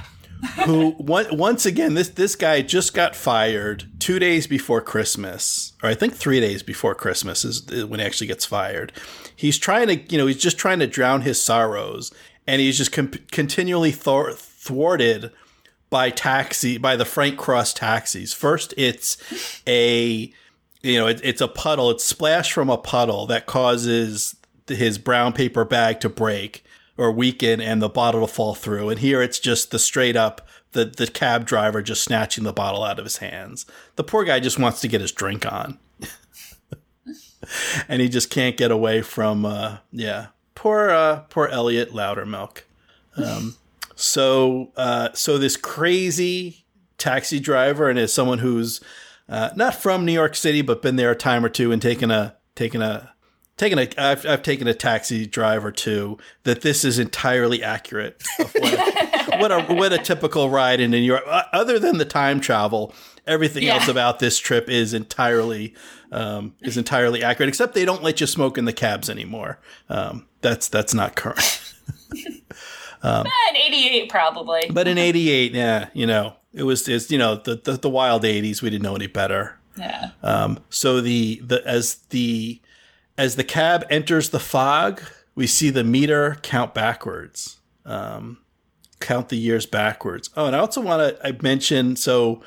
who 0.64 0.90
one, 0.98 1.26
once 1.36 1.64
again 1.64 1.94
this 1.94 2.08
this 2.10 2.36
guy 2.36 2.60
just 2.62 2.92
got 2.92 3.14
fired 3.16 3.84
two 3.98 4.18
days 4.18 4.46
before 4.46 4.80
Christmas, 4.80 5.72
or 5.82 5.88
I 5.88 5.94
think 5.94 6.14
three 6.14 6.40
days 6.40 6.62
before 6.62 6.94
Christmas 6.94 7.44
is 7.44 7.68
is 7.70 7.84
when 7.84 8.00
he 8.00 8.06
actually 8.06 8.26
gets 8.26 8.44
fired. 8.44 8.92
He's 9.34 9.58
trying 9.58 9.86
to, 9.88 9.96
you 9.96 10.18
know, 10.18 10.26
he's 10.26 10.36
just 10.42 10.58
trying 10.58 10.78
to 10.80 10.86
drown 10.86 11.22
his 11.22 11.40
sorrows, 11.40 12.12
and 12.46 12.60
he's 12.60 12.76
just 12.78 12.92
com- 12.92 13.12
continually 13.30 13.92
thwar- 13.92 14.34
thwarted 14.34 15.30
by 15.88 16.10
taxi 16.10 16.76
by 16.78 16.96
the 16.96 17.04
Frank 17.04 17.38
Cross 17.38 17.74
taxis. 17.74 18.34
First, 18.34 18.74
it's 18.76 19.16
a 19.66 20.32
you 20.86 20.98
know 20.98 21.06
it, 21.06 21.20
it's 21.22 21.40
a 21.40 21.48
puddle. 21.48 21.90
It's 21.90 22.04
splashed 22.04 22.52
from 22.52 22.70
a 22.70 22.78
puddle 22.78 23.26
that 23.26 23.46
causes 23.46 24.36
his 24.66 24.98
brown 24.98 25.32
paper 25.32 25.64
bag 25.64 26.00
to 26.00 26.08
break 26.08 26.64
or 26.96 27.12
weaken 27.12 27.60
and 27.60 27.82
the 27.82 27.88
bottle 27.88 28.26
to 28.26 28.32
fall 28.32 28.54
through. 28.54 28.88
And 28.88 29.00
here 29.00 29.20
it's 29.20 29.38
just 29.38 29.70
the 29.70 29.78
straight 29.78 30.16
up 30.16 30.46
the 30.72 30.84
the 30.84 31.06
cab 31.06 31.46
driver 31.46 31.82
just 31.82 32.04
snatching 32.04 32.44
the 32.44 32.52
bottle 32.52 32.84
out 32.84 32.98
of 32.98 33.04
his 33.04 33.18
hands. 33.18 33.66
The 33.96 34.04
poor 34.04 34.24
guy 34.24 34.40
just 34.40 34.58
wants 34.58 34.80
to 34.82 34.88
get 34.88 35.00
his 35.00 35.12
drink 35.12 35.50
on. 35.50 35.78
and 37.88 38.00
he 38.00 38.08
just 38.08 38.30
can't 38.30 38.56
get 38.56 38.70
away 38.70 39.02
from 39.02 39.44
uh 39.44 39.78
yeah. 39.90 40.28
Poor 40.54 40.90
uh 40.90 41.20
poor 41.30 41.48
Elliot 41.48 41.90
Loudermilk. 41.92 42.62
Um 43.16 43.56
so 43.96 44.70
uh 44.76 45.10
so 45.14 45.38
this 45.38 45.56
crazy 45.56 46.64
taxi 46.98 47.40
driver 47.40 47.90
and 47.90 47.98
as 47.98 48.12
someone 48.12 48.38
who's 48.38 48.80
uh, 49.28 49.50
not 49.56 49.74
from 49.74 50.04
New 50.04 50.12
York 50.12 50.34
City 50.34 50.62
but 50.62 50.82
been 50.82 50.96
there 50.96 51.10
a 51.10 51.16
time 51.16 51.44
or 51.44 51.48
two 51.48 51.72
and 51.72 51.80
taken 51.82 52.10
a 52.10 52.36
taken 52.54 52.80
a 52.82 53.12
taken 53.56 53.78
a 53.78 53.88
I've, 53.98 54.26
I've 54.26 54.42
taken 54.42 54.66
a 54.68 54.74
taxi 54.74 55.26
drive 55.26 55.64
or 55.64 55.72
two 55.72 56.18
that 56.44 56.60
this 56.62 56.84
is 56.84 56.98
entirely 56.98 57.62
accurate 57.62 58.22
of 58.38 58.52
what 58.54 58.72
a, 58.74 59.36
what 59.38 59.52
a 59.52 59.74
what 59.74 59.92
a 59.92 59.98
typical 59.98 60.50
ride 60.50 60.80
in 60.80 60.90
New 60.90 60.98
York 60.98 61.22
Uh, 61.26 61.42
other 61.52 61.78
than 61.78 61.98
the 61.98 62.04
time 62.04 62.40
travel 62.40 62.94
everything 63.26 63.64
Yeah. 63.64 63.74
else 63.74 63.88
about 63.88 64.18
this 64.20 64.38
trip 64.38 64.68
is 64.68 64.94
entirely 64.94 65.74
um, 66.12 66.54
is 66.60 66.76
entirely 66.76 67.22
accurate 67.24 67.48
except 67.48 67.74
they 67.74 67.84
don't 67.84 68.02
let 68.02 68.20
you 68.20 68.26
smoke 68.26 68.56
in 68.58 68.64
the 68.66 68.72
cabs 68.72 69.10
anymore 69.10 69.58
um, 69.88 70.26
that's 70.42 70.68
that's 70.68 70.94
not 70.94 71.16
current 71.16 71.62
um, 73.02 73.24
but 73.24 73.32
in 73.50 73.56
88 73.56 74.10
probably. 74.10 74.70
but 74.70 74.86
in 74.88 74.98
88 74.98 75.52
yeah 75.52 75.88
you 75.94 76.06
know 76.06 76.36
it 76.56 76.64
was 76.64 76.82
just 76.82 77.12
you 77.12 77.18
know 77.18 77.36
the, 77.36 77.54
the 77.54 77.72
the 77.72 77.90
wild 77.90 78.24
80s 78.24 78.62
we 78.62 78.70
didn't 78.70 78.82
know 78.82 78.96
any 78.96 79.06
better 79.06 79.58
Yeah. 79.76 80.10
Um, 80.22 80.60
so 80.70 81.00
the 81.00 81.40
the 81.44 81.64
as 81.66 81.96
the 82.10 82.60
as 83.18 83.36
the 83.36 83.44
cab 83.44 83.84
enters 83.90 84.30
the 84.30 84.40
fog, 84.40 85.02
we 85.34 85.46
see 85.46 85.70
the 85.70 85.84
meter 85.84 86.38
count 86.42 86.74
backwards. 86.74 87.58
Um, 87.84 88.38
count 89.00 89.28
the 89.28 89.36
years 89.36 89.66
backwards. 89.66 90.30
Oh, 90.36 90.46
and 90.46 90.56
I 90.56 90.58
also 90.58 90.80
want 90.80 91.16
to 91.16 91.26
I 91.26 91.36
mention 91.42 91.96
so 91.96 92.42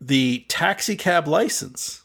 the 0.00 0.44
taxi 0.48 0.96
cab 0.96 1.28
license, 1.28 2.02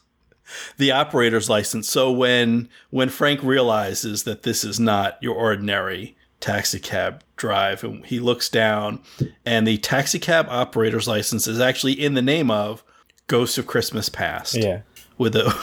the 0.76 0.92
operator's 0.92 1.48
license. 1.48 1.88
So 1.88 2.12
when 2.12 2.68
when 2.90 3.08
Frank 3.08 3.42
realizes 3.42 4.24
that 4.24 4.42
this 4.42 4.64
is 4.64 4.78
not 4.78 5.16
your 5.22 5.34
ordinary 5.34 6.16
taxi 6.40 6.78
cab 6.78 7.22
drive, 7.36 7.82
and 7.84 8.04
he 8.06 8.20
looks 8.20 8.48
down, 8.48 9.00
and 9.44 9.66
the 9.66 9.78
taxicab 9.78 10.48
operator's 10.48 11.08
license 11.08 11.46
is 11.46 11.60
actually 11.60 11.92
in 11.92 12.14
the 12.14 12.22
name 12.22 12.50
of 12.50 12.82
Ghost 13.26 13.58
of 13.58 13.66
Christmas 13.66 14.08
Past 14.08 14.54
Yeah. 14.56 14.80
with 15.18 15.34
a 15.36 15.54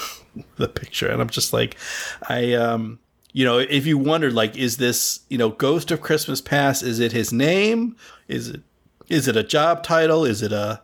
the 0.57 0.67
picture. 0.67 1.07
And 1.09 1.21
i'm 1.21 1.29
just 1.29 1.53
like 1.53 1.77
i 2.27 2.51
um 2.53 2.99
you 3.31 3.45
know 3.45 3.57
if 3.57 3.85
you 3.85 3.97
wondered 3.97 4.33
like 4.33 4.57
is 4.57 4.75
this 4.77 5.21
you 5.29 5.37
know 5.37 5.49
ghost 5.49 5.91
of 5.91 6.01
christmas 6.01 6.41
past 6.41 6.83
is 6.83 6.99
it 6.99 7.13
his 7.13 7.31
name? 7.31 7.95
Is 8.27 8.49
it 8.49 8.61
is 9.07 9.27
it 9.29 9.37
a 9.37 9.43
job 9.43 9.81
title? 9.83 10.25
Is 10.25 10.41
it 10.41 10.51
a 10.51 10.81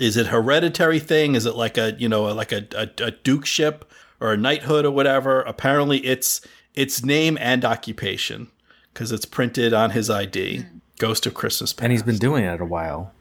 is 0.00 0.16
it 0.16 0.28
hereditary 0.28 1.00
thing? 1.00 1.34
Is 1.34 1.44
it 1.44 1.54
like 1.54 1.76
a 1.76 1.94
you 1.98 2.08
know 2.08 2.24
like 2.24 2.50
a, 2.52 2.66
a, 2.74 2.84
a 2.84 3.12
dukeship 3.12 3.82
or 4.20 4.32
a 4.32 4.36
knighthood 4.38 4.84
or 4.86 4.90
whatever? 4.90 5.42
Apparently 5.42 5.98
it's 6.06 6.40
its 6.74 7.04
name 7.04 7.36
and 7.40 7.62
occupation 7.64 8.48
because 8.92 9.12
it's 9.12 9.24
printed 9.24 9.72
on 9.72 9.90
his 9.90 10.10
id 10.10 10.58
mm. 10.58 10.80
ghost 10.98 11.26
of 11.26 11.34
christmas 11.34 11.72
past 11.72 11.82
And 11.82 11.92
he's 11.92 12.02
been 12.02 12.18
doing 12.18 12.44
it 12.44 12.60
a 12.60 12.64
while. 12.64 13.12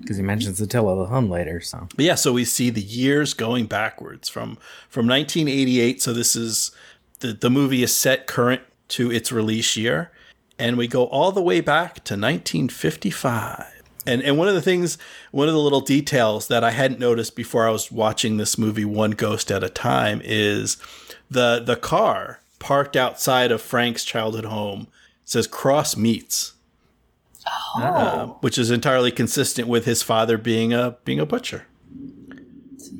Because 0.00 0.16
he 0.16 0.22
mentions 0.22 0.58
the 0.58 0.64
Attila 0.64 0.96
the 0.96 1.06
Hun 1.06 1.28
later, 1.28 1.60
so. 1.60 1.88
But 1.96 2.04
yeah, 2.04 2.14
so 2.14 2.32
we 2.32 2.44
see 2.44 2.70
the 2.70 2.80
years 2.80 3.34
going 3.34 3.66
backwards 3.66 4.28
from 4.28 4.56
from 4.88 5.08
1988. 5.08 6.00
So 6.00 6.12
this 6.12 6.36
is 6.36 6.70
the 7.18 7.32
the 7.32 7.50
movie 7.50 7.82
is 7.82 7.96
set 7.96 8.26
current 8.26 8.62
to 8.90 9.10
its 9.10 9.32
release 9.32 9.76
year, 9.76 10.12
and 10.58 10.76
we 10.76 10.86
go 10.86 11.06
all 11.06 11.32
the 11.32 11.42
way 11.42 11.60
back 11.60 11.94
to 12.04 12.14
1955. 12.14 13.64
And 14.06 14.22
and 14.22 14.38
one 14.38 14.48
of 14.48 14.54
the 14.54 14.62
things, 14.62 14.98
one 15.32 15.48
of 15.48 15.54
the 15.54 15.60
little 15.60 15.80
details 15.80 16.48
that 16.48 16.62
I 16.62 16.70
hadn't 16.70 17.00
noticed 17.00 17.34
before 17.34 17.66
I 17.66 17.70
was 17.70 17.90
watching 17.90 18.36
this 18.36 18.56
movie, 18.56 18.84
one 18.84 19.10
ghost 19.10 19.50
at 19.50 19.64
a 19.64 19.68
time, 19.68 20.20
is 20.24 20.76
the 21.30 21.60
the 21.64 21.76
car 21.76 22.40
parked 22.58 22.96
outside 22.96 23.50
of 23.50 23.60
Frank's 23.60 24.04
childhood 24.04 24.46
home 24.46 24.88
says 25.28 25.46
Cross 25.46 25.96
Meats 25.96 26.54
Oh. 27.46 27.82
Uh, 27.82 28.26
which 28.40 28.58
is 28.58 28.70
entirely 28.70 29.10
consistent 29.10 29.68
with 29.68 29.84
his 29.84 30.02
father 30.02 30.36
being 30.36 30.72
a 30.72 30.98
being 31.04 31.20
a 31.20 31.26
butcher. 31.26 31.66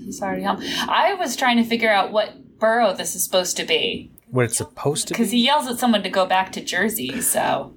He's 0.04 0.22
already 0.22 0.42
home. 0.42 0.58
I 0.88 1.14
was 1.14 1.36
trying 1.36 1.56
to 1.58 1.64
figure 1.64 1.90
out 1.90 2.12
what 2.12 2.58
borough 2.58 2.94
this 2.94 3.14
is 3.14 3.24
supposed 3.24 3.56
to 3.58 3.64
be 3.64 4.10
What 4.30 4.46
it's 4.46 4.56
supposed 4.56 5.08
to 5.08 5.14
because 5.14 5.30
he 5.30 5.44
yells 5.44 5.66
at 5.66 5.78
someone 5.78 6.02
to 6.02 6.08
go 6.10 6.24
back 6.26 6.52
to 6.52 6.60
Jersey. 6.62 7.20
So 7.20 7.74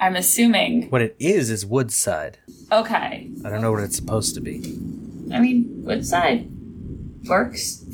I'm 0.00 0.16
assuming. 0.16 0.88
What 0.90 1.02
it 1.02 1.16
is 1.18 1.50
is 1.50 1.66
Woodside. 1.66 2.38
Okay. 2.72 3.30
I 3.44 3.50
don't 3.50 3.60
know 3.60 3.72
what 3.72 3.82
it's 3.82 3.96
supposed 3.96 4.34
to 4.34 4.40
be. 4.40 4.58
I 5.32 5.40
mean, 5.40 5.82
Woodside 5.84 6.48
works? 7.26 7.84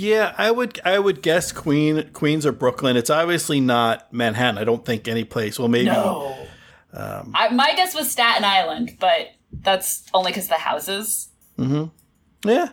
Yeah, 0.00 0.34
I 0.38 0.50
would 0.50 0.80
I 0.84 0.98
would 0.98 1.20
guess 1.20 1.52
Queen 1.52 2.10
Queens 2.14 2.46
or 2.46 2.52
Brooklyn. 2.52 2.96
It's 2.96 3.10
obviously 3.10 3.60
not 3.60 4.10
Manhattan. 4.12 4.56
I 4.56 4.64
don't 4.64 4.84
think 4.84 5.06
any 5.06 5.24
place. 5.24 5.58
Well, 5.58 5.68
maybe 5.68 5.86
No. 5.86 6.36
Um, 6.92 7.32
I, 7.36 7.50
my 7.50 7.72
guess 7.76 7.94
was 7.94 8.10
Staten 8.10 8.42
Island, 8.42 8.96
but 8.98 9.28
that's 9.52 10.04
only 10.12 10.32
because 10.32 10.48
the 10.48 10.54
houses. 10.54 11.28
yeah, 12.44 12.70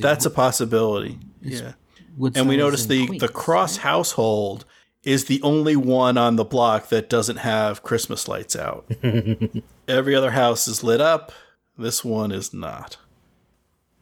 that's 0.00 0.24
a 0.24 0.30
possibility. 0.30 1.18
Yeah, 1.42 1.74
Woodside 2.16 2.40
and 2.40 2.48
we 2.48 2.56
is 2.56 2.58
notice 2.58 2.86
the 2.86 3.06
Queens, 3.06 3.20
the 3.20 3.28
Cross 3.28 3.76
household 3.78 4.64
is 5.04 5.26
the 5.26 5.40
only 5.42 5.76
one 5.76 6.16
on 6.16 6.36
the 6.36 6.44
block 6.44 6.88
that 6.88 7.10
doesn't 7.10 7.36
have 7.36 7.82
Christmas 7.82 8.26
lights 8.26 8.56
out. 8.56 8.90
Every 9.88 10.14
other 10.14 10.30
house 10.32 10.66
is 10.66 10.82
lit 10.82 11.00
up. 11.00 11.30
This 11.78 12.04
one 12.04 12.32
is 12.32 12.52
not. 12.54 12.96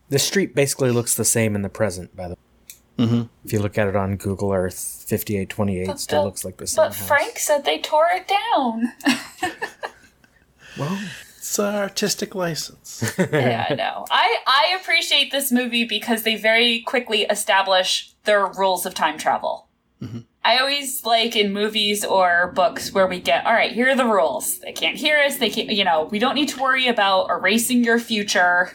The 0.09 0.19
street 0.19 0.55
basically 0.55 0.91
looks 0.91 1.15
the 1.15 1.25
same 1.25 1.55
in 1.55 1.63
the 1.63 1.69
present, 1.69 2.15
by 2.15 2.29
the 2.29 2.35
way. 2.35 2.41
Mm-hmm. 3.07 3.23
If 3.45 3.53
you 3.53 3.59
look 3.59 3.77
at 3.77 3.89
it 3.89 3.97
on 3.97 4.17
Google 4.17 4.53
Earth, 4.53 5.05
5828 5.09 5.99
still 5.99 6.21
but- 6.21 6.25
looks 6.27 6.45
like 6.45 6.57
the 6.59 6.67
same 6.67 6.85
But 6.85 6.95
house. 6.95 7.07
Frank 7.09 7.39
said 7.39 7.65
they 7.65 7.79
tore 7.81 8.07
it 8.13 8.29
down. 8.29 8.93
well, 10.79 10.99
It's 11.37 11.59
an 11.59 11.75
artistic 11.75 12.35
license. 12.35 13.03
yeah, 13.19 13.67
I 13.69 13.75
know. 13.75 14.07
I 14.11 14.39
I 14.47 14.77
appreciate 14.81 15.31
this 15.33 15.51
movie 15.53 15.85
because 15.85 16.23
they 16.23 16.37
very 16.37 16.81
quickly 16.81 17.23
establish 17.23 18.13
their 18.25 18.47
rules 18.47 18.87
of 18.87 18.95
time 18.95 19.19
travel. 19.19 19.69
I 20.45 20.59
always 20.59 21.07
like 21.07 21.35
in 21.35 21.55
movies 21.55 22.05
or 22.05 22.53
books 22.55 22.93
where 22.93 23.07
we 23.07 23.19
get, 23.19 23.47
all 23.47 23.55
right, 23.55 23.73
here 23.73 23.89
are 23.89 23.97
the 23.97 24.05
rules. 24.05 24.59
They 24.59 24.73
can't 24.73 24.97
hear 24.99 25.19
us. 25.19 25.39
They 25.39 25.49
can't, 25.49 25.71
you 25.71 25.83
know, 25.83 26.05
we 26.11 26.19
don't 26.19 26.35
need 26.35 26.51
to 26.51 26.61
worry 26.61 26.89
about 26.89 27.31
erasing 27.31 27.83
your 27.83 27.99
future. 27.99 28.73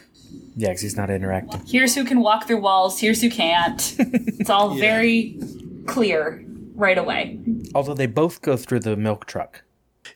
Yeah, 0.56 0.68
because 0.68 0.82
he's 0.82 0.96
not 0.96 1.10
interacting. 1.10 1.62
Here's 1.66 1.94
who 1.94 2.04
can 2.04 2.20
walk 2.20 2.46
through 2.46 2.60
walls. 2.60 3.00
Here's 3.00 3.20
who 3.20 3.30
can't. 3.30 3.94
it's 3.98 4.50
all 4.50 4.74
very 4.76 5.38
clear 5.86 6.44
right 6.74 6.98
away. 6.98 7.38
Although 7.74 7.94
they 7.94 8.06
both 8.06 8.42
go 8.42 8.56
through 8.56 8.80
the 8.80 8.96
milk 8.96 9.26
truck. 9.26 9.62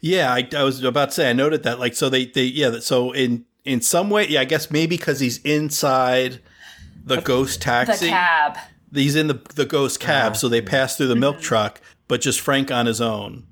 Yeah, 0.00 0.32
I, 0.32 0.48
I 0.56 0.62
was 0.64 0.82
about 0.82 1.10
to 1.10 1.14
say 1.14 1.30
I 1.30 1.32
noted 1.32 1.62
that. 1.62 1.78
Like, 1.78 1.94
so 1.94 2.08
they 2.08 2.26
they 2.26 2.44
yeah. 2.44 2.78
So 2.80 3.12
in 3.12 3.44
in 3.64 3.80
some 3.80 4.10
way, 4.10 4.28
yeah, 4.28 4.40
I 4.40 4.44
guess 4.44 4.70
maybe 4.70 4.96
because 4.96 5.20
he's 5.20 5.38
inside 5.38 6.40
the 7.04 7.20
ghost 7.20 7.60
The 7.60 7.64
taxi. 7.64 8.08
cab. 8.08 8.58
He's 8.92 9.16
in 9.16 9.28
the 9.28 9.40
the 9.54 9.66
ghost 9.66 10.00
cab, 10.00 10.32
ah. 10.32 10.36
so 10.36 10.48
they 10.48 10.60
pass 10.60 10.96
through 10.96 11.08
the 11.08 11.16
milk 11.16 11.36
mm-hmm. 11.36 11.44
truck, 11.44 11.80
but 12.08 12.20
just 12.20 12.40
Frank 12.40 12.70
on 12.70 12.86
his 12.86 13.00
own 13.00 13.46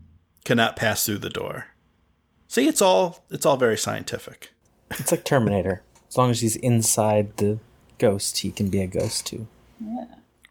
cannot 0.45 0.77
pass 0.77 1.07
through 1.07 1.19
the 1.19 1.31
door. 1.31 1.67
See, 2.49 2.69
it's 2.69 2.83
all 2.83 3.25
it's 3.31 3.47
all 3.47 3.57
very 3.57 3.79
scientific. 3.79 4.53
It's 4.91 5.11
like 5.11 5.25
Terminator. 5.25 5.83
As 6.13 6.19
long 6.19 6.31
as 6.31 6.43
he's 6.43 6.57
inside 6.57 7.39
the 7.39 7.59
ghost, 7.97 8.41
he 8.41 8.51
can 8.51 8.69
be 8.69 8.83
a 8.83 8.87
ghost 8.87 9.27
too. 9.27 9.47
Yeah. 9.81 10.05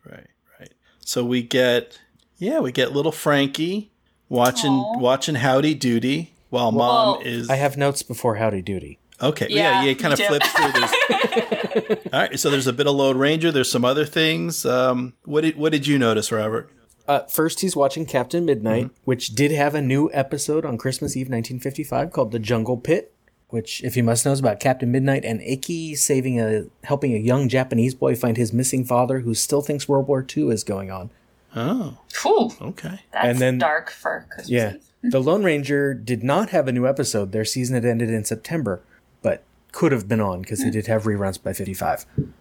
Right, 0.03 0.27
right. 0.59 0.73
So 1.05 1.23
we 1.23 1.43
get 1.43 1.99
yeah, 2.39 2.61
we 2.61 2.71
get 2.71 2.93
little 2.93 3.11
Frankie 3.11 3.91
watching 4.27 4.71
Aw. 4.71 4.97
watching 4.97 5.35
Howdy 5.35 5.75
Doody 5.75 6.31
while 6.49 6.71
mom 6.71 7.21
is 7.21 7.47
I 7.47 7.57
have 7.57 7.77
notes 7.77 8.01
before 8.01 8.37
Howdy 8.37 8.63
Doody. 8.63 8.97
Okay, 9.21 9.45
yeah, 9.51 9.55
Yeah, 9.55 9.83
yeah, 9.83 9.91
it 9.91 9.99
kind 9.99 10.13
of 10.15 10.19
flips 10.19 10.47
through 10.51 10.71
this. 10.71 11.99
All 12.11 12.19
right, 12.21 12.39
so 12.39 12.49
there's 12.49 12.65
a 12.65 12.73
bit 12.73 12.87
of 12.87 12.95
Lone 12.95 13.19
Ranger. 13.19 13.51
There's 13.51 13.69
some 13.69 13.85
other 13.85 14.07
things. 14.07 14.65
Um, 14.65 15.13
what 15.25 15.41
did 15.41 15.57
what 15.57 15.71
did 15.71 15.85
you 15.85 15.99
notice, 15.99 16.31
Robert? 16.31 16.71
Uh, 17.07 17.19
first, 17.27 17.59
he's 17.59 17.75
watching 17.75 18.07
Captain 18.07 18.45
Midnight, 18.45 18.89
which 19.03 19.35
did 19.35 19.51
have 19.51 19.75
a 19.75 19.81
new 19.81 20.09
episode 20.11 20.65
on 20.65 20.79
Christmas 20.79 21.15
Eve 21.15 21.27
1955 21.27 22.11
called 22.11 22.31
The 22.31 22.39
Jungle 22.39 22.77
Pit. 22.77 23.13
Which, 23.51 23.83
if 23.83 23.95
you 23.95 24.03
must 24.03 24.25
know, 24.25 24.31
is 24.31 24.39
about 24.39 24.59
Captain 24.59 24.91
Midnight 24.91 25.23
and 25.25 25.41
Ikki 25.41 25.93
saving 25.95 26.39
a 26.39 26.65
helping 26.83 27.13
a 27.13 27.17
young 27.17 27.49
Japanese 27.49 27.93
boy 27.93 28.15
find 28.15 28.37
his 28.37 28.51
missing 28.51 28.83
father, 28.85 29.19
who 29.19 29.33
still 29.33 29.61
thinks 29.61 29.87
World 29.87 30.07
War 30.07 30.25
II 30.35 30.49
is 30.49 30.63
going 30.63 30.89
on. 30.89 31.09
Oh, 31.55 31.97
Cool. 32.13 32.53
okay. 32.61 33.01
that's 33.11 33.27
And 33.27 33.39
then- 33.39 33.57
dark 33.57 33.91
for 33.91 34.25
Christmas. 34.29 34.49
Yeah. 34.49 34.73
The 35.03 35.19
Lone 35.19 35.43
Ranger 35.43 35.95
did 35.95 36.23
not 36.23 36.51
have 36.51 36.67
a 36.67 36.71
new 36.71 36.85
episode. 36.87 37.31
Their 37.31 37.43
season 37.43 37.73
had 37.73 37.85
ended 37.85 38.11
in 38.11 38.23
September, 38.23 38.83
but 39.23 39.41
could 39.71 39.91
have 39.91 40.07
been 40.07 40.21
on 40.21 40.41
because 40.41 40.59
they 40.59 40.65
hmm. 40.65 40.73
did 40.73 40.85
have 40.85 41.05
reruns 41.05 41.41
by 41.41 41.53
55. 41.53 42.05
And, 42.17 42.33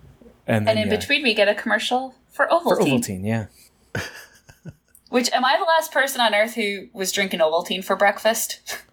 then, 0.46 0.68
And 0.68 0.78
in 0.78 0.88
yeah, 0.90 0.96
between, 0.98 1.22
we 1.22 1.32
get 1.32 1.48
a 1.48 1.54
commercial 1.54 2.14
for 2.28 2.46
Ovaltine. 2.48 2.62
for 2.62 2.76
Ovaltine. 2.76 3.22
Ovaltine, 3.22 3.26
yeah. 3.26 3.46
Which 5.08 5.32
am 5.32 5.44
I 5.44 5.56
the 5.56 5.64
last 5.64 5.90
person 5.90 6.20
on 6.20 6.34
earth 6.34 6.54
who 6.54 6.88
was 6.92 7.12
drinking 7.12 7.40
Ovaltine 7.40 7.82
for 7.82 7.96
breakfast? 7.96 8.60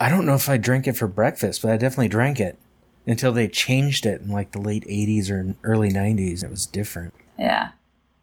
I 0.00 0.08
don't 0.08 0.26
know 0.26 0.34
if 0.34 0.48
I 0.48 0.56
drank 0.56 0.86
it 0.86 0.96
for 0.96 1.08
breakfast, 1.08 1.62
but 1.62 1.72
I 1.72 1.76
definitely 1.76 2.08
drank 2.08 2.38
it 2.40 2.58
until 3.06 3.32
they 3.32 3.48
changed 3.48 4.06
it 4.06 4.20
in 4.20 4.28
like 4.28 4.52
the 4.52 4.60
late 4.60 4.84
80s 4.84 5.30
or 5.30 5.54
early 5.64 5.90
90s. 5.90 6.44
It 6.44 6.50
was 6.50 6.66
different. 6.66 7.14
yeah. 7.38 7.70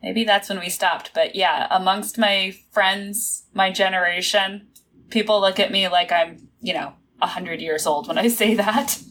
Maybe 0.04 0.24
that's 0.24 0.50
when 0.50 0.60
we 0.60 0.70
stopped. 0.70 1.12
But 1.16 1.34
yeah, 1.34 1.66
amongst 1.72 2.20
my 2.20 2.56
friends, 2.70 3.46
my 3.56 3.72
generation, 3.72 4.68
people 5.10 5.42
look 5.42 5.60
at 5.60 5.72
me 5.72 5.88
like 5.88 6.12
I'm, 6.12 6.48
you 6.62 6.76
know, 6.76 6.94
100 7.18 7.60
years 7.60 7.88
old 7.88 8.08
when 8.08 8.20
I 8.20 8.28
say 8.28 8.54
that. 8.56 9.02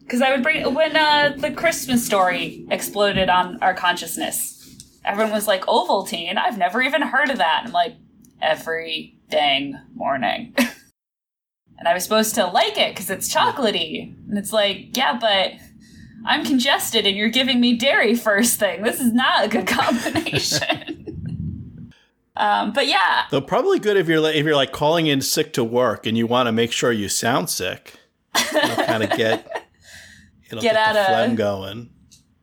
Because 0.00 0.22
I 0.22 0.30
would 0.30 0.44
bring, 0.44 0.72
when 0.72 0.96
uh, 0.96 1.34
the 1.36 1.50
Christmas 1.50 2.06
story 2.06 2.64
exploded 2.70 3.28
on 3.28 3.60
our 3.60 3.74
consciousness, 3.74 4.86
everyone 5.04 5.32
was 5.32 5.48
like, 5.48 5.62
Ovaltine? 5.62 6.36
I've 6.36 6.56
never 6.56 6.80
even 6.80 7.02
heard 7.02 7.28
of 7.28 7.38
that. 7.38 7.62
And 7.64 7.68
I'm 7.68 7.72
like, 7.72 7.96
every 8.40 9.16
dang 9.30 9.80
morning. 9.96 10.54
and 11.78 11.88
I 11.88 11.94
was 11.94 12.02
supposed 12.02 12.34
to 12.36 12.46
like 12.46 12.78
it 12.78 12.94
because 12.94 13.10
it's 13.10 13.32
chocolatey. 13.32 14.14
And 14.28 14.38
it's 14.38 14.52
like, 14.52 14.96
yeah, 14.96 15.18
but 15.20 15.52
I'm 16.26 16.44
congested 16.44 17.06
and 17.06 17.16
you're 17.16 17.28
giving 17.28 17.60
me 17.60 17.76
dairy 17.76 18.14
first 18.14 18.58
thing. 18.58 18.82
This 18.82 19.00
is 19.00 19.12
not 19.12 19.44
a 19.44 19.48
good 19.48 19.66
combination. 20.46 21.92
um, 22.36 22.72
but 22.72 22.86
yeah, 22.86 23.24
Though 23.30 23.40
probably 23.40 23.78
good 23.78 23.96
if 23.96 24.08
you're 24.08 24.20
like, 24.20 24.36
if 24.36 24.44
you're 24.44 24.56
like 24.56 24.72
calling 24.72 25.06
in 25.06 25.20
sick 25.20 25.52
to 25.54 25.64
work 25.64 26.06
and 26.06 26.16
you 26.16 26.26
want 26.26 26.46
to 26.48 26.52
make 26.52 26.72
sure 26.72 26.92
you 26.92 27.08
sound 27.08 27.50
sick. 27.50 27.94
It'll 28.36 28.84
kind 28.84 29.02
of 29.02 29.10
get 29.16 29.66
it'll 30.50 30.62
Get 30.62 30.74
get, 30.74 30.74
the 30.74 30.80
out 30.80 30.96
of- 30.96 31.06
phlegm 31.06 31.34
going. 31.36 31.90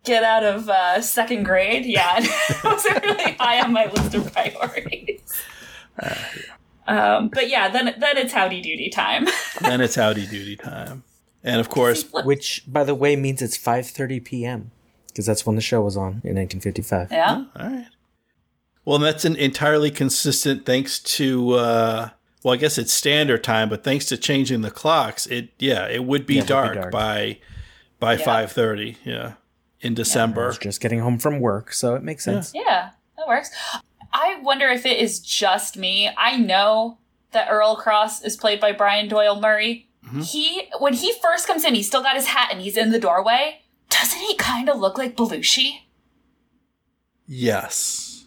get 0.03 0.23
out 0.23 0.43
of 0.43 0.69
uh, 0.69 1.01
second 1.01 1.43
grade. 1.43 1.85
Yeah, 1.85 2.15
it 2.19 2.63
was 2.63 2.85
really 3.03 3.33
high 3.33 3.61
on 3.61 3.73
my 3.73 3.85
list 3.85 4.15
of 4.15 4.31
priorities. 4.33 5.21
Um, 6.87 7.29
but 7.29 7.49
yeah, 7.49 7.69
then 7.69 7.95
then 7.97 8.17
it's 8.17 8.33
howdy 8.33 8.61
doody 8.61 8.89
time. 8.89 9.27
then 9.61 9.81
it's 9.81 9.95
howdy 9.95 10.25
doody 10.27 10.55
time. 10.57 11.03
And 11.43 11.59
of 11.59 11.69
course, 11.69 12.05
Which, 12.23 12.63
by 12.67 12.83
the 12.83 12.95
way, 12.95 13.15
means 13.15 13.41
it's 13.41 13.57
5:30 13.57 14.23
p.m. 14.23 14.71
because 15.07 15.25
that's 15.25 15.45
when 15.45 15.55
the 15.55 15.61
show 15.61 15.81
was 15.81 15.95
on 15.97 16.21
in 16.23 16.35
1955. 16.35 17.11
yeah. 17.11 17.45
all 17.55 17.69
right. 17.69 17.87
Well, 18.85 18.99
that's 18.99 19.23
an 19.23 19.35
entirely 19.37 19.91
consistent 19.91 20.65
thanks 20.65 20.99
to 20.99 21.51
uh 21.53 22.09
well, 22.43 22.53
I 22.53 22.57
guess 22.57 22.77
it's 22.77 22.91
standard 22.91 23.41
time, 23.43 23.69
but 23.69 23.85
thanks 23.85 24.05
to 24.07 24.17
changing 24.17 24.61
the 24.61 24.71
clocks, 24.71 25.25
it 25.27 25.49
yeah, 25.59 25.87
it 25.87 26.03
would 26.03 26.25
be, 26.25 26.35
Yeah, 26.35 26.39
it 26.39 26.43
would 26.43 26.47
be 26.47 26.53
dark, 26.53 26.73
dark. 26.75 26.91
by 26.91 27.39
by 27.99 28.13
Yeah. 28.17 28.25
5:30, 28.25 28.97
yeah, 29.05 29.33
in 29.79 29.93
I 29.93 29.95
December. 29.95 30.47
was 30.47 30.57
just 30.57 30.81
getting 30.81 30.99
home 30.99 31.17
from 31.17 31.39
work, 31.39 31.71
so 31.73 31.95
it 31.95 32.03
makes 32.03 32.25
sense. 32.25 32.51
Yeah, 32.53 32.89
that 33.17 33.27
works. 33.27 33.51
I 34.13 34.39
wonder 34.41 34.67
if 34.67 34.85
it 34.85 34.99
is 34.99 35.19
just 35.19 35.75
me. 35.75 36.09
I 36.17 36.37
know 36.37 36.99
that 37.31 37.47
Earl 37.49 37.75
Cross 37.75 38.23
is 38.23 38.37
played 38.37 38.59
by 38.59 38.71
Brian 38.71 39.07
Doyle 39.07 39.39
Murray. 39.41 39.89
He, 40.21 40.69
when 40.79 40.93
he 40.93 41.13
first 41.23 41.47
comes 41.47 41.63
in, 41.65 41.73
he's 41.73 41.87
still 41.87 42.03
got 42.03 42.15
his 42.15 42.27
hat 42.27 42.49
and 42.51 42.61
he's 42.61 42.77
in 42.77 42.91
the 42.91 42.99
doorway. 42.99 43.61
Doesn't 43.89 44.19
he 44.19 44.35
kind 44.35 44.69
of 44.69 44.77
look 44.79 44.97
like 44.97 45.15
Belushi? 45.17 45.79
Yes. 47.27 48.25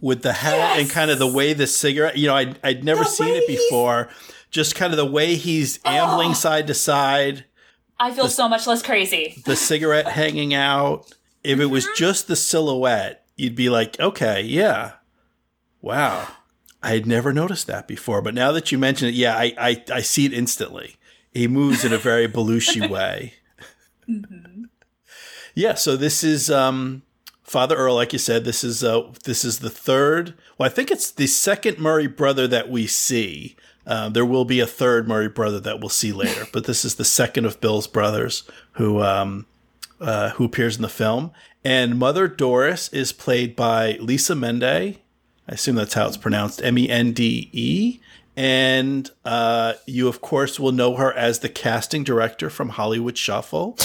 With 0.00 0.22
the 0.22 0.32
hat 0.32 0.78
and 0.78 0.88
kind 0.88 1.10
of 1.10 1.18
the 1.18 1.30
way 1.32 1.52
the 1.52 1.66
cigarette, 1.66 2.16
you 2.16 2.26
know, 2.26 2.34
I'd, 2.34 2.58
I'd 2.64 2.84
never 2.84 3.04
The 3.04 3.10
seen 3.10 3.34
it 3.36 3.46
before. 3.46 4.08
Just 4.50 4.74
kind 4.74 4.92
of 4.92 4.96
the 4.96 5.06
way 5.06 5.36
he's 5.36 5.78
ambling 5.84 6.30
Oh. 6.30 6.34
side 6.34 6.66
to 6.68 6.74
side, 6.74 7.44
I 7.98 8.10
feel 8.12 8.28
so 8.28 8.48
much 8.48 8.66
less 8.66 8.82
crazy. 8.82 9.42
the 9.44 9.56
cigarette 9.56 10.08
hanging 10.08 10.54
out. 10.54 11.12
If 11.44 11.60
it 11.60 11.66
was 11.66 11.84
Mm-hmm. 11.84 11.94
just 11.96 12.28
the 12.28 12.36
silhouette, 12.36 13.26
you'd 13.36 13.54
be 13.54 13.68
like, 13.68 14.00
okay, 14.00 14.40
yeah. 14.42 14.92
Wow. 15.80 16.28
I 16.82 16.92
had 16.92 17.06
never 17.06 17.32
noticed 17.32 17.66
that 17.66 17.86
before. 17.86 18.22
But 18.22 18.34
now 18.34 18.52
that 18.52 18.72
you 18.72 18.78
mention 18.78 19.08
it, 19.08 19.14
yeah, 19.14 19.36
I, 19.36 19.54
I, 19.58 19.84
I 19.92 20.00
see 20.00 20.24
it 20.24 20.32
instantly. 20.32 20.96
He 21.32 21.46
moves 21.46 21.84
in 21.84 21.92
a 21.92 21.98
very 21.98 22.26
Belushi 22.26 22.88
way. 22.90 23.34
Yeah, 25.54 25.74
so 25.74 25.96
this 25.96 26.24
is 26.24 26.50
um, 26.50 27.02
Father 27.42 27.76
Earl, 27.76 27.94
like 27.94 28.12
you 28.12 28.18
said. 28.18 28.44
This 28.44 28.64
is 28.64 28.82
uh, 28.82 29.12
this 29.24 29.44
is 29.44 29.58
the 29.58 29.70
third. 29.70 30.34
Well, 30.56 30.66
I 30.66 30.72
think 30.72 30.90
it's 30.90 31.10
the 31.10 31.26
second 31.26 31.78
Murray 31.78 32.06
brother 32.06 32.48
that 32.48 32.70
we 32.70 32.86
see. 32.86 33.56
Uh, 33.86 34.08
there 34.08 34.24
will 34.24 34.44
be 34.44 34.60
a 34.60 34.66
third 34.66 35.08
Murray 35.08 35.28
brother 35.28 35.60
that 35.60 35.80
we'll 35.80 35.88
see 35.88 36.12
later, 36.12 36.46
but 36.52 36.64
this 36.64 36.84
is 36.84 36.94
the 36.96 37.04
second 37.04 37.44
of 37.44 37.60
Bill's 37.60 37.86
brothers 37.86 38.44
who 38.72 39.02
um, 39.02 39.46
uh, 40.00 40.30
who 40.30 40.44
appears 40.44 40.76
in 40.76 40.82
the 40.82 40.88
film. 40.88 41.32
And 41.64 41.98
Mother 41.98 42.26
Doris 42.26 42.88
is 42.88 43.12
played 43.12 43.54
by 43.54 43.98
Lisa 44.00 44.34
Mende. 44.34 44.98
I 45.50 45.54
assume 45.54 45.74
that's 45.74 45.94
how 45.94 46.06
it's 46.06 46.16
pronounced, 46.16 46.62
M 46.62 46.78
E 46.78 46.88
N 46.88 47.12
D 47.12 47.50
E. 47.52 48.00
And 48.36 49.10
uh, 49.24 49.74
you, 49.86 50.06
of 50.08 50.20
course, 50.20 50.58
will 50.60 50.70
know 50.72 50.94
her 50.96 51.12
as 51.12 51.40
the 51.40 51.48
casting 51.48 52.04
director 52.04 52.48
from 52.48 52.70
Hollywood 52.70 53.18
Shuffle. 53.18 53.76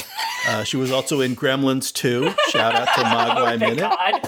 Uh, 0.47 0.63
she 0.63 0.77
was 0.77 0.91
also 0.91 1.19
in 1.19 1.35
Gremlins 1.35 1.91
2. 1.91 2.31
Shout 2.51 2.75
out 2.75 2.87
to 2.95 3.01
Mogwai 3.01 3.55
Oh, 3.55 3.57
Minute. 3.57 3.79
God. 3.79 3.89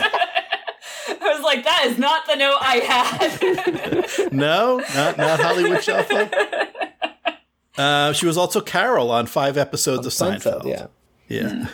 I 1.22 1.34
was 1.34 1.44
like, 1.44 1.64
that 1.64 1.86
is 1.86 1.98
not 2.00 2.26
the 2.26 2.36
note 2.36 2.58
I 2.60 2.76
had. 2.80 4.32
No, 4.34 4.78
not, 4.96 5.18
not 5.18 5.40
Hollywood 5.40 5.84
Shuffle. 5.84 6.30
Uh, 7.78 8.12
she 8.12 8.26
was 8.26 8.38
also 8.38 8.60
Carol 8.60 9.12
on 9.12 9.28
five 9.28 9.56
episodes 9.58 10.06
of 10.08 10.12
Seinfeld. 10.12 10.66
yeah. 10.66 10.88
Yeah. 11.30 11.68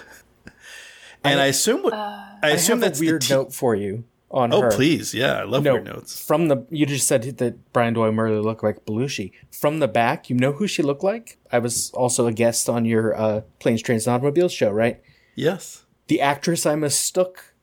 And 1.24 1.40
I, 1.40 1.46
assume 1.46 1.82
what 1.84 1.94
I 1.94 2.38
I 2.44 2.50
assume 2.50 2.82
have 2.82 2.90
that's 2.92 3.00
a 3.00 3.04
weird 3.06 3.22
the 3.22 3.28
t- 3.28 3.34
note 3.34 3.54
for 3.54 3.74
you 3.74 4.04
on 4.34 4.52
Oh, 4.52 4.62
her. 4.64 4.72
please. 4.72 5.14
Yeah, 5.14 5.34
I 5.40 5.44
love 5.44 5.64
No, 5.64 5.74
weird 5.74 5.86
notes. 5.86 6.26
from 6.26 6.48
the 6.48 6.66
you 6.70 6.86
just 6.86 7.08
said 7.08 7.22
that 7.38 7.72
Brian 7.72 7.94
Doyle 7.94 8.12
Murray 8.12 8.32
looked 8.40 8.64
like 8.64 8.84
Belushi. 8.86 9.32
From 9.52 9.80
the 9.80 9.88
back, 9.88 10.30
you 10.30 10.36
know 10.36 10.52
who 10.54 10.68
she 10.68 10.82
looked 10.84 11.04
like? 11.04 11.38
I 11.52 11.60
was 11.60 11.92
also 11.92 12.26
a 12.28 12.34
guest 12.34 12.68
on 12.68 12.84
your 12.86 13.16
uh, 13.16 13.42
Planes, 13.60 13.82
Trains, 13.84 14.08
and 14.08 14.16
Automobiles 14.16 14.52
show, 14.52 14.72
right? 14.72 15.00
Yes. 15.36 15.86
The 16.08 16.20
actress 16.20 16.66
I 16.66 16.76
mistook, 16.76 17.54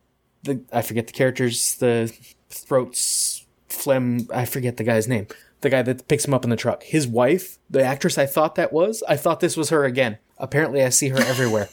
the 0.45 0.63
I 0.73 0.81
forget 0.83 1.07
the 1.09 1.13
characters, 1.13 1.75
the 1.75 2.13
throats, 2.49 3.47
phlegm. 3.69 4.29
I 4.33 4.45
forget 4.45 4.77
the 4.77 4.85
guy's 4.85 5.09
name. 5.09 5.27
The 5.63 5.71
guy 5.71 5.83
that 5.83 6.09
picks 6.09 6.25
him 6.25 6.33
up 6.33 6.45
in 6.45 6.51
the 6.51 6.57
truck. 6.57 6.85
His 6.85 7.07
wife, 7.07 7.59
the 7.69 7.83
actress 7.83 8.17
I 8.17 8.25
thought 8.27 8.55
that 8.55 8.73
was. 8.73 9.03
I 9.09 9.17
thought 9.17 9.41
this 9.41 9.57
was 9.57 9.69
her 9.71 9.85
again. 9.85 10.17
Apparently, 10.39 10.83
I 10.83 10.89
see 10.89 11.09
her 11.09 11.19
everywhere. 11.19 11.69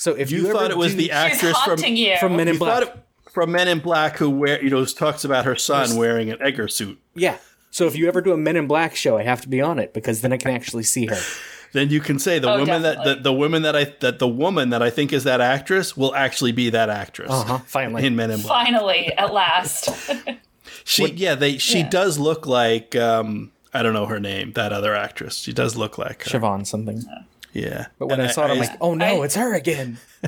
so 0.03 0.13
if 0.15 0.31
You, 0.31 0.39
you, 0.41 0.49
ever 0.49 0.53
thought 0.59 0.71
it 0.71 0.77
was 0.77 0.91
do- 0.93 0.97
the 0.99 1.11
actress 1.11 1.57
from 1.61 1.79
you. 1.83 2.15
from 2.19 2.35
Men 2.35 2.47
in 2.47 2.53
you 2.55 2.59
Black. 2.59 2.83
it 2.83 2.95
from 3.31 3.51
Men 3.51 3.67
in 3.67 3.79
Black 3.79 4.17
who 4.17 4.29
wear 4.29 4.63
you 4.63 4.69
know 4.69 4.83
talks 4.85 5.23
about 5.23 5.45
her 5.45 5.55
son 5.55 5.95
wearing 5.95 6.29
an 6.29 6.37
Edgar 6.41 6.67
suit. 6.67 6.99
Yeah. 7.15 7.37
So 7.71 7.87
if 7.87 7.95
you 7.95 8.07
ever 8.07 8.21
do 8.21 8.31
a 8.33 8.37
Men 8.37 8.55
in 8.55 8.67
Black 8.67 8.95
show, 8.95 9.17
I 9.17 9.23
have 9.23 9.41
to 9.41 9.49
be 9.49 9.59
on 9.61 9.79
it 9.79 9.93
because 9.93 10.21
then 10.21 10.31
I 10.33 10.37
can 10.37 10.51
actually 10.51 10.83
see 10.83 11.05
her. 11.07 11.19
Then 11.73 11.89
you 11.89 12.01
can 12.01 12.19
say 12.19 12.37
the 12.37 12.51
Oh, 12.53 12.59
woman 12.59 12.83
that 12.83 13.03
the, 13.03 13.15
the 13.15 13.33
woman 13.33 13.63
that 13.63 13.75
I 13.75 13.85
that 14.01 14.19
the 14.19 14.27
woman 14.27 14.69
that 14.69 14.83
I 14.83 14.91
think 14.91 15.11
is 15.11 15.23
that 15.23 15.41
actress 15.41 15.97
will 15.97 16.13
actually 16.13 16.51
be 16.51 16.69
that 16.69 16.87
actress 16.87 17.31
Uh 17.31 17.43
huh. 17.43 17.57
Finally. 17.65 18.05
in 18.05 18.15
Men 18.15 18.29
in 18.29 18.41
Black. 18.43 18.67
Finally, 18.67 19.11
at 19.17 19.33
last. 19.33 19.89
She 20.85 21.05
yeah 21.13 21.33
they 21.35 21.57
she 21.57 21.79
Yeah. 21.79 21.89
does 21.89 22.19
look 22.19 22.45
like 22.45 22.95
um 22.95 23.51
I 23.73 23.81
don't 23.81 23.93
know 23.93 24.05
her 24.05 24.19
name 24.19 24.51
that 24.53 24.71
other 24.71 24.93
actress. 24.95 25.37
She 25.37 25.51
does 25.51 25.75
look 25.75 25.97
like 25.97 26.23
her. 26.25 26.39
Siobhan 26.39 26.67
something. 26.67 26.97
Yeah. 26.97 27.23
But 27.53 28.07
when 28.07 28.19
And 28.19 28.23
I 28.29 28.31
saw 28.31 28.45
it, 28.45 28.51
I'm 28.51 28.57
like, 28.59 28.77
oh 28.81 28.93
no, 28.95 29.21
I- 29.21 29.25
it's 29.25 29.35
her 29.35 29.53
again. 29.53 29.97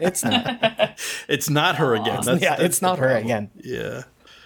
it's 0.00 0.24
not. 0.24 0.98
it's 1.28 1.48
not 1.50 1.76
her 1.76 1.94
again. 1.94 2.20
That's, 2.24 2.42
yeah, 2.42 2.50
that's 2.50 2.62
it's 2.62 2.78
the 2.80 2.86
not 2.86 2.98
her 2.98 3.16
again. 3.16 3.50
Yeah. 3.56 4.02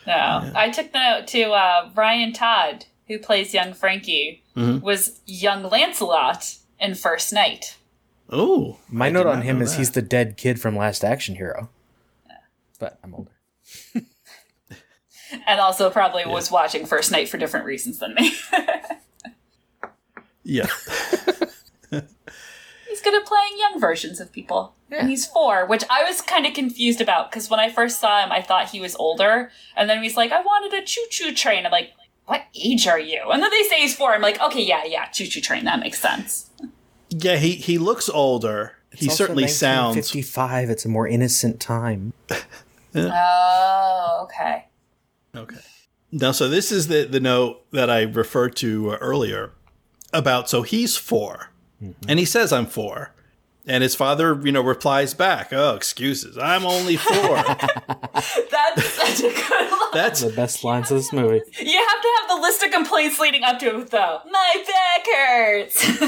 No, 0.07 0.51
I 0.57 0.71
took 0.71 0.93
the 0.93 0.99
note 0.99 1.27
to 1.29 1.51
uh, 1.53 1.91
Ryan 1.95 2.33
Todd, 2.33 2.87
who 3.09 3.19
plays 3.19 3.55
young 3.55 3.73
Frankie, 3.75 4.43
Mm-hmm. 4.57 4.85
was 4.85 5.21
young 5.27 5.63
Lancelot 5.63 6.57
in 6.81 6.95
First 6.97 7.33
Knight. 7.33 7.77
Oh, 8.29 8.79
My 8.89 9.07
I 9.07 9.11
note 9.11 9.27
on 9.27 9.43
him 9.43 9.63
is 9.63 9.73
that. 9.73 9.79
he's 9.79 9.91
the 9.93 10.03
dead 10.03 10.37
kid 10.37 10.61
from 10.61 10.77
Last 10.77 11.05
Action 11.05 11.37
Hero. 11.37 11.71
But 12.79 12.99
I'm 13.05 13.15
older. 13.15 13.31
And 15.47 15.61
also 15.61 15.91
probably 15.91 16.27
was 16.27 16.51
watching 16.51 16.85
First 16.87 17.13
Knight 17.13 17.29
for 17.29 17.39
different 17.39 17.65
reasons 17.65 18.01
than 18.01 18.15
me. 18.15 18.33
yeah. 20.43 20.67
He's 22.91 23.01
good 23.01 23.15
at 23.15 23.25
playing 23.27 23.53
young 23.59 23.81
versions 23.81 24.21
of 24.21 24.33
people. 24.33 24.75
And 24.91 25.09
he's 25.09 25.25
four, 25.25 25.67
which 25.67 25.85
I 25.89 26.03
was 26.03 26.21
kind 26.21 26.47
of 26.47 26.53
confused 26.53 27.01
about 27.01 27.31
because 27.31 27.49
when 27.49 27.61
I 27.61 27.71
first 27.71 28.01
saw 28.01 28.23
him, 28.23 28.33
I 28.33 28.43
thought 28.43 28.71
he 28.71 28.81
was 28.81 28.97
older. 28.97 29.51
And 29.77 29.89
then 29.89 30.03
he's 30.03 30.17
like, 30.17 30.33
I 30.33 30.41
wanted 30.41 30.77
a 30.77 30.85
choo 30.85 31.07
choo 31.11 31.33
train. 31.33 31.65
I'm 31.65 31.73
like, 31.73 31.93
what 32.27 32.45
age 32.55 32.87
are 32.89 32.99
you? 32.99 33.31
And 33.31 33.43
then 33.43 33.51
they 33.51 33.63
say 33.63 33.81
he's 33.81 33.95
four. 33.95 34.13
I'm 34.13 34.21
like, 34.21 34.41
okay, 34.41 34.63
yeah, 34.63 34.85
yeah, 34.85 35.07
choo 35.07 35.27
choo 35.27 35.41
train. 35.41 35.65
That 35.65 35.81
makes 35.81 36.01
sense. 36.01 36.51
Yeah, 37.11 37.37
he 37.37 37.53
he 37.53 37.79
looks 37.79 38.09
older. 38.09 38.77
he 38.93 39.07
It's 39.07 39.13
also 39.15 39.25
certainly 39.25 39.49
sounds 39.49 39.97
55. 39.97 40.71
It's 40.71 40.85
a 40.85 40.89
more 40.89 41.07
innocent 41.09 41.61
time. 41.61 42.13
Oh, 42.93 44.23
okay. 44.25 44.67
Okay. 45.37 45.61
Now, 46.11 46.33
so 46.33 46.49
this 46.49 46.73
is 46.73 46.89
the 46.89 47.05
the 47.05 47.21
note 47.21 47.71
that 47.71 47.89
I 47.89 48.03
referred 48.03 48.57
to 48.57 48.91
uh, 48.91 48.97
earlier 48.97 49.53
about. 50.13 50.51
So 50.51 50.63
he's 50.63 50.97
4 51.81 51.95
and 52.09 52.19
he 52.19 52.25
says, 52.25 52.53
"I'm 52.53 52.67
four. 52.67 53.13
and 53.67 53.83
his 53.83 53.95
father, 53.95 54.41
you 54.43 54.53
know, 54.53 54.63
replies 54.63 55.15
back, 55.15 55.53
"Oh, 55.53 55.75
excuses. 55.75 56.37
I'm 56.39 56.65
only 56.65 56.97
four. 56.97 57.37
That's 58.51 58.85
such 58.85 59.21
a 59.21 59.35
good 59.35 59.71
line. 59.71 59.81
That's 59.93 60.21
The 60.23 60.31
best 60.35 60.65
lines 60.65 60.91
of 60.91 60.97
this 60.99 61.13
movie. 61.13 61.41
You 61.59 61.79
have 61.89 62.03
to 62.03 62.09
have 62.21 62.29
the 62.37 62.41
list 62.43 62.63
of 62.63 62.71
complaints 62.71 63.19
leading 63.19 63.43
up 63.45 63.59
to 63.61 63.81
it, 63.81 63.91
though. 63.91 64.21
My 64.31 64.65
back 64.67 65.07
hurts. 65.15 66.01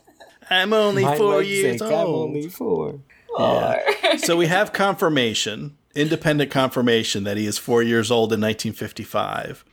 I'm 0.50 0.72
only 0.72 1.04
My 1.04 1.16
four 1.16 1.36
legs 1.36 1.48
years 1.50 1.82
ache, 1.82 1.88
I'm 1.88 1.92
old." 2.06 2.28
only 2.30 2.48
four. 2.48 3.00
Or- 3.36 3.78
so 4.18 4.36
we 4.36 4.46
have 4.46 4.72
confirmation, 4.72 5.76
independent 5.94 6.50
confirmation 6.50 7.24
that 7.24 7.36
he 7.36 7.46
is 7.46 7.58
four 7.58 7.82
years 7.82 8.10
old 8.10 8.32
in 8.32 8.40
1955. 8.40 9.64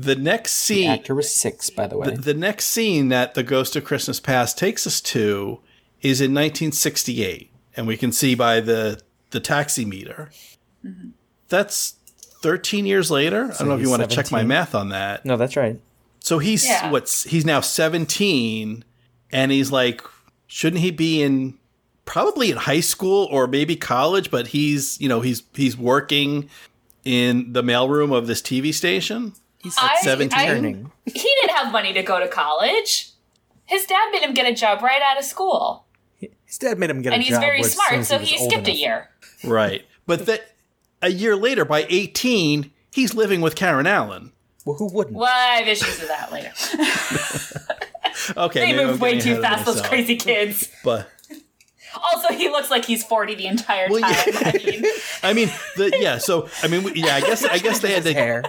The 0.00 0.14
next 0.16 0.52
The 0.52 0.74
scene, 0.74 0.90
actor 0.90 1.14
was 1.14 1.32
six, 1.32 1.70
by 1.70 1.86
the 1.88 1.98
way. 1.98 2.10
the, 2.10 2.20
the 2.20 2.34
next 2.34 2.66
scene 2.66 3.08
that 3.08 3.34
the 3.34 3.42
Ghost 3.42 3.74
of 3.74 3.84
Christmas 3.84 4.20
Past 4.20 4.56
takes 4.58 4.86
us 4.86 5.00
to 5.00 5.60
is 6.02 6.20
in 6.20 6.32
1968, 6.32 7.50
and 7.76 7.86
we 7.86 7.96
can 7.96 8.12
see 8.12 8.34
by 8.34 8.60
the 8.60 9.00
the 9.30 9.40
taxi 9.40 9.84
meter. 9.84 10.30
Mm-hmm. 10.84 11.08
That's 11.48 11.94
13 12.42 12.86
years 12.86 13.10
later. 13.10 13.46
I 13.52 13.56
don't 13.58 13.68
know 13.68 13.74
if 13.74 13.80
you 13.80 13.88
he's 13.88 13.98
want 13.98 14.08
to 14.08 14.14
check 14.14 14.30
my 14.30 14.42
math 14.44 14.74
on 14.74 14.90
that. 14.90 15.24
no, 15.24 15.36
that's 15.36 15.56
right. 15.56 15.80
So 16.20 16.38
he's 16.38 16.64
Yeah. 16.66 16.90
what's 16.90 17.24
he's 17.24 17.44
now 17.44 17.60
17 17.60 18.84
and 19.32 19.52
he's 19.52 19.72
like 19.72 20.02
shouldn't 20.46 20.80
he 20.82 20.90
be 20.90 21.22
in 21.22 21.54
probably 22.04 22.50
in 22.50 22.56
high 22.56 22.80
school 22.80 23.28
or 23.30 23.46
maybe 23.46 23.76
college 23.76 24.30
but 24.30 24.48
he's 24.48 25.00
you 25.00 25.08
know 25.08 25.20
he's 25.20 25.42
he's 25.54 25.76
working 25.76 26.48
in 27.04 27.52
the 27.52 27.62
mailroom 27.62 28.14
of 28.14 28.26
this 28.26 28.40
TV 28.42 28.72
station. 28.74 29.32
He's 29.60 29.76
I- 29.78 29.96
17? 30.02 30.38
I- 30.38 31.10
he 31.10 31.34
didn't 31.40 31.56
have 31.56 31.72
money 31.72 31.92
to 31.92 32.02
go 32.02 32.20
to 32.20 32.28
college. 32.28 33.10
His 33.64 33.84
dad 33.86 34.10
made 34.12 34.22
him 34.22 34.32
get 34.34 34.46
a 34.50 34.54
job 34.54 34.82
right 34.82 35.02
out 35.02 35.18
of 35.18 35.24
school. 35.24 35.84
His 36.44 36.58
dad 36.58 36.78
made 36.78 36.90
him 36.90 37.02
get 37.02 37.12
and 37.12 37.22
a 37.22 37.24
job 37.26 37.34
And 37.34 37.42
he's 37.42 37.50
very 37.50 37.62
smart, 37.62 38.04
so 38.06 38.18
was 38.18 38.28
he 38.30 38.38
old 38.38 38.50
skipped 38.50 38.68
a 38.68 38.72
year. 38.72 39.10
Right. 39.44 39.84
But 40.06 40.26
that 40.26 40.52
a 41.02 41.10
year 41.10 41.36
later, 41.36 41.64
by 41.64 41.86
18, 41.88 42.70
he's 42.92 43.14
living 43.14 43.40
with 43.40 43.54
Karen 43.56 43.86
Allen. 43.86 44.32
Well, 44.64 44.76
who 44.76 44.92
wouldn't? 44.92 45.16
Well, 45.16 45.28
I 45.32 45.56
have 45.60 45.68
issues 45.68 45.98
with 46.00 46.08
that 46.08 46.32
later. 46.32 46.52
Okay. 48.36 48.72
They 48.72 48.84
move 48.84 49.00
way 49.00 49.18
too 49.20 49.40
fast, 49.40 49.64
those 49.64 49.80
crazy 49.80 50.16
kids. 50.16 50.68
But 50.84 51.08
Also, 52.12 52.34
he 52.34 52.48
looks 52.48 52.70
like 52.70 52.84
he's 52.84 53.02
40 53.04 53.34
the 53.36 53.46
entire 53.46 53.86
Well, 53.88 54.00
time. 54.00 54.12
yeah. 54.12 54.42
I 54.44 54.52
mean, 54.52 54.84
I 55.22 55.32
mean, 55.32 55.48
the, 55.76 55.96
yeah. 55.98 56.18
So 56.18 56.48
I 56.62 56.68
mean, 56.68 56.90
yeah. 56.94 57.14
I 57.16 57.20
guess 57.20 57.44
I 57.44 57.58
guess 57.58 57.78
they 57.80 57.92
had 57.94 58.04
His 58.04 58.12
to. 58.14 58.18
hair. 58.20 58.42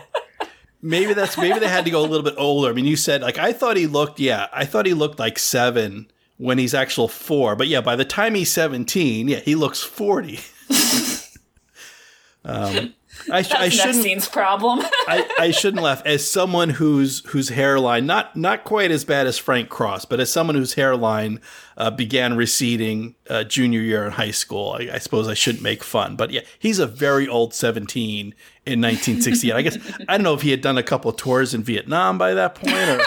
Maybe 0.81 1.13
that's 1.13 1.37
maybe 1.37 1.59
they 1.59 1.67
had 1.67 1.85
to 1.85 1.91
go 1.91 1.99
a 1.99 2.07
little 2.07 2.23
bit 2.23 2.35
older. 2.37 2.69
I 2.69 2.73
mean, 2.73 2.85
you 2.85 2.95
said 2.95 3.21
like 3.21 3.37
I 3.37 3.51
thought 3.51 3.75
he 3.75 3.87
looked. 3.87 4.19
Yeah, 4.19 4.47
I 4.53 4.65
thought 4.65 4.85
he 4.85 4.93
looked 4.93 5.19
like 5.19 5.37
seven 5.37 6.09
when 6.37 6.57
he's 6.57 6.73
actual 6.73 7.07
four. 7.07 7.55
But 7.55 7.67
yeah, 7.67 7.81
by 7.81 7.95
the 7.95 8.05
time 8.05 8.33
he's 8.35 8.51
seventeen, 8.51 9.27
yeah, 9.27 9.39
he 9.39 9.55
looks 9.55 9.81
forty. 9.81 10.39
um, 12.45 12.93
I, 13.31 13.41
sh- 13.41 13.51
I 13.51 13.59
that's 13.63 13.75
shouldn't. 13.75 13.95
Nexteen's 13.97 14.27
problem. 14.29 14.79
I, 15.07 15.29
I 15.39 15.51
shouldn't 15.51 15.83
laugh. 15.83 16.01
As 16.05 16.29
someone 16.29 16.69
whose 16.69 17.25
whose 17.27 17.49
hairline 17.49 18.05
not 18.05 18.35
not 18.35 18.63
quite 18.63 18.91
as 18.91 19.03
bad 19.05 19.27
as 19.27 19.37
Frank 19.37 19.69
Cross, 19.69 20.05
but 20.05 20.19
as 20.19 20.31
someone 20.31 20.55
whose 20.55 20.73
hairline 20.75 21.39
uh, 21.77 21.91
began 21.91 22.35
receding 22.35 23.15
uh, 23.29 23.43
junior 23.43 23.81
year 23.81 24.05
in 24.05 24.11
high 24.11 24.31
school, 24.31 24.73
I, 24.79 24.89
I 24.93 24.97
suppose 24.99 25.27
I 25.27 25.33
shouldn't 25.33 25.63
make 25.63 25.83
fun. 25.83 26.15
But 26.15 26.31
yeah, 26.31 26.41
he's 26.59 26.79
a 26.79 26.87
very 26.87 27.27
old 27.27 27.53
seventeen 27.53 28.33
in 28.65 28.81
1968. 28.81 29.53
I 29.53 29.61
guess 29.61 29.77
I 30.07 30.17
don't 30.17 30.23
know 30.23 30.33
if 30.33 30.41
he 30.41 30.51
had 30.51 30.61
done 30.61 30.77
a 30.77 30.83
couple 30.83 31.09
of 31.11 31.17
tours 31.17 31.53
in 31.53 31.63
Vietnam 31.63 32.17
by 32.17 32.33
that 32.33 32.55
point, 32.55 32.73
or 32.73 33.01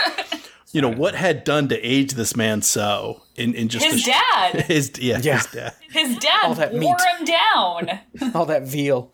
you 0.72 0.80
know 0.82 0.90
what 0.92 1.14
had 1.14 1.44
done 1.44 1.68
to 1.68 1.78
age 1.80 2.12
this 2.14 2.36
man 2.36 2.62
so 2.62 3.22
in 3.36 3.54
in 3.54 3.68
just 3.68 3.84
His 3.84 4.02
a, 4.06 4.10
dad. 4.10 4.60
his 4.66 4.92
yeah, 4.98 5.18
Yeah. 5.22 5.36
his 5.38 5.46
dad. 5.46 5.74
His 5.90 6.18
dad 6.18 6.40
All 6.44 6.54
that 6.54 6.72
wore 6.72 6.80
meat. 6.80 6.96
him 7.18 7.24
down. 7.24 8.00
All 8.34 8.46
that 8.46 8.62
veal. 8.66 9.12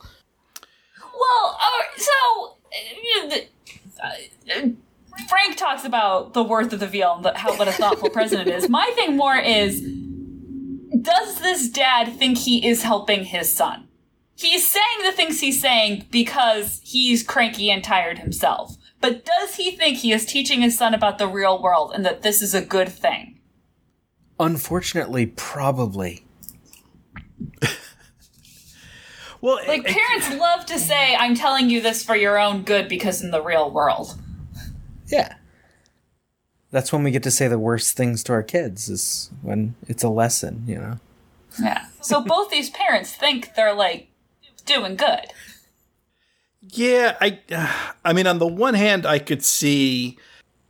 Well, 1.19 1.59
uh, 1.61 1.83
so 1.97 2.57
uh, 4.03 4.69
Frank 5.29 5.57
talks 5.57 5.85
about 5.85 6.35
the 6.35 6.43
worth 6.43 6.73
of 6.73 6.81
the 6.81 6.87
veal 6.87 7.21
and 7.23 7.37
how 7.37 7.57
what 7.57 7.69
a 7.69 7.73
thoughtful 7.73 8.11
president 8.11 8.49
is. 8.49 8.69
My 8.69 8.91
thing 8.95 9.17
more 9.17 9.37
is, 9.37 9.81
does 11.01 11.41
this 11.41 11.69
dad 11.69 12.13
think 12.13 12.39
he 12.39 12.67
is 12.67 12.83
helping 12.83 13.25
his 13.25 13.55
son? 13.55 13.89
He's 14.37 14.71
saying 14.71 15.03
the 15.03 15.13
things 15.13 15.41
he's 15.41 15.61
saying 15.61 16.07
because 16.11 16.81
he's 16.85 17.25
cranky 17.25 17.71
and 17.71 17.83
tired 17.83 18.19
himself. 18.21 18.77
But 19.01 19.25
does 19.25 19.57
he 19.57 19.73
think 19.73 19.99
he 19.99 20.13
is 20.13 20.25
teaching 20.25 20.61
his 20.61 20.79
son 20.79 20.95
about 20.95 21.19
the 21.19 21.27
real 21.27 21.61
world 21.61 21.93
and 21.95 22.05
that 22.05 22.23
this 22.23 22.41
is 22.41 22.55
a 22.55 22.63
good 22.63 22.89
thing? 22.89 23.41
Unfortunately, 24.39 25.27
probably. 25.27 26.25
Well, 29.41 29.61
Like 29.67 29.81
it- 29.89 29.97
parents 29.97 30.31
love 30.41 30.67
to 30.67 30.79
say, 30.79 31.15
"I'm 31.17 31.35
telling 31.35 31.71
you 31.71 31.81
this 31.81 32.03
for 32.05 32.17
your 32.17 32.39
own 32.39 32.63
good," 32.63 32.89
because 32.89 33.23
in 33.23 33.31
the 33.31 33.43
real 33.43 33.71
world. 33.71 34.19
Yeah. 35.07 35.35
That's 36.71 36.93
when 36.93 37.03
we 37.03 37.11
get 37.11 37.23
to 37.23 37.31
say 37.31 37.49
the 37.49 37.59
worst 37.59 37.97
things 37.97 38.23
to 38.25 38.33
our 38.33 38.43
kids 38.43 38.89
is 38.91 39.31
when 39.41 39.75
it's 39.87 40.03
a 40.03 40.09
lesson, 40.11 40.65
you 40.67 40.77
know. 40.77 40.99
Yeah. 41.63 41.87
So 42.03 42.21
both 42.25 42.51
these 42.51 42.69
parents 42.71 43.13
think 43.13 43.55
they're 43.55 43.75
like 43.75 44.09
doing 44.67 44.97
good. 44.97 45.27
Yeah, 46.71 47.17
I 47.21 47.39
I 48.05 48.13
mean 48.13 48.27
on 48.27 48.39
the 48.39 48.47
one 48.47 48.75
hand 48.75 49.07
I 49.07 49.19
could 49.19 49.45
see 49.45 50.19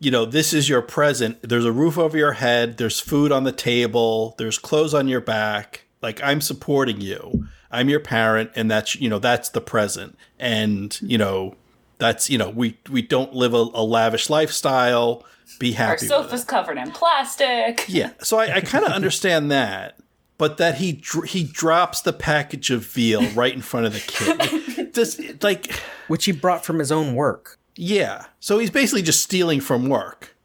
you 0.01 0.13
know, 0.13 0.25
this 0.25 0.53
is 0.53 0.69
your 0.69 0.81
present. 0.81 1.39
There's 1.43 1.65
a 1.65 1.73
roof 1.73 1.99
over 1.99 2.17
your 2.17 2.35
head, 2.35 2.77
there's 2.79 3.01
food 3.01 3.33
on 3.33 3.43
the 3.43 3.51
table, 3.51 4.37
there's 4.39 4.57
clothes 4.57 4.95
on 4.95 5.09
your 5.09 5.21
back. 5.21 5.87
Like 6.03 6.23
I'm 6.23 6.41
supporting 6.41 7.01
you. 7.01 7.49
I'm 7.71 7.89
your 7.89 8.01
parent 8.01 8.51
and 8.57 8.71
that's 8.71 8.95
you 8.97 9.09
know, 9.09 9.19
that's 9.19 9.49
the 9.51 9.61
present. 9.61 10.17
And, 10.39 10.99
you 11.03 11.19
know, 11.19 11.57
that's 11.99 12.31
you 12.31 12.39
know, 12.39 12.51
we 12.51 12.79
we 12.91 13.03
don't 13.03 13.35
live 13.35 13.55
a, 13.55 13.67
a 13.75 13.83
lavish 13.85 14.31
lifestyle. 14.31 15.25
Be 15.59 15.71
Our 15.73 15.77
happy 15.77 15.93
with 15.95 16.03
it. 16.05 16.09
sofa's 16.09 16.45
covered 16.45 16.77
in 16.79 16.91
plastic. 16.93 17.85
Yeah, 17.89 18.11
so 18.21 18.39
I, 18.39 18.57
I 18.57 18.61
kind 18.61 18.85
of 18.85 18.93
understand 18.93 19.51
that, 19.51 19.99
but 20.37 20.59
that 20.59 20.77
he 20.77 20.93
dr- 20.93 21.25
he 21.31 21.43
drops 21.45 22.03
the 22.03 22.13
package 22.13 22.71
of 22.71 22.85
veal 22.85 23.23
right 23.31 23.53
in 23.55 23.63
front 23.63 23.87
of 23.87 23.93
the 23.95 24.01
kid. 24.01 24.93
Does 24.93 25.21
like 25.43 25.73
Which 26.09 26.27
he 26.27 26.33
brought 26.33 26.65
from 26.65 26.79
his 26.79 26.93
own 26.93 27.15
work. 27.15 27.59
yeah, 27.77 28.27
so 28.41 28.59
he's 28.59 28.71
basically 28.71 29.03
just 29.03 29.23
stealing 29.23 29.61
from 29.61 29.89
work. 29.89 30.37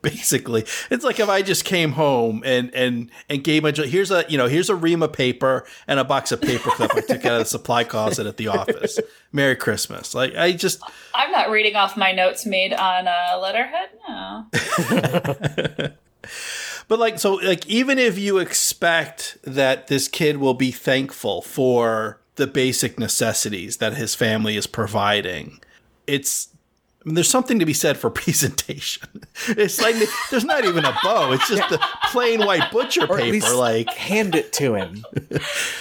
basically, 0.02 0.64
it's 0.90 1.04
like 1.04 1.20
if 1.20 1.28
I 1.28 1.42
just 1.42 1.64
came 1.64 1.92
home 1.92 2.42
and 2.44 2.74
and 2.74 3.10
and 3.28 3.44
gave 3.44 3.62
my 3.62 3.72
here's 3.72 4.10
a 4.10 4.24
you 4.28 4.38
know 4.38 4.46
here's 4.46 4.70
a 4.70 4.74
ream 4.74 5.02
of 5.02 5.12
paper 5.12 5.66
and 5.86 6.00
a 6.00 6.04
box 6.04 6.32
of 6.32 6.40
paperclip 6.40 6.96
I 6.96 7.00
took 7.00 7.24
out 7.24 7.32
of 7.32 7.38
the 7.40 7.44
supply 7.44 7.84
closet 7.84 8.26
at 8.26 8.36
the 8.36 8.48
office. 8.48 8.98
Merry 9.32 9.56
Christmas! 9.56 10.14
Like 10.14 10.34
I 10.36 10.52
just 10.52 10.82
I'm 11.14 11.30
not 11.30 11.50
reading 11.50 11.76
off 11.76 11.96
my 11.96 12.12
notes 12.12 12.46
made 12.46 12.72
on 12.72 13.08
uh, 13.08 13.38
letterhead. 13.40 13.90
No. 14.08 14.46
But 16.90 16.98
like 16.98 17.20
so 17.20 17.34
like 17.34 17.64
even 17.68 18.00
if 18.00 18.18
you 18.18 18.38
expect 18.38 19.38
that 19.44 19.86
this 19.86 20.08
kid 20.08 20.38
will 20.38 20.54
be 20.54 20.72
thankful 20.72 21.40
for 21.40 22.20
the 22.34 22.48
basic 22.48 22.98
necessities 22.98 23.76
that 23.76 23.94
his 23.94 24.16
family 24.16 24.56
is 24.56 24.66
providing, 24.66 25.60
it's 26.08 26.48
I 27.02 27.08
mean, 27.08 27.14
there's 27.14 27.28
something 27.30 27.58
to 27.58 27.64
be 27.64 27.72
said 27.72 27.96
for 27.96 28.10
presentation. 28.22 29.08
It's 29.48 29.80
like 29.80 29.96
there's 30.30 30.44
not 30.44 30.64
even 30.64 30.84
a 30.84 30.94
bow; 31.02 31.32
it's 31.32 31.48
just 31.48 31.68
the 31.70 31.80
plain 32.10 32.40
white 32.44 32.70
butcher 32.70 33.06
Or 33.06 33.14
at 33.16 33.22
paper. 33.22 33.32
least 33.32 33.54
Like, 33.54 33.88
hand 33.90 34.34
it 34.34 34.52
to 34.54 34.74
him 34.74 35.04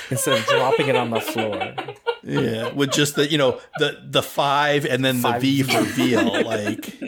instead 0.10 0.38
of 0.40 0.46
dropping 0.46 0.88
it 0.88 0.96
on 0.96 1.10
the 1.10 1.20
floor. 1.20 1.74
yeah, 2.24 2.72
with 2.72 2.92
just 2.94 3.16
the 3.16 3.30
you 3.30 3.38
know 3.38 3.60
the 3.80 4.00
the 4.06 4.24
five 4.24 4.86
and 4.86 5.04
then 5.04 5.18
Five 5.20 5.42
the 5.42 5.62
V 5.62 5.74
for 5.74 5.82
veal. 5.82 6.46
Like, 6.46 7.02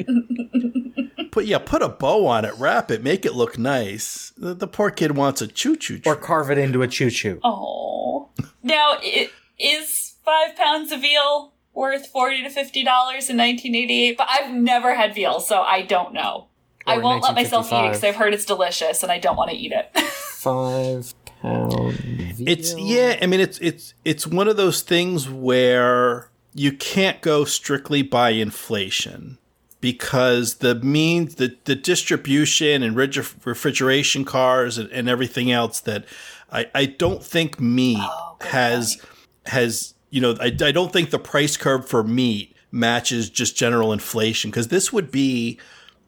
put 1.32 1.46
yeah, 1.46 1.60
put 1.60 1.82
a 1.82 1.88
bow 1.90 2.28
on 2.28 2.44
it, 2.46 2.54
wrap 2.58 2.92
it, 2.92 3.02
make 3.04 3.26
it 3.26 3.34
look 3.34 3.58
nice. 3.58 4.34
The, 4.38 4.54
the 4.54 4.68
poor 4.68 4.90
kid 4.92 5.16
wants 5.16 5.42
a 5.42 5.48
choo 5.48 5.76
choo. 5.78 6.02
Or 6.06 6.16
carve 6.18 6.52
it 6.52 6.58
into 6.58 6.82
a 6.82 6.88
choo 6.88 7.10
choo. 7.10 7.40
Oh. 7.44 8.30
Now, 8.64 8.98
i- 9.02 9.30
is 9.58 10.16
five 10.26 10.56
pounds 10.56 10.92
of 10.92 11.02
veal 11.02 11.54
worth 11.74 12.08
forty 12.08 12.44
to 12.44 12.50
fifty 12.50 12.84
dollars 12.84 13.30
in 13.30 13.38
1988? 13.38 14.18
But 14.18 14.28
I've 14.30 14.54
never 14.54 14.96
had 14.96 15.16
veal, 15.16 15.40
so 15.40 15.62
I 15.62 15.82
don't 15.82 16.14
know. 16.14 16.48
I 16.86 16.96
Or 16.96 16.98
in 16.98 17.04
won't 17.04 17.24
let 17.24 17.36
myself 17.36 17.72
eat 17.72 17.76
it 17.76 17.90
because 17.90 18.04
I've 18.04 18.16
heard 18.16 18.34
it's 18.34 18.46
delicious, 18.46 19.04
and 19.04 19.12
I 19.12 19.20
don't 19.20 19.36
want 19.38 19.52
to 19.52 19.56
eat 19.56 19.72
it. 19.72 19.98
Five 20.00 21.14
pound. 21.42 21.94
Veal. 21.94 22.50
It's 22.50 22.76
yeah, 22.78 23.18
I 23.22 23.28
mean 23.28 23.40
it's 23.40 23.60
it's 23.60 23.94
it's 24.04 24.26
one 24.26 24.48
of 24.48 24.58
those 24.58 24.82
things 24.82 25.30
where 25.30 26.30
you 26.54 26.72
can't 26.72 27.22
go 27.22 27.46
strictly 27.46 28.02
by 28.02 28.32
inflation 28.32 29.38
because 29.80 30.56
the 30.56 30.76
means 30.76 31.36
the, 31.36 31.58
the 31.66 31.76
distribution 31.76 32.84
and 32.84 32.96
refrigeration 32.96 34.26
cars 34.26 34.78
and, 34.78 34.90
and 34.92 35.10
everything 35.10 35.52
else 35.52 35.80
that 35.82 36.06
I, 36.52 36.68
I 36.76 36.86
don't 36.86 37.24
think 37.24 37.60
meat 37.60 37.98
Oh, 38.00 38.36
good 38.40 38.50
has 38.50 39.02
has 39.48 39.94
you 40.12 40.22
know 40.22 40.36
I, 40.40 40.56
I 40.62 40.72
don't 40.72 40.94
think 40.94 41.10
the 41.10 41.18
price 41.20 41.58
curve 41.58 41.90
for 41.90 42.04
meat 42.04 42.56
matches 42.72 43.30
just 43.30 43.58
general 43.58 43.92
inflation 43.92 44.52
because 44.52 44.68
this 44.70 44.94
would 44.94 45.10
be 45.12 45.60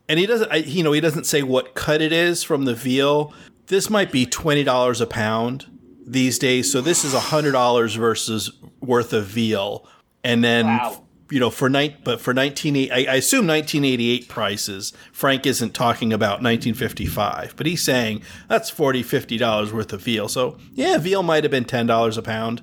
and 0.07 0.19
he 0.19 0.25
doesn't 0.27 0.51
I, 0.51 0.57
you 0.57 0.83
know 0.83 0.91
he 0.91 1.01
doesn't 1.01 1.25
say 1.25 1.41
what 1.41 1.73
cut 1.73 2.01
it 2.01 2.13
is 2.13 2.43
from 2.43 2.65
the 2.65 2.75
veal. 2.75 3.33
This 3.67 3.89
might 3.89 4.11
be 4.11 4.25
$20 4.25 5.01
a 5.01 5.05
pound 5.07 5.65
these 6.05 6.37
days 6.37 6.71
so 6.71 6.79
this 6.81 7.03
is 7.03 7.13
$100 7.13 7.97
versus 7.97 8.51
worth 8.81 9.13
of 9.13 9.25
veal. 9.25 9.87
And 10.23 10.43
then 10.43 10.65
Wow. 10.67 11.03
you 11.31 11.39
know 11.39 11.49
for 11.49 11.69
night 11.69 12.03
but 12.03 12.21
for 12.21 12.33
19 12.33 12.91
I, 12.91 13.05
I 13.05 13.15
assume 13.15 13.47
1988 13.47 14.27
prices. 14.29 14.93
Frank 15.11 15.45
isn't 15.45 15.73
talking 15.73 16.13
about 16.13 16.41
1955 16.41 17.55
but 17.57 17.65
he's 17.65 17.81
saying 17.81 18.21
that's 18.47 18.69
40 18.69 19.03
50 19.03 19.37
dollars 19.37 19.73
worth 19.73 19.91
of 19.93 20.01
veal. 20.01 20.27
So 20.27 20.57
yeah 20.73 20.97
veal 20.97 21.23
might 21.23 21.43
have 21.43 21.51
been 21.51 21.65
$10 21.65 22.17
a 22.17 22.21
pound 22.21 22.61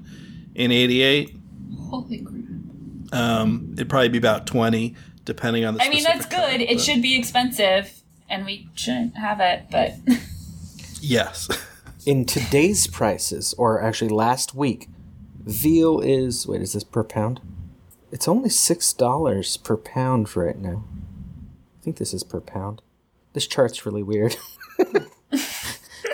in 0.61 0.71
88 0.71 1.37
Holy 1.89 2.19
crap. 2.23 2.35
um, 3.13 3.71
it'd 3.73 3.89
probably 3.89 4.11
be 4.11 4.19
about 4.19 4.47
20 4.47 4.95
depending 5.25 5.65
on 5.65 5.75
the 5.75 5.83
I 5.83 5.89
mean, 5.89 6.03
that's 6.03 6.25
specific 6.25 6.31
cut, 6.31 6.59
good. 6.59 6.61
It 6.63 6.81
should 6.81 7.03
be 7.03 7.17
expensive, 7.17 8.03
and 8.29 8.45
we 8.45 8.69
shouldn't 8.75 9.17
have 9.17 9.39
it, 9.41 9.67
but. 9.71 9.93
yes 11.01 11.49
In 12.07 12.25
today's 12.25 12.87
prices, 12.87 13.55
or 13.59 13.83
actually 13.83 14.09
last 14.11 14.55
week, 14.55 14.89
veal 15.39 16.01
is 16.01 16.47
wait, 16.47 16.63
is 16.63 16.73
this 16.73 16.85
per 16.85 17.05
pound? 17.05 17.41
It's 18.11 18.27
only 18.27 18.49
six 18.51 18.93
dollars 18.93 19.57
per 19.57 19.77
pound 19.77 20.35
right 20.37 20.59
now. 20.59 20.85
I 21.79 21.85
think 21.85 21.97
this 21.99 22.13
is 22.13 22.25
per 22.25 22.41
pound. 22.41 22.83
This 23.33 23.47
chart's 23.47 23.87
really 23.87 24.03
weird. 24.03 24.37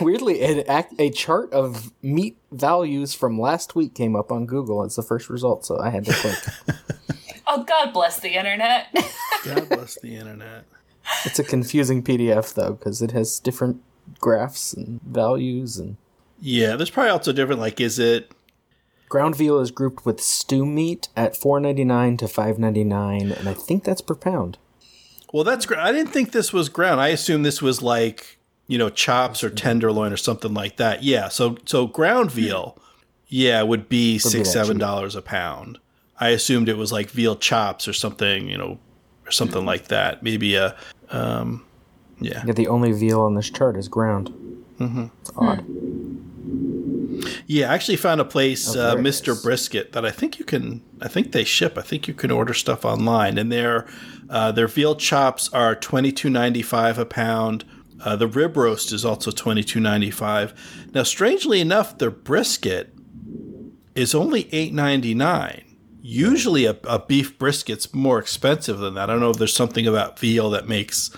Weirdly, 0.01 0.43
an 0.43 0.65
act, 0.69 0.95
a 0.99 1.11
chart 1.11 1.53
of 1.53 1.93
meat 2.03 2.37
values 2.53 3.15
from 3.15 3.41
last 3.41 3.75
week 3.75 3.95
came 3.95 4.15
up 4.15 4.31
on 4.31 4.47
Google 4.47 4.83
as 4.85 4.97
the 4.97 5.03
first 5.03 5.31
result, 5.31 5.65
so 5.65 5.79
I 5.79 5.91
had 5.91 6.05
to 6.07 6.13
click. 6.13 6.79
Oh, 7.49 7.63
God 7.63 7.93
bless 7.93 8.19
the 8.19 8.37
internet. 8.37 8.89
god 9.45 9.69
bless 9.69 9.97
the 10.01 10.17
internet 10.17 10.65
it's 11.25 11.39
a 11.39 11.45
confusing 11.45 12.03
PDF 12.03 12.55
though, 12.55 12.73
because 12.73 13.03
it 13.03 13.13
has 13.13 13.39
different 13.39 13.83
graphs 14.19 14.73
and 14.73 15.01
values, 15.03 15.79
and 15.79 15.97
Yeah, 16.41 16.77
there's 16.77 16.91
probably 16.91 17.11
also 17.11 17.33
different. 17.33 17.61
Like, 17.61 17.81
is 17.81 17.99
it 17.99 18.33
Ground 19.09 19.37
veal 19.37 19.61
is 19.61 19.71
grouped 19.71 20.05
with 20.05 20.21
stew 20.21 20.67
meat 20.67 21.09
at 21.17 21.37
four 21.37 21.61
ninety 21.61 21.85
nine 21.85 22.17
to 22.17 22.29
five 22.29 22.59
ninety 22.59 22.85
nine, 22.85 23.31
and 23.33 23.49
I 23.49 23.55
think 23.55 23.85
that's 23.85 24.01
per 24.01 24.17
pound. 24.17 24.59
Well, 25.33 25.45
that's 25.45 25.67
great. 25.67 25.81
I 25.81 25.93
didn't 25.93 26.13
think 26.13 26.33
this 26.33 26.53
was 26.53 26.69
ground. 26.69 27.01
I 27.01 27.09
assumed 27.09 27.45
this 27.45 27.63
was 27.63 27.83
like 27.83 28.36
you 28.67 28.79
know 28.79 28.91
chops 28.91 29.45
or 29.45 29.51
tenderloin 29.51 30.13
or 30.13 30.17
something 30.17 30.55
like 30.55 30.77
that. 30.77 31.03
Yeah. 31.03 31.29
So 31.29 31.57
so 31.67 31.87
ground 31.87 32.31
veal, 32.31 32.79
yeah, 33.29 33.63
would 33.63 33.89
be 33.89 34.19
six 34.19 34.53
seven 34.53 34.79
dollars 34.79 35.15
a 35.15 35.23
pound. 35.23 35.79
I 36.19 36.31
assumed 36.31 36.69
it 36.69 36.77
was 36.79 36.93
like 36.93 37.11
veal 37.11 37.37
chops 37.37 37.87
or 37.87 37.93
something, 37.93 38.49
you 38.49 38.57
know, 38.57 38.79
or 39.27 39.31
something 39.31 39.65
like 39.65 39.89
that. 39.89 40.23
Maybe 40.23 40.55
a, 40.55 40.75
um, 41.11 41.65
yeah. 42.21 42.43
Yeah, 42.47 42.55
the 42.55 42.69
only 42.69 42.93
veal 42.93 43.21
on 43.21 43.35
this 43.35 43.51
chart 43.51 43.77
is 43.77 43.89
ground. 43.89 44.29
Mm-hmm. 44.79 45.07
Odd. 45.37 45.65
Yeah, 47.47 47.71
I 47.71 47.75
actually 47.75 47.97
found 47.97 48.21
a 48.21 48.25
place, 48.25 48.75
Oh, 48.75 48.81
uh, 48.81 48.95
Mr. 48.97 49.33
is. 49.33 49.43
Brisket, 49.43 49.93
that 49.93 50.05
I 50.05 50.11
think 50.11 50.39
you 50.39 50.45
can. 50.45 50.83
I 51.01 51.09
think 51.09 51.33
they 51.33 51.45
ship. 51.45 51.79
I 51.79 51.83
think 51.83 52.09
you 52.09 52.15
can 52.15 52.31
order 52.31 52.55
stuff 52.55 52.85
online, 52.85 53.39
and 53.39 53.51
their 53.51 53.87
uh, 54.29 54.53
their 54.53 54.69
veal 54.69 54.95
chops 54.97 55.49
are 55.53 55.75
twenty 55.75 56.13
two 56.13 56.31
ninety 56.31 56.63
five 56.63 56.99
a 56.99 57.07
pound. 57.07 57.65
Uh, 58.05 58.15
the 58.17 58.29
rib 58.29 58.57
roast 58.57 58.93
is 58.93 59.05
also 59.05 59.31
twenty 59.31 59.63
two 59.65 59.81
ninety 59.81 60.11
five. 60.11 60.53
Now, 60.93 61.03
strangely 61.03 61.61
enough, 61.61 61.99
their 61.99 62.11
brisket 62.11 62.95
is 63.95 64.15
only 64.15 64.49
eight 64.53 64.73
ninety 64.75 65.15
nine. 65.15 65.63
Usually, 66.03 66.67
a, 66.67 66.77
a 66.85 66.99
beef 67.01 67.39
brisket's 67.39 67.93
more 67.93 68.19
expensive 68.19 68.79
than 68.79 68.95
that. 68.95 69.09
I 69.11 69.13
don't 69.13 69.21
know 69.21 69.31
if 69.31 69.39
there's 69.39 69.55
something 69.55 69.87
about 69.87 70.19
veal 70.19 70.51
that 70.51 70.69
makes 70.69 71.11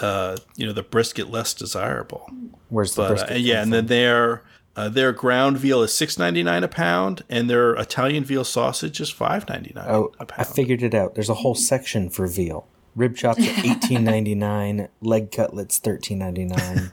uh, 0.00 0.36
you 0.56 0.66
know 0.66 0.72
the 0.72 0.82
brisket 0.82 1.30
less 1.30 1.54
desirable. 1.54 2.28
Where's 2.68 2.94
the 2.94 3.02
But 3.02 3.08
brisket? 3.08 3.30
uh, 3.32 3.34
yeah, 3.36 3.62
and 3.62 3.72
then 3.72 3.86
their 3.86 4.42
uh, 4.76 4.88
their 4.90 5.12
ground 5.12 5.58
veal 5.58 5.82
is 5.82 5.92
six 5.92 6.18
ninety 6.18 6.42
nine 6.42 6.62
a 6.62 6.68
pound, 6.68 7.24
and 7.28 7.48
their 7.50 7.74
Italian 7.74 8.22
veal 8.24 8.44
sausage 8.44 9.00
is 9.00 9.10
five 9.10 9.48
ninety 9.48 9.72
nine 9.74 9.86
Oh, 9.88 10.12
a 10.20 10.22
I 10.22 10.24
pound. 10.26 10.40
I 10.40 10.44
figured 10.44 10.82
it 10.82 10.94
out. 10.94 11.14
There's 11.14 11.28
a 11.30 11.34
whole 11.34 11.54
section 11.54 12.08
for 12.10 12.26
veal. 12.26 12.68
Rib 12.94 13.16
chops 13.16 13.40
are 13.40 13.42
eighteen 13.66 14.04
ninety 14.04 14.34
nine. 14.34 14.88
Leg 15.00 15.30
cutlets 15.32 15.78
thirteen 15.78 16.18
ninety 16.18 16.44
nine. 16.44 16.92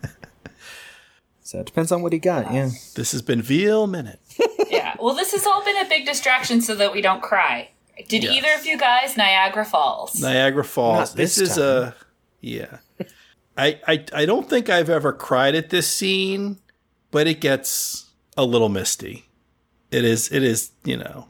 so 1.41 1.59
it 1.59 1.65
depends 1.65 1.91
on 1.91 2.01
what 2.01 2.13
he 2.13 2.19
got. 2.19 2.53
Yeah. 2.53 2.69
this 2.95 3.11
has 3.11 3.21
been 3.21 3.41
Veal 3.41 3.87
Minute. 3.87 4.19
Yeah. 4.69 4.95
Well, 4.99 5.15
this 5.15 5.31
has 5.31 5.47
all 5.47 5.65
been 5.65 5.77
a 5.83 5.89
big 5.89 6.05
distraction 6.05 6.61
so 6.61 6.75
that 6.75 6.93
we 6.93 7.01
don't 7.01 7.23
cry. 7.23 7.71
Did 8.07 8.23
Yes. 8.23 8.35
either 8.35 8.49
of 8.59 8.67
you 8.67 8.77
guys 8.77 9.17
Niagara 9.17 9.65
Falls? 9.65 10.21
Niagara 10.21 10.63
Falls. 10.63 11.09
Not 11.09 11.17
This, 11.17 11.35
this 11.37 11.49
is 11.51 11.57
a 11.57 11.95
yeah. 12.39 12.77
I, 13.57 13.79
I 13.87 14.05
I 14.13 14.25
don't 14.27 14.47
think 14.47 14.69
I've 14.69 14.89
ever 14.91 15.11
cried 15.11 15.55
at 15.55 15.71
this 15.71 15.87
scene, 15.91 16.59
but 17.09 17.25
it 17.25 17.41
gets 17.41 18.11
a 18.37 18.45
little 18.45 18.69
misty. 18.69 19.25
It 19.89 20.05
is 20.05 20.31
it 20.31 20.43
is 20.43 20.69
you 20.85 20.97
know, 20.97 21.29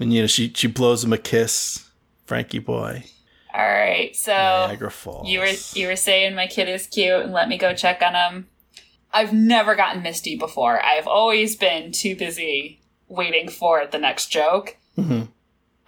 and 0.00 0.12
you 0.12 0.22
know 0.22 0.26
she 0.26 0.52
she 0.52 0.66
blows 0.66 1.04
him 1.04 1.12
a 1.12 1.18
kiss, 1.18 1.88
Frankie 2.26 2.58
boy. 2.58 3.04
All 3.56 3.62
right. 3.66 4.14
So 4.14 4.32
Niagara 4.32 4.90
Falls. 4.90 5.26
you 5.26 5.38
were 5.38 5.52
you 5.74 5.86
were 5.86 5.96
saying 5.96 6.34
my 6.34 6.46
kid 6.46 6.68
is 6.68 6.86
cute 6.86 7.22
and 7.22 7.32
let 7.32 7.48
me 7.48 7.56
go 7.56 7.72
check 7.74 8.02
on 8.02 8.14
him. 8.14 8.48
I've 9.12 9.32
never 9.32 9.74
gotten 9.74 10.02
misty 10.02 10.36
before. 10.36 10.84
I've 10.84 11.06
always 11.06 11.56
been 11.56 11.90
too 11.92 12.14
busy 12.16 12.80
waiting 13.08 13.48
for 13.48 13.86
the 13.86 13.98
next 13.98 14.26
joke. 14.26 14.76
Mhm. 14.98 15.28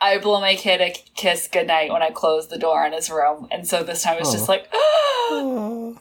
I 0.00 0.16
blow 0.18 0.40
my 0.40 0.54
kid 0.54 0.80
a 0.80 0.94
kiss 1.14 1.46
goodnight 1.48 1.92
when 1.92 2.02
I 2.02 2.10
close 2.10 2.48
the 2.48 2.56
door 2.58 2.86
in 2.86 2.92
his 2.94 3.10
room, 3.10 3.48
and 3.50 3.66
so 3.68 3.82
this 3.82 4.02
time 4.02 4.16
it's 4.18 4.32
just 4.32 4.48
Oh. 4.48 4.52
like, 4.52 4.68
Oh. 4.72 6.00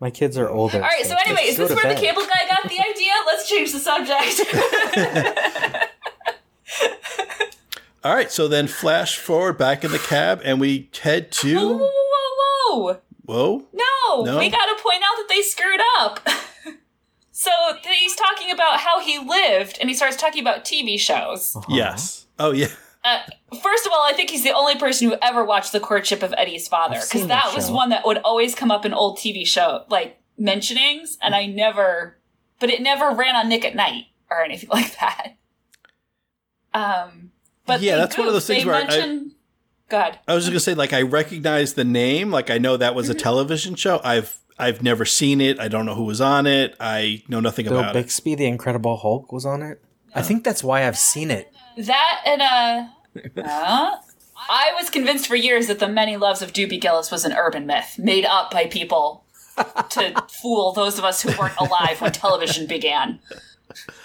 My 0.00 0.10
kids 0.10 0.38
are 0.38 0.48
older. 0.48 0.76
all 0.76 0.82
right. 0.82 1.04
So 1.04 1.16
anyway, 1.26 1.42
is 1.46 1.56
this 1.56 1.70
where 1.74 1.92
the 1.92 2.00
cable 2.00 2.22
guy 2.22 2.46
got 2.48 2.62
the 2.68 2.78
idea? 2.78 3.10
Let's 3.26 3.48
change 3.48 3.72
the 3.72 3.80
subject. 3.80 4.38
All 8.04 8.14
right, 8.14 8.30
so 8.30 8.46
then 8.48 8.68
flash 8.68 9.18
forward 9.18 9.58
back 9.58 9.84
in 9.84 9.90
the 9.90 9.98
cab, 9.98 10.40
and 10.44 10.60
we 10.60 10.88
head 11.02 11.34
whoa, 11.42 11.52
whoa, 11.54 11.78
to 11.78 11.78
whoa, 11.78 11.88
whoa, 12.36 12.78
whoa! 12.82 13.00
whoa. 13.24 13.66
No, 13.72 14.24
No? 14.24 14.38
we 14.38 14.48
got 14.50 14.66
to 14.66 14.82
point 14.82 15.02
out 15.02 15.16
that 15.16 15.26
they 15.28 15.42
screwed 15.42 15.80
up. 15.98 16.20
so 17.32 17.50
he's 17.98 18.14
talking 18.16 18.50
about 18.50 18.80
how 18.80 19.00
he 19.00 19.18
lived, 19.18 19.78
and 19.80 19.88
he 19.90 19.94
starts 19.96 20.16
talking 20.16 20.40
about 20.40 20.64
TV 20.64 20.98
shows. 20.98 21.54
Uh-huh. 21.56 21.74
Yes. 21.74 22.26
Oh 22.38 22.52
yeah. 22.52 22.68
Uh, 23.04 23.20
first 23.62 23.86
of 23.86 23.92
all, 23.92 24.04
I 24.04 24.12
think 24.12 24.30
he's 24.30 24.44
the 24.44 24.52
only 24.52 24.76
person 24.76 25.08
who 25.08 25.16
ever 25.22 25.44
watched 25.44 25.72
The 25.72 25.80
Courtship 25.80 26.22
of 26.22 26.34
Eddie's 26.36 26.68
Father, 26.68 26.96
because 27.00 27.26
that 27.28 27.44
that 27.46 27.54
was 27.54 27.70
one 27.70 27.90
that 27.90 28.04
would 28.04 28.18
always 28.18 28.54
come 28.54 28.70
up 28.70 28.84
in 28.84 28.92
old 28.92 29.18
TV 29.18 29.46
show 29.46 29.84
like 29.88 30.20
mentionings, 30.38 31.16
and 31.22 31.34
I 31.34 31.46
never, 31.46 32.16
but 32.60 32.70
it 32.70 32.82
never 32.82 33.10
ran 33.10 33.34
on 33.36 33.48
Nick 33.48 33.64
at 33.64 33.74
Nite 33.74 34.06
or 34.30 34.42
anything 34.42 34.68
like 34.72 34.98
that. 34.98 35.36
Um, 36.74 37.30
but 37.68 37.80
Yeah, 37.80 37.92
they 37.94 38.00
that's 38.00 38.18
one 38.18 38.26
of 38.26 38.32
those 38.32 38.46
things 38.46 38.64
they 38.64 38.68
where 38.68 38.74
I- 38.82 38.84
mention, 38.86 39.32
God, 39.88 40.18
I 40.26 40.34
was 40.34 40.44
just 40.44 40.52
gonna 40.52 40.60
say, 40.60 40.74
like, 40.74 40.92
I 40.92 41.02
recognize 41.02 41.74
the 41.74 41.84
name. 41.84 42.30
Like, 42.32 42.50
I 42.50 42.58
know 42.58 42.76
that 42.76 42.94
was 42.96 43.08
a 43.08 43.12
Mm-hmm. 43.14 43.22
television 43.22 43.74
show. 43.76 44.00
I've 44.02 44.36
I've 44.58 44.82
never 44.82 45.04
seen 45.04 45.40
it. 45.40 45.60
I 45.60 45.68
don't 45.68 45.86
know 45.86 45.94
who 45.94 46.02
was 46.04 46.20
on 46.20 46.44
it. 46.46 46.74
I 46.80 47.22
know 47.28 47.38
nothing 47.38 47.66
Bill 47.66 47.78
about 47.78 47.94
it. 47.94 48.02
Bixby, 48.02 48.34
the 48.34 48.46
Incredible 48.46 48.96
Hulk, 48.96 49.30
was 49.30 49.46
on 49.46 49.62
it. 49.62 49.80
I 50.16 50.22
think 50.22 50.42
that's 50.42 50.64
why 50.64 50.84
I've 50.86 50.98
seen 50.98 51.30
it. 51.30 51.52
that 51.76 52.20
and 52.26 52.42
uh, 52.42 52.86
uh, 53.40 53.96
I 54.50 54.72
was 54.76 54.90
convinced 54.90 55.26
for 55.28 55.36
years 55.36 55.68
that 55.68 55.78
the 55.78 55.88
many 55.88 56.16
loves 56.16 56.42
of 56.42 56.52
Dobie 56.52 56.78
Gillis 56.78 57.10
was 57.10 57.24
an 57.24 57.32
urban 57.32 57.66
myth 57.66 57.98
made 57.98 58.24
up 58.24 58.50
by 58.50 58.66
people 58.66 59.24
to 59.90 60.24
fool 60.42 60.72
those 60.72 60.98
of 60.98 61.04
us 61.04 61.22
who 61.22 61.30
weren't 61.38 61.56
alive 61.58 62.00
when 62.00 62.10
television 62.12 62.66
began. 62.66 63.20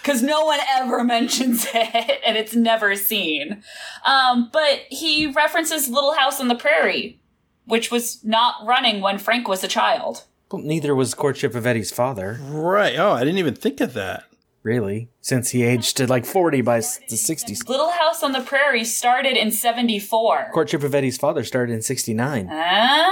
Because 0.02 0.22
no 0.22 0.46
one 0.46 0.60
ever 0.76 1.04
mentions 1.06 1.66
it, 1.74 2.22
and 2.26 2.38
it's 2.38 2.56
never 2.56 2.96
seen. 2.96 3.64
Um, 4.06 4.50
but 4.52 4.82
he 4.90 5.28
references 5.28 5.88
Little 5.90 6.14
House 6.16 6.40
on 6.40 6.48
the 6.48 6.56
Prairie, 6.56 7.20
which 7.66 7.92
was 7.92 8.24
not 8.24 8.56
running 8.66 9.02
when 9.02 9.18
Frank 9.18 9.48
was 9.48 9.64
a 9.64 9.68
child. 9.68 10.24
Well, 10.52 10.62
neither 10.62 10.94
was 10.94 11.14
Courtship 11.14 11.56
of 11.56 11.66
Eddie's 11.66 11.92
father, 11.92 12.40
Right. 12.44 12.98
Oh, 13.00 13.12
I 13.14 13.20
didn't 13.24 13.40
even 13.40 13.56
think 13.56 13.82
of 13.82 13.94
that. 13.94 14.26
really, 14.62 15.10
since 15.20 15.50
he 15.50 15.64
aged 15.64 15.98
to 15.98 16.08
like 16.08 16.26
40 16.26 16.62
by 16.62 16.78
the 16.80 17.16
60s. 17.16 17.68
Little 17.68 17.90
House 17.90 18.22
on 18.24 18.32
the 18.34 18.40
Prairie 18.42 18.86
started 18.86 19.36
in 19.36 19.52
74. 19.52 20.52
Courtship 20.54 20.84
of 20.84 20.94
Eddie's 20.96 21.18
father 21.18 21.44
started 21.44 21.74
in 21.74 21.82
69. 21.82 22.48
Huh? 22.52 23.12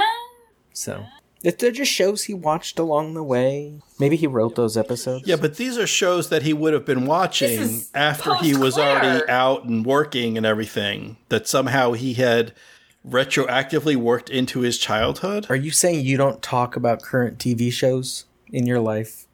So 0.72 1.04
it, 1.42 1.58
they're 1.58 1.70
just 1.70 1.90
shows 1.90 2.24
he 2.24 2.34
watched 2.34 2.78
along 2.78 3.14
the 3.14 3.22
way. 3.22 3.80
Maybe 3.98 4.16
he 4.16 4.26
wrote 4.26 4.54
those 4.54 4.76
episodes. 4.76 5.26
Yeah, 5.26 5.36
but 5.36 5.56
these 5.56 5.76
are 5.78 5.86
shows 5.86 6.28
that 6.28 6.42
he 6.42 6.52
would 6.52 6.72
have 6.72 6.84
been 6.84 7.06
watching 7.06 7.60
This 7.60 7.70
is 7.70 7.90
after 7.94 8.34
he 8.36 8.56
was 8.56 8.78
already 8.78 9.28
out 9.28 9.64
and 9.64 9.84
working 9.84 10.36
and 10.36 10.46
everything. 10.46 11.16
That 11.28 11.48
somehow 11.48 11.92
he 11.92 12.14
had 12.14 12.52
retroactively 13.06 13.96
worked 13.96 14.30
into 14.30 14.60
his 14.60 14.78
childhood. 14.78 15.46
Are 15.48 15.56
you 15.56 15.72
saying 15.72 16.04
you 16.04 16.16
don't 16.16 16.40
talk 16.42 16.76
about 16.76 17.02
current 17.02 17.38
TV 17.38 17.72
shows 17.72 18.26
in 18.48 18.66
your 18.66 18.80
life 18.80 19.26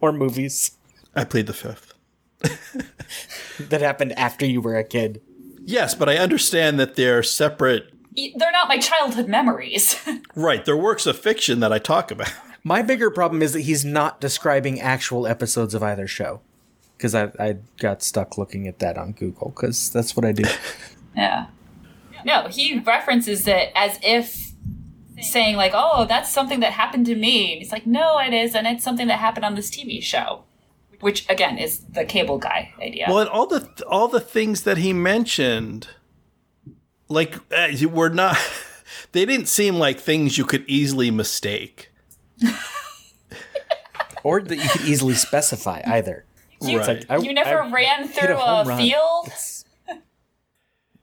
or 0.00 0.12
movies 0.12 0.72
I 1.14 1.24
plead 1.24 1.46
the 1.48 1.52
fifth. 1.52 1.94
that 3.58 3.80
happened 3.80 4.12
after 4.12 4.46
you 4.46 4.60
were 4.60 4.76
a 4.76 4.84
kid? 4.84 5.20
Yes, 5.64 5.94
but 5.94 6.08
I 6.08 6.16
understand 6.16 6.78
that 6.78 6.94
they're 6.94 7.24
separate. 7.24 7.92
They're 8.36 8.52
not 8.52 8.68
my 8.68 8.78
childhood 8.78 9.28
memories. 9.28 9.96
Right, 10.34 10.64
they're 10.64 10.76
works 10.76 11.06
of 11.06 11.18
fiction 11.18 11.58
that 11.60 11.72
I 11.72 11.78
talk 11.78 12.12
about. 12.12 12.30
My 12.64 12.80
bigger 12.82 13.10
problem 13.10 13.42
is 13.42 13.54
that 13.54 13.62
he's 13.62 13.84
not 13.84 14.20
describing 14.20 14.80
actual 14.80 15.26
episodes 15.26 15.74
of 15.74 15.82
either 15.82 16.06
show. 16.06 16.42
Because 16.96 17.14
I, 17.14 17.32
I 17.40 17.56
got 17.78 18.02
stuck 18.02 18.38
looking 18.38 18.68
at 18.68 18.78
that 18.78 18.98
on 18.98 19.12
Google, 19.12 19.50
because 19.50 19.90
that's 19.90 20.14
what 20.14 20.24
I 20.24 20.32
do. 20.32 20.44
yeah. 21.16 21.46
No, 22.24 22.48
he 22.48 22.78
references 22.80 23.48
it 23.48 23.72
as 23.74 23.98
if 24.02 24.52
saying, 25.20 25.56
like, 25.56 25.72
oh, 25.74 26.06
that's 26.06 26.30
something 26.30 26.60
that 26.60 26.72
happened 26.72 27.06
to 27.06 27.14
me. 27.14 27.52
And 27.52 27.62
he's 27.62 27.72
like, 27.72 27.86
no, 27.86 28.18
it 28.18 28.32
isn't. 28.32 28.66
It's 28.66 28.84
something 28.84 29.08
that 29.08 29.18
happened 29.18 29.44
on 29.44 29.54
this 29.54 29.70
TV 29.70 30.02
show. 30.02 30.44
Which, 31.00 31.28
again, 31.28 31.58
is 31.58 31.80
the 31.84 32.04
cable 32.04 32.38
guy 32.38 32.74
idea. 32.80 33.06
Well, 33.08 33.20
and 33.20 33.28
all 33.28 33.46
the 33.46 33.68
all 33.88 34.08
the 34.08 34.20
things 34.20 34.62
that 34.62 34.78
he 34.78 34.92
mentioned, 34.92 35.88
like 37.08 37.36
uh, 37.52 37.68
were 37.88 38.10
not. 38.10 38.36
They 39.12 39.24
didn't 39.24 39.48
seem 39.48 39.76
like 39.76 39.98
things 40.00 40.36
you 40.36 40.44
could 40.44 40.64
easily 40.66 41.10
mistake. 41.10 41.92
or 44.22 44.42
that 44.42 44.56
you 44.56 44.68
could 44.68 44.82
easily 44.82 45.14
specify 45.14 45.80
either. 45.86 46.24
you, 46.60 46.78
right. 46.78 47.04
I- 47.08 47.16
you 47.18 47.32
never 47.32 47.62
I 47.62 47.70
ran 47.70 48.08
through 48.08 48.34
a 48.34 48.38
a, 48.38 48.64
home 48.64 48.76
field? 48.78 49.28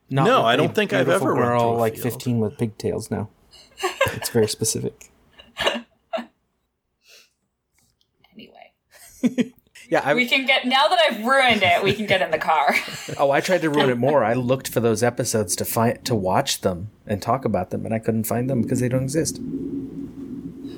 No, 0.10 0.44
I 0.44 0.56
don't 0.56 0.74
think 0.76 0.94
I've 0.94 1.06
beautiful 1.06 1.30
ever 1.30 1.40
run 1.40 1.48
girl, 1.50 1.72
through 1.72 1.80
like 1.80 1.94
field. 1.96 2.14
15 2.14 2.40
with 2.40 2.58
pigtails 2.58 3.10
now. 3.10 3.30
it's 4.14 4.30
very 4.30 4.48
specific. 4.48 5.12
Anyway. 8.34 9.54
Yeah, 9.90 10.02
I, 10.04 10.14
We 10.14 10.26
can 10.28 10.46
get, 10.46 10.66
now 10.66 10.88
that 10.88 11.00
I've 11.10 11.24
ruined 11.26 11.62
it, 11.64 11.84
we 11.84 11.94
can 11.94 12.06
get 12.06 12.22
in 12.22 12.32
the 12.32 12.38
car. 12.38 12.76
oh, 13.18 13.32
I 13.32 13.40
tried 13.40 13.62
to 13.62 13.70
ruin 13.70 13.90
it 13.90 13.98
more. 13.98 14.24
I 14.24 14.34
looked 14.34 14.68
for 14.70 14.80
those 14.80 15.04
episodes 15.04 15.56
to 15.58 15.66
find 15.66 16.04
to 16.06 16.16
watch 16.16 16.62
them 16.62 16.90
and 17.06 17.22
talk 17.22 17.46
about 17.46 17.70
them, 17.70 17.86
and 17.86 17.94
I 17.94 18.00
couldn't 18.00 18.24
find 18.26 18.50
them 18.50 18.62
because 18.62 18.80
they 18.80 18.90
don't 18.90 19.04
exist. 19.04 19.40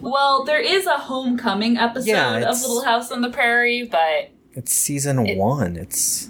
Well, 0.01 0.43
there 0.43 0.61
is 0.61 0.85
a 0.85 0.97
homecoming 0.97 1.77
episode 1.77 2.07
Yeah, 2.07 2.49
of 2.49 2.61
Little 2.61 2.84
House 2.84 3.11
on 3.11 3.21
the 3.21 3.29
Prairie, 3.29 3.84
but 3.84 4.31
It's 4.53 4.73
season 4.73 5.25
It- 5.25 5.38
one. 5.38 5.77
It's 5.77 6.29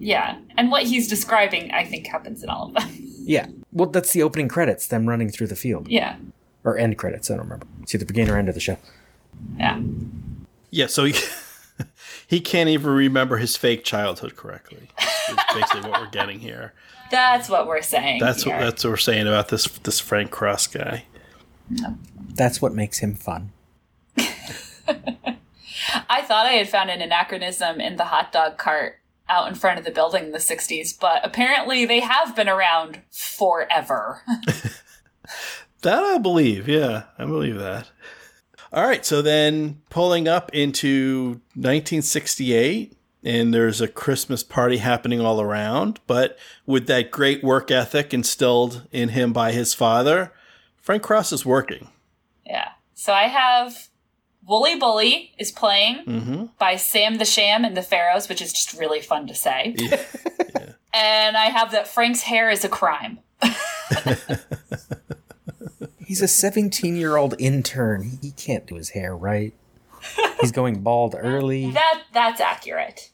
yeah. 0.00 0.38
And 0.56 0.70
what 0.70 0.84
he's 0.84 1.08
describing, 1.08 1.70
I 1.72 1.84
think, 1.84 2.06
happens 2.06 2.42
in 2.42 2.48
all 2.48 2.68
of 2.68 2.74
them. 2.74 2.88
yeah. 3.20 3.46
Well, 3.72 3.88
that's 3.90 4.12
the 4.12 4.22
opening 4.22 4.48
credits. 4.48 4.86
Them 4.86 5.08
running 5.08 5.28
through 5.28 5.48
the 5.48 5.56
field 5.56 5.88
yeah. 5.88 6.16
or 6.64 6.78
end 6.78 6.98
credits. 6.98 7.30
I 7.30 7.34
don't 7.34 7.44
remember. 7.44 7.66
It's 7.82 7.94
either 7.94 8.04
beginning 8.04 8.32
or 8.32 8.38
end 8.38 8.48
of 8.48 8.54
the 8.54 8.60
show. 8.60 8.78
Yeah. 9.58 9.80
Yeah, 10.70 10.86
so 10.86 11.06
he, 12.28 12.36
he 12.36 12.40
can't 12.40 12.68
even 12.68 12.90
remember 12.90 13.38
his 13.38 13.56
fake 13.56 13.84
childhood 13.84 14.36
correctly. 14.36 14.90
Is 15.28 15.36
basically 15.54 15.90
what 15.90 16.00
we're 16.00 16.10
getting 16.10 16.40
here. 16.40 16.74
That's 17.10 17.48
what 17.48 17.66
we're 17.66 17.82
saying. 17.82 18.20
That's 18.20 18.44
what 18.44 18.60
that's 18.60 18.84
what 18.84 18.90
we're 18.90 18.96
saying 18.98 19.26
about 19.26 19.48
this 19.48 19.66
this 19.78 19.98
Frank 19.98 20.30
Cross 20.30 20.66
guy. 20.66 21.04
That's 22.34 22.60
what 22.60 22.74
makes 22.74 22.98
him 22.98 23.14
fun. 23.14 23.52
I 24.18 26.20
thought 26.20 26.44
I 26.44 26.52
had 26.52 26.68
found 26.68 26.90
an 26.90 27.00
anachronism 27.00 27.80
in 27.80 27.96
the 27.96 28.04
hot 28.04 28.30
dog 28.30 28.58
cart 28.58 29.00
out 29.26 29.48
in 29.48 29.54
front 29.54 29.78
of 29.78 29.86
the 29.86 29.90
building 29.90 30.24
in 30.24 30.32
the 30.32 30.38
60s, 30.38 30.98
but 30.98 31.24
apparently 31.24 31.86
they 31.86 32.00
have 32.00 32.36
been 32.36 32.48
around 32.48 33.00
forever. 33.10 34.22
That 35.82 36.02
I 36.02 36.18
believe. 36.18 36.68
Yeah, 36.68 37.04
I 37.18 37.24
believe 37.24 37.58
that. 37.58 37.90
All 38.72 38.86
right, 38.86 39.04
so 39.04 39.22
then 39.22 39.80
pulling 39.90 40.28
up 40.28 40.50
into 40.54 41.40
1968, 41.54 42.94
and 43.24 43.52
there's 43.54 43.80
a 43.80 43.88
Christmas 43.88 44.42
party 44.42 44.76
happening 44.78 45.20
all 45.20 45.40
around, 45.40 46.00
but 46.06 46.38
with 46.66 46.86
that 46.86 47.10
great 47.10 47.42
work 47.42 47.70
ethic 47.70 48.12
instilled 48.12 48.86
in 48.92 49.10
him 49.10 49.32
by 49.32 49.52
his 49.52 49.72
father, 49.74 50.32
Frank 50.76 51.02
Cross 51.02 51.32
is 51.32 51.44
working. 51.46 51.88
yeah. 52.46 52.70
So 52.94 53.12
I 53.12 53.24
have 53.28 53.88
Wooly 54.46 54.74
Bully 54.76 55.32
is 55.38 55.52
playing 55.52 56.04
Mm-hmm. 56.04 56.44
by 56.58 56.76
Sam 56.76 57.18
the 57.18 57.24
Sham 57.24 57.64
and 57.64 57.76
the 57.76 57.82
Pharaohs, 57.82 58.28
which 58.28 58.42
is 58.42 58.52
just 58.52 58.72
really 58.78 59.00
fun 59.00 59.26
to 59.28 59.34
say. 59.34 59.74
Yeah. 59.76 60.02
And 60.94 61.36
I 61.36 61.44
have 61.46 61.72
that 61.72 61.86
Frank's 61.86 62.22
hair 62.22 62.48
is 62.50 62.64
a 62.64 62.68
crime. 62.68 63.18
He's 66.08 66.22
a 66.22 66.26
17 66.28 66.96
year 66.96 67.18
old 67.18 67.34
intern. 67.38 68.18
He 68.22 68.30
can't 68.30 68.66
do 68.66 68.76
his 68.76 68.90
hair 68.90 69.14
right. 69.14 69.52
He's 70.40 70.52
going 70.52 70.80
bald 70.80 71.14
early. 71.18 71.70
That 71.72 72.02
that's 72.14 72.40
accurate. 72.40 73.10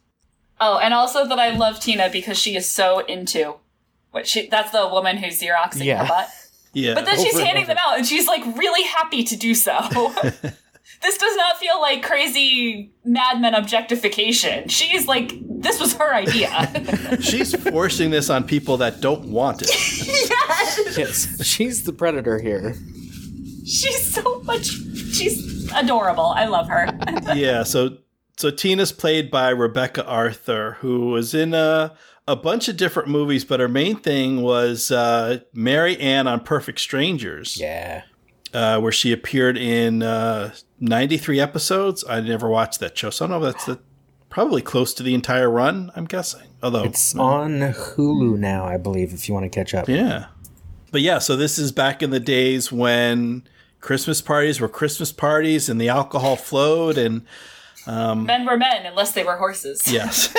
Oh, 0.61 0.79
and 0.79 0.95
also 0.95 1.27
that 1.27 1.41
I 1.41 1.51
love 1.57 1.81
Tina 1.81 2.09
because 2.09 2.39
she 2.39 2.55
is 2.55 2.71
so 2.71 3.01
into 3.01 3.57
what 4.13 4.29
she 4.29 4.47
that's 4.49 4.71
the 4.71 4.87
woman 4.87 5.17
who's 5.17 5.41
Xeroxing 5.43 5.83
Yeah. 5.85 6.05
her 6.05 6.09
butt. 6.09 6.29
Yeah. 6.73 6.95
But 6.95 7.07
then 7.07 7.17
she's 7.17 7.35
Over 7.35 7.39
and 7.41 7.47
handing 7.49 7.65
over. 7.65 7.75
them 7.75 7.79
out 7.85 7.99
and 7.99 8.07
she's 8.07 8.29
like 8.29 8.45
really 8.57 8.85
happy 8.87 9.25
to 9.25 9.35
do 9.37 9.57
so. 9.57 9.73
this 11.05 11.17
does 11.19 11.37
not 11.37 11.59
feel 11.59 11.81
like 11.81 12.03
crazy 12.03 12.91
Mad 13.05 13.41
Men 13.41 13.55
objectification. 13.55 14.69
She's 14.69 15.07
like, 15.07 15.33
this 15.61 15.79
was 15.79 15.95
her 15.95 16.13
idea. 16.15 17.19
She's 17.21 17.55
forcing 17.55 18.11
this 18.11 18.29
on 18.31 18.45
people 18.45 18.79
that 18.79 19.01
don't 19.01 19.27
want 19.27 19.63
it. 19.63 19.69
yes! 20.29 20.99
Yes, 20.99 21.47
she's 21.47 21.85
the 21.85 21.93
predator 21.93 22.39
here. 22.41 22.75
She's 23.65 24.13
so 24.13 24.41
much, 24.43 24.67
she's 24.67 25.71
adorable. 25.75 26.33
I 26.37 26.47
love 26.47 26.69
her. 26.69 26.87
yeah, 27.35 27.63
so 27.63 27.99
so 28.37 28.51
Tina's 28.51 28.93
played 28.93 29.31
by 29.31 29.51
Rebecca 29.51 30.05
Arthur, 30.05 30.77
who 30.81 31.11
was 31.11 31.35
in 31.35 31.55
a 31.55 31.95
a 32.27 32.37
bunch 32.37 32.69
of 32.69 32.77
different 32.77 33.09
movies, 33.09 33.45
but 33.45 33.61
her 33.61 33.69
main 33.69 33.97
thing 33.97 34.43
was 34.43 34.91
uh, 34.91 35.39
Mary 35.53 35.99
Ann 35.99 36.27
on 36.27 36.41
Perfect 36.41 36.81
Strangers, 36.81 37.59
Yeah. 37.61 38.03
uh, 38.55 38.81
where 38.81 38.93
she 38.93 39.13
appeared 39.13 39.57
in 39.59 40.03
uh, 40.03 40.55
93 40.89 41.41
episodes. 41.41 42.05
I 42.09 42.21
never 42.21 42.49
watched 42.49 42.81
that 42.81 42.97
show, 42.97 43.11
so 43.11 43.25
I 43.25 43.29
don't 43.29 43.41
know 43.41 43.47
if 43.49 43.55
that's 43.55 43.67
the, 43.67 43.81
probably 44.31 44.63
close 44.63 44.95
to 44.95 45.03
the 45.03 45.15
entire 45.15 45.51
run, 45.51 45.91
I'm 45.97 46.05
guessing. 46.05 46.49
Although, 46.63 46.85
It's 46.85 47.15
on 47.17 47.61
Hulu 47.61 48.39
now, 48.39 48.65
I 48.65 48.77
believe, 48.77 49.13
if 49.13 49.29
you 49.29 49.35
want 49.35 49.45
to 49.45 49.51
catch 49.51 49.75
up. 49.75 49.89
yeah. 49.89 50.27
But 50.91 51.01
yeah, 51.03 51.19
so 51.19 51.35
this 51.35 51.59
is 51.59 51.73
back 51.73 52.03
in 52.05 52.11
the 52.11 52.21
days 52.21 52.71
when 52.71 53.43
Christmas 53.81 54.23
parties 54.23 54.61
were 54.61 54.69
Christmas 54.69 55.11
parties 55.11 55.69
and 55.69 55.81
the 55.81 55.89
alcohol 55.89 56.37
flowed 56.37 56.97
and 56.97 57.23
um, 57.89 58.25
men 58.27 58.47
were 58.47 58.57
men 58.57 58.87
unless 58.87 59.11
they 59.13 59.25
were 59.25 59.37
horses. 59.37 59.83
Yes. 59.93 60.33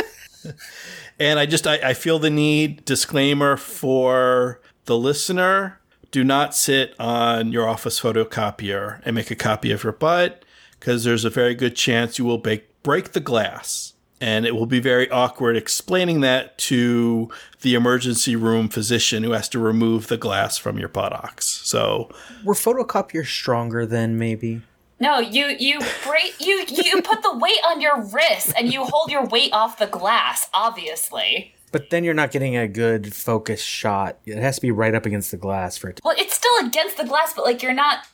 and 1.19 1.39
I 1.39 1.45
just 1.45 1.67
I, 1.67 1.89
I 1.89 1.93
feel 1.93 2.19
the 2.19 2.29
need 2.29 2.85
disclaimer 2.85 3.57
for 3.57 4.61
the 4.85 4.97
listener. 4.97 5.79
Do 6.15 6.23
not 6.23 6.55
sit 6.55 6.95
on 6.97 7.51
your 7.51 7.67
office 7.67 7.99
photocopier 7.99 9.01
and 9.03 9.15
make 9.15 9.31
a 9.31 9.35
copy 9.35 9.73
of 9.73 9.83
your 9.83 9.91
butt 9.91 10.45
because 10.79 11.03
there's 11.03 11.25
a 11.25 11.29
very 11.29 11.53
good 11.53 11.75
chance 11.75 12.17
you 12.17 12.23
will 12.23 12.37
break 12.37 12.81
break 12.83 13.11
the 13.11 13.19
glass. 13.19 13.95
And 14.21 14.45
it 14.45 14.55
will 14.55 14.65
be 14.65 14.79
very 14.79 15.11
awkward 15.11 15.57
explaining 15.57 16.21
that 16.21 16.57
to 16.59 17.29
the 17.63 17.75
emergency 17.75 18.37
room 18.37 18.69
physician 18.69 19.23
who 19.23 19.31
has 19.31 19.49
to 19.49 19.59
remove 19.59 20.07
the 20.07 20.15
glass 20.15 20.57
from 20.57 20.79
your 20.79 20.87
buttocks. 20.87 21.47
So 21.65 22.09
Were 22.45 22.53
photocopiers 22.53 23.27
stronger 23.27 23.85
then, 23.85 24.17
maybe? 24.17 24.61
No, 25.01 25.19
you 25.19 25.47
you 25.59 25.81
break 26.05 26.39
you 26.39 26.63
you 26.69 27.01
put 27.01 27.23
the 27.23 27.37
weight 27.37 27.59
on 27.69 27.81
your 27.81 28.01
wrist 28.01 28.53
and 28.57 28.71
you 28.71 28.85
hold 28.85 29.11
your 29.11 29.25
weight 29.25 29.51
off 29.51 29.79
the 29.79 29.87
glass. 29.87 30.47
Obviously, 30.53 31.53
But 31.71 31.89
then 31.89 32.03
you're 32.03 32.13
not 32.13 32.31
getting 32.31 32.55
a 32.55 32.67
good 32.67 33.13
focus 33.13 33.61
shot. 33.61 34.17
It 34.25 34.37
has 34.37 34.55
to 34.55 34.61
be 34.61 34.71
right 34.71 34.95
up 34.95 35.05
against 35.05 35.31
the 35.31 35.37
glass 35.37 35.77
for 35.77 35.89
it. 35.89 35.97
To- 35.97 36.01
well, 36.05 36.15
it's 36.17 36.35
still 36.35 36.65
against 36.67 36.97
the 36.97 37.03
glass, 37.05 37.33
but 37.35 37.43
like 37.43 37.61
you're 37.61 37.73
not, 37.73 38.05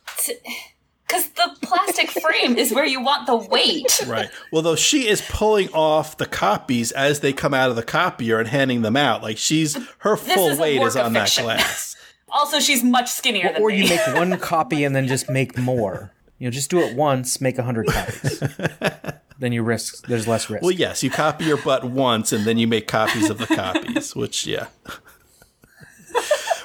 because 1.08 1.28
the 1.30 1.56
plastic 1.62 2.10
frame 2.22 2.58
is 2.58 2.74
where 2.74 2.86
you 2.86 3.02
want 3.02 3.28
the 3.28 3.36
weight. 3.36 4.02
right. 4.08 4.30
Well, 4.52 4.62
though 4.62 4.76
she 4.76 5.08
is 5.08 5.22
pulling 5.30 5.70
off 5.74 6.18
the 6.18 6.26
copies 6.26 6.92
as 6.92 7.20
they 7.20 7.34
come 7.34 7.54
out 7.54 7.70
of 7.70 7.76
the 7.76 7.84
copier 7.84 8.40
and 8.40 8.48
handing 8.48 8.82
them 8.82 8.96
out, 8.98 9.22
like 9.22 9.38
she's 9.38 9.78
her 10.00 10.16
full 10.18 10.50
is 10.50 10.60
weight 10.60 10.82
is 10.82 10.96
on 10.96 11.14
that 11.14 11.36
glass. 11.40 11.96
Also, 12.34 12.62
she's 12.62 12.82
much 12.82 13.10
skinnier 13.12 13.52
than 13.52 13.62
or 13.62 13.68
me. 13.68 13.84
you 13.84 13.90
make 13.90 14.16
one 14.16 14.40
copy 14.40 14.86
and 14.86 14.96
then 14.96 15.06
just 15.06 15.30
make 15.30 15.58
more. 15.58 16.14
You 16.42 16.48
know, 16.48 16.52
just 16.52 16.72
do 16.72 16.80
it 16.80 16.96
once, 16.96 17.40
make 17.40 17.60
a 17.60 17.64
hundred 17.64 17.86
copies. 17.86 18.40
then 19.38 19.52
you 19.52 19.62
risk. 19.62 20.08
There's 20.08 20.28
less 20.28 20.50
risk. 20.50 20.64
Well, 20.64 20.72
yes, 20.72 21.04
you 21.04 21.12
copy 21.12 21.46
your 21.46 21.58
butt 21.62 21.84
once 21.84 22.34
and 22.34 22.46
then 22.46 22.58
you 22.58 22.68
make 22.68 22.88
copies 22.88 23.30
of 23.30 23.38
the 23.38 23.46
copies, 23.46 24.16
which 24.16 24.48
yeah. 24.48 24.66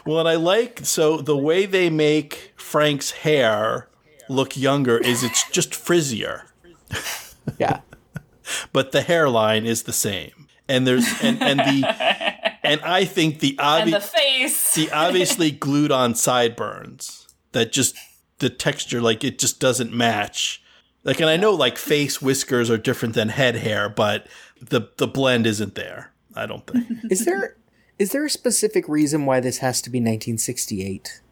well, 0.07 0.19
and 0.19 0.27
I 0.27 0.37
like 0.37 0.81
so 0.85 1.19
the 1.19 1.37
way 1.37 1.67
they 1.67 1.91
make 1.91 2.55
Frank's 2.57 3.11
hair 3.11 3.91
look 4.31 4.57
younger 4.57 4.97
is 4.97 5.23
it's 5.23 5.47
just 5.51 5.73
frizzier, 5.73 6.45
yeah. 7.59 7.81
but 8.73 8.93
the 8.93 9.03
hairline 9.03 9.67
is 9.67 9.83
the 9.83 9.93
same. 9.93 10.49
And 10.71 10.87
there's 10.87 11.07
and 11.23 11.43
and 11.43 11.61
the 11.61 12.57
and 12.63 12.81
I 12.81 13.05
think 13.05 13.41
the 13.41 13.59
and 13.59 13.93
the 13.93 14.01
face. 14.01 14.73
the 14.73 14.91
obviously 14.91 15.51
glued 15.51 15.93
on 15.93 16.15
sideburns 16.15 17.29
that 17.53 17.73
just 17.73 17.95
the 18.39 18.51
texture 18.51 19.01
like 19.01 19.25
it 19.25 19.39
just 19.39 19.61
doesn't 19.61 19.93
match 19.93 20.63
like 21.05 21.21
and 21.21 21.31
i 21.31 21.37
know 21.37 21.53
like 21.53 21.79
face 21.79 22.21
whiskers 22.21 22.71
are 22.71 22.77
different 22.79 23.15
than 23.15 23.29
head 23.31 23.57
hair 23.57 23.89
but 23.89 24.27
the 24.61 24.89
the 24.99 25.07
blend 25.07 25.47
isn't 25.47 25.75
there 25.75 26.13
i 26.35 26.47
don't 26.47 26.67
think 26.67 26.87
Is 27.11 27.25
there 27.25 27.57
is 27.99 28.13
there 28.13 28.25
a 28.25 28.31
specific 28.31 28.89
reason 28.89 29.25
why 29.25 29.41
this 29.41 29.59
has 29.59 29.81
to 29.83 29.91
be 29.91 29.99
1968? 29.99 31.23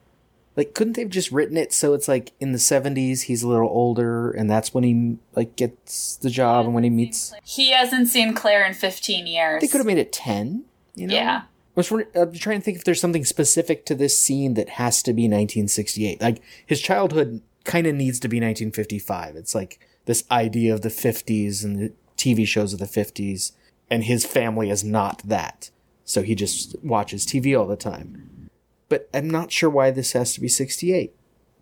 Like, 0.56 0.72
couldn't 0.72 0.94
they've 0.94 1.10
just 1.10 1.32
written 1.32 1.56
it 1.56 1.72
so 1.72 1.94
it's 1.94 2.08
like 2.08 2.32
in 2.40 2.52
the 2.52 2.58
70s 2.58 3.22
he's 3.22 3.42
a 3.42 3.48
little 3.48 3.68
older 3.68 4.30
and 4.30 4.48
that's 4.48 4.72
when 4.72 4.84
he 4.84 5.18
like 5.34 5.56
gets 5.56 6.16
the 6.16 6.30
job 6.30 6.64
and 6.64 6.74
when 6.74 6.84
he 6.84 6.90
meets? 6.90 7.34
he 7.42 7.72
hasn't 7.72 8.08
seen 8.08 8.34
Claire 8.34 8.64
in 8.64 8.72
15 8.72 9.26
years. 9.26 9.60
They 9.60 9.68
could 9.68 9.78
have 9.78 9.86
made 9.86 9.98
it 9.98 10.12
10. 10.12 10.64
You 10.94 11.08
know? 11.08 11.14
Yeah. 11.14 11.42
Was 11.74 11.90
I'm 11.90 12.32
trying 12.34 12.60
to 12.60 12.64
think 12.64 12.78
if 12.78 12.84
there's 12.84 13.00
something 13.00 13.24
specific 13.24 13.84
to 13.86 13.94
this 13.94 14.18
scene 14.18 14.54
that 14.54 14.70
has 14.70 15.02
to 15.02 15.12
be 15.12 15.22
1968. 15.24 16.20
Like 16.20 16.40
his 16.64 16.80
childhood 16.80 17.42
kind 17.64 17.86
of 17.86 17.94
needs 17.94 18.20
to 18.20 18.28
be 18.28 18.36
1955. 18.36 19.36
It's 19.36 19.54
like 19.54 19.80
this 20.04 20.24
idea 20.30 20.72
of 20.72 20.82
the 20.82 20.88
50s 20.88 21.64
and 21.64 21.78
the 21.78 21.92
TV 22.16 22.46
shows 22.46 22.72
of 22.72 22.78
the 22.78 22.84
50s, 22.86 23.52
and 23.90 24.04
his 24.04 24.24
family 24.24 24.70
is 24.70 24.84
not 24.84 25.22
that. 25.24 25.70
So 26.04 26.22
he 26.22 26.34
just 26.34 26.76
watches 26.82 27.26
TV 27.26 27.58
all 27.58 27.66
the 27.66 27.76
time. 27.76 28.50
But 28.88 29.08
I'm 29.12 29.28
not 29.28 29.50
sure 29.50 29.70
why 29.70 29.90
this 29.90 30.12
has 30.12 30.34
to 30.34 30.40
be 30.40 30.48
68. 30.48 31.14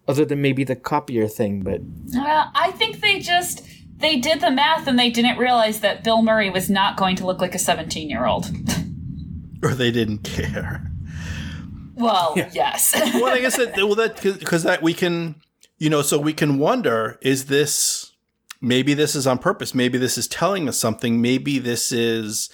Other 0.09 0.24
than 0.24 0.43
maybe 0.43 0.64
the 0.64 0.74
copier 0.74 1.28
thing, 1.28 1.62
but 1.62 1.80
I 2.55 2.72
think 2.72 3.01
they 3.01 3.20
just 3.20 3.64
they 3.98 4.18
did 4.18 4.40
the 4.40 4.51
math 4.51 4.89
and 4.89 4.98
they 4.98 5.10
didn't 5.10 5.39
realize 5.39 5.78
that 5.80 6.02
Bill 6.02 6.22
Murray 6.22 6.51
was 6.51 6.68
not 6.68 6.97
going 6.97 7.14
to 7.16 7.26
look 7.26 7.40
like 7.40 7.55
a 7.55 7.59
17 7.59 8.10
year 8.10 8.26
old. 8.26 8.51
or 9.68 9.74
they 9.74 9.90
didn't 9.90 10.18
care 10.24 10.90
Well, 11.94 12.34
yes. 12.52 12.93
well 13.14 13.26
i 13.26 13.40
guess 13.40 13.56
that 13.56 13.76
well 13.76 13.94
that 13.94 14.20
because 14.22 14.62
that 14.64 14.82
we 14.82 14.94
can 14.94 15.36
you 15.78 15.90
know 15.90 16.02
so 16.02 16.18
we 16.18 16.32
can 16.32 16.59
wonder 16.59 17.18
is 17.22 17.47
this 17.47 18.12
maybe 18.60 18.94
this 18.94 19.14
is 19.14 19.26
on 19.26 19.39
purpose 19.39 19.74
maybe 19.74 19.98
this 19.98 20.16
is 20.16 20.28
telling 20.28 20.68
us 20.68 20.78
something 20.78 21.20
maybe 21.20 21.59
this 21.59 21.93
is 21.93 22.51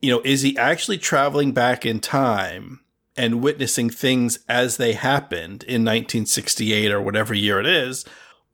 you 0.00 0.10
know 0.10 0.22
is 0.24 0.42
he 0.42 0.56
actually 0.56 0.98
traveling 0.98 1.52
back 1.52 1.84
in 1.84 2.00
time 2.00 2.80
and 3.16 3.42
witnessing 3.42 3.90
things 3.90 4.38
as 4.48 4.76
they 4.76 4.92
happened 4.92 5.62
in 5.64 5.84
1968 5.84 6.92
or 6.92 7.02
whatever 7.02 7.34
year 7.34 7.60
it 7.60 7.66
is 7.66 8.04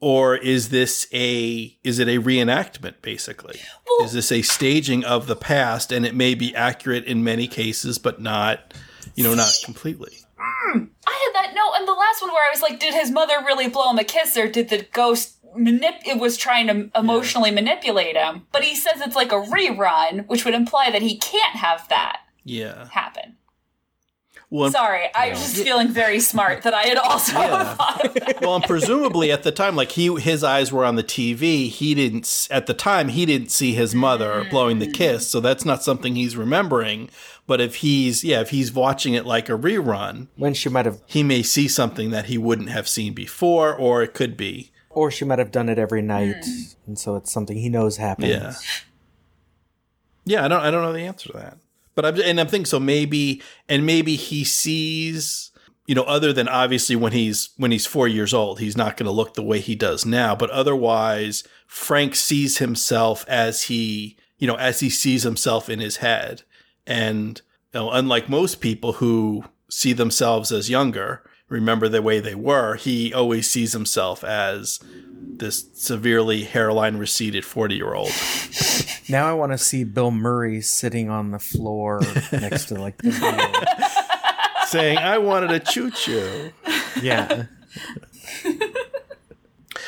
or 0.00 0.36
is 0.36 0.68
this 0.68 1.06
a 1.12 1.76
is 1.84 1.98
it 1.98 2.08
a 2.08 2.20
reenactment 2.20 2.94
basically? 3.02 3.60
Well- 3.88 4.06
is 4.06 4.12
this 4.12 4.30
a 4.32 4.42
staging 4.42 5.04
of 5.04 5.26
the 5.26 5.36
past 5.36 5.90
and 5.92 6.04
it 6.04 6.14
may 6.14 6.34
be 6.34 6.54
accurate 6.54 7.04
in 7.04 7.24
many 7.24 7.46
cases 7.48 7.98
but 7.98 8.20
not 8.20 8.74
you 9.14 9.24
know 9.24 9.34
not 9.34 9.52
completely. 9.64 10.12
Mm, 10.38 10.88
I 11.06 11.32
had 11.34 11.44
that 11.44 11.54
note 11.54 11.72
and 11.78 11.88
the 11.88 11.92
last 11.92 12.20
one 12.22 12.30
where 12.32 12.46
I 12.46 12.50
was 12.52 12.60
like, 12.62 12.78
did 12.80 12.92
his 12.94 13.10
mother 13.10 13.34
really 13.44 13.68
blow 13.68 13.90
him 13.90 13.98
a 13.98 14.04
kiss 14.04 14.36
or 14.36 14.48
did 14.48 14.68
the 14.68 14.86
ghost 14.92 15.38
manip- 15.56 16.06
it 16.06 16.18
was 16.18 16.36
trying 16.36 16.66
to 16.66 16.90
emotionally 16.98 17.50
manipulate 17.50 18.16
him? 18.16 18.46
But 18.52 18.62
he 18.64 18.74
says 18.76 19.00
it's 19.00 19.16
like 19.16 19.32
a 19.32 19.36
rerun, 19.40 20.26
which 20.28 20.44
would 20.44 20.54
imply 20.54 20.90
that 20.90 21.00
he 21.02 21.16
can't 21.16 21.56
have 21.56 21.88
that 21.88 22.20
Yeah. 22.44 22.88
happen. 22.90 23.36
Well, 24.48 24.66
and- 24.66 24.72
Sorry, 24.72 25.08
I 25.14 25.30
was 25.30 25.40
just 25.40 25.56
feeling 25.56 25.88
very 25.88 26.20
smart 26.20 26.62
that 26.62 26.72
I 26.72 26.82
had 26.82 26.98
also 26.98 27.32
Yeah. 27.32 27.74
thought 27.76 28.06
of 28.06 28.14
that. 28.14 28.40
well, 28.40 28.54
and 28.54 28.64
presumably 28.64 29.32
at 29.32 29.42
the 29.42 29.50
time, 29.50 29.74
like 29.74 29.92
he, 29.92 30.14
his 30.20 30.44
eyes 30.44 30.72
were 30.72 30.84
on 30.84 30.94
the 30.94 31.02
TV. 31.02 31.68
He 31.68 31.94
didn't 31.94 32.46
at 32.50 32.66
the 32.66 32.74
time. 32.74 33.08
He 33.08 33.26
didn't 33.26 33.50
see 33.50 33.74
his 33.74 33.94
mother 33.94 34.44
mm. 34.44 34.50
blowing 34.50 34.78
the 34.78 34.86
kiss, 34.90 35.26
so 35.28 35.40
that's 35.40 35.64
not 35.64 35.82
something 35.82 36.14
he's 36.14 36.36
remembering. 36.36 37.10
But 37.48 37.60
if 37.60 37.76
he's, 37.76 38.22
yeah, 38.24 38.40
if 38.40 38.50
he's 38.50 38.72
watching 38.72 39.14
it 39.14 39.26
like 39.26 39.48
a 39.48 39.52
rerun, 39.52 40.28
When 40.36 40.54
she 40.54 40.68
might 40.68 40.86
have, 40.86 41.00
he 41.06 41.22
may 41.22 41.42
see 41.42 41.66
something 41.68 42.10
that 42.10 42.26
he 42.26 42.38
wouldn't 42.38 42.70
have 42.70 42.88
seen 42.88 43.14
before, 43.14 43.74
or 43.74 44.02
it 44.02 44.14
could 44.14 44.36
be, 44.36 44.70
or 44.90 45.10
she 45.10 45.24
might 45.24 45.38
have 45.38 45.50
done 45.52 45.68
it 45.68 45.78
every 45.78 46.02
night, 46.02 46.44
hmm. 46.44 46.62
and 46.86 46.98
so 46.98 47.14
it's 47.16 47.30
something 47.32 47.56
he 47.56 47.68
knows 47.68 47.98
happens. 47.98 48.28
yeah, 48.30 48.54
yeah. 50.24 50.44
I 50.44 50.48
don't, 50.48 50.60
I 50.60 50.70
don't 50.70 50.82
know 50.82 50.92
the 50.92 51.02
answer 51.02 51.28
to 51.30 51.38
that, 51.38 51.58
but 51.96 52.04
I'm, 52.04 52.20
and 52.20 52.38
I'm 52.38 52.46
thinking 52.46 52.66
so 52.66 52.78
maybe, 52.78 53.42
and 53.68 53.84
maybe 53.84 54.14
he 54.14 54.44
sees. 54.44 55.50
You 55.88 55.94
know, 55.94 56.02
other 56.02 56.32
than 56.32 56.48
obviously 56.48 56.96
when 56.96 57.12
he's 57.12 57.50
when 57.56 57.70
he's 57.70 57.86
four 57.86 58.08
years 58.08 58.34
old, 58.34 58.58
he's 58.58 58.76
not 58.76 58.96
going 58.96 59.06
to 59.06 59.12
look 59.12 59.34
the 59.34 59.42
way 59.42 59.60
he 59.60 59.74
does 59.76 60.04
now. 60.04 60.34
But 60.34 60.50
otherwise, 60.50 61.44
Frank 61.66 62.16
sees 62.16 62.58
himself 62.58 63.24
as 63.28 63.64
he, 63.64 64.16
you 64.38 64.48
know, 64.48 64.56
as 64.56 64.80
he 64.80 64.90
sees 64.90 65.22
himself 65.22 65.68
in 65.68 65.78
his 65.78 65.98
head. 65.98 66.42
And 66.86 67.40
you 67.72 67.80
know, 67.80 67.90
unlike 67.92 68.28
most 68.28 68.60
people 68.60 68.94
who 68.94 69.44
see 69.70 69.92
themselves 69.92 70.50
as 70.50 70.68
younger, 70.70 71.22
remember 71.48 71.88
the 71.88 72.02
way 72.02 72.20
they 72.20 72.34
were, 72.34 72.74
he 72.76 73.12
always 73.14 73.48
sees 73.50 73.72
himself 73.72 74.24
as 74.24 74.80
this 75.38 75.68
severely 75.74 76.44
hairline 76.44 76.96
receded 76.96 77.44
40 77.44 77.74
year 77.76 77.94
old. 77.94 78.10
Now 79.08 79.26
I 79.26 79.34
want 79.34 79.52
to 79.52 79.58
see 79.58 79.84
Bill 79.84 80.10
Murray 80.10 80.60
sitting 80.60 81.08
on 81.10 81.30
the 81.30 81.38
floor 81.38 82.00
next 82.32 82.64
to 82.66 82.74
like 82.74 82.98
the 82.98 83.10
wheel. 83.10 84.66
saying, 84.66 84.98
I 84.98 85.18
wanted 85.18 85.52
a 85.52 85.60
choo 85.60 85.92
choo. 85.92 86.50
yeah. 87.00 87.44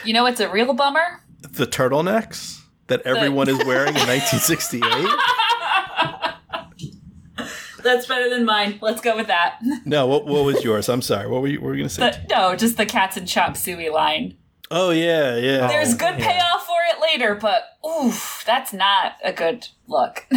You 0.04 0.12
know 0.14 0.22
what's 0.22 0.38
a 0.40 0.48
real 0.48 0.72
bummer? 0.74 1.20
The 1.42 1.66
turtlenecks 1.66 2.60
that 2.86 3.02
everyone 3.02 3.48
is 3.48 3.58
wearing 3.64 3.96
in 3.96 4.06
1968. 4.06 4.84
That's 7.88 8.06
better 8.06 8.28
than 8.28 8.44
mine. 8.44 8.78
Let's 8.82 9.00
go 9.00 9.16
with 9.16 9.28
that. 9.28 9.60
No, 9.84 10.06
what, 10.06 10.26
what 10.26 10.44
was 10.44 10.62
yours? 10.62 10.88
I'm 10.88 11.00
sorry. 11.00 11.28
What 11.28 11.40
were 11.40 11.48
you, 11.48 11.60
what 11.60 11.68
were 11.68 11.74
you 11.74 11.80
going 11.82 11.88
to 11.88 11.94
say? 11.94 12.10
The- 12.10 12.34
no, 12.34 12.54
just 12.56 12.76
the 12.76 12.84
cats 12.84 13.16
and 13.16 13.26
chop 13.26 13.56
suey 13.56 13.88
line. 13.88 14.36
oh, 14.70 14.90
yeah, 14.90 15.36
yeah. 15.36 15.66
There's 15.66 15.94
good 15.94 16.18
yeah. 16.18 16.32
payoff 16.32 16.66
for 16.66 16.76
it 16.90 17.00
later, 17.00 17.34
but 17.34 17.62
oof, 17.88 18.42
that's 18.46 18.72
not 18.72 19.14
a 19.24 19.32
good 19.32 19.68
look. 19.86 20.26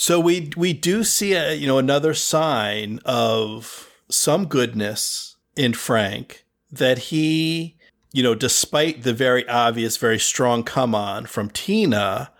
So 0.00 0.18
we 0.18 0.50
we 0.56 0.72
do 0.72 1.04
see 1.04 1.34
a, 1.34 1.52
you 1.52 1.66
know 1.66 1.76
another 1.76 2.14
sign 2.14 3.00
of 3.04 3.90
some 4.08 4.46
goodness 4.46 5.36
in 5.56 5.74
Frank 5.74 6.46
that 6.72 6.96
he 6.98 7.76
you 8.10 8.22
know 8.22 8.34
despite 8.34 9.02
the 9.02 9.12
very 9.12 9.46
obvious 9.46 9.98
very 9.98 10.18
strong 10.18 10.62
come 10.62 10.94
on 10.94 11.26
from 11.26 11.50
Tina 11.50 12.32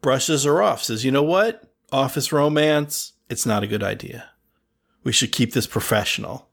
brushes 0.00 0.44
her 0.44 0.62
off 0.62 0.84
says 0.84 1.04
you 1.04 1.10
know 1.10 1.24
what 1.24 1.67
office 1.92 2.32
romance 2.32 3.12
it's 3.28 3.46
not 3.46 3.62
a 3.62 3.66
good 3.66 3.82
idea 3.82 4.30
we 5.04 5.12
should 5.12 5.32
keep 5.32 5.52
this 5.52 5.66
professional 5.66 6.48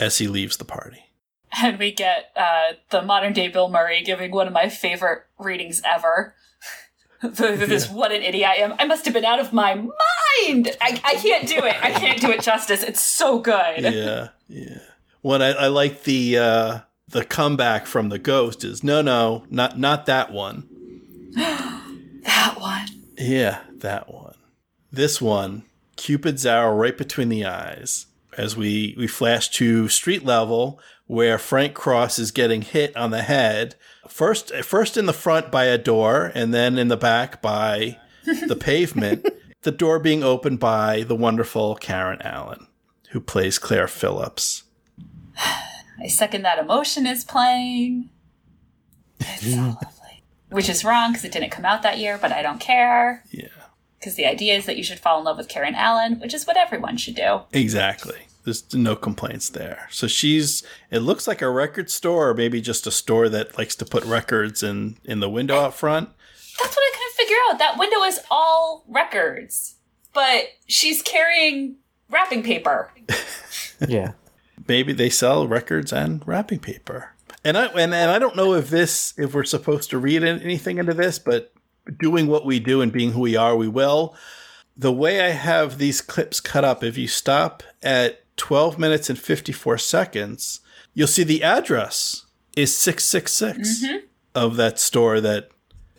as 0.00 0.18
he 0.18 0.26
leaves 0.26 0.56
the 0.56 0.64
party 0.64 1.12
and 1.60 1.78
we 1.78 1.92
get 1.92 2.32
uh, 2.36 2.72
the 2.90 3.02
modern 3.02 3.32
day 3.32 3.48
Bill 3.48 3.68
Murray 3.68 4.02
giving 4.02 4.30
one 4.30 4.46
of 4.46 4.52
my 4.52 4.68
favorite 4.68 5.24
readings 5.38 5.82
ever. 5.84 6.34
this 7.22 7.90
what 7.90 8.10
an 8.10 8.22
idiot 8.22 8.48
I 8.48 8.54
am. 8.56 8.74
I 8.78 8.86
must 8.86 9.04
have 9.04 9.14
been 9.14 9.24
out 9.24 9.38
of 9.38 9.52
my 9.52 9.74
mind. 9.74 10.76
I, 10.80 11.00
I 11.04 11.14
can't 11.16 11.46
do 11.46 11.58
it. 11.58 11.76
I 11.82 11.90
can't 11.92 12.20
do 12.20 12.30
it 12.30 12.40
justice. 12.40 12.82
It's 12.82 13.02
so 13.02 13.38
good. 13.38 13.80
yeah 13.80 14.28
yeah 14.48 14.78
when 15.20 15.40
I, 15.40 15.50
I 15.52 15.66
like 15.68 16.02
the 16.04 16.38
uh 16.38 16.78
the 17.08 17.24
comeback 17.24 17.86
from 17.86 18.08
the 18.08 18.18
ghost 18.18 18.64
is 18.64 18.82
no 18.82 19.02
no 19.02 19.44
not 19.50 19.78
not 19.78 20.06
that 20.06 20.32
one 20.32 20.68
That 22.24 22.54
one. 22.60 22.86
Yeah, 23.18 23.62
that 23.78 24.12
one. 24.12 24.21
This 24.92 25.20
one, 25.20 25.62
Cupid's 25.96 26.44
arrow 26.44 26.74
right 26.74 26.96
between 26.96 27.30
the 27.30 27.46
eyes. 27.46 28.06
As 28.36 28.56
we 28.56 28.94
we 28.96 29.06
flash 29.06 29.48
to 29.50 29.88
street 29.88 30.24
level 30.24 30.80
where 31.06 31.38
Frank 31.38 31.74
Cross 31.74 32.18
is 32.18 32.30
getting 32.30 32.62
hit 32.62 32.96
on 32.96 33.10
the 33.10 33.22
head. 33.22 33.74
First 34.08 34.54
first 34.56 34.96
in 34.96 35.06
the 35.06 35.12
front 35.12 35.50
by 35.50 35.64
a 35.64 35.76
door 35.78 36.32
and 36.34 36.52
then 36.54 36.78
in 36.78 36.88
the 36.88 36.96
back 36.96 37.42
by 37.42 37.98
the 38.24 38.56
pavement. 38.56 39.26
The 39.62 39.70
door 39.70 40.00
being 40.00 40.24
opened 40.24 40.58
by 40.58 41.04
the 41.04 41.14
wonderful 41.14 41.76
Karen 41.76 42.20
Allen, 42.22 42.66
who 43.10 43.20
plays 43.20 43.60
Claire 43.60 43.86
Phillips. 43.86 44.64
I 45.38 46.08
second 46.08 46.42
that 46.42 46.58
emotion 46.58 47.06
is 47.06 47.22
playing. 47.22 48.10
It's 49.20 49.54
so 49.54 49.56
lovely. 49.60 50.24
Which 50.50 50.68
is 50.68 50.84
wrong 50.84 51.12
because 51.12 51.24
it 51.24 51.30
didn't 51.30 51.50
come 51.50 51.64
out 51.64 51.82
that 51.82 51.98
year, 51.98 52.18
but 52.20 52.32
I 52.32 52.42
don't 52.42 52.58
care. 52.58 53.22
Yeah. 53.30 53.46
Because 54.02 54.16
the 54.16 54.26
idea 54.26 54.56
is 54.56 54.66
that 54.66 54.76
you 54.76 54.82
should 54.82 54.98
fall 54.98 55.20
in 55.20 55.24
love 55.24 55.36
with 55.36 55.48
Karen 55.48 55.76
Allen, 55.76 56.18
which 56.18 56.34
is 56.34 56.44
what 56.44 56.56
everyone 56.56 56.96
should 56.96 57.14
do. 57.14 57.42
Exactly. 57.52 58.18
There's 58.42 58.74
no 58.74 58.96
complaints 58.96 59.48
there. 59.48 59.86
So 59.92 60.08
she's 60.08 60.64
it 60.90 60.98
looks 60.98 61.28
like 61.28 61.40
a 61.40 61.48
record 61.48 61.88
store 61.88 62.30
or 62.30 62.34
maybe 62.34 62.60
just 62.60 62.84
a 62.88 62.90
store 62.90 63.28
that 63.28 63.56
likes 63.56 63.76
to 63.76 63.84
put 63.84 64.04
records 64.04 64.64
in 64.64 64.98
in 65.04 65.20
the 65.20 65.30
window 65.30 65.60
out 65.60 65.74
front. 65.74 66.08
That's 66.58 66.76
what 66.76 66.82
I 66.82 66.96
couldn't 66.96 67.14
figure 67.14 67.36
out. 67.48 67.58
That 67.60 67.78
window 67.78 68.02
is 68.02 68.18
all 68.28 68.84
records, 68.88 69.76
but 70.12 70.46
she's 70.66 71.00
carrying 71.00 71.76
wrapping 72.10 72.42
paper. 72.42 72.90
Yeah. 73.88 74.12
Maybe 74.68 74.92
they 74.92 75.10
sell 75.10 75.48
records 75.48 75.92
and 75.92 76.22
wrapping 76.26 76.60
paper. 76.60 77.14
And 77.44 77.58
I 77.58 77.66
and, 77.66 77.92
and 77.92 78.10
I 78.10 78.18
don't 78.18 78.36
know 78.36 78.54
if 78.54 78.70
this 78.70 79.14
if 79.18 79.34
we're 79.34 79.44
supposed 79.44 79.90
to 79.90 79.98
read 79.98 80.22
anything 80.22 80.78
into 80.78 80.94
this, 80.94 81.18
but 81.18 81.52
doing 81.98 82.26
what 82.26 82.44
we 82.46 82.60
do 82.60 82.80
and 82.80 82.92
being 82.92 83.12
who 83.12 83.20
we 83.20 83.36
are, 83.36 83.56
we 83.56 83.68
will. 83.68 84.14
The 84.76 84.92
way 84.92 85.20
I 85.20 85.30
have 85.30 85.78
these 85.78 86.00
clips 86.00 86.40
cut 86.40 86.64
up, 86.64 86.82
if 86.82 86.96
you 86.96 87.06
stop 87.08 87.62
at 87.82 88.20
12 88.36 88.78
minutes 88.78 89.10
and 89.10 89.18
54 89.18 89.78
seconds, 89.78 90.60
you'll 90.94 91.06
see 91.08 91.24
the 91.24 91.42
address 91.42 92.24
is 92.56 92.76
666 92.76 93.84
of 94.34 94.56
that 94.56 94.78
store 94.78 95.20
that 95.20 95.48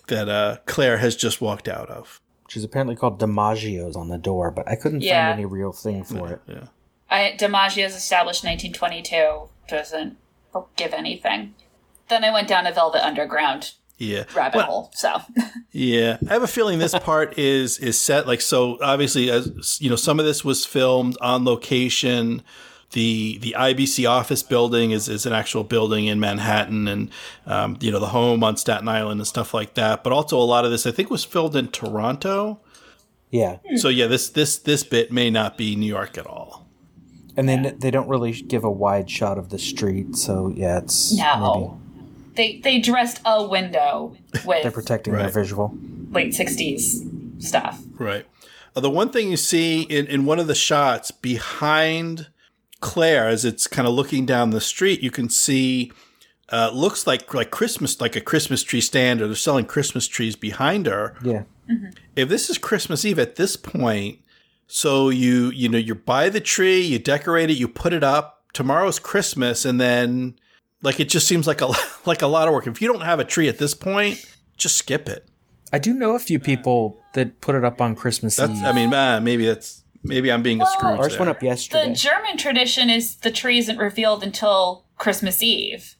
that 0.07 0.27
uh, 0.27 0.57
Claire 0.65 0.97
has 0.97 1.15
just 1.15 1.39
walked 1.39 1.67
out 1.69 1.89
of. 1.89 2.19
Which 2.45 2.57
is 2.57 2.63
apparently 2.65 2.95
called 2.95 3.19
DiMaggio's 3.19 3.95
on 3.95 4.09
the 4.09 4.17
door, 4.17 4.51
but 4.51 4.67
I 4.67 4.75
couldn't 4.75 5.01
Yeah. 5.01 5.29
find 5.29 5.39
any 5.39 5.45
real 5.45 5.71
thing 5.71 6.03
for 6.03 6.33
it. 6.33 6.41
Yeah. 6.45 6.65
I, 7.09 7.35
DiMaggio's 7.39 7.95
established 7.95 8.43
1922 8.43 9.49
doesn't 9.69 10.17
give 10.75 10.93
anything. 10.93 11.55
Then 12.09 12.23
I 12.25 12.33
went 12.33 12.49
down 12.49 12.67
a 12.67 12.73
Velvet 12.73 13.03
Underground 13.03 13.71
Yeah. 13.97 14.23
rabbit 14.35 14.57
Well, 14.57 14.65
hole. 14.65 14.91
So 14.95 15.21
Yeah, 15.71 16.17
I 16.29 16.33
have 16.33 16.43
a 16.43 16.47
feeling 16.47 16.79
this 16.79 16.93
part 16.93 17.37
is 17.37 17.77
is 17.79 17.99
set 17.99 18.27
like 18.27 18.41
so. 18.41 18.77
Obviously, 18.81 19.29
as 19.29 19.79
you 19.81 19.89
know, 19.89 19.95
some 19.95 20.19
of 20.19 20.25
this 20.25 20.43
was 20.43 20.65
filmed 20.65 21.17
on 21.21 21.45
location. 21.45 22.43
The 22.91 23.39
the 23.39 23.55
IBC 23.57 24.07
office 24.07 24.43
building 24.43 24.91
is, 24.91 25.09
is 25.09 25.25
an 25.25 25.33
actual 25.33 25.63
building 25.63 26.05
in 26.05 26.19
Manhattan, 26.19 26.87
and 26.87 27.09
um, 27.47 27.77
you 27.79 27.91
know 27.91 27.99
the 27.99 28.09
home 28.09 28.43
on 28.43 28.55
Staten 28.55 28.87
Island 28.87 29.19
and 29.19 29.27
stuff 29.27 29.51
like 29.53 29.73
that. 29.73 30.03
But 30.03 30.13
also 30.13 30.37
a 30.37 30.43
lot 30.43 30.63
of 30.63 30.69
this, 30.69 30.85
I 30.85 30.91
think, 30.91 31.09
was 31.09 31.23
filmed 31.23 31.55
in 31.55 31.69
Toronto. 31.69 32.59
Yeah. 33.31 33.57
So 33.77 33.89
yeah, 33.89 34.05
this 34.05 34.29
this 34.29 34.57
this 34.57 34.83
bit 34.83 35.11
may 35.11 35.31
not 35.31 35.57
be 35.57 35.75
New 35.75 35.87
York 35.87 36.19
at 36.19 36.27
all. 36.27 36.67
And 37.35 37.49
then 37.49 37.75
they 37.79 37.89
don't 37.89 38.07
really 38.07 38.31
give 38.31 38.63
a 38.63 38.69
wide 38.69 39.09
shot 39.09 39.39
of 39.39 39.49
the 39.49 39.57
street, 39.57 40.15
so 40.15 40.53
yeah, 40.55 40.77
it's 40.77 41.17
no, 41.17 41.81
they 42.35 42.59
they 42.59 42.79
dressed 42.79 43.21
a 43.25 43.47
window 43.47 44.15
maybe 44.33 44.45
they're 44.45 44.63
with 44.63 44.73
protecting 44.73 45.13
their 45.13 45.29
visual. 45.29 45.77
late 46.11 46.33
60s 46.33 47.41
stuff. 47.41 47.81
Right. 47.97 48.25
Uh, 48.75 48.81
the 48.81 48.89
one 48.89 49.09
thing 49.09 49.29
you 49.29 49.37
see 49.37 49.83
in, 49.83 50.07
in 50.07 50.25
one 50.25 50.39
of 50.39 50.47
the 50.47 50.55
shots 50.55 51.11
behind 51.11 52.27
Claire, 52.81 53.27
as 53.27 53.45
it's 53.45 53.67
kind 53.67 53.87
of 53.87 53.93
looking 53.93 54.25
down 54.25 54.49
the 54.49 54.61
street, 54.61 55.01
you 55.01 55.11
can 55.11 55.29
see 55.29 55.91
uh, 56.49 56.71
looks 56.73 57.07
like 57.07 57.33
like 57.33 57.51
Christmas, 57.51 58.01
like 58.01 58.15
a 58.15 58.21
Christmas 58.21 58.63
tree 58.63 58.81
stand, 58.81 59.21
or 59.21 59.27
they're 59.27 59.35
selling 59.35 59.65
Christmas 59.65 60.07
trees 60.07 60.35
behind 60.35 60.85
her. 60.85 61.15
Yeah. 61.23 61.43
If 62.15 62.29
this 62.29 62.49
is 62.49 62.57
Christmas 62.57 63.05
Eve 63.05 63.19
at 63.19 63.37
this 63.37 63.55
point, 63.55 64.19
so 64.67 65.09
you 65.09 65.49
you 65.51 65.69
know 65.69 65.77
you 65.77 65.95
buy 65.95 66.29
the 66.29 66.41
tree, 66.41 66.81
you 66.81 66.99
decorate 66.99 67.49
it, 67.49 67.57
you 67.57 67.67
put 67.67 67.93
it 67.93 68.03
up. 68.03 68.43
Tomorrow's 68.53 68.99
Christmas, 68.99 69.65
and 69.65 69.79
then 69.79 70.35
Like 70.83 70.99
it 70.99 71.09
just 71.09 71.27
seems 71.27 71.47
like 71.47 71.61
a 71.61 71.71
like 72.05 72.21
a 72.21 72.27
lot 72.27 72.47
of 72.47 72.53
work. 72.53 72.67
If 72.67 72.81
you 72.81 72.91
don't 72.91 73.01
have 73.01 73.19
a 73.19 73.25
tree 73.25 73.47
at 73.47 73.57
this 73.57 73.73
point, 73.73 74.23
just 74.57 74.77
skip 74.77 75.09
it. 75.09 75.27
I 75.71 75.79
do 75.79 75.93
know 75.93 76.13
a 76.13 76.19
few 76.19 76.39
people 76.39 77.01
that 77.13 77.41
put 77.41 77.55
it 77.55 77.65
up 77.65 77.81
on 77.81 77.95
Christmas 77.95 78.35
That's 78.35 78.51
Eve. 78.51 78.63
I 78.63 78.73
mean, 78.73 78.93
uh, 78.93 79.19
maybe 79.21 79.45
that's 79.45 79.83
maybe 80.03 80.31
I'm 80.31 80.43
being 80.43 80.61
a 80.61 80.65
Scrooge. 80.67 80.99
Ours 80.99 81.17
went 81.17 81.29
up 81.29 81.41
yesterday. 81.41 81.89
The 81.89 81.95
German 81.95 82.37
tradition 82.37 82.89
is 82.91 83.15
the 83.17 83.31
tree 83.31 83.57
isn't 83.57 83.77
revealed 83.77 84.23
until 84.23 84.85
Christmas 84.97 85.41
Eve. 85.41 85.95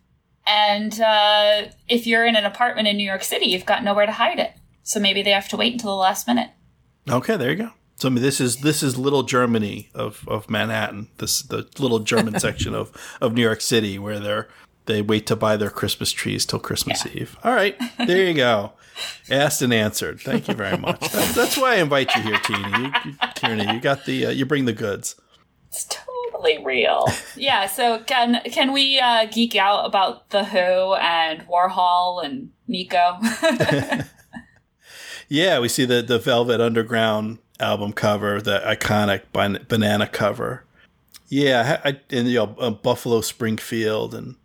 And 0.45 0.99
uh, 0.99 1.63
if 1.87 2.05
you're 2.05 2.25
in 2.25 2.35
an 2.35 2.45
apartment 2.45 2.87
in 2.87 2.97
New 2.97 3.07
York 3.07 3.23
City, 3.23 3.45
you've 3.45 3.65
got 3.65 3.83
nowhere 3.83 4.05
to 4.05 4.11
hide 4.11 4.39
it. 4.39 4.51
So 4.83 4.99
maybe 4.99 5.23
they 5.23 5.31
have 5.31 5.47
to 5.49 5.57
wait 5.57 5.71
until 5.71 5.91
the 5.91 5.95
last 5.95 6.27
minute. 6.27 6.49
Okay, 7.09 7.37
there 7.37 7.51
you 7.51 7.55
go. 7.55 7.69
So 7.95 8.09
I 8.09 8.11
mean, 8.11 8.21
this 8.21 8.41
is 8.41 8.57
this 8.57 8.83
is 8.83 8.97
little 8.97 9.23
Germany 9.23 9.89
of, 9.93 10.27
of 10.27 10.49
Manhattan. 10.49 11.07
This 11.17 11.41
the 11.41 11.67
little 11.79 11.99
German 11.99 12.39
section 12.39 12.75
of, 12.75 12.91
of 13.21 13.33
New 13.33 13.41
York 13.41 13.61
City 13.61 13.97
where 13.97 14.19
they're 14.19 14.49
they 14.85 15.01
wait 15.01 15.25
to 15.27 15.35
buy 15.35 15.57
their 15.57 15.69
Christmas 15.69 16.11
trees 16.11 16.45
till 16.45 16.59
Christmas 16.59 17.05
Eve. 17.05 17.37
All 17.43 17.53
right, 17.53 17.75
there 17.97 18.27
you 18.27 18.33
go. 18.33 18.73
Asked 19.29 19.61
and 19.61 19.73
answered. 19.73 20.19
Thank 20.21 20.47
you 20.47 20.53
very 20.53 20.77
much. 20.77 20.99
That's, 21.11 21.33
that's 21.35 21.57
why 21.57 21.73
I 21.73 21.75
invite 21.77 22.15
you 22.15 22.21
here, 22.21 22.39
Teeny. 22.39 22.69
You, 22.77 22.91
you, 23.05 23.13
Tierney, 23.35 23.73
you 23.73 23.79
got 23.79 24.05
the 24.05 24.27
uh, 24.27 24.29
you 24.29 24.45
bring 24.45 24.65
the 24.65 24.73
goods. 24.73 25.15
It's 25.69 25.85
totally 25.85 26.63
real. 26.63 27.07
yeah. 27.35 27.65
So 27.65 27.99
can 27.99 28.41
can 28.51 28.71
we 28.71 28.99
uh, 28.99 29.25
geek 29.25 29.55
out 29.55 29.85
about 29.85 30.29
the 30.29 30.43
Who 30.45 30.93
and 30.95 31.47
Warhol 31.47 32.23
and 32.23 32.51
Nico? 32.67 33.19
Yeah, 35.29 35.59
we 35.59 35.67
see 35.67 35.85
the 35.85 36.01
the 36.01 36.19
Velvet 36.19 36.61
Underground 36.61 37.39
album 37.59 37.93
cover, 37.93 38.41
the 38.41 38.59
iconic 38.65 39.21
ban- 39.31 39.65
banana 39.67 40.05
cover. 40.05 40.65
Yeah, 41.27 41.81
I, 41.83 41.99
and 42.11 42.27
you 42.27 42.35
know 42.35 42.55
uh, 42.59 42.69
Buffalo 42.69 43.21
Springfield 43.21 44.13
and 44.13 44.35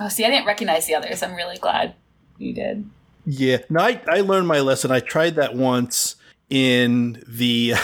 oh, 0.00 0.08
see, 0.08 0.24
I 0.24 0.30
didn't 0.30 0.46
recognize 0.46 0.86
the 0.86 0.94
others. 0.94 1.22
I'm 1.22 1.34
really 1.34 1.58
glad 1.58 1.94
you 2.38 2.52
did. 2.52 2.88
Yeah, 3.26 3.58
no, 3.68 3.80
I, 3.80 4.00
I 4.08 4.20
learned 4.22 4.48
my 4.48 4.60
lesson. 4.60 4.90
I 4.90 5.00
tried 5.00 5.36
that 5.36 5.54
once 5.54 6.16
in 6.48 7.22
the 7.28 7.74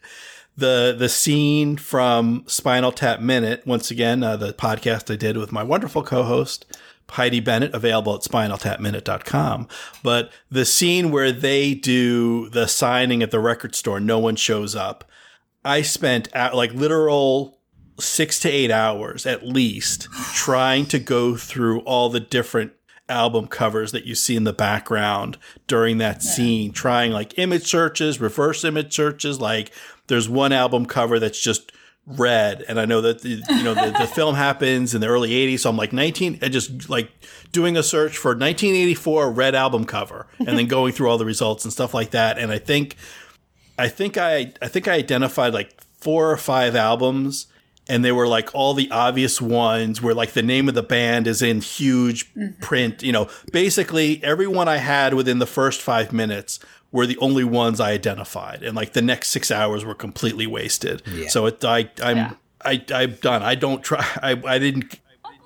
the 0.56 0.94
the 0.96 1.08
scene 1.08 1.76
from 1.76 2.44
Spinal 2.46 2.92
Tap 2.92 3.20
Minute. 3.20 3.66
Once 3.66 3.90
again, 3.90 4.22
uh, 4.22 4.36
the 4.36 4.52
podcast 4.52 5.12
I 5.12 5.16
did 5.16 5.36
with 5.36 5.50
my 5.50 5.62
wonderful 5.62 6.02
co-host 6.02 6.66
Heidi 7.12 7.40
Bennett, 7.40 7.74
available 7.74 8.14
at 8.14 8.22
spinaltapminute.com. 8.22 9.68
But 10.02 10.32
the 10.50 10.64
scene 10.64 11.10
where 11.10 11.30
they 11.30 11.74
do 11.74 12.48
the 12.48 12.66
signing 12.66 13.22
at 13.22 13.30
the 13.30 13.40
record 13.40 13.74
store, 13.74 14.00
no 14.00 14.18
one 14.18 14.36
shows 14.36 14.74
up. 14.74 15.04
I 15.62 15.82
spent 15.82 16.34
uh, 16.34 16.50
like 16.54 16.72
literal 16.72 17.60
six 17.98 18.40
to 18.40 18.48
eight 18.48 18.70
hours 18.70 19.26
at 19.26 19.46
least 19.46 20.08
trying 20.34 20.86
to 20.86 20.98
go 20.98 21.36
through 21.36 21.80
all 21.80 22.08
the 22.08 22.20
different 22.20 22.72
album 23.08 23.46
covers 23.46 23.92
that 23.92 24.06
you 24.06 24.14
see 24.14 24.36
in 24.36 24.44
the 24.44 24.52
background 24.52 25.36
during 25.66 25.98
that 25.98 26.22
scene, 26.22 26.72
trying 26.72 27.12
like 27.12 27.38
image 27.38 27.64
searches, 27.64 28.20
reverse 28.20 28.64
image 28.64 28.94
searches. 28.94 29.40
Like 29.40 29.70
there's 30.06 30.28
one 30.28 30.52
album 30.52 30.86
cover 30.86 31.18
that's 31.18 31.40
just 31.40 31.72
red. 32.06 32.64
And 32.68 32.80
I 32.80 32.84
know 32.84 33.00
that, 33.02 33.20
the, 33.20 33.42
you 33.48 33.62
know, 33.62 33.74
the, 33.74 33.94
the 33.96 34.06
film 34.14 34.34
happens 34.34 34.94
in 34.94 35.00
the 35.00 35.06
early 35.08 35.30
80s. 35.30 35.60
So 35.60 35.70
I'm 35.70 35.76
like 35.76 35.92
19, 35.92 36.38
I 36.42 36.48
just 36.48 36.88
like 36.88 37.10
doing 37.52 37.76
a 37.76 37.82
search 37.82 38.16
for 38.16 38.30
1984 38.30 39.30
red 39.30 39.54
album 39.54 39.84
cover 39.84 40.26
and 40.38 40.58
then 40.58 40.66
going 40.68 40.92
through 40.92 41.10
all 41.10 41.18
the 41.18 41.24
results 41.24 41.64
and 41.64 41.72
stuff 41.72 41.94
like 41.94 42.10
that. 42.10 42.38
And 42.38 42.50
I 42.50 42.58
think, 42.58 42.96
I 43.78 43.88
think 43.88 44.16
I, 44.16 44.52
I 44.60 44.68
think 44.68 44.88
I 44.88 44.94
identified 44.94 45.52
like 45.52 45.80
four 45.98 46.30
or 46.30 46.36
five 46.36 46.74
albums 46.74 47.46
and 47.88 48.04
they 48.04 48.12
were 48.12 48.28
like 48.28 48.54
all 48.54 48.74
the 48.74 48.90
obvious 48.90 49.40
ones 49.40 50.00
where 50.00 50.14
like 50.14 50.32
the 50.32 50.42
name 50.42 50.68
of 50.68 50.74
the 50.74 50.82
band 50.82 51.26
is 51.26 51.42
in 51.42 51.60
huge 51.60 52.32
mm-hmm. 52.34 52.60
print. 52.60 53.02
You 53.02 53.12
know, 53.12 53.28
basically 53.52 54.22
everyone 54.22 54.68
I 54.68 54.76
had 54.76 55.14
within 55.14 55.38
the 55.38 55.46
first 55.46 55.80
five 55.80 56.12
minutes 56.12 56.58
were 56.92 57.06
the 57.06 57.18
only 57.18 57.44
ones 57.44 57.80
I 57.80 57.92
identified, 57.92 58.62
and 58.62 58.76
like 58.76 58.92
the 58.92 59.02
next 59.02 59.30
six 59.30 59.50
hours 59.50 59.84
were 59.84 59.94
completely 59.94 60.46
wasted. 60.46 61.02
So 61.28 61.46
it, 61.46 61.64
I, 61.64 61.90
I'm, 62.02 62.16
Yeah. 62.16 62.32
I, 62.64 62.84
I'm 62.94 63.14
done. 63.14 63.42
I 63.42 63.54
don't 63.54 63.82
try. 63.82 64.06
I, 64.22 64.40
I 64.46 64.58
didn't. 64.58 64.98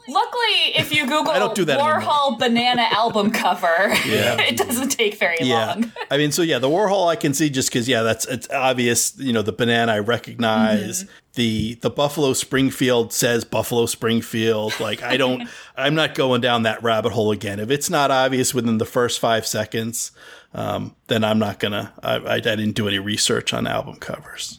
Luckily, 0.09 0.77
if 0.77 0.95
you 0.95 1.05
Google 1.05 1.31
I 1.31 1.41
don't 1.41 1.57
do 1.57 1.65
that 1.65 1.81
Warhol 1.81 2.39
banana 2.39 2.87
album 2.93 3.33
cover, 3.33 3.67
Yeah. 4.07 4.41
it 4.41 4.57
doesn't 4.57 4.91
take 4.91 5.19
very 5.19 5.39
Yeah, 5.41 5.67
long. 5.67 5.93
I 6.11 6.17
mean, 6.17 6.31
so 6.31 6.43
yeah, 6.43 6.61
the 6.61 6.69
Warhol 6.69 7.09
I 7.09 7.17
can 7.17 7.35
see 7.35 7.51
just 7.51 7.71
because 7.71 7.89
yeah, 7.89 8.03
that's 8.03 8.25
it's 8.27 8.49
obvious. 8.51 9.19
You 9.19 9.33
know, 9.33 9.43
the 9.43 9.53
banana 9.53 9.93
I 9.93 9.99
recognize. 10.01 11.05
Mm-hmm. 11.05 11.13
The 11.37 11.75
the 11.77 11.91
Buffalo 11.91 12.33
Springfield 12.33 13.13
says 13.13 13.45
Buffalo 13.45 13.87
Springfield. 13.87 14.79
Like 14.81 15.03
I 15.03 15.17
don't, 15.17 15.49
I'm 15.77 15.95
not 15.95 16.15
going 16.15 16.41
down 16.41 16.65
that 16.65 16.83
rabbit 16.83 17.13
hole 17.13 17.31
again. 17.31 17.61
If 17.61 17.71
it's 17.71 17.89
not 17.89 18.11
obvious 18.11 18.53
within 18.53 18.79
the 18.79 18.85
first 18.85 19.21
five 19.21 19.47
seconds, 19.47 20.13
um, 20.55 20.97
then 21.07 21.23
I'm 21.23 21.39
not 21.39 21.61
gonna. 21.61 21.93
I, 22.03 22.17
I, 22.17 22.35
I 22.35 22.41
didn't 22.41 22.73
do 22.73 22.89
any 22.89 22.99
research 22.99 23.55
on 23.55 23.67
album 23.67 23.97
covers. 23.97 24.59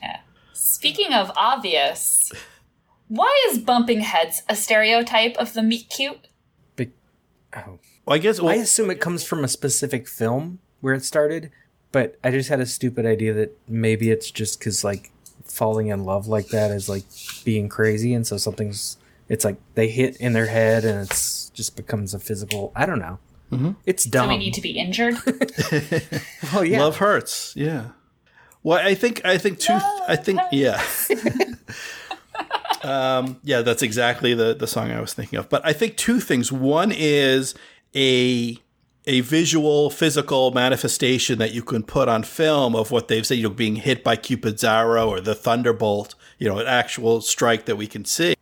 Speaking 0.54 1.14
of 1.14 1.32
obvious, 1.36 2.32
why 3.08 3.36
is 3.50 3.58
bumping 3.58 4.02
heads 4.02 4.44
a 4.48 4.56
stereotype 4.56 5.36
of 5.38 5.54
the 5.54 5.64
meet 5.64 5.90
cute? 5.90 6.28
Big, 6.76 6.92
oh. 7.56 7.80
Well, 8.06 8.16
I 8.16 8.20
guess. 8.20 8.40
Well, 8.40 8.54
I 8.54 8.58
assume 8.58 8.92
it 8.92 9.02
comes 9.02 9.24
from 9.24 9.44
a 9.44 9.48
specific 9.48 10.08
film 10.08 10.60
where 10.82 10.94
it 10.94 11.04
started, 11.04 11.50
but 11.92 12.18
I 12.24 12.30
just 12.30 12.50
had 12.50 12.60
a 12.60 12.66
stupid 12.68 13.06
idea 13.06 13.34
that 13.34 13.58
maybe 13.68 14.12
it's 14.12 14.30
just 14.30 14.60
because 14.60 14.84
like 14.84 15.12
falling 15.52 15.88
in 15.88 16.04
love 16.04 16.28
like 16.28 16.48
that 16.50 16.72
is 16.72 16.88
like 16.90 17.04
being 17.44 17.70
crazy, 17.70 18.14
and 18.14 18.26
so 18.26 18.38
something's 18.38 18.98
it's 19.30 19.44
like 19.44 19.58
they 19.76 19.90
hit 19.90 20.16
in 20.18 20.34
their 20.34 20.46
head 20.46 20.86
and 20.86 21.02
it's 21.02 21.50
just 21.50 21.76
becomes 21.76 22.14
a 22.14 22.20
physical. 22.20 22.72
I 22.76 22.86
don't 22.86 23.00
know. 23.00 23.20
Mm-hmm. 23.52 23.72
It's 23.86 24.04
dumb. 24.04 24.28
Do 24.28 24.36
we 24.36 24.38
need 24.38 24.54
to 24.54 24.62
be 24.62 24.72
injured? 24.72 25.16
oh 26.54 26.62
yeah, 26.62 26.82
Love 26.82 26.98
hurts. 26.98 27.54
Yeah. 27.56 27.90
Well, 28.64 28.86
I 28.86 28.96
think 28.96 29.26
I 29.26 29.38
think 29.38 29.60
two. 29.60 29.78
I 30.08 30.16
think 30.16 30.42
yeah. 30.52 30.82
um, 32.84 33.40
yeah, 33.44 33.62
that's 33.62 33.82
exactly 33.82 34.34
the 34.34 34.54
the 34.54 34.68
song 34.68 34.92
I 34.92 35.00
was 35.00 35.14
thinking 35.14 35.40
of. 35.40 35.50
But 35.50 35.66
I 35.66 35.74
think 35.74 35.96
two 35.98 36.20
things. 36.20 36.52
One 36.52 36.92
is 36.94 37.56
a 37.96 38.58
a 39.08 39.22
visual, 39.22 39.90
physical 39.90 40.52
manifestation 40.52 41.40
that 41.40 41.54
you 41.54 41.64
can 41.64 41.82
put 41.82 42.08
on 42.08 42.22
film 42.24 42.76
of 42.76 42.92
what 42.92 43.08
they've 43.08 43.26
said. 43.26 43.38
You 43.38 43.44
know, 43.46 43.50
being 43.50 43.78
hit 43.78 44.04
by 44.04 44.16
Cupid's 44.18 44.64
arrow 44.64 45.10
or 45.10 45.20
the 45.20 45.34
thunderbolt. 45.34 46.14
You 46.38 46.48
know, 46.50 46.60
an 46.60 46.68
actual 46.68 47.22
strike 47.22 47.66
that 47.66 47.78
we 47.78 47.88
can 47.88 48.06
see. 48.06 48.36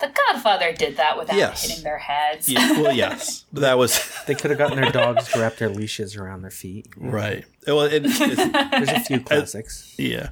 the 0.00 0.12
Godfather 0.32 0.72
did 0.74 0.96
that 0.98 1.16
without 1.18 1.36
Yes. 1.36 1.66
hitting 1.66 1.82
their 1.82 1.98
heads. 1.98 2.48
Yeah, 2.48 2.72
well, 2.82 2.92
yes, 2.94 3.44
that 3.54 3.78
was 3.78 3.98
they 4.26 4.34
could 4.34 4.50
have 4.50 4.58
gotten 4.58 4.76
their 4.80 4.92
dogs 4.92 5.28
to 5.32 5.40
wrap 5.40 5.56
their 5.56 5.70
leashes 5.70 6.14
around 6.16 6.42
their 6.42 6.50
feet. 6.50 6.86
right. 6.96 7.44
Well, 7.66 7.82
it, 7.82 8.00
There's 8.70 8.88
a 8.90 9.00
few 9.00 9.20
classics. 9.20 9.94
Yeah. 9.98 10.30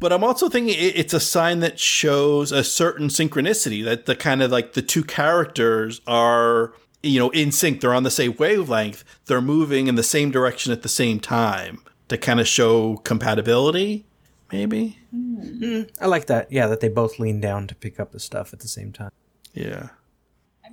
But 0.00 0.12
I'm 0.12 0.22
also 0.24 0.48
thinking 0.48 0.74
it- 0.74 0.96
it's 0.96 1.14
a 1.14 1.20
sign 1.20 1.60
that 1.60 1.78
shows 1.78 2.52
a 2.52 2.62
certain 2.64 3.08
synchronicity 3.08 3.84
that 3.84 4.06
the 4.06 4.14
kind 4.16 4.42
of 4.42 4.50
like 4.50 4.72
the 4.74 4.82
two 4.82 5.02
characters 5.04 6.00
are, 6.06 6.72
you 7.06 7.18
know, 7.18 7.30
in 7.30 7.52
sync. 7.52 7.80
They're 7.80 7.94
on 7.94 8.02
the 8.02 8.10
same 8.10 8.36
wavelength. 8.36 9.04
They're 9.26 9.40
moving 9.40 9.86
in 9.86 9.94
the 9.94 10.02
same 10.02 10.30
direction 10.30 10.72
at 10.72 10.82
the 10.82 10.88
same 10.88 11.20
time 11.20 11.80
to 12.08 12.18
kind 12.18 12.40
of 12.40 12.46
show 12.46 12.98
compatibility, 12.98 14.06
maybe. 14.52 14.98
Mm-hmm. 15.14 16.02
I 16.02 16.06
like 16.06 16.26
that. 16.26 16.50
Yeah, 16.52 16.66
that 16.66 16.80
they 16.80 16.88
both 16.88 17.18
lean 17.18 17.40
down 17.40 17.66
to 17.68 17.74
pick 17.74 17.98
up 17.98 18.12
the 18.12 18.20
stuff 18.20 18.52
at 18.52 18.60
the 18.60 18.68
same 18.68 18.92
time. 18.92 19.10
Yeah. 19.52 19.88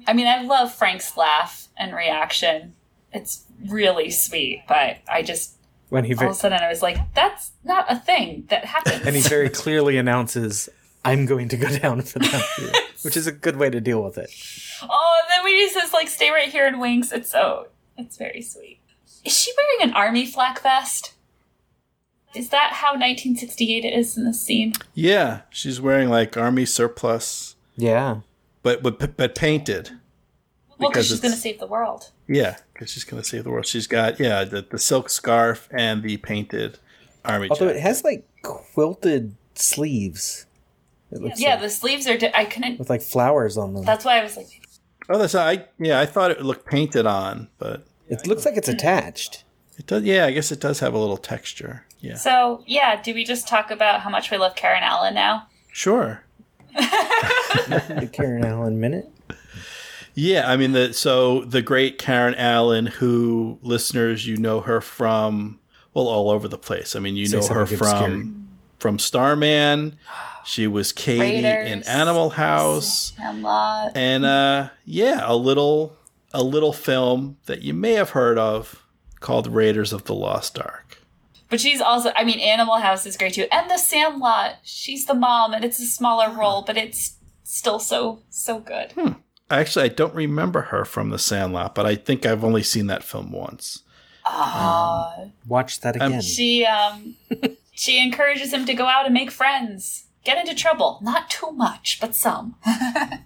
I 0.08 0.14
mean, 0.14 0.28
I 0.28 0.42
love 0.42 0.74
Frank's 0.74 1.16
laugh 1.16 1.70
and 1.78 1.96
reaction. 1.96 2.76
It's 3.12 3.46
really 3.68 4.10
sweet, 4.10 4.64
but 4.68 4.98
I 5.08 5.22
just 5.22 5.56
When 5.90 6.04
he 6.04 6.16
all 6.16 6.26
of 6.26 6.32
a 6.32 6.34
sudden 6.34 6.60
I 6.62 6.68
was 6.68 6.82
like, 6.82 6.98
that's 7.14 7.52
not 7.64 7.86
a 7.92 7.96
thing 7.96 8.46
that 8.50 8.66
happens. 8.66 9.02
and 9.06 9.16
he 9.16 9.22
very 9.22 9.50
clearly 9.62 9.98
announces, 9.98 10.68
"I'm 11.06 11.26
going 11.26 11.50
to 11.50 11.58
go 11.58 11.70
down 11.78 12.02
for 12.02 12.20
them," 12.20 12.42
which 13.04 13.18
is 13.18 13.28
a 13.28 13.32
good 13.32 13.56
way 13.58 13.70
to 13.70 13.80
deal 13.82 14.04
with 14.04 14.18
it. 14.18 14.30
oh, 14.84 15.22
and 15.24 15.32
then 15.32 15.44
when 15.44 15.54
he 15.54 15.70
says 15.70 15.94
like, 15.94 16.08
"Stay 16.08 16.30
right 16.32 16.50
here" 16.50 16.66
and 16.66 16.80
winks, 16.80 17.12
it's 17.12 17.30
so 17.30 17.68
it's 17.98 18.18
very 18.18 18.42
sweet. 18.42 18.80
Is 19.24 19.38
she 19.38 19.52
wearing 19.58 19.90
an 19.92 19.96
army 19.96 20.26
flak 20.26 20.62
vest? 20.62 21.14
Is 22.36 22.50
that 22.50 22.74
how 22.74 22.94
1968 22.94 23.86
is 23.86 24.18
in 24.18 24.26
this 24.26 24.42
scene? 24.42 24.74
Yeah. 24.96 25.42
She's 25.52 25.80
wearing 25.80 26.10
like 26.10 26.36
army 26.36 26.66
surplus, 26.66 27.56
Yeah, 27.78 28.22
but 28.64 28.82
but, 28.82 29.16
but 29.16 29.36
painted. 29.36 29.92
Well, 30.80 30.90
Because 30.90 30.92
because 30.92 31.08
she's 31.10 31.20
going 31.20 31.34
to 31.36 31.40
save 31.40 31.60
the 31.60 31.68
world. 31.68 32.10
Yeah, 32.28 32.58
because 32.74 32.90
she's 32.90 33.04
going 33.04 33.22
to 33.22 33.28
save 33.30 33.44
the 33.44 33.52
world. 33.52 33.68
She's 33.68 33.86
got 33.86 34.20
yeah 34.20 34.44
the, 34.46 34.64
the 34.64 34.80
silk 34.80 35.10
scarf 35.12 35.70
and 35.72 36.02
the 36.02 36.18
painted 36.18 36.80
army. 37.24 37.50
although 37.52 37.68
jacket. 37.68 37.78
it 37.78 37.82
has 37.84 38.04
like 38.04 38.28
quilted 38.42 39.36
sleeves. 39.54 40.48
It 41.14 41.22
looks 41.22 41.40
Yeah, 41.40 41.52
like, 41.52 41.62
the 41.62 41.70
sleeves 41.70 42.08
are. 42.08 42.18
Di- 42.18 42.32
I 42.34 42.46
couldn't. 42.46 42.80
with 42.80 42.90
like 42.90 43.02
flowers 43.02 43.58
on 43.58 43.74
them. 43.74 43.84
That's 43.86 44.04
why 44.06 44.20
I 44.20 44.24
was 44.24 44.36
like, 44.38 44.48
Oh, 45.10 45.18
that's 45.18 45.36
I. 45.36 45.66
Yeah, 45.80 46.00
I 46.00 46.06
thought 46.06 46.32
it 46.32 46.42
looked 46.44 46.66
painted 46.66 47.06
on, 47.06 47.50
but 47.58 47.86
It 48.10 48.26
looks 48.28 48.46
like 48.46 48.56
it's 48.58 48.68
hmm. 48.70 48.76
attached. 48.76 49.44
it 49.78 49.86
does. 49.88 50.04
Yeah, 50.04 50.26
I 50.26 50.32
guess 50.32 50.52
it 50.52 50.60
does 50.60 50.80
have 50.80 50.94
a 50.94 50.98
little 50.98 51.18
texture. 51.18 51.86
Yeah, 52.00 52.16
so 52.16 52.64
yeah. 52.68 53.02
Do 53.02 53.14
we 53.14 53.24
just 53.24 53.48
talk 53.48 53.72
about 53.72 54.02
how 54.02 54.10
much 54.10 54.30
we 54.32 54.38
love 54.38 54.56
Karen 54.56 54.84
Allen 54.84 55.14
now? 55.14 55.48
sure. 55.72 56.24
The 56.76 58.10
Karen 58.12 58.44
Allen 58.46 58.80
minute. 58.80 59.10
Yeah, 60.16 60.50
I 60.50 60.58
mean 60.58 60.72
the 60.74 60.94
so 60.94 61.44
the 61.46 61.62
great 61.62 61.98
Karen 61.98 62.36
Allen, 62.36 62.86
who 62.88 63.58
listeners 63.62 64.28
you 64.28 64.38
know 64.38 64.62
her 64.62 64.80
from 64.82 65.60
well 65.94 66.08
all 66.08 66.30
over 66.30 66.48
the 66.48 66.58
place. 66.58 66.96
I 66.96 67.00
mean 67.00 67.16
you 67.16 67.26
Say 67.26 67.40
know 67.40 67.48
her 67.48 67.66
from 67.66 67.88
obscure. 67.88 68.24
from 68.80 69.00
Starman. 69.00 69.98
She 70.46 70.68
was 70.68 70.92
Katie 70.92 71.46
in 71.46 71.84
Animal 71.84 72.32
House, 72.32 73.14
Hemlock. 73.18 73.92
and 73.96 74.26
uh, 74.26 74.70
yeah, 74.86 75.22
a 75.24 75.36
little 75.36 75.96
a 76.34 76.44
little 76.44 76.74
film 76.74 77.38
that 77.46 77.62
you 77.62 77.74
may 77.74 77.94
have 77.94 78.12
heard 78.12 78.38
of 78.38 78.84
called 79.20 79.48
Raiders 79.48 79.94
of 79.94 80.04
the 80.06 80.16
Lost 80.16 80.60
Ark. 80.60 80.98
But 81.50 81.62
she's 81.62 81.80
also, 81.82 82.12
I 82.16 82.24
mean, 82.24 82.40
Animal 82.40 82.78
House 82.80 83.06
is 83.06 83.16
great 83.16 83.34
too. 83.36 83.46
And 83.52 83.70
The 83.70 83.78
Sandlot, 83.78 84.56
she's 84.64 85.06
the 85.06 85.14
mom, 85.14 85.54
and 85.54 85.64
it's 85.64 85.80
a 85.80 85.86
smaller 85.86 86.36
role, 86.36 86.64
but 86.64 86.78
it's 86.78 87.18
still 87.44 87.78
so, 87.78 88.24
so 88.32 88.60
good. 88.60 88.94
Actually, 89.52 89.86
I 89.86 89.90
don't 89.90 90.16
remember 90.16 90.62
her 90.62 90.84
from 90.84 91.12
The 91.12 91.20
Sandlot, 91.20 91.76
but 91.76 91.86
I 91.86 91.94
think 91.96 92.26
I've 92.26 92.44
only 92.44 92.64
seen 92.64 92.88
that 92.88 93.04
film 93.04 93.32
once. 93.32 93.84
Ah. 94.26 95.26
Watch 95.48 95.82
that 95.82 96.02
I'm- 96.02 96.14
again. 96.14 96.22
she, 96.22 96.66
um, 96.66 97.16
she 97.74 98.02
encourages 98.02 98.52
him 98.52 98.66
to 98.66 98.74
go 98.74 98.88
out 98.88 99.06
and 99.06 99.14
make 99.14 99.30
friends. 99.30 100.03
Get 100.24 100.38
into 100.38 100.56
trouble. 100.56 101.00
Not 101.02 101.30
too 101.30 101.52
much, 101.52 102.00
but 102.00 102.16
some. 102.16 102.56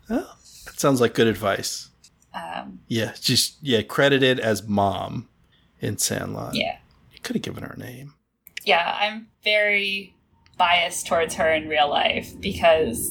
That 0.09 0.79
sounds 0.81 0.99
like 1.01 1.13
good 1.13 1.27
advice. 1.27 1.89
um, 2.33 2.79
Yeah, 2.87 3.13
just 3.21 3.57
yeah, 3.61 3.81
credited 3.81 4.39
as 4.39 4.67
mom 4.67 5.27
in 5.79 5.97
Sandlot. 5.97 6.55
yeah. 6.55 6.77
You 7.13 7.19
could 7.21 7.35
have 7.35 7.43
given 7.43 7.63
her 7.63 7.73
a 7.75 7.79
name. 7.79 8.13
yeah, 8.63 8.97
I'm 8.99 9.27
very 9.43 10.13
biased 10.57 11.07
towards 11.07 11.35
her 11.35 11.49
in 11.51 11.67
real 11.69 11.89
life 11.89 12.33
because, 12.39 13.09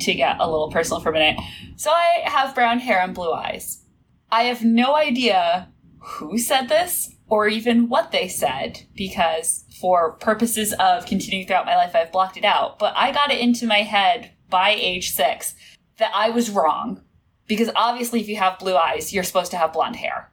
to 0.00 0.14
get 0.14 0.36
a 0.40 0.50
little 0.50 0.70
personal 0.70 1.00
for 1.00 1.10
a 1.10 1.12
minute, 1.12 1.38
so 1.76 1.90
I 1.90 2.22
have 2.24 2.54
brown 2.54 2.78
hair 2.80 3.00
and 3.00 3.14
blue 3.14 3.32
eyes. 3.32 3.82
I 4.30 4.44
have 4.44 4.64
no 4.64 4.94
idea 4.96 5.68
who 6.06 6.38
said 6.38 6.68
this 6.68 7.14
or 7.28 7.48
even 7.48 7.88
what 7.88 8.12
they 8.12 8.28
said 8.28 8.82
because, 8.94 9.64
for 9.80 10.12
purposes 10.12 10.72
of 10.74 11.06
continuing 11.06 11.46
throughout 11.46 11.66
my 11.66 11.76
life, 11.76 11.94
I've 11.94 12.12
blocked 12.12 12.36
it 12.36 12.44
out. 12.44 12.78
But 12.78 12.94
I 12.96 13.12
got 13.12 13.30
it 13.30 13.40
into 13.40 13.66
my 13.66 13.82
head 13.82 14.32
by 14.48 14.70
age 14.70 15.10
six 15.10 15.54
that 15.98 16.12
I 16.14 16.30
was 16.30 16.50
wrong 16.50 17.02
because 17.46 17.70
obviously, 17.74 18.20
if 18.20 18.28
you 18.28 18.36
have 18.36 18.58
blue 18.58 18.76
eyes, 18.76 19.12
you're 19.12 19.24
supposed 19.24 19.50
to 19.50 19.56
have 19.56 19.72
blonde 19.72 19.96
hair. 19.96 20.32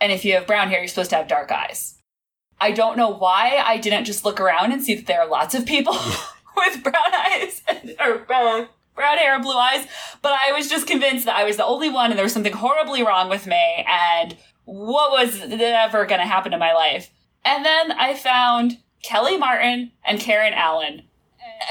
And 0.00 0.12
if 0.12 0.24
you 0.24 0.34
have 0.34 0.46
brown 0.46 0.68
hair, 0.68 0.78
you're 0.78 0.88
supposed 0.88 1.10
to 1.10 1.16
have 1.16 1.28
dark 1.28 1.52
eyes. 1.52 1.98
I 2.58 2.72
don't 2.72 2.96
know 2.96 3.10
why 3.10 3.62
I 3.64 3.78
didn't 3.78 4.04
just 4.04 4.24
look 4.24 4.40
around 4.40 4.72
and 4.72 4.82
see 4.82 4.94
that 4.94 5.06
there 5.06 5.20
are 5.20 5.28
lots 5.28 5.54
of 5.54 5.66
people 5.66 5.96
with 6.56 6.82
brown 6.82 7.14
eyes 7.14 7.62
and, 7.68 7.96
or 8.00 8.26
uh, 8.32 8.66
brown 8.94 9.18
hair 9.18 9.34
and 9.34 9.42
blue 9.42 9.56
eyes, 9.56 9.86
but 10.22 10.32
I 10.32 10.52
was 10.52 10.68
just 10.68 10.86
convinced 10.86 11.26
that 11.26 11.36
I 11.36 11.44
was 11.44 11.56
the 11.56 11.64
only 11.64 11.88
one 11.88 12.10
and 12.10 12.18
there 12.18 12.24
was 12.24 12.32
something 12.32 12.52
horribly 12.52 13.02
wrong 13.02 13.28
with 13.28 13.46
me 13.46 13.84
and 13.88 14.36
what 14.70 15.10
was 15.10 15.40
ever 15.40 16.06
going 16.06 16.20
to 16.20 16.26
happen 16.26 16.52
in 16.52 16.60
my 16.60 16.72
life. 16.72 17.10
And 17.44 17.64
then 17.64 17.90
I 17.92 18.14
found 18.14 18.78
Kelly 19.02 19.36
Martin 19.36 19.90
and 20.04 20.20
Karen 20.20 20.54
Allen. 20.54 21.02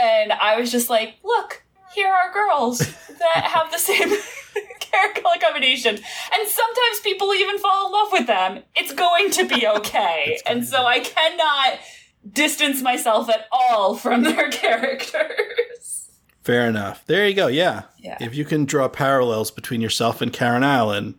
And 0.01 0.33
I 0.33 0.59
was 0.59 0.69
just 0.69 0.89
like, 0.89 1.15
look, 1.23 1.63
here 1.93 2.09
are 2.09 2.33
girls 2.33 2.79
that 2.79 3.43
have 3.45 3.71
the 3.71 3.77
same 3.77 4.09
hair 4.91 5.13
color 5.13 5.37
combination. 5.39 5.95
And 5.95 6.47
sometimes 6.47 6.99
people 7.01 7.33
even 7.33 7.57
fall 7.59 7.87
in 7.87 7.93
love 7.93 8.11
with 8.11 8.27
them. 8.27 8.63
It's 8.75 8.93
going 8.93 9.31
to 9.31 9.47
be 9.47 9.65
okay. 9.77 10.39
and 10.45 10.65
so 10.65 10.85
I 10.85 10.99
cannot 10.99 11.79
distance 12.33 12.81
myself 12.81 13.29
at 13.29 13.47
all 13.49 13.95
from 13.95 14.23
their 14.23 14.49
characters. 14.51 16.09
Fair 16.43 16.67
enough. 16.67 17.05
There 17.05 17.27
you 17.27 17.33
go. 17.33 17.47
Yeah. 17.47 17.83
Yeah. 17.99 18.17
If 18.19 18.35
you 18.35 18.43
can 18.43 18.65
draw 18.65 18.89
parallels 18.89 19.51
between 19.51 19.79
yourself 19.79 20.21
and 20.21 20.33
Karen 20.33 20.63
Allen, 20.63 21.15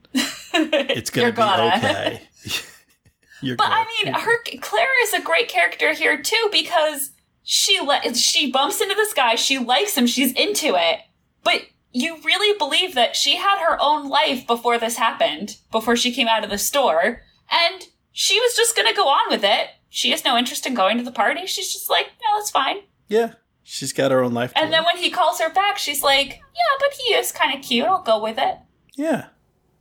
it's 0.55 1.11
to 1.11 1.25
be 1.27 1.33
gonna. 1.33 1.75
okay. 1.77 2.23
You're 3.43 3.57
But. 3.57 3.69
I 3.71 3.87
mean, 4.05 4.13
her 4.13 4.43
Claire 4.61 5.03
is 5.05 5.15
a 5.15 5.23
great 5.23 5.49
character 5.49 5.93
here 5.95 6.21
too 6.21 6.49
because 6.53 7.11
she 7.43 7.81
le- 7.81 8.15
she 8.15 8.51
bumps 8.53 8.81
into 8.81 8.95
this 8.95 9.15
guy, 9.15 9.35
she 9.35 9.59
likes 9.59 9.97
him, 9.97 10.07
she's 10.07 10.33
into 10.35 10.75
it. 10.77 11.01
But 11.43 11.63
you 11.93 12.19
really 12.23 12.57
believe 12.59 12.95
that 12.95 13.17
she 13.17 13.37
had 13.37 13.59
her 13.61 13.79
own 13.81 14.09
life 14.09 14.47
before 14.47 14.79
this 14.79 14.97
happened, 14.97 15.57
before 15.73 15.97
she 15.97 16.13
came 16.13 16.29
out 16.29 16.45
of 16.45 16.51
the 16.51 16.59
store, 16.59 17.23
and 17.51 17.85
she 18.13 18.39
was 18.39 18.55
just 18.55 18.77
going 18.77 18.87
to 18.89 18.95
go 18.95 19.09
on 19.09 19.31
with 19.31 19.43
it. 19.43 19.69
She 19.89 20.11
has 20.11 20.25
no 20.25 20.37
interest 20.37 20.67
in 20.67 20.75
going 20.75 20.99
to 20.99 21.03
the 21.03 21.11
party. 21.11 21.47
She's 21.47 21.73
just 21.73 21.89
like, 21.91 22.07
no, 22.23 22.39
that's 22.39 22.51
fine. 22.51 22.77
yeah, 23.09 23.33
she's 23.65 23.93
got 23.93 24.11
her 24.13 24.23
own 24.23 24.35
life. 24.35 24.53
And 24.55 24.73
then 24.73 24.85
when 24.85 24.99
he 24.99 25.11
calls 25.11 25.41
her 25.41 25.51
back, 25.51 25.79
she's 25.79 26.03
like, 26.03 26.29
yeah, 26.29 26.77
but 26.79 26.93
he 27.03 27.15
is 27.15 27.33
kind 27.33 27.59
of 27.59 27.65
cute. 27.65 27.87
I'll 27.87 28.03
go 28.03 28.23
with 28.23 28.37
it. 28.39 28.59
yeah. 28.95 29.29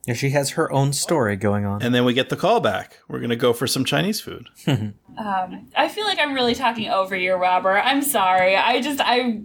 Yeah, 0.10 0.15
she 0.15 0.31
has 0.31 0.49
her 0.52 0.72
own 0.72 0.91
story 0.91 1.36
going 1.36 1.68
on. 1.68 1.84
And 1.84 1.94
then 1.94 2.03
we 2.03 2.15
get 2.15 2.30
the 2.30 2.36
call 2.36 2.61
back. 2.61 2.98
We're 3.07 3.19
going 3.19 3.30
to 3.30 3.36
go 3.36 3.53
for 3.53 3.68
some 3.68 3.86
Chinese 3.86 4.19
food. 4.19 4.49
Um, 5.19 5.68
I 5.76 5.90
feel 5.90 6.06
like 6.06 6.18
I'm 6.18 6.34
really 6.34 6.56
talking 6.56 6.88
over 6.88 7.14
you, 7.14 7.34
Robert. 7.34 7.80
I'm 7.80 8.02
sorry. 8.02 8.56
I 8.56 8.80
just 8.80 9.02
I 9.03 9.41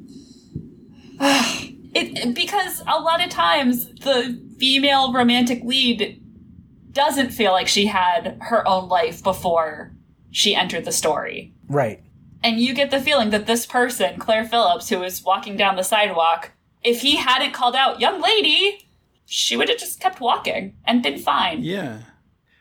it 1.92 2.32
because 2.32 2.80
a 2.86 3.00
lot 3.00 3.24
of 3.24 3.28
times 3.28 3.92
the 3.94 4.40
female 4.60 5.12
romantic 5.12 5.64
lead 5.64 6.22
doesn't 6.92 7.30
feel 7.30 7.50
like 7.50 7.66
she 7.66 7.86
had 7.86 8.38
her 8.42 8.66
own 8.68 8.88
life 8.88 9.20
before 9.20 9.92
she 10.30 10.54
entered 10.54 10.84
the 10.84 10.92
story. 10.92 11.52
Right. 11.66 12.04
And 12.44 12.60
you 12.60 12.72
get 12.72 12.92
the 12.92 13.00
feeling 13.00 13.30
that 13.30 13.46
this 13.46 13.66
person, 13.66 14.20
Claire 14.20 14.44
Phillips, 14.44 14.90
who 14.90 15.02
is 15.02 15.24
walking 15.24 15.56
down 15.56 15.74
the 15.74 15.82
sidewalk, 15.82 16.52
if 16.84 17.00
he 17.00 17.16
hadn't 17.16 17.52
called 17.52 17.74
out, 17.74 18.00
young 18.00 18.20
lady, 18.20 18.83
she 19.26 19.56
would 19.56 19.68
have 19.68 19.78
just 19.78 20.00
kept 20.00 20.20
walking 20.20 20.76
and 20.84 21.02
been 21.02 21.18
fine. 21.18 21.62
Yeah. 21.62 22.00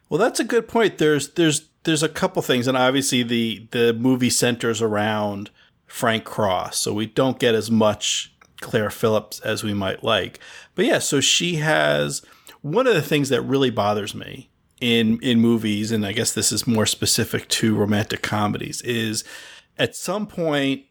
Well, 0.10 0.20
that's 0.20 0.40
a 0.40 0.46
good 0.46 0.68
point. 0.68 0.98
There's 0.98 1.30
there's 1.30 1.70
there's 1.84 2.04
a 2.04 2.10
couple 2.10 2.42
things, 2.42 2.68
and 2.68 2.78
obviously 2.78 3.24
the 3.24 3.68
the 3.72 3.94
movie 3.94 4.30
centers 4.30 4.82
around 4.82 5.50
Frank 5.88 6.24
Cross, 6.24 6.80
so 6.80 6.94
we 6.94 7.06
don't 7.06 7.40
get 7.40 7.56
as 7.56 7.70
much 7.70 8.34
Claire 8.62 8.90
Phillips 8.90 9.40
as 9.42 9.64
we 9.64 9.74
might 9.74 10.04
like. 10.04 10.40
But 10.76 10.86
yeah, 10.86 11.00
so 11.00 11.20
she 11.20 11.56
has 11.56 12.22
one 12.62 12.88
of 12.88 12.96
the 12.96 13.02
things 13.02 13.30
that 13.30 13.42
really 13.42 13.70
bothers 13.70 14.16
me 14.16 14.50
in 14.80 15.20
in 15.22 15.40
movies, 15.40 15.92
and 15.92 16.06
I 16.06 16.14
guess 16.14 16.32
this 16.32 16.52
is 16.52 16.68
more 16.68 16.86
specific 16.86 17.48
to 17.50 17.76
romantic 17.76 18.22
comedies, 18.22 18.82
is 18.82 19.24
at 19.78 19.96
some 19.96 20.28
point 20.28 20.86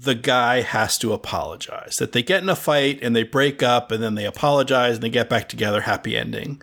the 0.00 0.14
guy 0.14 0.62
has 0.62 0.96
to 0.98 1.12
apologize. 1.12 1.98
That 1.98 2.12
they 2.12 2.22
get 2.22 2.42
in 2.42 2.48
a 2.48 2.56
fight 2.56 3.00
and 3.02 3.16
they 3.16 3.24
break 3.24 3.62
up 3.62 3.90
and 3.90 4.02
then 4.02 4.14
they 4.14 4.24
apologize 4.24 4.94
and 4.94 5.02
they 5.02 5.10
get 5.10 5.28
back 5.28 5.48
together, 5.48 5.82
happy 5.82 6.16
ending. 6.16 6.62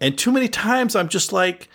And 0.00 0.16
too 0.16 0.30
many 0.30 0.48
times 0.48 0.94
I'm 0.94 1.08
just 1.08 1.32
like, 1.32 1.68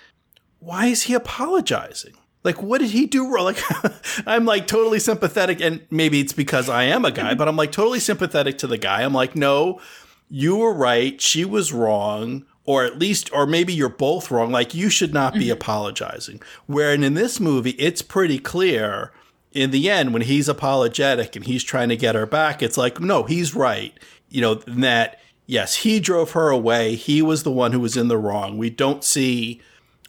why 0.59 0.85
is 0.87 1.03
he 1.03 1.13
apologizing? 1.13 2.13
Like, 2.43 2.61
what 2.61 2.79
did 2.79 2.91
he 2.91 3.05
do 3.05 3.29
wrong? 3.29 3.43
Like, 3.53 3.93
I'm 4.25 4.45
like 4.45 4.67
totally 4.67 4.99
sympathetic. 4.99 5.59
And 5.59 5.85
maybe 5.89 6.19
it's 6.21 6.33
because 6.33 6.69
I 6.69 6.83
am 6.83 7.03
a 7.03 7.11
guy, 7.11 7.33
but 7.33 7.47
I'm 7.47 7.57
like 7.57 7.71
totally 7.71 7.99
sympathetic 7.99 8.57
to 8.59 8.67
the 8.67 8.77
guy. 8.77 9.03
I'm 9.03 9.13
like, 9.13 9.35
no, 9.35 9.81
you 10.29 10.57
were 10.57 10.73
right. 10.73 11.19
She 11.19 11.43
was 11.43 11.73
wrong. 11.73 12.45
Or 12.65 12.85
at 12.85 12.97
least, 12.97 13.29
or 13.33 13.45
maybe 13.45 13.73
you're 13.73 13.89
both 13.89 14.31
wrong. 14.31 14.49
Like, 14.49 14.73
you 14.73 14.89
should 14.89 15.13
not 15.13 15.33
be 15.33 15.41
mm-hmm. 15.41 15.51
apologizing. 15.51 16.41
Wherein 16.65 17.03
in 17.03 17.13
this 17.13 17.41
movie, 17.41 17.71
it's 17.71 18.01
pretty 18.01 18.39
clear 18.39 19.11
in 19.53 19.71
the 19.71 19.89
end 19.89 20.13
when 20.13 20.23
he's 20.23 20.49
apologetic 20.49 21.35
and 21.35 21.45
he's 21.45 21.63
trying 21.63 21.89
to 21.89 21.97
get 21.97 22.15
her 22.15 22.25
back. 22.25 22.61
It's 22.61 22.77
like, 22.77 22.99
no, 22.99 23.23
he's 23.23 23.55
right. 23.55 23.93
You 24.29 24.41
know, 24.41 24.55
that, 24.55 25.19
yes, 25.45 25.75
he 25.77 25.99
drove 25.99 26.31
her 26.31 26.49
away. 26.49 26.95
He 26.95 27.21
was 27.21 27.43
the 27.43 27.51
one 27.51 27.71
who 27.71 27.79
was 27.79 27.95
in 27.95 28.07
the 28.07 28.17
wrong. 28.17 28.57
We 28.57 28.69
don't 28.69 29.03
see 29.03 29.61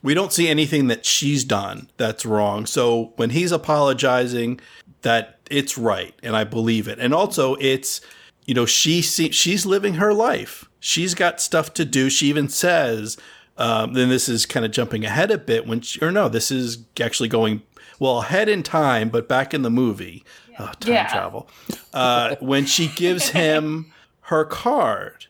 we 0.05 0.13
don't 0.13 0.35
see 0.35 0.49
anything 0.49 0.89
that 0.89 1.07
she's 1.07 1.45
done 1.45 1.89
that's 1.97 2.27
wrong. 2.27 2.67
So 2.67 3.15
when 3.17 3.31
he's 3.31 3.51
apologizing, 3.51 4.61
that 5.01 5.41
it's 5.51 5.79
right, 5.79 6.15
and 6.23 6.37
I 6.37 6.45
believe 6.45 6.89
it. 6.89 6.99
And 6.99 7.15
also, 7.15 7.55
it's 7.55 8.03
you 8.45 8.53
know 8.53 8.67
she 8.67 9.01
see, 9.01 9.31
she's 9.31 9.65
living 9.65 9.95
her 9.95 10.13
life. 10.13 10.69
She's 10.79 11.15
got 11.15 11.41
stuff 11.41 11.73
to 11.75 11.87
do. 11.87 12.11
She 12.11 12.27
even 12.27 12.51
says, 12.51 13.17
um, 13.57 13.95
then 13.95 14.11
this 14.11 14.29
is 14.29 14.45
kind 14.45 14.67
of 14.67 14.73
jumping 14.73 15.07
ahead 15.07 15.31
a 15.31 15.39
bit 15.39 15.67
when 15.67 15.81
she, 15.81 15.99
or 16.03 16.13
no, 16.13 16.29
this 16.29 16.51
is 16.51 16.85
actually 17.01 17.31
going 17.31 17.63
well 18.05 18.21
ahead 18.21 18.49
in 18.49 18.63
time, 18.63 19.09
but 19.09 19.29
back 19.29 19.55
in 19.55 19.63
the 19.63 19.71
movie. 19.71 20.23
Oh, 20.59 20.71
time 20.79 20.93
Yeah. 20.93 21.09
travel. 21.09 21.49
Uh, 21.93 22.37
when 22.41 22.67
she 22.67 22.89
gives 22.89 23.31
him 23.31 23.87
her 24.29 24.45
card 24.45 25.27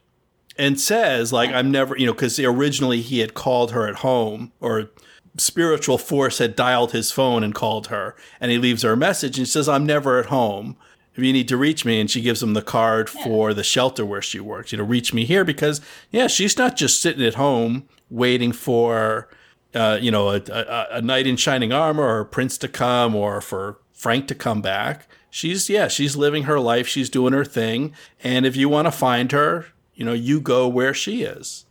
and 0.57 0.79
says 0.81 1.33
like 1.33 1.51
i'm 1.51 1.69
never 1.69 1.97
you 1.97 2.07
know 2.07 2.13
because 2.13 2.39
originally 2.39 3.01
he 3.01 3.19
had 3.19 3.35
called 3.35 3.73
her 3.73 3.89
at 3.89 3.97
home 3.97 4.53
or 4.61 4.89
spiritual 5.37 5.99
force 5.99 6.39
had 6.39 6.55
dialed 6.55 6.93
his 6.93 7.11
phone 7.11 7.43
and 7.43 7.57
called 7.57 7.89
her 7.89 8.15
and 8.41 8.53
he 8.53 8.59
leaves 8.59 8.83
her 8.83 8.93
a 8.93 8.97
message 8.97 9.37
and 9.37 9.49
says 9.49 9.69
i'm 9.69 9.85
never 9.85 10.21
at 10.21 10.27
home 10.27 10.77
if 11.17 11.25
you 11.25 11.33
need 11.33 11.49
to 11.49 11.57
reach 11.57 11.85
me 11.85 11.99
and 12.01 12.09
she 12.09 12.21
gives 12.21 12.41
him 12.41 12.55
the 12.55 12.63
card 12.63 13.11
for 13.11 13.53
the 13.53 13.65
shelter 13.65 14.07
where 14.07 14.23
she 14.23 14.39
works 14.39 14.71
you 14.71 14.79
know 14.79 14.85
reach 14.85 15.13
me 15.13 15.25
here 15.25 15.45
because 15.45 15.81
yeah 16.13 16.29
she's 16.29 16.57
not 16.57 16.77
just 16.77 17.03
sitting 17.03 17.25
at 17.27 17.35
home 17.35 17.89
waiting 18.09 18.53
for 18.53 19.29
uh, 19.75 19.99
you 20.01 20.11
know 20.11 20.31
a, 20.31 20.41
a, 20.51 20.87
a 20.93 21.03
knight 21.03 21.27
in 21.27 21.37
shining 21.37 21.73
armor 21.73 22.03
or 22.05 22.21
a 22.21 22.27
prince 22.27 22.57
to 22.59 22.69
come 22.69 23.15
or 23.15 23.41
for 23.41 23.79
frank 23.93 24.29
to 24.29 24.35
come 24.35 24.61
back 24.63 25.09
she's 25.31 25.69
yeah 25.71 25.89
she's 25.89 26.17
living 26.17 26.45
her 26.45 26.61
life 26.61 26.87
she's 26.87 27.09
doing 27.11 27.33
her 27.33 27.45
thing 27.45 27.93
and 28.23 28.45
if 28.47 28.57
you 28.57 28.69
want 28.69 28.87
to 28.87 28.93
find 28.93 29.33
her 29.33 29.67
You 29.95 30.05
know, 30.05 30.13
you 30.13 30.41
go 30.41 30.67
where 30.69 30.93
she 30.95 31.23
is. 31.23 31.67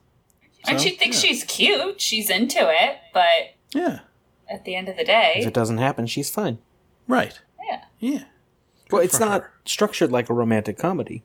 and 0.68 0.80
she 0.80 0.92
thinks 0.92 1.22
yeah. 1.22 1.30
she's 1.30 1.44
cute. 1.44 2.00
She's 2.00 2.30
into 2.30 2.60
it, 2.60 2.98
but 3.14 3.56
Yeah. 3.74 4.00
at 4.50 4.64
the 4.64 4.76
end 4.76 4.88
of 4.88 4.96
the 4.96 5.04
day, 5.04 5.34
If 5.38 5.48
it 5.48 5.54
doesn't 5.54 5.78
happen, 5.80 6.08
she's 6.08 6.30
fine. 6.30 6.58
Right. 7.08 7.40
yeah. 7.70 7.82
Yeah. 8.00 8.24
Well, 8.92 9.02
it's 9.02 9.20
not 9.20 9.42
her. 9.42 9.52
structured 9.66 10.10
like 10.12 10.30
a 10.30 10.34
romantic 10.34 10.78
comedy, 10.78 11.24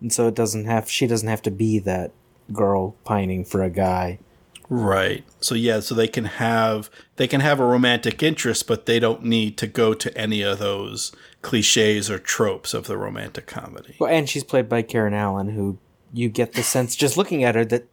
and 0.00 0.12
so 0.12 0.26
it 0.26 0.34
doesn't 0.34 0.64
have. 0.64 0.90
She 0.90 1.06
doesn't 1.06 1.28
have 1.28 1.42
to 1.42 1.50
be 1.52 1.78
that 1.80 2.10
girl 2.52 2.96
pining 3.04 3.44
for 3.44 3.62
a 3.62 3.70
guy. 3.70 4.18
Right. 4.68 5.24
So 5.40 5.54
yeah, 5.54 5.80
so 5.80 5.94
they 5.94 6.08
can 6.08 6.24
have 6.24 6.90
they 7.16 7.28
can 7.28 7.40
have 7.40 7.60
a 7.60 7.66
romantic 7.66 8.22
interest, 8.22 8.66
but 8.66 8.86
they 8.86 8.98
don't 8.98 9.24
need 9.24 9.56
to 9.58 9.66
go 9.66 9.94
to 9.94 10.16
any 10.18 10.42
of 10.42 10.58
those 10.58 11.12
cliches 11.42 12.10
or 12.10 12.18
tropes 12.18 12.74
of 12.74 12.86
the 12.86 12.96
romantic 12.96 13.46
comedy. 13.46 13.96
Well, 13.98 14.10
and 14.10 14.28
she's 14.28 14.44
played 14.44 14.68
by 14.68 14.82
Karen 14.82 15.14
Allen, 15.14 15.50
who 15.50 15.78
you 16.12 16.28
get 16.28 16.54
the 16.54 16.62
sense 16.62 16.96
just 16.96 17.16
looking 17.16 17.44
at 17.44 17.54
her 17.54 17.64
that 17.66 17.86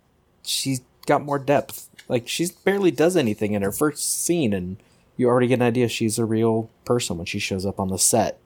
she's 0.44 0.82
got 1.06 1.24
more 1.24 1.40
depth. 1.40 1.90
Like 2.08 2.28
she 2.28 2.48
barely 2.64 2.92
does 2.92 3.16
anything 3.16 3.54
in 3.54 3.62
her 3.62 3.72
first 3.72 4.24
scene, 4.24 4.54
and 4.54 4.78
you 5.16 5.28
already 5.28 5.48
get 5.48 5.56
an 5.56 5.62
idea 5.62 5.88
she's 5.88 6.18
a 6.18 6.26
real 6.26 6.70
person 6.86 7.18
when 7.18 7.26
she 7.26 7.40
shows 7.40 7.66
up 7.66 7.80
on 7.80 7.90
the 7.90 8.00
set. 8.00 8.40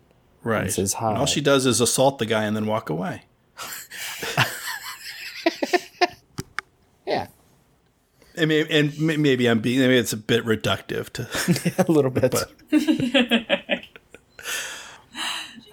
Right. 0.44 0.72
says 0.72 0.96
And 1.00 1.18
all 1.18 1.26
she 1.26 1.42
does 1.42 1.66
is 1.66 1.82
assault 1.82 2.20
the 2.20 2.26
guy 2.26 2.44
and 2.44 2.56
then 2.56 2.68
walk 2.68 2.90
away. 2.90 3.24
And 8.38 8.48
maybe, 8.50 8.70
and 8.72 9.00
maybe 9.00 9.48
I'm 9.48 9.60
being 9.60 9.80
maybe 9.80 9.98
it's 9.98 10.14
a 10.14 10.18
bit 10.18 10.46
reductive 10.46 11.10
to 11.14 11.28
a 11.88 11.92
little 11.92 12.12
bit. 12.12 12.36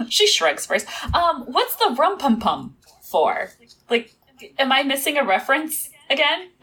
She 0.08 0.26
shrugs 0.26 0.66
first. 0.66 0.86
Um, 1.14 1.44
what's 1.46 1.76
the 1.76 1.94
rum 1.98 2.18
pum 2.18 2.38
pum 2.38 2.76
for? 3.02 3.50
Like, 3.88 4.14
am 4.58 4.72
I 4.72 4.82
missing 4.82 5.16
a 5.16 5.24
reference 5.24 5.90
again? 6.10 6.50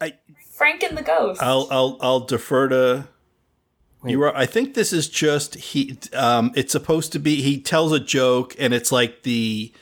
I 0.00 0.14
Frank 0.50 0.82
and 0.82 0.96
the 0.96 1.02
Ghost. 1.02 1.42
I'll 1.42 1.68
I'll 1.70 1.98
I'll 2.00 2.20
defer 2.20 2.68
to 2.68 3.08
Wait. 4.02 4.12
you. 4.12 4.22
Are, 4.22 4.34
I 4.36 4.46
think 4.46 4.74
this 4.74 4.92
is 4.92 5.08
just 5.08 5.54
he. 5.56 5.98
Um, 6.14 6.52
it's 6.54 6.72
supposed 6.72 7.12
to 7.12 7.18
be 7.18 7.42
he 7.42 7.60
tells 7.60 7.92
a 7.92 8.00
joke 8.00 8.54
and 8.58 8.72
it's 8.72 8.90
like 8.92 9.22
the 9.22 9.72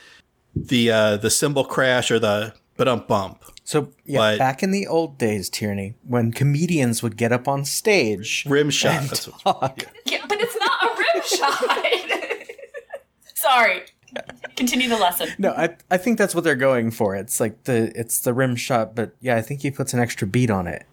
the 0.54 0.90
uh 0.90 1.16
the 1.16 1.30
cymbal 1.30 1.64
crash 1.64 2.10
or 2.10 2.18
the 2.18 2.54
but 2.76 2.88
um 2.88 3.04
bump. 3.06 3.44
So 3.68 3.92
yeah, 4.06 4.18
But- 4.20 4.38
back 4.38 4.62
in 4.62 4.70
the 4.70 4.86
old 4.86 5.18
days, 5.18 5.50
Tierney, 5.50 5.92
when 6.02 6.32
comedians 6.32 7.02
would 7.02 7.18
get 7.18 7.32
up 7.32 7.46
on 7.46 7.66
stage, 7.66 8.46
Rim 8.48 8.70
shot. 8.70 9.02
and 9.02 9.10
That's 9.10 9.28
what- 9.28 9.40
talk, 9.42 9.82
yeah, 10.06 10.24
but 10.26 10.38
it's 10.40 10.56
not 10.56 10.82
a 10.84 10.96
rim 10.96 11.22
shot. 11.22 12.46
Sorry. 13.34 13.82
Continue 14.56 14.88
the 14.88 14.96
lesson. 14.96 15.28
No, 15.36 15.50
I 15.50 15.76
I 15.90 15.98
think 15.98 16.16
that's 16.16 16.34
what 16.34 16.44
they're 16.44 16.56
going 16.56 16.90
for. 16.90 17.14
It's 17.14 17.40
like 17.40 17.64
the 17.64 17.92
it's 17.94 18.20
the 18.20 18.32
rim 18.32 18.56
shot, 18.56 18.94
but 18.94 19.14
yeah, 19.20 19.36
I 19.36 19.42
think 19.42 19.60
he 19.60 19.70
puts 19.70 19.92
an 19.92 20.00
extra 20.00 20.26
beat 20.26 20.48
on 20.50 20.66
it. 20.66 20.86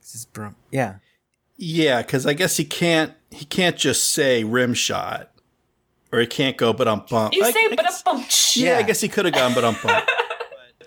This 0.00 0.14
is 0.14 0.26
brum- 0.26 0.54
Yeah, 0.70 0.98
Yeah, 1.56 2.02
because 2.02 2.24
I 2.24 2.34
guess 2.34 2.56
he 2.56 2.64
can't 2.64 3.14
he 3.32 3.44
can't 3.44 3.76
just 3.76 4.12
say 4.12 4.44
rim 4.44 4.74
shot, 4.74 5.32
or 6.12 6.20
he 6.20 6.26
can't 6.28 6.56
go 6.56 6.72
but 6.72 6.86
um 6.86 7.04
bump. 7.10 7.34
You 7.34 7.42
I- 7.42 7.50
say 7.50 7.66
but 7.68 7.78
guess- 7.80 8.00
a 8.02 8.04
bump. 8.04 8.26
Yeah, 8.54 8.78
I 8.78 8.82
guess 8.82 9.00
he 9.00 9.08
could 9.08 9.24
have 9.24 9.34
gone 9.34 9.54
but 9.54 9.64
um 9.64 9.76
bump. 9.82 10.08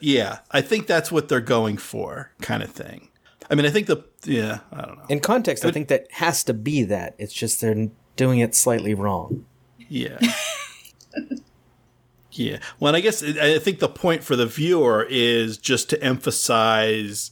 Yeah, 0.01 0.39
I 0.51 0.61
think 0.61 0.87
that's 0.87 1.11
what 1.11 1.29
they're 1.29 1.39
going 1.39 1.77
for, 1.77 2.31
kind 2.41 2.63
of 2.63 2.71
thing. 2.71 3.09
I 3.49 3.55
mean, 3.55 3.65
I 3.65 3.69
think 3.69 3.87
the 3.87 4.03
yeah, 4.23 4.59
I 4.71 4.81
don't 4.81 4.97
know. 4.97 5.05
in 5.09 5.19
context, 5.19 5.65
I 5.65 5.71
think 5.71 5.87
that 5.89 6.07
has 6.11 6.43
to 6.45 6.53
be 6.53 6.83
that. 6.83 7.15
It's 7.17 7.33
just 7.33 7.61
they're 7.61 7.89
doing 8.15 8.39
it 8.39 8.55
slightly 8.55 8.93
wrong. 8.93 9.45
Yeah. 9.77 10.19
yeah. 12.31 12.59
Well, 12.79 12.89
and 12.89 12.97
I 12.97 13.01
guess 13.01 13.21
I 13.23 13.59
think 13.59 13.79
the 13.79 13.89
point 13.89 14.23
for 14.23 14.35
the 14.35 14.45
viewer 14.45 15.05
is 15.09 15.57
just 15.57 15.89
to 15.89 16.01
emphasize 16.01 17.31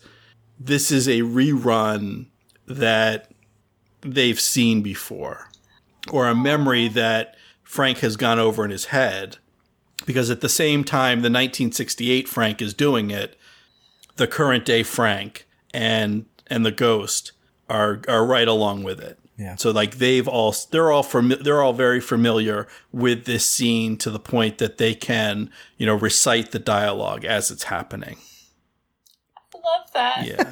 this 0.59 0.91
is 0.91 1.07
a 1.07 1.21
rerun 1.21 2.27
that 2.67 3.31
they've 4.01 4.39
seen 4.39 4.81
before 4.81 5.49
or 6.11 6.27
a 6.27 6.35
memory 6.35 6.87
that 6.89 7.35
Frank 7.63 7.99
has 7.99 8.17
gone 8.17 8.39
over 8.39 8.65
in 8.65 8.71
his 8.71 8.85
head. 8.85 9.37
Because 10.05 10.29
at 10.29 10.41
the 10.41 10.49
same 10.49 10.83
time, 10.83 11.19
the 11.19 11.29
1968 11.29 12.27
Frank 12.27 12.61
is 12.61 12.73
doing 12.73 13.11
it, 13.11 13.37
the 14.15 14.27
current 14.27 14.65
day 14.65 14.83
Frank 14.83 15.47
and 15.73 16.25
and 16.47 16.65
the 16.65 16.71
ghost 16.71 17.31
are 17.69 18.01
are 18.07 18.25
right 18.25 18.47
along 18.47 18.83
with 18.83 18.99
it. 18.99 19.19
Yeah. 19.37 19.55
So 19.55 19.71
like 19.71 19.95
they've 19.95 20.27
all 20.27 20.53
they're 20.71 20.91
all 20.91 21.03
fami- 21.03 21.41
they're 21.41 21.63
all 21.63 21.73
very 21.73 22.01
familiar 22.01 22.67
with 22.91 23.25
this 23.25 23.45
scene 23.45 23.95
to 23.97 24.11
the 24.11 24.19
point 24.19 24.57
that 24.57 24.77
they 24.77 24.93
can 24.93 25.49
you 25.77 25.85
know 25.85 25.95
recite 25.95 26.51
the 26.51 26.59
dialogue 26.59 27.23
as 27.23 27.49
it's 27.49 27.63
happening. 27.63 28.17
I 29.55 29.57
love 29.57 29.91
that. 29.93 30.25
Yeah. 30.25 30.51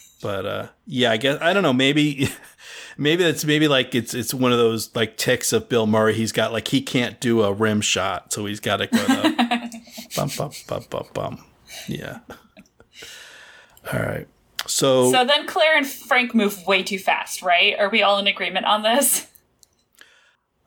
but 0.22 0.46
uh 0.46 0.68
yeah, 0.86 1.12
I 1.12 1.18
guess 1.18 1.38
I 1.42 1.52
don't 1.52 1.62
know, 1.62 1.74
maybe 1.74 2.30
maybe 2.96 3.24
it's 3.24 3.44
maybe 3.44 3.68
like 3.68 3.94
it's 3.94 4.14
it's 4.14 4.32
one 4.34 4.52
of 4.52 4.58
those 4.58 4.94
like 4.94 5.16
ticks 5.16 5.52
of 5.52 5.68
Bill 5.68 5.86
Murray. 5.86 6.14
He's 6.14 6.32
got 6.32 6.52
like 6.52 6.68
he 6.68 6.80
can't 6.80 7.20
do 7.20 7.42
a 7.42 7.52
rim 7.52 7.80
shot, 7.80 8.32
so 8.32 8.46
he's 8.46 8.60
got 8.60 8.78
to 8.78 8.86
go 8.86 8.98
to 9.06 9.70
bum 10.16 10.30
bum 10.36 10.50
bum 10.68 10.84
bum 10.90 11.06
bum. 11.14 11.44
Yeah. 11.88 12.20
All 13.92 14.00
right. 14.00 14.28
So, 14.66 15.10
So 15.10 15.24
then 15.24 15.46
Claire 15.48 15.76
and 15.76 15.86
Frank 15.86 16.34
move 16.34 16.64
way 16.66 16.82
too 16.84 16.98
fast, 16.98 17.42
right? 17.42 17.74
Are 17.78 17.88
we 17.88 18.02
all 18.02 18.18
in 18.18 18.28
agreement 18.28 18.64
on 18.66 18.82
this? 18.82 19.26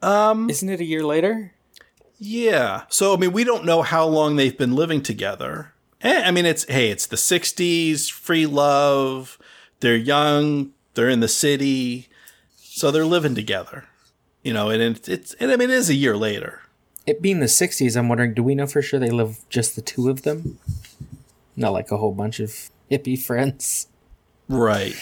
um 0.02 0.50
Isn't 0.50 0.68
it 0.68 0.80
a 0.80 0.84
year 0.84 1.02
later? 1.04 1.52
Yeah. 2.18 2.82
So 2.88 3.14
I 3.14 3.16
mean, 3.16 3.32
we 3.32 3.44
don't 3.44 3.64
know 3.64 3.82
how 3.82 4.06
long 4.06 4.36
they've 4.36 4.56
been 4.56 4.74
living 4.74 5.02
together. 5.02 5.72
Eh, 6.02 6.22
I 6.24 6.30
mean, 6.30 6.44
it's 6.44 6.64
hey, 6.64 6.90
it's 6.90 7.06
the 7.06 7.16
'60s, 7.16 8.10
free 8.10 8.46
love. 8.46 9.38
They're 9.80 9.96
young. 9.96 10.72
They're 10.94 11.08
in 11.10 11.20
the 11.20 11.28
city, 11.28 12.08
so 12.76 12.90
they're 12.90 13.06
living 13.06 13.34
together. 13.34 13.84
You 14.42 14.52
know, 14.52 14.68
and 14.68 14.82
it's, 14.82 15.08
it's 15.08 15.34
and 15.34 15.50
I 15.50 15.56
mean, 15.56 15.70
it 15.70 15.74
is 15.74 15.88
a 15.88 15.94
year 15.94 16.16
later. 16.16 16.60
It 17.06 17.22
being 17.22 17.40
the 17.40 17.46
'60s, 17.46 17.96
I'm 17.96 18.08
wondering, 18.08 18.34
do 18.34 18.42
we 18.42 18.54
know 18.54 18.66
for 18.66 18.82
sure 18.82 19.00
they 19.00 19.10
live 19.10 19.38
just 19.48 19.74
the 19.76 19.82
two 19.82 20.08
of 20.10 20.22
them? 20.22 20.58
Not 21.56 21.72
like 21.72 21.90
a 21.90 21.96
whole 21.96 22.12
bunch 22.12 22.38
of 22.38 22.50
hippie 22.90 23.20
friends. 23.20 23.88
Right. 24.48 24.94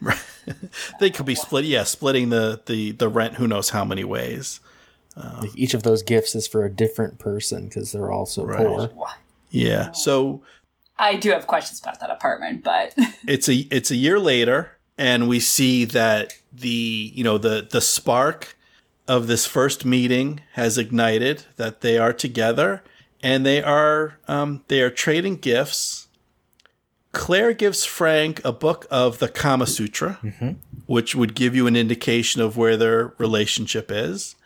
Right. 0.00 0.22
they 1.00 1.10
could 1.10 1.26
be 1.26 1.34
split. 1.34 1.64
Yeah, 1.64 1.82
splitting 1.84 2.30
the 2.30 2.62
the 2.66 2.92
the 2.92 3.08
rent. 3.08 3.34
Who 3.34 3.48
knows 3.48 3.70
how 3.70 3.84
many 3.84 4.04
ways? 4.04 4.60
Um, 5.16 5.40
like 5.40 5.56
each 5.56 5.74
of 5.74 5.82
those 5.82 6.02
gifts 6.04 6.34
is 6.36 6.46
for 6.46 6.64
a 6.64 6.70
different 6.70 7.18
person 7.18 7.64
because 7.64 7.90
they're 7.90 8.12
all 8.12 8.26
so 8.26 8.44
Right. 8.44 8.58
poor. 8.58 8.90
Yeah. 9.50 9.90
So 9.90 10.42
I 10.98 11.16
do 11.16 11.30
have 11.30 11.46
questions 11.48 11.80
about 11.80 11.98
that 12.00 12.10
apartment, 12.10 12.62
but 12.62 12.94
it's 13.26 13.48
a 13.48 13.56
it's 13.70 13.90
a 13.90 13.96
year 13.96 14.20
later 14.20 14.78
and 14.96 15.28
we 15.28 15.40
see 15.40 15.84
that 15.86 16.34
the 16.60 17.12
you 17.14 17.24
know 17.24 17.38
the 17.38 17.66
the 17.70 17.80
spark 17.80 18.56
of 19.06 19.26
this 19.26 19.46
first 19.46 19.84
meeting 19.84 20.40
has 20.52 20.76
ignited 20.76 21.44
that 21.56 21.80
they 21.80 21.96
are 21.98 22.12
together 22.12 22.82
and 23.22 23.44
they 23.44 23.62
are 23.62 24.18
um, 24.28 24.62
they 24.68 24.80
are 24.80 24.90
trading 24.90 25.36
gifts. 25.36 26.06
Claire 27.12 27.54
gives 27.54 27.84
frank 27.84 28.40
a 28.44 28.52
book 28.52 28.86
of 28.90 29.18
the 29.18 29.28
kama 29.28 29.66
sutra 29.66 30.18
which 30.86 31.14
would 31.14 31.34
give 31.34 31.54
you 31.56 31.66
an 31.66 31.74
indication 31.74 32.40
of 32.42 32.56
where 32.56 32.76
their 32.76 33.12
relationship 33.18 33.90
is. 33.90 34.36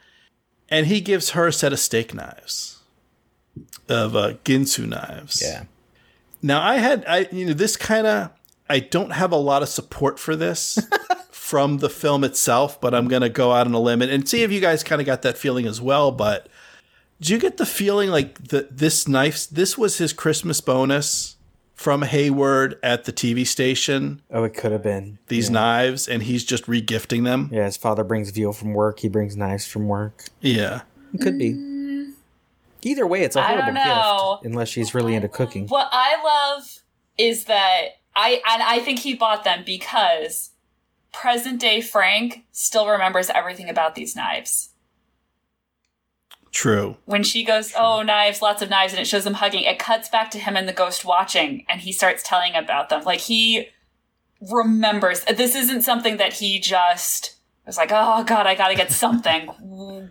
And 0.68 0.86
he 0.86 1.00
gives 1.00 1.30
her 1.30 1.48
a 1.48 1.52
set 1.52 1.72
of 1.72 1.80
steak 1.80 2.14
knives 2.14 2.80
of 3.88 4.16
uh, 4.16 4.34
ginsu 4.44 4.88
knives. 4.88 5.42
Yeah. 5.44 5.64
now 6.40 6.62
I 6.62 6.76
had 6.76 7.04
I 7.06 7.28
you 7.32 7.46
know 7.46 7.52
this 7.52 7.76
kind 7.76 8.06
of 8.06 8.30
I 8.70 8.78
don't 8.78 9.10
have 9.10 9.32
a 9.32 9.36
lot 9.36 9.62
of 9.62 9.68
support 9.68 10.18
for 10.18 10.34
this 10.34 10.78
from 11.52 11.76
the 11.80 11.90
film 11.90 12.24
itself, 12.24 12.80
but 12.80 12.94
I'm 12.94 13.08
gonna 13.08 13.28
go 13.28 13.52
out 13.52 13.66
on 13.66 13.74
a 13.74 13.78
limb 13.78 14.00
and, 14.00 14.10
and 14.10 14.26
see 14.26 14.42
if 14.42 14.50
you 14.50 14.58
guys 14.58 14.82
kind 14.82 15.02
of 15.02 15.06
got 15.06 15.20
that 15.20 15.36
feeling 15.36 15.66
as 15.66 15.82
well. 15.82 16.10
But 16.10 16.48
do 17.20 17.30
you 17.34 17.38
get 17.38 17.58
the 17.58 17.66
feeling 17.66 18.08
like 18.08 18.48
the 18.48 18.68
this 18.70 19.06
knife 19.06 19.50
this 19.50 19.76
was 19.76 19.98
his 19.98 20.14
Christmas 20.14 20.62
bonus 20.62 21.36
from 21.74 22.00
Hayward 22.00 22.78
at 22.82 23.04
the 23.04 23.12
TV 23.12 23.46
station? 23.46 24.22
Oh, 24.30 24.44
it 24.44 24.54
could 24.54 24.72
have 24.72 24.82
been 24.82 25.18
These 25.26 25.50
knives, 25.50 26.08
and 26.08 26.22
he's 26.22 26.42
just 26.42 26.64
regifting 26.64 27.24
them. 27.24 27.50
Yeah, 27.52 27.66
his 27.66 27.76
father 27.76 28.02
brings 28.02 28.30
veal 28.30 28.54
from 28.54 28.72
work. 28.72 29.00
He 29.00 29.10
brings 29.10 29.36
knives 29.36 29.66
from 29.66 29.88
work. 29.88 30.24
Yeah. 30.40 30.80
It 31.12 31.20
could 31.20 31.36
be. 31.38 31.52
Mm. 31.52 32.12
Either 32.80 33.06
way, 33.06 33.24
it's 33.24 33.36
a 33.36 33.40
I 33.40 33.48
horrible 33.48 33.66
don't 33.66 33.74
know. 33.74 34.38
gift. 34.40 34.46
Unless 34.46 34.68
she's 34.70 34.94
really 34.94 35.14
into 35.14 35.28
cooking. 35.28 35.66
what 35.68 35.90
I 35.92 36.16
love 36.24 36.78
is 37.18 37.44
that 37.44 37.88
I 38.16 38.40
and 38.50 38.62
I 38.62 38.78
think 38.78 39.00
he 39.00 39.12
bought 39.12 39.44
them 39.44 39.64
because 39.66 40.48
present 41.12 41.60
day 41.60 41.80
Frank 41.80 42.44
still 42.52 42.88
remembers 42.88 43.30
everything 43.30 43.68
about 43.68 43.94
these 43.94 44.16
knives. 44.16 44.70
True. 46.50 46.96
When 47.06 47.22
she 47.22 47.44
goes, 47.44 47.72
"Oh, 47.76 48.02
knives, 48.02 48.42
lots 48.42 48.60
of 48.60 48.68
knives," 48.68 48.92
and 48.92 49.00
it 49.00 49.06
shows 49.06 49.24
them 49.24 49.34
hugging, 49.34 49.64
it 49.64 49.78
cuts 49.78 50.08
back 50.08 50.30
to 50.32 50.38
him 50.38 50.56
and 50.56 50.68
the 50.68 50.72
ghost 50.72 51.04
watching, 51.04 51.64
and 51.68 51.80
he 51.80 51.92
starts 51.92 52.22
telling 52.22 52.54
about 52.54 52.90
them. 52.90 53.04
Like 53.04 53.20
he 53.20 53.68
remembers. 54.50 55.24
This 55.24 55.54
isn't 55.54 55.82
something 55.82 56.18
that 56.18 56.34
he 56.34 56.58
just 56.58 57.36
I 57.64 57.68
was 57.68 57.76
like, 57.76 57.90
oh 57.92 58.24
god, 58.24 58.46
I 58.46 58.54
gotta 58.54 58.74
get 58.74 58.90
something. 59.04 59.50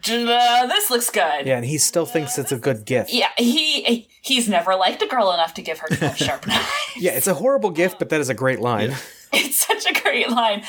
This 0.04 0.90
looks 0.90 1.10
good. 1.10 1.46
Yeah, 1.46 1.58
and 1.58 1.66
he 1.66 1.78
still 1.78 2.06
thinks 2.06 2.38
it's 2.38 2.52
a 2.52 2.58
good 2.58 2.86
gift. 2.86 3.12
Yeah, 3.12 3.30
he 3.38 4.08
he's 4.22 4.48
never 4.48 4.76
liked 4.76 5.02
a 5.02 5.08
girl 5.08 5.32
enough 5.34 5.54
to 5.56 5.62
give 5.62 5.80
her 5.80 5.88
12 5.88 6.18
sharp 6.18 6.48
knives. 6.48 6.68
Yeah, 6.96 7.12
it's 7.12 7.28
a 7.28 7.34
horrible 7.34 7.72
gift, 7.72 8.00
but 8.00 8.10
that 8.10 8.22
is 8.22 8.30
a 8.30 8.34
great 8.34 8.60
line. 8.60 8.96
It's 9.34 9.66
such 9.66 9.86
a 9.86 10.02
great 10.02 10.30
line. 10.30 10.64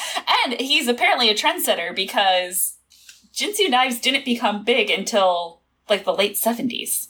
And 0.44 0.60
he's 0.60 0.86
apparently 0.86 1.28
a 1.28 1.34
trendsetter 1.34 1.94
because 1.94 2.76
Ginsu 3.34 3.68
knives 3.68 4.00
didn't 4.00 4.24
become 4.24 4.64
big 4.64 4.88
until 4.88 5.62
like 5.88 6.04
the 6.04 6.14
late 6.14 6.34
70s. 6.34 7.08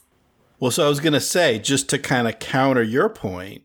Well, 0.59 0.71
so 0.71 0.87
I 0.87 0.89
was 0.89 1.01
going 1.01 1.13
to 1.13 1.21
say, 1.21 1.59
just 1.59 1.91
to 1.91 1.99
kind 1.99 2.27
of 2.27 2.39
counter 2.39 2.83
your 2.83 3.09
point, 3.09 3.65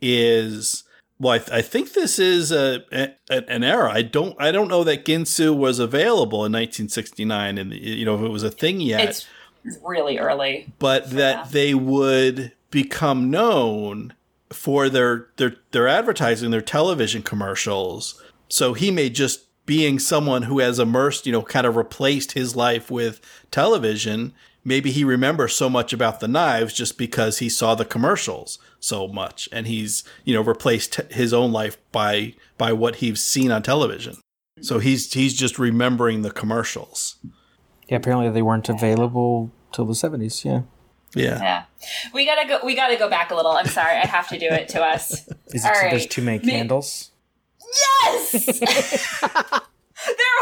is 0.00 0.84
well, 1.18 1.34
I, 1.34 1.38
th- 1.38 1.50
I 1.50 1.60
think 1.60 1.92
this 1.92 2.18
is 2.18 2.50
a, 2.50 2.82
a, 2.90 3.50
an 3.52 3.62
era. 3.62 3.92
I 3.92 4.00
don't 4.00 4.34
I 4.40 4.50
don't 4.50 4.68
know 4.68 4.82
that 4.84 5.04
Ginsu 5.04 5.54
was 5.54 5.78
available 5.78 6.46
in 6.46 6.52
1969, 6.52 7.58
and 7.58 7.72
you 7.74 8.06
know 8.06 8.14
if 8.14 8.22
it 8.22 8.30
was 8.30 8.42
a 8.42 8.50
thing 8.50 8.80
yet. 8.80 9.06
It's 9.06 9.28
really 9.84 10.18
early, 10.18 10.72
but 10.78 11.10
that 11.10 11.16
that. 11.16 11.52
they 11.52 11.74
would 11.74 12.52
become 12.70 13.30
known 13.30 14.14
for 14.52 14.88
their 14.88 15.28
their 15.36 15.56
their 15.70 15.88
advertising, 15.88 16.50
their 16.50 16.60
television 16.60 17.22
commercials. 17.22 18.20
So 18.48 18.74
he 18.74 18.90
may 18.90 19.08
just 19.10 19.46
being 19.66 19.98
someone 19.98 20.42
who 20.42 20.58
has 20.58 20.78
immersed, 20.78 21.26
you 21.26 21.32
know, 21.32 21.42
kind 21.42 21.66
of 21.66 21.76
replaced 21.76 22.32
his 22.32 22.56
life 22.56 22.90
with 22.90 23.20
television. 23.50 24.32
Maybe 24.64 24.90
he 24.90 25.04
remembers 25.04 25.54
so 25.54 25.70
much 25.70 25.92
about 25.92 26.20
the 26.20 26.28
knives 26.28 26.74
just 26.74 26.98
because 26.98 27.38
he 27.38 27.48
saw 27.48 27.74
the 27.74 27.84
commercials 27.84 28.58
so 28.80 29.08
much, 29.08 29.48
and 29.52 29.66
he's 29.66 30.04
you 30.24 30.34
know 30.34 30.42
replaced 30.42 30.96
his 31.10 31.32
own 31.32 31.52
life 31.52 31.78
by 31.92 32.34
by 32.58 32.72
what 32.72 32.96
he's 32.96 33.22
seen 33.22 33.50
on 33.50 33.62
television. 33.62 34.16
So 34.60 34.78
he's 34.78 35.12
he's 35.12 35.34
just 35.34 35.58
remembering 35.58 36.22
the 36.22 36.30
commercials. 36.30 37.16
Yeah, 37.88 37.96
apparently 37.96 38.30
they 38.30 38.42
weren't 38.42 38.68
available 38.68 39.50
till 39.72 39.84
the 39.84 39.94
seventies. 39.94 40.44
Yeah. 40.44 40.62
Yeah. 41.14 41.40
Yeah. 41.40 41.64
We 42.12 42.26
gotta 42.26 42.48
go 42.48 42.60
we 42.64 42.74
gotta 42.74 42.96
go 42.96 43.08
back 43.08 43.30
a 43.30 43.34
little. 43.34 43.52
I'm 43.52 43.66
sorry, 43.66 43.96
I 43.96 44.06
have 44.06 44.28
to 44.28 44.38
do 44.38 44.46
it 44.46 44.68
to 44.70 44.82
us. 44.82 45.12
Is 45.48 45.64
it 45.64 45.66
All 45.66 45.72
right. 45.72 45.90
there's 45.90 46.06
too 46.06 46.22
many 46.22 46.38
candles? 46.38 47.10
Yes! 48.02 48.32
there 48.60 48.70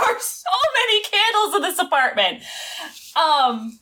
are 0.04 0.20
so 0.20 0.50
many 0.74 1.02
candles 1.02 1.54
in 1.56 1.62
this 1.62 1.78
apartment. 1.78 2.42
Um 3.16 3.78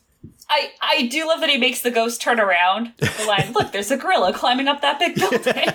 I 0.49 0.71
I 0.81 1.07
do 1.07 1.27
love 1.27 1.41
that 1.41 1.49
he 1.49 1.57
makes 1.57 1.81
the 1.81 1.91
ghost 1.91 2.21
turn 2.21 2.39
around. 2.39 2.93
The 2.97 3.25
line, 3.27 3.51
look, 3.53 3.71
there's 3.71 3.91
a 3.91 3.97
gorilla 3.97 4.33
climbing 4.33 4.67
up 4.67 4.81
that 4.81 4.99
big 4.99 5.15
building. 5.15 5.67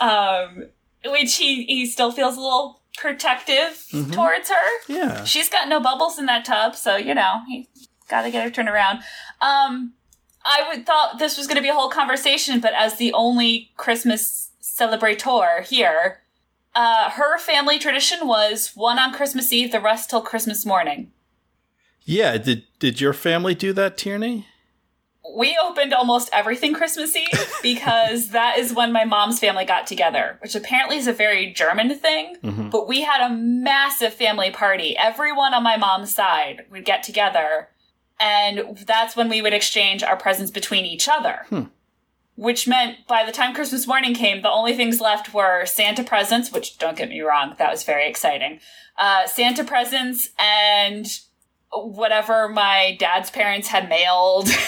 um 0.00 0.66
which 1.04 1.36
he 1.36 1.64
he 1.64 1.86
still 1.86 2.12
feels 2.12 2.36
a 2.36 2.40
little 2.40 2.82
protective 2.96 3.84
mm-hmm. 3.92 4.12
towards 4.12 4.48
her. 4.48 4.70
Yeah. 4.88 5.24
She's 5.24 5.48
got 5.48 5.68
no 5.68 5.80
bubbles 5.80 6.18
in 6.18 6.26
that 6.26 6.44
tub, 6.44 6.76
so 6.76 6.96
you 6.96 7.14
know, 7.14 7.40
he 7.48 7.68
gotta 8.10 8.30
get 8.30 8.44
her 8.44 8.50
turned 8.50 8.68
around. 8.68 8.98
Um, 9.40 9.94
I 10.44 10.64
would 10.68 10.86
thought 10.86 11.18
this 11.18 11.36
was 11.36 11.46
going 11.46 11.56
to 11.56 11.62
be 11.62 11.68
a 11.68 11.74
whole 11.74 11.90
conversation, 11.90 12.60
but 12.60 12.72
as 12.72 12.96
the 12.96 13.12
only 13.12 13.70
Christmas 13.76 14.50
celebrator 14.62 15.62
here, 15.64 16.22
uh, 16.74 17.10
her 17.10 17.38
family 17.38 17.78
tradition 17.78 18.26
was 18.26 18.72
one 18.74 18.98
on 18.98 19.12
Christmas 19.12 19.52
Eve, 19.52 19.72
the 19.72 19.80
rest 19.80 20.08
till 20.08 20.22
Christmas 20.22 20.64
morning. 20.64 21.12
Yeah, 22.04 22.38
did 22.38 22.64
did 22.78 23.00
your 23.00 23.12
family 23.12 23.54
do 23.54 23.72
that, 23.74 23.98
Tierney? 23.98 24.46
We 25.36 25.56
opened 25.62 25.92
almost 25.92 26.30
everything 26.32 26.72
Christmas 26.72 27.14
Eve 27.14 27.52
because 27.62 28.28
that 28.28 28.58
is 28.58 28.72
when 28.72 28.90
my 28.92 29.04
mom's 29.04 29.38
family 29.38 29.66
got 29.66 29.86
together, 29.86 30.38
which 30.40 30.54
apparently 30.54 30.96
is 30.96 31.06
a 31.06 31.12
very 31.12 31.52
German 31.52 31.94
thing. 31.96 32.36
Mm-hmm. 32.42 32.70
But 32.70 32.88
we 32.88 33.02
had 33.02 33.30
a 33.30 33.34
massive 33.34 34.14
family 34.14 34.50
party. 34.50 34.96
Everyone 34.96 35.52
on 35.52 35.62
my 35.62 35.76
mom's 35.76 36.12
side 36.12 36.64
would 36.70 36.84
get 36.84 37.02
together 37.02 37.68
and 38.20 38.78
that's 38.86 39.16
when 39.16 39.28
we 39.28 39.42
would 39.42 39.52
exchange 39.52 40.02
our 40.02 40.16
presents 40.16 40.50
between 40.50 40.84
each 40.84 41.08
other. 41.08 41.46
Hmm. 41.48 41.62
Which 42.36 42.68
meant 42.68 43.06
by 43.06 43.24
the 43.24 43.32
time 43.32 43.54
Christmas 43.54 43.86
morning 43.86 44.14
came, 44.14 44.42
the 44.42 44.50
only 44.50 44.74
things 44.74 45.00
left 45.00 45.34
were 45.34 45.66
Santa 45.66 46.04
presents, 46.04 46.52
which 46.52 46.78
don't 46.78 46.96
get 46.96 47.08
me 47.08 47.20
wrong, 47.20 47.54
that 47.58 47.70
was 47.70 47.82
very 47.82 48.08
exciting. 48.08 48.60
Uh, 48.96 49.26
Santa 49.26 49.64
presents 49.64 50.30
and 50.38 51.06
whatever 51.72 52.48
my 52.48 52.96
dad's 52.98 53.30
parents 53.30 53.68
had 53.68 53.88
mailed. 53.88 54.48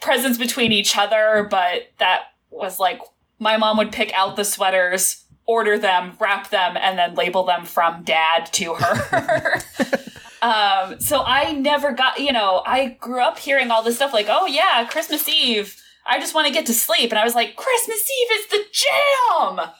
presents 0.00 0.38
between 0.38 0.72
each 0.72 0.96
other, 0.96 1.46
but 1.50 1.90
that 1.98 2.32
was 2.50 2.78
like 2.78 3.00
my 3.38 3.56
mom 3.56 3.76
would 3.76 3.92
pick 3.92 4.12
out 4.14 4.36
the 4.36 4.44
sweaters, 4.44 5.24
order 5.46 5.78
them, 5.78 6.12
wrap 6.18 6.50
them, 6.50 6.76
and 6.76 6.98
then 6.98 7.14
label 7.14 7.44
them 7.44 7.64
from 7.64 8.02
dad 8.04 8.46
to 8.52 8.74
her. 8.74 9.60
Um, 10.42 11.00
so 11.00 11.22
I 11.24 11.52
never 11.52 11.92
got, 11.92 12.20
you 12.20 12.32
know, 12.32 12.62
I 12.64 12.96
grew 13.00 13.20
up 13.20 13.38
hearing 13.38 13.70
all 13.70 13.82
this 13.82 13.96
stuff 13.96 14.12
like, 14.12 14.26
oh 14.28 14.46
yeah, 14.46 14.86
Christmas 14.90 15.28
Eve. 15.28 15.80
I 16.06 16.18
just 16.18 16.34
want 16.34 16.46
to 16.46 16.52
get 16.52 16.66
to 16.66 16.74
sleep. 16.74 17.10
And 17.10 17.18
I 17.18 17.24
was 17.24 17.34
like, 17.34 17.56
Christmas 17.56 18.08
Eve 18.20 18.38
is 18.38 18.46
the 18.48 18.64
jam. 18.72 19.70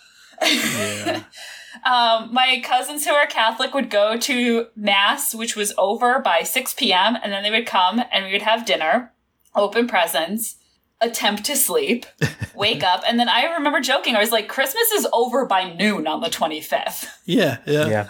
Yeah. 0.43 1.23
um, 1.85 2.33
my 2.35 2.61
cousins 2.63 3.07
who 3.07 3.13
are 3.13 3.27
Catholic 3.27 3.73
would 3.73 3.89
go 3.91 4.17
to 4.19 4.67
Mass, 4.77 5.35
which 5.35 5.57
was 5.57 5.73
over 5.79 6.19
by 6.19 6.43
6 6.43 6.75
p.m. 6.75 7.17
And 7.23 7.33
then 7.33 7.43
they 7.43 7.51
would 7.51 7.67
come 7.67 8.03
and 8.13 8.27
we 8.27 8.33
would 8.33 8.43
have 8.43 8.67
dinner, 8.67 9.13
open 9.55 9.87
presents, 9.87 10.57
attempt 11.01 11.45
to 11.45 11.57
sleep, 11.57 12.05
wake 12.55 12.83
up. 12.83 13.03
And 13.07 13.19
then 13.19 13.29
I 13.29 13.45
remember 13.45 13.81
joking, 13.81 14.17
I 14.17 14.21
was 14.21 14.33
like, 14.33 14.49
Christmas 14.49 14.91
is 14.93 15.07
over 15.13 15.47
by 15.47 15.73
noon 15.73 16.07
on 16.07 16.21
the 16.21 16.29
25th. 16.29 17.07
Yeah. 17.25 17.59
Yeah. 17.67 17.87
Yeah. 17.87 18.09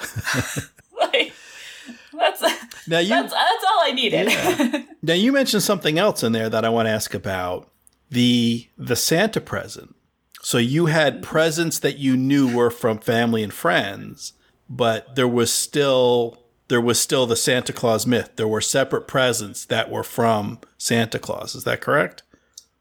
that's 2.19 2.89
now 2.89 2.99
you, 2.99 3.09
that's, 3.09 3.32
that's 3.32 3.65
all 3.65 3.81
I 3.82 3.93
needed. 3.93 4.31
Yeah. 4.31 4.82
now 5.03 5.15
you 5.15 5.32
mentioned 5.32 5.62
something 5.62 5.99
else 5.99 6.23
in 6.23 6.32
there 6.32 6.49
that 6.49 6.65
I 6.65 6.69
want 6.69 6.86
to 6.86 6.93
ask 6.93 7.15
about 7.15 7.70
the 8.11 8.69
the 8.77 8.97
Santa 8.97 9.40
present. 9.40 9.95
So 10.40 10.59
you 10.59 10.86
had 10.86 11.23
presents 11.23 11.78
that 11.81 11.99
you 11.99 12.16
knew 12.16 12.55
were 12.55 12.70
from 12.70 12.99
family 12.99 13.43
and 13.43 13.53
friends, 13.53 14.35
but 14.69 15.16
there 15.16 15.28
was 15.28 15.53
still 15.53 16.43
there 16.69 16.81
was 16.81 17.01
still 17.01 17.27
the 17.27 17.36
Santa 17.36 17.73
Claus 17.73 18.07
myth. 18.07 18.32
There 18.36 18.49
were 18.49 18.61
separate 18.61 19.09
presents 19.09 19.65
that 19.66 19.90
were 19.90 20.05
from 20.05 20.61
Santa 20.77 21.19
Claus. 21.19 21.55
Is 21.55 21.65
that 21.65 21.81
correct? 21.81 22.23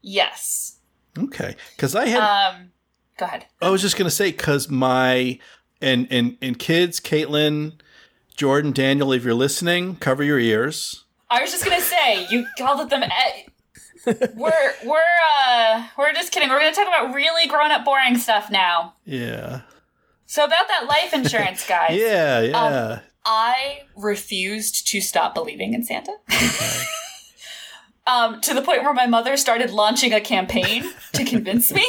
Yes. 0.02 0.78
Okay. 1.18 1.56
Because 1.74 1.94
I 1.94 2.06
had. 2.06 2.20
Um, 2.20 2.70
go 3.16 3.26
ahead. 3.26 3.46
I 3.60 3.70
was 3.70 3.82
just 3.82 3.96
gonna 3.96 4.10
say 4.10 4.30
because 4.30 4.68
my 4.68 5.38
and 5.80 6.06
and 6.10 6.36
and 6.40 6.58
kids, 6.58 7.00
Caitlin 7.00 7.80
Jordan, 8.38 8.70
Daniel, 8.70 9.12
if 9.12 9.24
you're 9.24 9.34
listening, 9.34 9.96
cover 9.96 10.22
your 10.22 10.38
ears. 10.38 11.06
I 11.28 11.40
was 11.42 11.50
just 11.50 11.64
gonna 11.64 11.80
say 11.80 12.24
you 12.30 12.46
called 12.56 12.80
it 12.80 12.88
them. 12.88 13.02
we're 14.36 14.74
we're 14.84 15.00
uh 15.36 15.84
we're 15.98 16.12
just 16.12 16.30
kidding. 16.30 16.48
We're 16.48 16.60
gonna 16.60 16.72
talk 16.72 16.86
about 16.86 17.12
really 17.12 17.48
grown 17.48 17.72
up 17.72 17.84
boring 17.84 18.16
stuff 18.16 18.48
now. 18.48 18.94
Yeah. 19.04 19.62
So 20.26 20.44
about 20.44 20.68
that 20.68 20.86
life 20.86 21.12
insurance, 21.12 21.66
guys. 21.68 21.98
yeah, 21.98 22.40
yeah. 22.40 22.56
Um, 22.60 23.00
I 23.24 23.80
refused 23.96 24.86
to 24.86 25.00
stop 25.00 25.34
believing 25.34 25.74
in 25.74 25.82
Santa. 25.82 26.12
Okay. 26.32 26.84
um, 28.06 28.40
to 28.42 28.54
the 28.54 28.62
point 28.62 28.84
where 28.84 28.94
my 28.94 29.08
mother 29.08 29.36
started 29.36 29.72
launching 29.72 30.12
a 30.12 30.20
campaign 30.20 30.84
to 31.14 31.24
convince 31.24 31.72
me. 31.72 31.84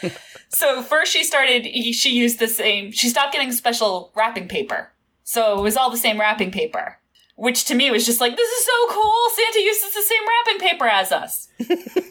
so 0.48 0.80
first 0.80 1.12
she 1.12 1.24
started 1.24 1.66
she 1.92 2.16
used 2.16 2.38
the 2.38 2.46
same 2.46 2.92
she 2.92 3.08
stopped 3.08 3.32
getting 3.32 3.50
special 3.50 4.12
wrapping 4.14 4.46
paper 4.46 4.92
so 5.26 5.58
it 5.58 5.62
was 5.62 5.76
all 5.76 5.90
the 5.90 5.96
same 5.96 6.20
wrapping 6.20 6.52
paper, 6.52 6.98
which 7.34 7.64
to 7.64 7.74
me 7.74 7.90
was 7.90 8.06
just 8.06 8.20
like, 8.20 8.36
this 8.36 8.48
is 8.48 8.64
so 8.64 8.94
cool. 8.94 9.14
Santa 9.34 9.60
uses 9.60 9.92
the 9.92 10.02
same 10.02 10.22
wrapping 10.28 10.60
paper 10.60 10.86
as 10.86 11.10
us. 11.10 11.48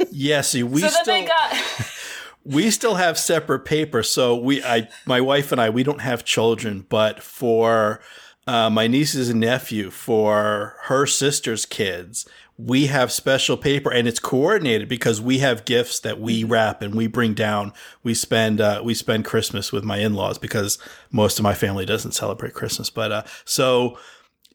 yeah, 0.12 0.42
see, 0.42 0.64
we 0.64 0.82
so 0.82 0.90
still. 0.90 1.06
Then 1.06 1.22
they 1.22 1.28
got. 1.28 1.92
we 2.44 2.70
still 2.70 2.96
have 2.96 3.18
separate 3.18 3.62
paper. 3.62 4.04
So 4.04 4.36
we, 4.36 4.62
I, 4.62 4.90
my 5.06 5.22
wife 5.22 5.54
and 5.54 5.62
I, 5.62 5.70
we 5.70 5.82
don't 5.82 6.02
have 6.02 6.26
children, 6.26 6.86
but 6.90 7.24
for 7.24 8.02
uh, 8.48 8.70
my 8.70 8.88
nieces 8.88 9.30
and 9.30 9.40
nephew, 9.40 9.92
for 9.92 10.76
her 10.84 11.06
sister's 11.06 11.66
kids, 11.66 12.28
we 12.58 12.88
have 12.88 13.12
special 13.12 13.58
paper 13.58 13.92
and 13.92 14.08
it's 14.08 14.20
coordinated 14.20 14.88
because 14.88 15.20
we 15.20 15.40
have 15.40 15.66
gifts 15.66 16.00
that 16.00 16.20
we 16.20 16.42
mm-hmm. 16.42 16.52
wrap 16.52 16.82
and 16.82 16.96
we 16.96 17.08
bring 17.08 17.34
down. 17.34 17.74
We 18.04 18.14
spend 18.14 18.62
uh, 18.62 18.82
we 18.84 18.94
spend 18.94 19.26
Christmas 19.26 19.72
with 19.72 19.84
my 19.84 19.98
in 19.98 20.14
laws 20.14 20.38
because 20.38 20.78
most 21.12 21.38
of 21.38 21.44
my 21.44 21.54
family 21.54 21.86
doesn't 21.86 22.14
celebrate 22.14 22.54
Christmas. 22.54 22.90
But 22.90 23.12
uh, 23.12 23.24
so 23.44 23.98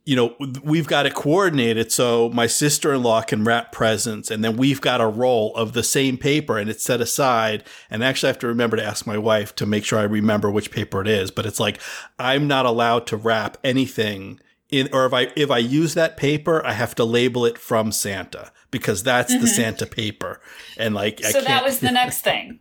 you 0.06 0.16
know 0.16 0.34
we've 0.64 0.86
got 0.86 1.04
it 1.04 1.14
coordinated 1.14 1.92
so 1.92 2.30
my 2.30 2.46
sister-in-law 2.46 3.22
can 3.22 3.44
wrap 3.44 3.70
presents 3.70 4.30
and 4.30 4.42
then 4.42 4.56
we've 4.56 4.80
got 4.80 5.00
a 5.00 5.06
roll 5.06 5.54
of 5.54 5.74
the 5.74 5.82
same 5.82 6.16
paper 6.16 6.58
and 6.58 6.70
it's 6.70 6.82
set 6.82 7.02
aside 7.02 7.62
and 7.90 8.02
actually 8.02 8.28
i 8.28 8.30
have 8.30 8.38
to 8.38 8.46
remember 8.46 8.78
to 8.78 8.84
ask 8.84 9.06
my 9.06 9.18
wife 9.18 9.54
to 9.54 9.66
make 9.66 9.84
sure 9.84 9.98
i 9.98 10.04
remember 10.04 10.50
which 10.50 10.70
paper 10.70 11.02
it 11.02 11.06
is 11.06 11.30
but 11.30 11.44
it's 11.44 11.60
like 11.60 11.78
i'm 12.18 12.48
not 12.48 12.64
allowed 12.64 13.06
to 13.06 13.16
wrap 13.16 13.58
anything 13.62 14.40
in, 14.70 14.88
or 14.92 15.06
if 15.06 15.12
I 15.12 15.28
if 15.36 15.50
I 15.50 15.58
use 15.58 15.94
that 15.94 16.16
paper, 16.16 16.64
I 16.64 16.72
have 16.72 16.94
to 16.96 17.04
label 17.04 17.44
it 17.44 17.58
from 17.58 17.92
Santa 17.92 18.52
because 18.70 19.02
that's 19.02 19.32
mm-hmm. 19.32 19.42
the 19.42 19.48
Santa 19.48 19.86
paper, 19.86 20.40
and 20.76 20.94
like 20.94 21.20
so 21.20 21.40
that 21.40 21.64
was 21.64 21.80
the 21.80 21.90
next 21.90 22.20
thing. 22.22 22.60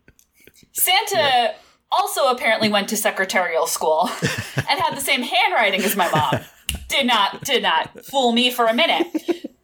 Santa 0.71 1.17
yeah. 1.17 1.53
also 1.91 2.19
also 2.19 2.35
apparently 2.35 2.69
went 2.69 2.89
to 2.89 2.97
secretarial 2.97 3.67
school 3.67 4.09
and 4.11 4.79
had 4.79 4.95
the 4.95 5.01
same 5.01 5.21
handwriting 5.21 5.81
as 5.81 5.95
my 5.95 6.09
mom. 6.11 6.41
Did 6.87 7.07
not 7.07 7.43
did 7.43 7.63
not 7.63 8.05
fool 8.05 8.31
me 8.31 8.51
for 8.51 8.65
a 8.65 8.73
minute. 8.75 9.07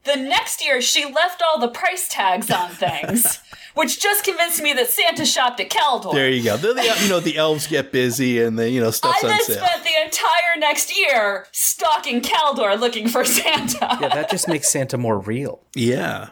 The 0.06 0.16
next 0.16 0.64
year, 0.64 0.82
she 0.82 1.12
left 1.12 1.42
all 1.42 1.60
the 1.60 1.68
price 1.68 2.08
tags 2.08 2.52
on 2.52 2.70
things, 2.72 3.40
which 3.74 4.00
just 4.02 4.24
convinced 4.24 4.62
me 4.62 4.72
that 4.74 4.90
Santa 4.90 5.26
shopped 5.26 5.60
at 5.60 5.70
Caldor. 5.70 6.14
There 6.14 6.30
you 6.30 6.44
go. 6.44 6.58
The, 6.58 6.74
the, 6.74 6.98
you 7.02 7.10
know, 7.10 7.20
the 7.20 7.38
elves 7.38 7.68
get 7.68 7.92
busy 7.92 8.42
and 8.42 8.58
the 8.58 8.70
you 8.70 8.80
know 8.80 8.92
stuff. 8.92 9.16
I 9.16 9.20
stuff's 9.20 9.32
on 9.34 9.38
then 9.38 9.58
sale. 9.58 9.66
spent 9.68 9.84
the 9.84 10.06
entire 10.06 10.60
next 10.60 10.98
year 10.98 11.48
stalking 11.52 12.22
Caldor 12.22 12.80
looking 12.80 13.08
for 13.08 13.26
Santa. 13.26 13.98
Yeah, 14.00 14.10
that 14.10 14.30
just 14.30 14.48
makes 14.48 14.70
Santa 14.70 14.98
more 14.98 15.20
real. 15.20 15.62
yeah. 15.76 16.30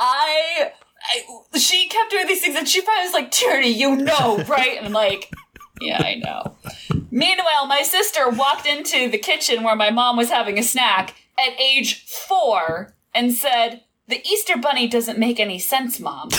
I, 0.00 0.70
I 1.12 1.58
she 1.58 1.88
kept 1.88 2.10
doing 2.12 2.28
these 2.28 2.40
things 2.40 2.56
and 2.56 2.68
she 2.68 2.80
finally 2.82 3.06
was 3.06 3.12
like, 3.12 3.30
Tierney, 3.32 3.70
you 3.70 3.96
know, 3.96 4.38
right? 4.48 4.76
And 4.76 4.86
I'm 4.86 4.92
like, 4.92 5.32
yeah, 5.80 6.00
I 6.00 6.14
know. 6.14 6.56
Meanwhile, 7.10 7.66
my 7.66 7.82
sister 7.82 8.28
walked 8.28 8.66
into 8.66 9.08
the 9.10 9.18
kitchen 9.18 9.64
where 9.64 9.74
my 9.74 9.90
mom 9.90 10.16
was 10.16 10.30
having 10.30 10.56
a 10.58 10.62
snack 10.62 11.14
at 11.38 11.58
age 11.60 12.04
four 12.06 12.94
and 13.14 13.32
said, 13.32 13.82
the 14.08 14.26
Easter 14.26 14.56
Bunny 14.56 14.88
doesn't 14.88 15.18
make 15.18 15.38
any 15.38 15.58
sense, 15.58 16.00
Mom. 16.00 16.30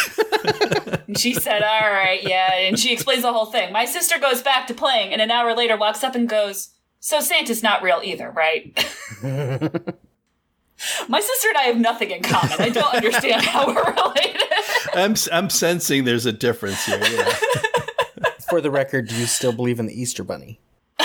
and 1.07 1.17
she 1.17 1.33
said, 1.33 1.61
All 1.61 1.91
right, 1.91 2.21
yeah. 2.23 2.53
And 2.55 2.79
she 2.79 2.91
explains 2.91 3.21
the 3.21 3.31
whole 3.31 3.45
thing. 3.45 3.71
My 3.71 3.85
sister 3.85 4.19
goes 4.19 4.41
back 4.41 4.67
to 4.67 4.73
playing 4.73 5.13
and 5.13 5.21
an 5.21 5.29
hour 5.31 5.55
later 5.55 5.77
walks 5.77 6.03
up 6.03 6.15
and 6.15 6.27
goes, 6.27 6.69
So 6.99 7.21
Santa's 7.21 7.61
not 7.61 7.83
real 7.83 8.01
either, 8.03 8.31
right? 8.31 8.75
My 11.09 11.19
sister 11.19 11.49
and 11.49 11.57
I 11.57 11.63
have 11.63 11.77
nothing 11.77 12.09
in 12.09 12.23
common. 12.23 12.55
I 12.57 12.69
don't 12.69 12.93
understand 12.93 13.43
how 13.43 13.67
we're 13.67 13.93
related. 13.93 14.41
I'm 14.93 15.15
I'm 15.31 15.49
sensing 15.49 16.05
there's 16.05 16.25
a 16.25 16.31
difference 16.31 16.85
here. 16.85 16.99
Yeah. 16.99 17.33
For 18.49 18.61
the 18.61 18.71
record, 18.71 19.09
do 19.09 19.15
you 19.15 19.25
still 19.25 19.51
believe 19.51 19.79
in 19.79 19.85
the 19.85 20.01
Easter 20.01 20.23
Bunny? 20.23 20.59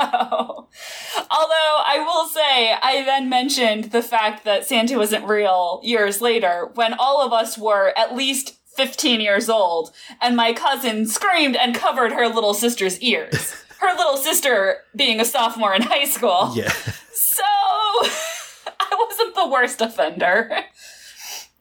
Although 1.30 1.76
I 1.86 2.04
will 2.04 2.26
say, 2.26 2.72
I 2.72 3.02
then 3.04 3.28
mentioned 3.28 3.92
the 3.92 4.02
fact 4.02 4.44
that 4.44 4.66
Santa 4.66 4.96
wasn't 4.96 5.28
real 5.28 5.80
years 5.82 6.20
later 6.20 6.70
when 6.74 6.94
all 6.94 7.20
of 7.20 7.32
us 7.32 7.58
were 7.58 7.92
at 7.96 8.16
least 8.16 8.56
15 8.76 9.20
years 9.20 9.50
old, 9.50 9.92
and 10.22 10.36
my 10.36 10.52
cousin 10.52 11.06
screamed 11.06 11.56
and 11.56 11.74
covered 11.74 12.12
her 12.12 12.28
little 12.28 12.54
sister's 12.54 12.98
ears. 13.00 13.56
Her 13.80 13.96
little 13.96 14.18
sister 14.18 14.76
being 14.94 15.20
a 15.20 15.24
sophomore 15.24 15.74
in 15.74 15.80
high 15.80 16.04
school. 16.04 16.52
Yeah. 16.54 16.68
So, 17.14 17.42
I 17.42 19.06
wasn't 19.08 19.34
the 19.34 19.48
worst 19.48 19.80
offender. 19.80 20.50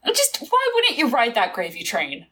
Just, 0.06 0.40
why 0.40 0.72
wouldn't 0.76 0.98
you 0.98 1.08
ride 1.08 1.36
that 1.36 1.54
gravy 1.54 1.82
train? 1.82 2.26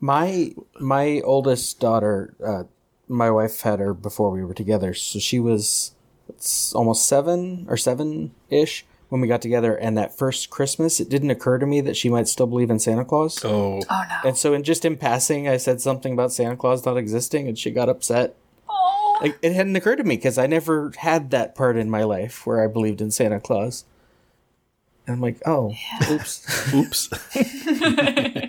My 0.00 0.52
my 0.80 1.20
oldest 1.24 1.78
daughter, 1.80 2.34
uh, 2.44 2.64
my 3.08 3.30
wife 3.30 3.60
had 3.60 3.78
her 3.78 3.94
before 3.94 4.30
we 4.30 4.44
were 4.44 4.54
together, 4.54 4.94
so 4.94 5.18
she 5.18 5.38
was 5.38 5.92
it's 6.28 6.74
almost 6.74 7.06
seven 7.06 7.66
or 7.68 7.76
seven 7.76 8.34
ish 8.50 8.84
when 9.08 9.20
we 9.20 9.28
got 9.28 9.42
together. 9.42 9.76
And 9.76 9.96
that 9.96 10.16
first 10.16 10.50
Christmas, 10.50 11.00
it 11.00 11.08
didn't 11.08 11.30
occur 11.30 11.58
to 11.58 11.66
me 11.66 11.80
that 11.82 11.96
she 11.96 12.08
might 12.08 12.28
still 12.28 12.46
believe 12.46 12.70
in 12.70 12.78
Santa 12.78 13.04
Claus. 13.04 13.44
Oh. 13.44 13.80
Oh 13.88 14.04
no. 14.08 14.28
And 14.28 14.36
so, 14.36 14.54
in 14.54 14.62
just 14.62 14.84
in 14.84 14.96
passing, 14.96 15.48
I 15.48 15.56
said 15.56 15.80
something 15.80 16.12
about 16.12 16.32
Santa 16.32 16.56
Claus 16.56 16.84
not 16.84 16.96
existing, 16.96 17.48
and 17.48 17.58
she 17.58 17.70
got 17.70 17.88
upset. 17.88 18.36
Oh. 18.68 19.18
Like, 19.22 19.38
it 19.42 19.52
hadn't 19.52 19.76
occurred 19.76 19.96
to 19.96 20.04
me 20.04 20.16
because 20.16 20.38
I 20.38 20.46
never 20.46 20.92
had 20.98 21.30
that 21.30 21.54
part 21.54 21.76
in 21.76 21.90
my 21.90 22.04
life 22.04 22.46
where 22.46 22.62
I 22.62 22.66
believed 22.66 23.00
in 23.00 23.10
Santa 23.10 23.40
Claus. 23.40 23.84
And 25.06 25.14
I'm 25.14 25.20
like, 25.20 25.40
oh, 25.46 25.72
oops. 26.10 26.74
Oops. 26.74 27.08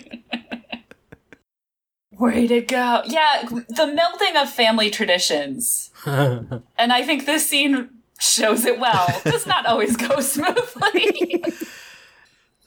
Way 2.18 2.46
to 2.48 2.60
go. 2.60 3.02
Yeah, 3.06 3.44
the 3.48 3.96
melding 3.96 4.42
of 4.42 4.50
family 4.50 4.90
traditions. 4.90 5.90
and 6.06 6.62
I 6.78 7.02
think 7.04 7.26
this 7.26 7.48
scene 7.48 7.90
shows 8.18 8.64
it 8.64 8.80
well. 8.80 9.06
Does 9.24 9.46
not 9.46 9.66
always 9.66 9.96
go 9.96 10.20
smoothly. 10.20 11.44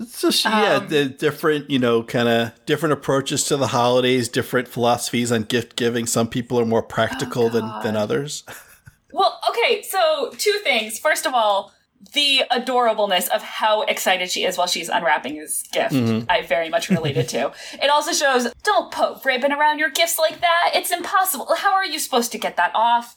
So 0.08 0.32
she, 0.32 0.50
yeah, 0.50 0.76
Um, 0.78 0.88
the 0.88 1.06
different, 1.06 1.70
you 1.70 1.78
know, 1.78 2.02
kind 2.02 2.28
of 2.28 2.66
different 2.66 2.94
approaches 2.94 3.44
to 3.46 3.58
the 3.58 3.68
holidays, 3.68 4.30
different 4.30 4.68
philosophies 4.68 5.32
on 5.32 5.44
gift 5.44 5.76
giving. 5.76 6.08
Some 6.08 6.28
people 6.28 6.60
are 6.60 6.66
more 6.66 6.82
practical 6.82 7.50
than 7.50 7.70
than 7.84 7.96
others. 7.96 8.44
well, 9.12 9.40
okay, 9.50 9.84
so 9.84 10.32
two 10.38 10.58
things. 10.64 10.98
First 10.98 11.26
of 11.26 11.34
all, 11.34 11.72
the 12.14 12.42
adorableness 12.52 13.30
of 13.30 13.42
how 13.42 13.84
excited 13.84 14.30
she 14.30 14.44
is 14.44 14.58
while 14.58 14.68
she's 14.68 14.90
unwrapping 14.90 15.36
his 15.36 15.64
gift, 15.72 15.94
I 16.30 16.42
very 16.42 16.70
much 16.70 16.90
related 16.90 17.30
to. 17.30 17.52
It 17.74 17.90
also 17.90 18.12
shows 18.12 18.52
don't 18.64 18.92
poke 18.92 19.24
ribbon 19.24 19.52
around 19.52 19.80
your 19.80 19.90
gifts 19.90 20.18
like 20.20 20.42
that. 20.42 20.72
It's 20.74 20.92
impossible. 20.92 21.48
How 21.58 21.74
are 21.74 21.86
you 21.86 22.00
supposed 22.00 22.32
to 22.34 22.38
get 22.38 22.58
that 22.58 22.72
off? 22.74 23.16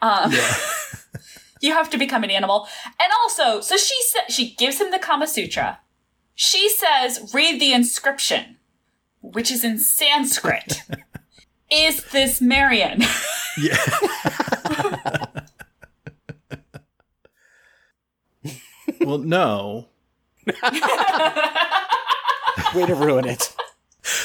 Um, 0.00 0.32
you 1.60 1.72
have 1.72 1.90
to 1.90 1.98
become 1.98 2.22
an 2.22 2.30
animal. 2.30 2.68
And 3.00 3.10
also, 3.22 3.60
so 3.60 3.76
she 3.76 3.94
sa- 4.02 4.28
she 4.32 4.54
gives 4.54 4.80
him 4.80 4.90
the 4.90 4.98
Kama 4.98 5.26
Sutra. 5.26 5.80
She 6.34 6.68
says, 6.68 7.32
read 7.34 7.60
the 7.60 7.72
inscription, 7.72 8.58
which 9.20 9.50
is 9.50 9.64
in 9.64 9.78
Sanskrit. 9.78 10.82
is 11.72 12.04
this 12.12 12.40
Marion? 12.40 13.02
Yeah. 13.56 13.76
well, 19.00 19.18
no. 19.18 19.88
Way 22.74 22.86
to 22.86 22.94
ruin 22.94 23.26
it. 23.26 23.54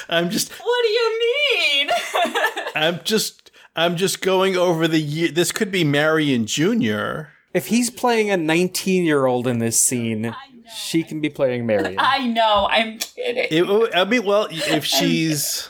I'm 0.09 0.29
just 0.29 0.51
what 0.51 0.83
do 0.83 0.89
you 0.89 1.19
mean? 1.19 1.89
I'm 2.75 2.99
just 3.03 3.51
I'm 3.75 3.97
just 3.97 4.21
going 4.21 4.55
over 4.55 4.87
the 4.87 4.99
year. 4.99 5.29
This 5.29 5.51
could 5.51 5.71
be 5.71 5.83
Marion 5.83 6.45
Jr. 6.45 7.29
If 7.53 7.67
he's 7.67 7.89
playing 7.89 8.29
a 8.31 8.37
19 8.37 9.03
year 9.03 9.25
old 9.25 9.47
in 9.47 9.59
this 9.59 9.77
scene, 9.77 10.35
she 10.75 11.03
can 11.03 11.21
be 11.21 11.29
playing 11.29 11.65
Marion. 11.65 11.95
I 11.99 12.27
know, 12.27 12.67
I'm 12.69 12.97
kidding. 12.99 13.47
It, 13.49 13.95
I 13.95 14.05
mean, 14.05 14.23
well, 14.25 14.47
if 14.49 14.85
she's 14.97 15.69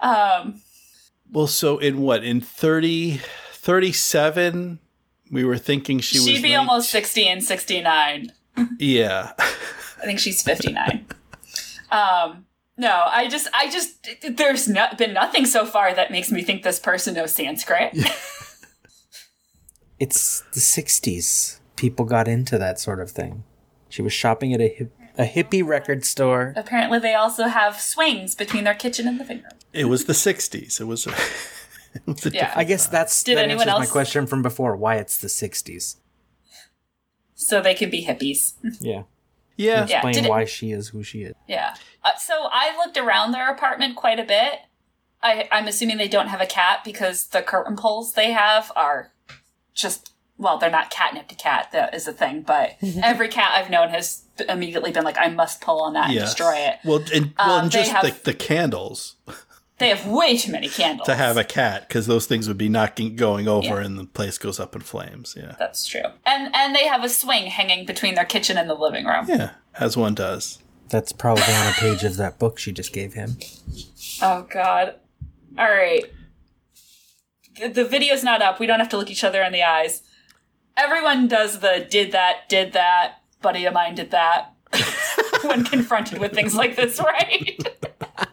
um, 0.00 0.60
well, 1.30 1.46
so 1.46 1.78
in 1.78 1.98
what 1.98 2.24
in 2.24 2.40
30, 2.40 3.20
37, 3.52 4.78
we 5.30 5.44
were 5.44 5.58
thinking 5.58 6.00
she 6.00 6.18
was. 6.18 6.26
she'd 6.26 6.42
be 6.42 6.52
19 6.52 6.56
almost 6.56 6.90
60 6.90 7.28
and 7.28 7.44
69. 7.44 8.32
Yeah. 8.78 9.32
I 9.38 10.04
think 10.04 10.18
she's 10.18 10.42
59. 10.42 11.06
um, 11.90 12.46
no, 12.76 13.04
I 13.06 13.28
just, 13.28 13.48
I 13.52 13.70
just, 13.70 14.08
there's 14.36 14.68
no, 14.68 14.86
been 14.96 15.12
nothing 15.12 15.44
so 15.44 15.66
far 15.66 15.94
that 15.94 16.10
makes 16.10 16.30
me 16.30 16.42
think 16.42 16.62
this 16.62 16.80
person 16.80 17.14
knows 17.14 17.34
Sanskrit. 17.34 17.92
it's 19.98 20.40
the 20.52 20.60
60s. 20.60 21.58
People 21.76 22.06
got 22.06 22.26
into 22.26 22.56
that 22.58 22.80
sort 22.80 23.00
of 23.00 23.10
thing. 23.10 23.44
She 23.90 24.02
was 24.02 24.12
shopping 24.12 24.54
at 24.54 24.60
a, 24.60 24.68
hip, 24.68 24.92
a 25.18 25.24
hippie 25.24 25.66
record 25.66 26.04
store. 26.04 26.54
Apparently, 26.56 26.98
they 26.98 27.14
also 27.14 27.44
have 27.44 27.80
swings 27.80 28.34
between 28.34 28.64
their 28.64 28.74
kitchen 28.74 29.06
and 29.06 29.18
living 29.18 29.38
room. 29.38 29.52
It 29.72 29.86
was 29.86 30.06
the 30.06 30.12
60s. 30.12 30.80
It 30.80 30.84
was. 30.84 31.06
A, 31.06 31.10
it 31.94 32.06
was 32.06 32.26
a 32.26 32.30
Yeah. 32.30 32.52
I 32.56 32.64
guess 32.64 32.86
that's 32.86 33.22
Did 33.22 33.36
that 33.36 33.44
anyone 33.44 33.68
answers 33.68 33.88
my 33.88 33.92
question 33.92 34.26
from 34.26 34.42
before 34.42 34.76
why 34.76 34.96
it's 34.96 35.18
the 35.18 35.28
60s. 35.28 35.96
So 37.50 37.60
they 37.60 37.74
can 37.74 37.90
be 37.90 38.04
hippies. 38.06 38.54
Yeah. 38.80 39.02
Yeah. 39.56 39.84
Yeah. 39.86 39.96
Explain 39.96 40.14
did 40.14 40.24
it- 40.26 40.30
why 40.30 40.44
she 40.46 40.70
is 40.72 40.88
who 40.88 41.02
she 41.02 41.22
is. 41.24 41.34
Yeah. 41.48 41.74
Uh, 42.04 42.16
so 42.16 42.48
I 42.50 42.74
looked 42.78 42.96
around 42.96 43.32
their 43.32 43.50
apartment 43.50 43.96
quite 43.96 44.18
a 44.18 44.24
bit. 44.24 44.60
I, 45.22 45.48
I'm 45.52 45.66
assuming 45.68 45.98
they 45.98 46.08
don't 46.08 46.28
have 46.28 46.40
a 46.40 46.46
cat 46.46 46.80
because 46.82 47.26
the 47.26 47.42
curtain 47.42 47.76
poles 47.76 48.14
they 48.14 48.30
have 48.32 48.72
are 48.74 49.12
just 49.74 50.12
well, 50.38 50.56
they're 50.56 50.70
not 50.70 50.90
catnip 50.90 51.28
to 51.28 51.34
cat. 51.34 51.68
That 51.72 51.92
is 51.94 52.08
a 52.08 52.12
thing, 52.14 52.40
but 52.40 52.76
every 53.02 53.28
cat 53.28 53.52
I've 53.56 53.68
known 53.68 53.90
has 53.90 54.22
immediately 54.48 54.90
been 54.90 55.04
like, 55.04 55.18
I 55.18 55.28
must 55.28 55.60
pull 55.60 55.82
on 55.82 55.92
that 55.92 56.08
and 56.08 56.18
destroy 56.18 56.54
it. 56.56 56.78
Well, 56.82 57.02
and, 57.12 57.34
well, 57.38 57.50
Um, 57.58 57.62
and 57.64 57.70
just 57.70 57.90
have- 57.90 58.02
the, 58.04 58.18
the 58.32 58.34
candles 58.34 59.16
They 59.80 59.88
have 59.88 60.06
way 60.06 60.36
too 60.36 60.52
many 60.52 60.68
candles. 60.68 61.06
to 61.06 61.14
have 61.14 61.38
a 61.38 61.42
cat 61.42 61.88
because 61.88 62.06
those 62.06 62.26
things 62.26 62.46
would 62.48 62.58
be 62.58 62.68
knocking, 62.68 63.16
going 63.16 63.48
over, 63.48 63.80
and 63.80 63.98
the 63.98 64.04
place 64.04 64.36
goes 64.36 64.60
up 64.60 64.76
in 64.76 64.82
flames. 64.82 65.34
Yeah. 65.34 65.56
That's 65.58 65.86
true. 65.86 66.02
And 66.26 66.54
and 66.54 66.76
they 66.76 66.86
have 66.86 67.02
a 67.02 67.08
swing 67.08 67.46
hanging 67.46 67.86
between 67.86 68.14
their 68.14 68.26
kitchen 68.26 68.58
and 68.58 68.68
the 68.68 68.74
living 68.74 69.06
room. 69.06 69.24
Yeah. 69.26 69.52
As 69.78 69.96
one 69.96 70.14
does. 70.14 70.58
That's 70.90 71.12
probably 71.12 71.54
on 71.54 71.68
a 71.68 71.72
page 71.72 72.04
of 72.04 72.18
that 72.18 72.38
book 72.38 72.58
she 72.58 72.72
just 72.72 72.92
gave 72.92 73.14
him. 73.14 73.38
Oh 74.20 74.46
God. 74.52 74.96
All 75.58 75.70
right. 75.70 76.04
The, 77.58 77.68
the 77.68 77.84
video's 77.86 78.22
not 78.22 78.42
up. 78.42 78.60
We 78.60 78.66
don't 78.66 78.80
have 78.80 78.90
to 78.90 78.98
look 78.98 79.10
each 79.10 79.24
other 79.24 79.42
in 79.42 79.52
the 79.52 79.62
eyes. 79.62 80.02
Everyone 80.76 81.26
does 81.26 81.60
the 81.60 81.86
did 81.88 82.12
that, 82.12 82.50
did 82.50 82.74
that, 82.74 83.22
buddy 83.40 83.64
of 83.64 83.72
mine 83.72 83.94
did 83.94 84.10
that 84.10 84.52
when 85.42 85.64
confronted 85.64 86.18
with 86.18 86.32
things 86.34 86.54
like 86.54 86.76
this, 86.76 87.00
right? 87.00 87.58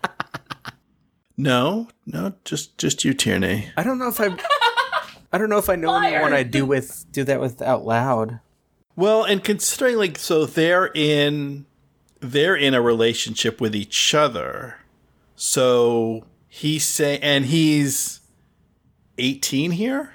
No, 1.37 1.87
no, 2.05 2.33
just 2.43 2.77
just 2.77 3.05
you, 3.05 3.13
Tierney. 3.13 3.69
I 3.77 3.83
don't 3.83 3.99
know 3.99 4.09
if 4.09 4.19
I 4.19 4.35
I 5.31 5.37
don't 5.37 5.49
know 5.49 5.59
if 5.59 5.69
I 5.69 5.75
know 5.75 5.89
Liar. 5.89 6.15
anyone 6.15 6.33
I 6.33 6.43
do 6.43 6.65
with 6.65 7.05
do 7.11 7.23
that 7.23 7.39
with 7.39 7.61
out 7.61 7.85
loud. 7.85 8.39
Well, 8.95 9.23
and 9.23 9.43
considering 9.43 9.97
like 9.97 10.17
so 10.17 10.45
they're 10.45 10.89
in 10.95 11.67
they're 12.19 12.55
in 12.55 12.73
a 12.73 12.81
relationship 12.81 13.61
with 13.61 13.75
each 13.75 14.15
other. 14.15 14.77
So 15.35 16.25
he's 16.47 16.83
saying, 16.83 17.21
and 17.21 17.45
he's 17.45 18.21
18 19.19 19.71
here. 19.71 20.11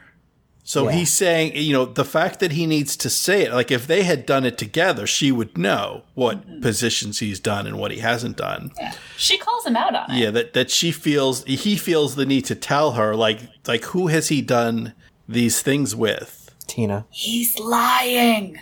So 0.72 0.88
Yeah. 0.88 0.96
he's 0.96 1.12
saying, 1.12 1.54
you 1.54 1.74
know, 1.74 1.84
the 1.84 2.02
fact 2.02 2.40
that 2.40 2.52
he 2.52 2.64
needs 2.64 2.96
to 2.96 3.10
say 3.10 3.42
it, 3.42 3.52
like 3.52 3.70
if 3.70 3.86
they 3.86 4.04
had 4.04 4.24
done 4.24 4.46
it 4.46 4.56
together, 4.56 5.06
she 5.06 5.30
would 5.30 5.58
know 5.58 6.04
what 6.14 6.48
mm-hmm. 6.48 6.62
positions 6.62 7.18
he's 7.18 7.38
done 7.38 7.66
and 7.66 7.78
what 7.78 7.90
he 7.90 7.98
hasn't 7.98 8.38
done. 8.38 8.70
Yeah. 8.78 8.94
She 9.18 9.36
calls 9.36 9.66
him 9.66 9.76
out 9.76 9.94
on 9.94 10.10
it. 10.10 10.16
Yeah, 10.16 10.30
that 10.30 10.54
that 10.54 10.70
she 10.70 10.90
feels 10.90 11.44
he 11.44 11.76
feels 11.76 12.14
the 12.14 12.24
need 12.24 12.46
to 12.46 12.54
tell 12.54 12.92
her, 12.92 13.14
like 13.14 13.40
like 13.66 13.84
who 13.84 14.06
has 14.06 14.28
he 14.28 14.40
done 14.40 14.94
these 15.28 15.60
things 15.60 15.94
with? 15.94 16.54
Tina. 16.66 17.04
He's 17.10 17.58
lying. 17.58 18.58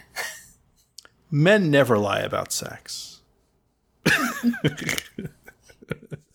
Men 1.31 1.71
never 1.71 1.97
lie 1.97 2.23
about 2.23 2.53
sex. 2.53 3.21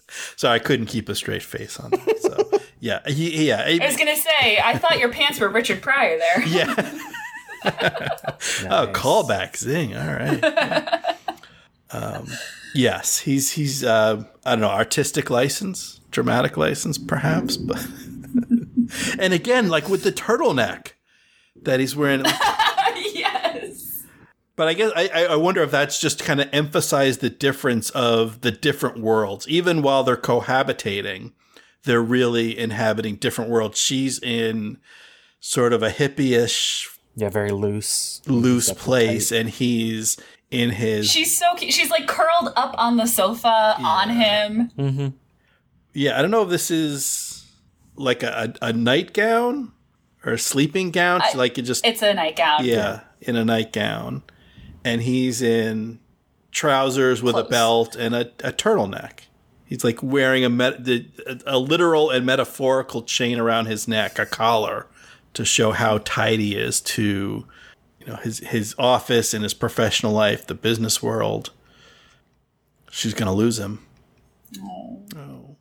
so 0.38 0.50
I 0.50 0.60
couldn't 0.60 0.86
keep 0.86 1.10
a 1.10 1.16
straight 1.16 1.44
face 1.44 1.78
on 1.82 1.92
that. 1.92 2.20
So 2.22 2.62
yeah, 2.86 3.00
he, 3.08 3.48
yeah, 3.48 3.64
I 3.66 3.84
was 3.84 3.98
gonna 3.98 4.16
say, 4.16 4.60
I 4.64 4.78
thought 4.78 5.00
your 5.00 5.10
pants 5.12 5.40
were 5.40 5.50
Richard 5.50 5.82
Pryor 5.82 6.18
there. 6.20 6.44
yeah. 6.48 7.00
Oh, 8.70 8.88
callback 8.94 9.58
zing. 9.58 9.96
All 9.98 10.06
right. 10.06 11.16
um, 11.90 12.28
yes, 12.76 13.18
he's 13.20 13.52
he's 13.54 13.84
uh, 13.84 14.24
I 14.46 14.52
don't 14.52 14.62
know 14.62 14.68
artistic 14.70 15.32
license, 15.32 16.00
dramatic 16.12 16.58
license, 16.58 17.00
perhaps, 17.00 17.58
but 17.58 17.84
and 19.20 19.34
again, 19.34 19.68
like 19.70 19.90
with 19.90 20.04
the 20.04 20.12
turtleneck 20.12 20.90
that 21.64 21.80
he's 21.80 21.96
wearing. 21.96 22.24
yes. 23.14 24.04
But 24.56 24.68
I 24.68 24.74
guess 24.74 24.92
I, 24.96 25.10
I- 25.14 25.26
I 25.34 25.36
wonder 25.36 25.64
if 25.64 25.72
that's 25.72 26.00
just 26.00 26.24
kind 26.24 26.40
of 26.40 26.48
emphasize 26.54 27.18
the 27.18 27.32
difference 27.32 27.90
of 27.92 28.42
the 28.42 28.52
different 28.52 29.00
worlds. 29.00 29.48
Even 29.48 29.82
while 29.82 30.04
they're 30.04 30.16
cohabitating, 30.18 31.32
they're 31.86 32.02
really 32.02 32.58
inhabiting 32.58 33.16
different 33.16 33.50
worlds. 33.50 33.80
She's 33.80 34.20
in 34.20 34.78
sort 35.40 35.74
of 35.74 35.82
a 35.84 35.90
hippie-ish, 35.90 36.90
Yeah, 37.16 37.30
very 37.30 37.52
loose. 37.52 38.22
loose 38.28 38.68
Definitely 38.68 38.84
place, 39.08 39.32
and 39.32 39.50
he's 39.50 40.18
in 40.52 40.72
his 40.72 41.10
She's 41.10 41.38
so 41.38 41.56
cute. 41.56 41.74
She's 41.74 41.90
like 41.90 42.08
curled 42.08 42.52
up 42.56 42.76
on 42.78 42.98
the 42.98 43.06
sofa 43.08 43.76
on 43.80 44.10
him. 44.10 44.72
Mm-hmm. 44.78 45.08
yeah. 45.94 46.18
I 46.18 46.22
don't 46.22 46.32
know 46.32 46.44
if 46.44 46.50
this 46.50 46.70
is 46.72 47.46
like 47.96 48.24
a, 48.24 48.54
a, 48.62 48.68
a 48.70 48.74
nightgown 48.74 49.72
or 50.26 50.34
a 50.34 50.38
sleeping 50.40 50.92
gown. 50.92 51.22
I- 51.24 51.34
like 51.36 51.58
it 51.58 51.64
just 51.64 51.86
It's 51.86 52.02
a 52.02 52.14
nightgown. 52.14 52.66
yeah, 52.66 53.02
in 53.22 53.36
a 53.36 53.46
nightgown, 53.46 54.24
and 54.84 55.02
he's 55.02 55.42
in 55.42 56.00
trousers 56.52 57.22
with 57.22 57.36
a 57.36 57.44
belt 57.44 57.96
and 57.96 58.16
a, 58.16 58.22
a 58.44 58.52
turtleneck. 58.54 59.22
He's 59.76 59.84
like 59.84 60.02
wearing 60.02 60.46
a, 60.46 60.50
met- 60.50 60.88
a 61.46 61.60
literal 61.60 62.10
and 62.10 62.26
metaphorical 62.26 63.04
chain 63.04 63.38
around 63.38 63.66
his 63.66 63.90
neck, 63.90 64.18
a 64.18 64.26
collar, 64.26 64.88
to 65.34 65.44
show 65.44 65.74
how 65.74 65.98
tight 65.98 66.40
he 66.40 66.56
is 66.56 66.80
to, 66.80 67.46
you 68.00 68.06
know, 68.08 68.16
his 68.16 68.40
his 68.40 68.74
office 68.80 69.34
and 69.34 69.44
his 69.44 69.54
professional 69.54 70.14
life, 70.14 70.48
the 70.48 70.54
business 70.54 71.04
world. 71.04 71.50
She's 72.90 73.14
gonna 73.14 73.34
lose 73.34 73.60
him. 73.60 73.86
Oh. 74.64 75.58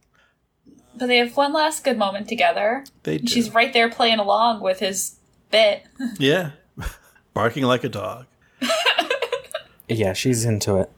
But 0.96 1.06
they 1.06 1.16
have 1.16 1.36
one 1.36 1.52
last 1.52 1.82
good 1.82 1.98
moment 1.98 2.28
together. 2.28 2.84
They 3.02 3.18
do. 3.18 3.26
She's 3.26 3.52
right 3.52 3.72
there 3.72 3.90
playing 3.90 4.20
along 4.20 4.60
with 4.60 4.78
his 4.78 5.16
bit. 5.50 5.86
yeah, 6.20 6.52
barking 7.34 7.64
like 7.64 7.82
a 7.82 7.88
dog. 7.88 8.26
Yeah, 9.88 10.12
she's 10.12 10.44
into 10.44 10.76
it. 10.76 10.90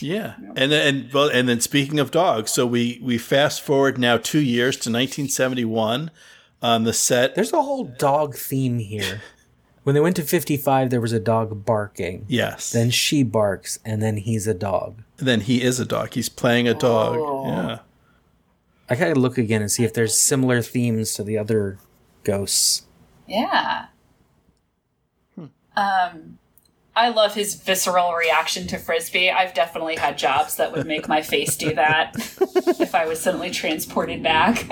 Yeah, 0.00 0.34
and 0.56 0.70
then 0.72 0.86
and 1.04 1.12
well, 1.12 1.28
and 1.28 1.48
then 1.48 1.60
speaking 1.60 1.98
of 1.98 2.10
dogs, 2.10 2.50
so 2.50 2.66
we 2.66 2.98
we 3.02 3.16
fast 3.18 3.62
forward 3.62 3.98
now 3.98 4.16
two 4.18 4.40
years 4.40 4.74
to 4.76 4.90
1971 4.90 6.10
on 6.62 6.84
the 6.84 6.92
set. 6.92 7.34
There's 7.34 7.52
a 7.52 7.62
whole 7.62 7.84
dog 7.84 8.34
theme 8.36 8.78
here. 8.78 9.22
When 9.84 9.94
they 9.94 10.00
went 10.02 10.16
to 10.16 10.22
55, 10.22 10.90
there 10.90 11.00
was 11.00 11.12
a 11.14 11.20
dog 11.20 11.64
barking. 11.64 12.26
yes, 12.28 12.72
Then 12.72 12.90
she 12.90 13.22
barks, 13.22 13.78
and 13.86 14.02
then 14.02 14.18
he's 14.18 14.46
a 14.46 14.52
dog. 14.52 15.02
then 15.16 15.40
he 15.42 15.62
is 15.62 15.80
a 15.80 15.86
dog. 15.86 16.12
He's 16.12 16.28
playing 16.28 16.68
a 16.68 16.74
dog. 16.74 17.16
Yeah, 17.46 17.78
I 18.90 18.94
gotta 18.96 19.18
look 19.18 19.38
again 19.38 19.62
and 19.62 19.70
see 19.70 19.84
if 19.84 19.94
there's 19.94 20.18
similar 20.18 20.60
themes 20.60 21.14
to 21.14 21.22
the 21.22 21.38
other 21.38 21.78
ghosts. 22.24 22.82
Yeah. 23.26 23.86
Hmm. 25.34 25.46
Um, 25.76 26.38
I 26.98 27.10
love 27.10 27.32
his 27.32 27.54
visceral 27.54 28.12
reaction 28.12 28.66
to 28.66 28.76
frisbee. 28.76 29.30
I've 29.30 29.54
definitely 29.54 29.94
had 29.94 30.18
jobs 30.18 30.56
that 30.56 30.72
would 30.72 30.84
make 30.84 31.06
my 31.06 31.22
face 31.22 31.56
do 31.56 31.72
that 31.74 32.12
if 32.80 32.92
I 32.92 33.06
was 33.06 33.20
suddenly 33.20 33.50
transported 33.50 34.20
back. 34.20 34.68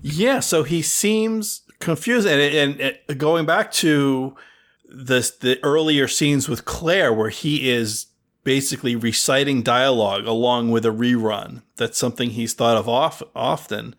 yeah. 0.00 0.40
So 0.40 0.62
he 0.62 0.80
seems 0.80 1.60
confused, 1.80 2.26
and 2.26 2.40
and, 2.80 2.96
and 3.08 3.20
going 3.20 3.44
back 3.44 3.70
to 3.72 4.36
this 4.88 5.30
the 5.30 5.62
earlier 5.62 6.08
scenes 6.08 6.48
with 6.48 6.64
Claire, 6.64 7.12
where 7.12 7.28
he 7.28 7.68
is 7.68 8.06
basically 8.42 8.96
reciting 8.96 9.62
dialogue 9.62 10.26
along 10.26 10.70
with 10.70 10.86
a 10.86 10.90
rerun. 10.90 11.60
That's 11.76 11.98
something 11.98 12.30
he's 12.30 12.54
thought 12.54 12.78
of 12.78 12.88
off, 12.88 13.22
often, 13.36 13.94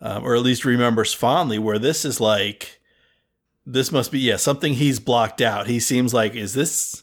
um, 0.00 0.24
or 0.24 0.34
at 0.34 0.42
least 0.42 0.64
remembers 0.64 1.14
fondly. 1.14 1.60
Where 1.60 1.78
this 1.78 2.04
is 2.04 2.20
like, 2.20 2.75
this 3.66 3.90
must 3.90 4.12
be 4.12 4.20
yeah 4.20 4.36
something 4.36 4.74
he's 4.74 5.00
blocked 5.00 5.40
out. 5.40 5.66
He 5.66 5.80
seems 5.80 6.14
like 6.14 6.34
is 6.34 6.54
this? 6.54 7.02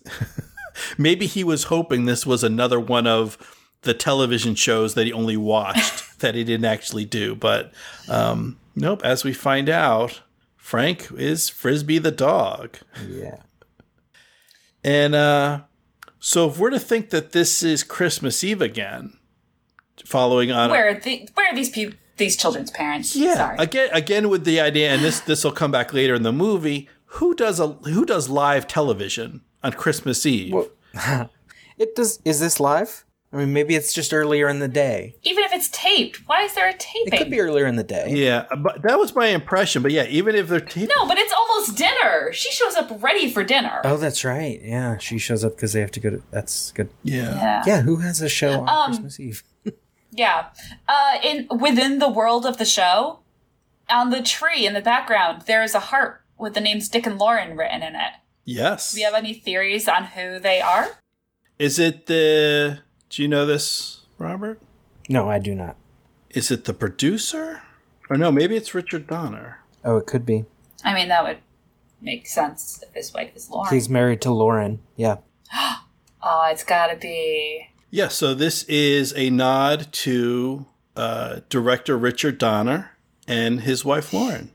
Maybe 0.98 1.28
he 1.28 1.44
was 1.44 1.66
hoping 1.66 2.06
this 2.06 2.26
was 2.26 2.44
another 2.44 2.80
one 2.80 3.06
of 3.06 3.38
the 3.82 3.94
television 3.94 4.56
shows 4.56 4.96
that 4.96 5.06
he 5.06 5.14
only 5.14 5.38
watched 5.38 6.20
that 6.20 6.36
he 6.36 6.44
didn't 6.44 6.66
actually 6.66 7.06
do. 7.06 7.36
But 7.36 7.74
um, 8.10 8.58
nope. 8.76 9.02
As 9.04 9.24
we 9.24 9.34
find 9.34 9.70
out, 9.70 10.22
Frank 10.56 11.10
is 11.16 11.50
Frisbee 11.50 12.00
the 12.00 12.12
dog. 12.12 12.78
Yeah. 13.08 13.42
And 14.84 15.14
uh, 15.14 15.62
so, 16.20 16.50
if 16.50 16.58
we're 16.58 16.70
to 16.72 16.80
think 16.80 17.10
that 17.12 17.34
this 17.34 17.64
is 17.64 17.84
Christmas 17.84 18.44
Eve 18.44 18.62
again, 18.62 19.14
following 20.06 20.52
on, 20.52 20.70
where 20.72 20.90
are 20.90 21.00
the 21.00 21.28
where 21.36 21.52
are 21.52 21.56
these 21.56 21.70
people? 21.70 21.98
These 22.18 22.36
children's 22.38 22.72
parents? 22.72 23.16
yeah, 23.16 23.36
Sorry. 23.36 23.56
again, 23.60 23.90
again 23.92 24.30
with 24.30 24.46
the 24.46 24.60
idea, 24.60 24.92
and 24.92 25.04
this 25.04 25.20
this 25.20 25.44
will 25.44 25.52
come 25.52 25.72
back 25.72 25.94
later 25.94 26.14
in 26.14 26.24
the 26.24 26.32
movie. 26.34 26.90
Who 27.18 27.34
does 27.36 27.60
a 27.60 27.68
who 27.70 28.06
does 28.06 28.30
live 28.30 28.68
television 28.68 29.42
on 29.64 29.74
Christmas 29.74 30.26
Eve? 30.26 30.54
Well, 30.54 30.70
it 31.78 31.96
does. 31.96 32.20
Is 32.26 32.40
this 32.40 32.60
live? 32.60 33.06
I 33.32 33.38
mean, 33.38 33.52
maybe 33.52 33.74
it's 33.74 33.94
just 33.94 34.14
earlier 34.14 34.48
in 34.48 34.60
the 34.60 34.68
day. 34.68 35.16
Even 35.24 35.44
if 35.44 35.52
it's 35.54 35.68
taped, 35.70 36.18
why 36.28 36.44
is 36.44 36.54
there 36.54 36.70
a 36.70 36.74
taping? 36.74 37.14
It 37.16 37.18
could 37.18 37.32
be 37.32 37.40
earlier 37.40 37.66
in 37.66 37.78
the 37.78 37.84
day. 37.84 38.14
yeah, 38.16 38.46
but 38.60 38.84
that 38.84 39.00
was 39.00 39.16
my 39.16 39.26
impression. 39.28 39.82
But 39.82 39.92
yeah, 39.92 40.06
even 40.08 40.36
if 40.36 40.48
they're 40.50 40.60
t- 40.60 40.86
no, 40.86 41.08
but 41.08 41.18
it's 41.18 41.34
almost 41.34 41.76
dinner. 41.76 42.32
She 42.32 42.52
shows 42.52 42.76
up 42.76 42.92
ready 43.02 43.32
for 43.32 43.44
dinner. 43.44 43.82
Oh, 43.86 43.98
that's 43.98 44.24
right. 44.24 44.62
Yeah, 44.64 45.00
she 45.00 45.18
shows 45.18 45.44
up 45.44 45.56
because 45.56 45.74
they 45.74 45.80
have 45.82 45.90
to 45.92 46.00
go 46.00 46.12
to. 46.12 46.22
That's 46.30 46.72
good. 46.74 46.90
yeah, 47.02 47.34
yeah. 47.34 47.64
Yeah, 47.66 47.82
who 47.82 47.96
has 47.98 48.22
a 48.22 48.30
show 48.30 48.62
on 48.62 48.70
Um, 48.70 48.86
Christmas 48.92 49.20
Eve? 49.20 49.44
Yeah. 50.14 50.48
Uh, 50.88 51.18
in 51.24 51.48
within 51.60 52.00
the 52.00 52.10
world 52.10 52.46
of 52.46 52.58
the 52.58 52.66
show, 52.66 53.20
on 53.90 54.10
the 54.10 54.22
tree 54.22 54.66
in 54.66 54.74
the 54.74 54.82
background, 54.82 55.44
there 55.48 55.64
is 55.64 55.74
a 55.76 55.80
heart 55.80 56.22
with 56.38 56.54
the 56.54 56.62
names 56.62 56.88
Dick 56.90 57.06
and 57.06 57.18
Lauren 57.18 57.58
written 57.58 57.82
in 57.84 57.96
it. 57.96 58.14
yes. 58.46 58.94
Do 58.94 59.00
you 59.00 59.06
have 59.06 59.16
any 59.16 59.34
theories 59.34 59.88
on 59.88 60.04
who 60.06 60.40
they 60.40 60.62
are? 60.62 60.88
Is 61.60 61.80
it 61.80 62.06
the? 62.08 62.80
Do 63.10 63.22
you 63.22 63.28
know 63.28 63.46
this, 63.46 64.02
Robert? 64.18 64.60
No, 65.10 65.30
I 65.30 65.40
do 65.40 65.54
not. 65.56 65.76
Is 66.30 66.50
it 66.52 66.66
the 66.66 66.74
producer? 66.74 67.62
Or 68.10 68.18
no, 68.18 68.32
maybe 68.32 68.56
it's 68.56 68.74
Richard 68.74 69.08
Donner. 69.08 69.60
Oh, 69.86 69.98
it 69.98 70.06
could 70.08 70.26
be. 70.26 70.46
I 70.84 70.94
mean, 70.94 71.08
that 71.10 71.24
would 71.24 71.38
make 72.02 72.28
sense 72.28 72.84
if 72.86 72.94
his 72.94 73.14
wife 73.14 73.32
is 73.36 73.50
Lauren. 73.50 73.74
He's 73.74 73.88
married 73.90 74.22
to 74.22 74.32
Lauren. 74.32 74.80
Yeah. 74.96 75.18
Oh, 76.26 76.48
it's 76.50 76.64
gotta 76.64 76.96
be. 76.96 77.68
Yeah, 77.94 78.08
so 78.08 78.34
this 78.34 78.64
is 78.64 79.14
a 79.16 79.30
nod 79.30 79.92
to 79.92 80.66
uh, 80.96 81.42
director 81.48 81.96
Richard 81.96 82.40
Donner 82.40 82.90
and 83.28 83.62
his 83.62 83.86
wife 83.86 84.12
Lauren. 84.12 84.50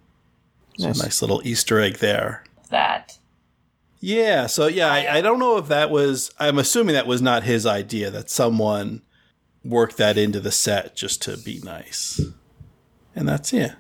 So 0.77 0.89
Nice. 0.89 1.01
nice 1.01 1.23
little 1.23 1.41
Easter 1.45 1.79
egg 1.79 1.99
there. 1.99 2.43
That. 2.71 3.17
Yeah, 4.01 4.49
so 4.49 4.67
yeah, 4.67 4.91
I, 4.93 5.19
I 5.19 5.21
don't 5.21 5.39
know 5.39 5.57
if 5.57 5.69
that 5.69 5.89
was. 5.89 6.33
I'm 6.41 6.59
assuming 6.59 6.95
that 6.95 7.07
was 7.07 7.23
not 7.23 7.45
his 7.45 7.65
idea. 7.65 8.11
That 8.11 8.29
someone 8.29 9.03
worked 9.65 9.99
that 9.99 10.19
into 10.19 10.41
the 10.41 10.51
set 10.51 10.97
just 10.97 11.23
to 11.23 11.37
be 11.37 11.61
nice, 11.63 12.21
and 13.15 13.29
that's 13.29 13.53
yeah, 13.53 13.75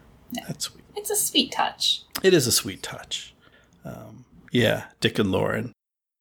that's 0.46 0.66
sweet. 0.66 0.84
It's 0.94 1.10
a 1.10 1.16
sweet 1.16 1.50
touch. 1.50 2.02
It 2.22 2.32
is 2.32 2.46
a 2.46 2.52
sweet 2.52 2.80
touch. 2.84 3.34
Um, 3.84 4.24
yeah, 4.52 4.84
Dick 5.00 5.18
and 5.18 5.32
Lauren. 5.32 5.72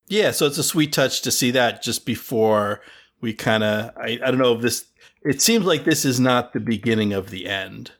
Yeah, 0.07 0.31
so 0.31 0.47
it's 0.47 0.57
a 0.57 0.63
sweet 0.63 0.91
touch 0.91 1.21
to 1.21 1.29
see 1.29 1.51
that 1.51 1.83
just 1.83 2.03
before 2.03 2.81
we 3.21 3.33
kind 3.33 3.63
of. 3.63 3.91
I, 3.97 4.19
I 4.23 4.31
don't 4.31 4.37
know 4.37 4.53
if 4.55 4.61
this. 4.61 4.85
It 5.23 5.41
seems 5.41 5.65
like 5.65 5.83
this 5.83 6.05
is 6.05 6.19
not 6.19 6.53
the 6.53 6.59
beginning 6.59 7.13
of 7.13 7.29
the 7.29 7.47
end 7.47 7.91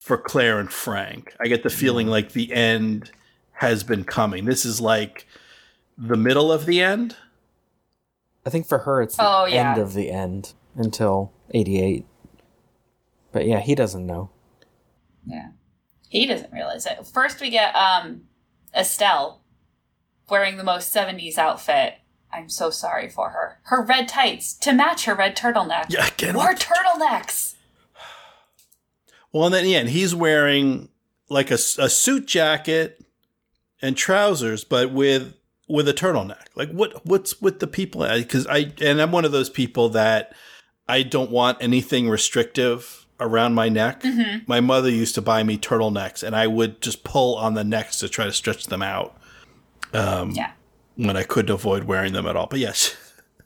for 0.00 0.18
Claire 0.18 0.58
and 0.58 0.70
Frank. 0.70 1.34
I 1.40 1.46
get 1.48 1.62
the 1.62 1.70
feeling 1.70 2.08
like 2.08 2.32
the 2.32 2.52
end 2.52 3.10
has 3.52 3.84
been 3.84 4.04
coming. 4.04 4.44
This 4.44 4.64
is 4.64 4.80
like 4.80 5.26
the 5.96 6.16
middle 6.16 6.50
of 6.52 6.66
the 6.66 6.80
end. 6.80 7.16
I 8.44 8.50
think 8.50 8.66
for 8.66 8.78
her, 8.78 9.00
it's 9.00 9.16
the 9.16 9.22
Oh, 9.24 9.44
yeah. 9.46 9.70
end 9.72 9.80
of 9.80 9.94
the 9.94 10.10
end 10.10 10.52
until 10.74 11.32
88. 11.52 12.04
But 13.30 13.46
yeah, 13.46 13.60
he 13.60 13.74
doesn't 13.76 14.04
know. 14.04 14.30
Yeah. 15.24 15.50
He 16.08 16.26
doesn't 16.26 16.52
realize 16.52 16.84
it. 16.84 17.06
First, 17.06 17.40
we 17.40 17.50
get 17.50 17.74
um, 17.76 18.22
Estelle 18.76 19.40
wearing 20.28 20.56
the 20.56 20.64
most 20.64 20.92
70s 20.94 21.38
outfit. 21.38 21.94
I'm 22.32 22.48
so 22.48 22.70
sorry 22.70 23.08
for 23.08 23.30
her. 23.30 23.58
Her 23.64 23.82
red 23.82 24.08
tights 24.08 24.54
to 24.54 24.72
match 24.72 25.04
her 25.04 25.14
red 25.14 25.36
turtleneck. 25.36 25.86
Yeah, 25.88 26.06
again. 26.06 26.34
More 26.34 26.54
turtlenecks. 26.54 27.54
Well, 29.32 29.46
and 29.46 29.54
then 29.54 29.66
yeah, 29.68 29.78
and 29.78 29.88
he's 29.88 30.14
wearing 30.14 30.88
like 31.28 31.50
a, 31.50 31.54
a 31.54 31.88
suit 31.88 32.26
jacket 32.26 33.04
and 33.80 33.96
trousers, 33.96 34.64
but 34.64 34.92
with 34.92 35.34
with 35.68 35.88
a 35.88 35.94
turtleneck. 35.94 36.46
Like 36.54 36.70
what 36.70 37.04
what's 37.06 37.40
with 37.40 37.60
the 37.60 37.66
people? 37.66 38.06
Because 38.06 38.46
I 38.46 38.72
and 38.80 39.00
I'm 39.00 39.12
one 39.12 39.24
of 39.24 39.32
those 39.32 39.50
people 39.50 39.88
that 39.90 40.34
I 40.88 41.02
don't 41.02 41.30
want 41.30 41.58
anything 41.60 42.08
restrictive 42.08 43.06
around 43.20 43.54
my 43.54 43.68
neck. 43.68 44.02
Mm-hmm. 44.02 44.44
My 44.46 44.60
mother 44.60 44.90
used 44.90 45.14
to 45.14 45.22
buy 45.22 45.42
me 45.42 45.56
turtlenecks, 45.56 46.22
and 46.22 46.34
I 46.36 46.46
would 46.46 46.80
just 46.80 47.04
pull 47.04 47.36
on 47.36 47.54
the 47.54 47.64
necks 47.64 47.98
to 48.00 48.08
try 48.08 48.24
to 48.24 48.32
stretch 48.32 48.66
them 48.66 48.82
out. 48.82 49.16
Um, 49.94 50.32
Yeah. 50.32 50.52
When 50.96 51.16
I 51.16 51.22
couldn't 51.22 51.54
avoid 51.54 51.84
wearing 51.84 52.12
them 52.12 52.26
at 52.26 52.36
all. 52.36 52.46
But 52.46 52.58
yes. 52.60 52.96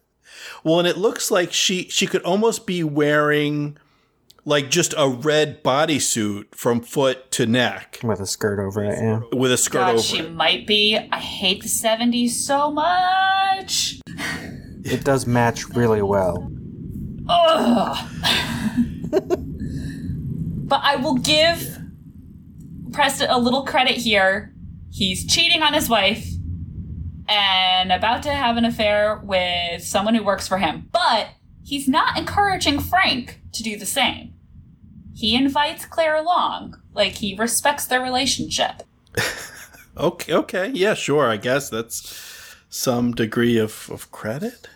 well, 0.65 0.79
and 0.79 0.89
it 0.89 0.97
looks 0.97 1.31
like 1.31 1.53
she 1.53 1.89
she 1.89 2.07
could 2.07 2.23
almost 2.23 2.67
be 2.67 2.83
wearing 2.83 3.79
like 4.45 4.71
just 4.71 4.95
a 4.97 5.09
red 5.09 5.63
bodysuit 5.63 6.55
from 6.55 6.81
foot 6.81 7.31
to 7.33 7.47
neck 7.47 7.99
With 8.03 8.21
a 8.21 8.27
skirt 8.27 8.61
over 8.65 8.85
it, 8.85 8.97
yeah. 8.97 9.21
with 9.33 9.51
a 9.51 9.57
skirt 9.57 9.79
God, 9.81 9.95
over 9.95 10.03
she 10.03 10.21
it. 10.21 10.33
might 10.33 10.67
be. 10.67 10.97
I 10.97 11.19
hate 11.19 11.63
the 11.63 11.69
70s 11.69 12.31
so 12.31 12.71
much. 12.71 14.01
It 14.85 15.05
does 15.05 15.27
match 15.27 15.69
really 15.71 16.01
well. 16.01 16.49
Ugh. 17.29 18.09
but 19.11 20.81
I 20.81 20.95
will 20.95 21.17
give 21.17 21.79
Preston 22.93 23.29
a 23.29 23.39
little 23.39 23.65
credit 23.65 23.97
here. 23.97 24.55
He's 24.93 25.27
cheating 25.27 25.61
on 25.63 25.75
his 25.75 25.89
wife 25.89 26.25
and 27.29 27.93
about 27.93 28.23
to 28.25 28.33
have 28.33 28.57
an 28.57 28.65
affair 28.65 29.21
with 29.23 29.83
someone 29.83 30.15
who 30.15 30.25
works 30.25 30.47
for 30.47 30.59
him. 30.59 30.89
But 30.93 31.29
he's 31.65 31.89
not 31.89 32.17
encouraging 32.19 32.81
Frank 32.81 33.41
to 33.53 33.63
do 33.63 33.77
the 33.77 33.87
same. 33.87 34.35
He 35.15 35.35
invites 35.35 35.87
Claire 35.87 36.17
along. 36.17 36.81
Like 36.93 37.15
he 37.15 37.37
respects 37.37 37.87
their 37.87 38.03
relationship. 38.03 38.83
Okay, 39.99 40.35
okay, 40.35 40.71
yeah, 40.75 40.93
sure. 40.93 41.27
I 41.27 41.39
guess 41.39 41.71
that's 41.71 42.55
some 42.69 43.13
degree 43.13 43.57
of, 43.57 43.89
of 43.91 44.11
credit. 44.13 44.69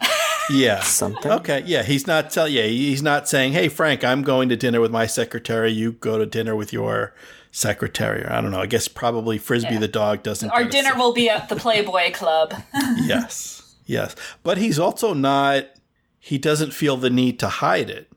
Yeah. 0.52 0.80
Something. 0.80 1.30
Okay. 1.30 1.62
Yeah. 1.64 1.84
He's 1.84 2.08
not 2.08 2.32
tell. 2.32 2.48
Yeah. 2.48 2.64
He's 2.64 3.04
not 3.04 3.28
saying, 3.28 3.52
"Hey, 3.52 3.68
Frank, 3.68 4.02
I'm 4.02 4.22
going 4.22 4.48
to 4.48 4.56
dinner 4.56 4.80
with 4.80 4.90
my 4.90 5.06
secretary. 5.06 5.70
You 5.70 5.92
go 5.92 6.18
to 6.18 6.26
dinner 6.26 6.56
with 6.56 6.72
your 6.72 7.14
secretary." 7.50 8.22
Or 8.22 8.32
I 8.32 8.40
don't 8.40 8.50
know. 8.50 8.60
I 8.60 8.66
guess 8.66 8.88
probably 8.88 9.38
Frisbee 9.38 9.74
Yeah. 9.74 9.80
the 9.80 9.88
dog 9.88 10.22
doesn't. 10.22 10.50
Our 10.50 10.64
dinner 10.64 10.94
will 10.96 11.12
be 11.12 11.28
at 11.28 11.48
the 11.48 11.56
Playboy 11.56 12.12
Club. 12.12 12.54
yes. 12.98 13.74
Yes. 13.86 14.14
But 14.42 14.58
he's 14.58 14.78
also 14.78 15.14
not. 15.14 15.64
He 16.18 16.36
doesn't 16.38 16.72
feel 16.74 16.96
the 16.96 17.10
need 17.10 17.38
to 17.40 17.48
hide 17.48 17.88
it. 17.90 18.12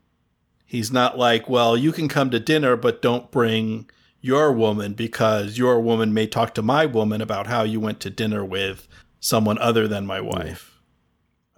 He's 0.65 0.91
not 0.91 1.17
like, 1.17 1.47
well, 1.47 1.77
you 1.77 1.91
can 1.91 2.07
come 2.07 2.29
to 2.31 2.39
dinner, 2.39 2.75
but 2.75 3.01
don't 3.01 3.31
bring 3.31 3.89
your 4.21 4.51
woman 4.51 4.93
because 4.93 5.57
your 5.57 5.79
woman 5.79 6.13
may 6.13 6.25
talk 6.27 6.53
to 6.55 6.61
my 6.61 6.85
woman 6.85 7.21
about 7.21 7.47
how 7.47 7.63
you 7.63 7.79
went 7.79 7.99
to 8.01 8.09
dinner 8.09 8.43
with 8.43 8.87
someone 9.19 9.57
other 9.59 9.87
than 9.87 10.05
my 10.05 10.19
wife. 10.19 10.79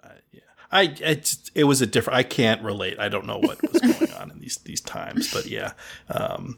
Uh, 0.03 0.09
yeah. 0.31 0.41
I 0.71 0.95
it's, 0.99 1.49
it 1.55 1.63
was 1.63 1.81
a 1.81 1.85
different. 1.87 2.17
I 2.17 2.23
can't 2.23 2.61
relate. 2.61 2.99
I 2.99 3.07
don't 3.09 3.25
know 3.25 3.37
what 3.37 3.61
was 3.61 3.81
going 3.99 4.11
on 4.13 4.31
in 4.31 4.39
these 4.39 4.57
these 4.57 4.81
times, 4.81 5.31
but 5.33 5.45
yeah. 5.45 5.71
Um, 6.09 6.57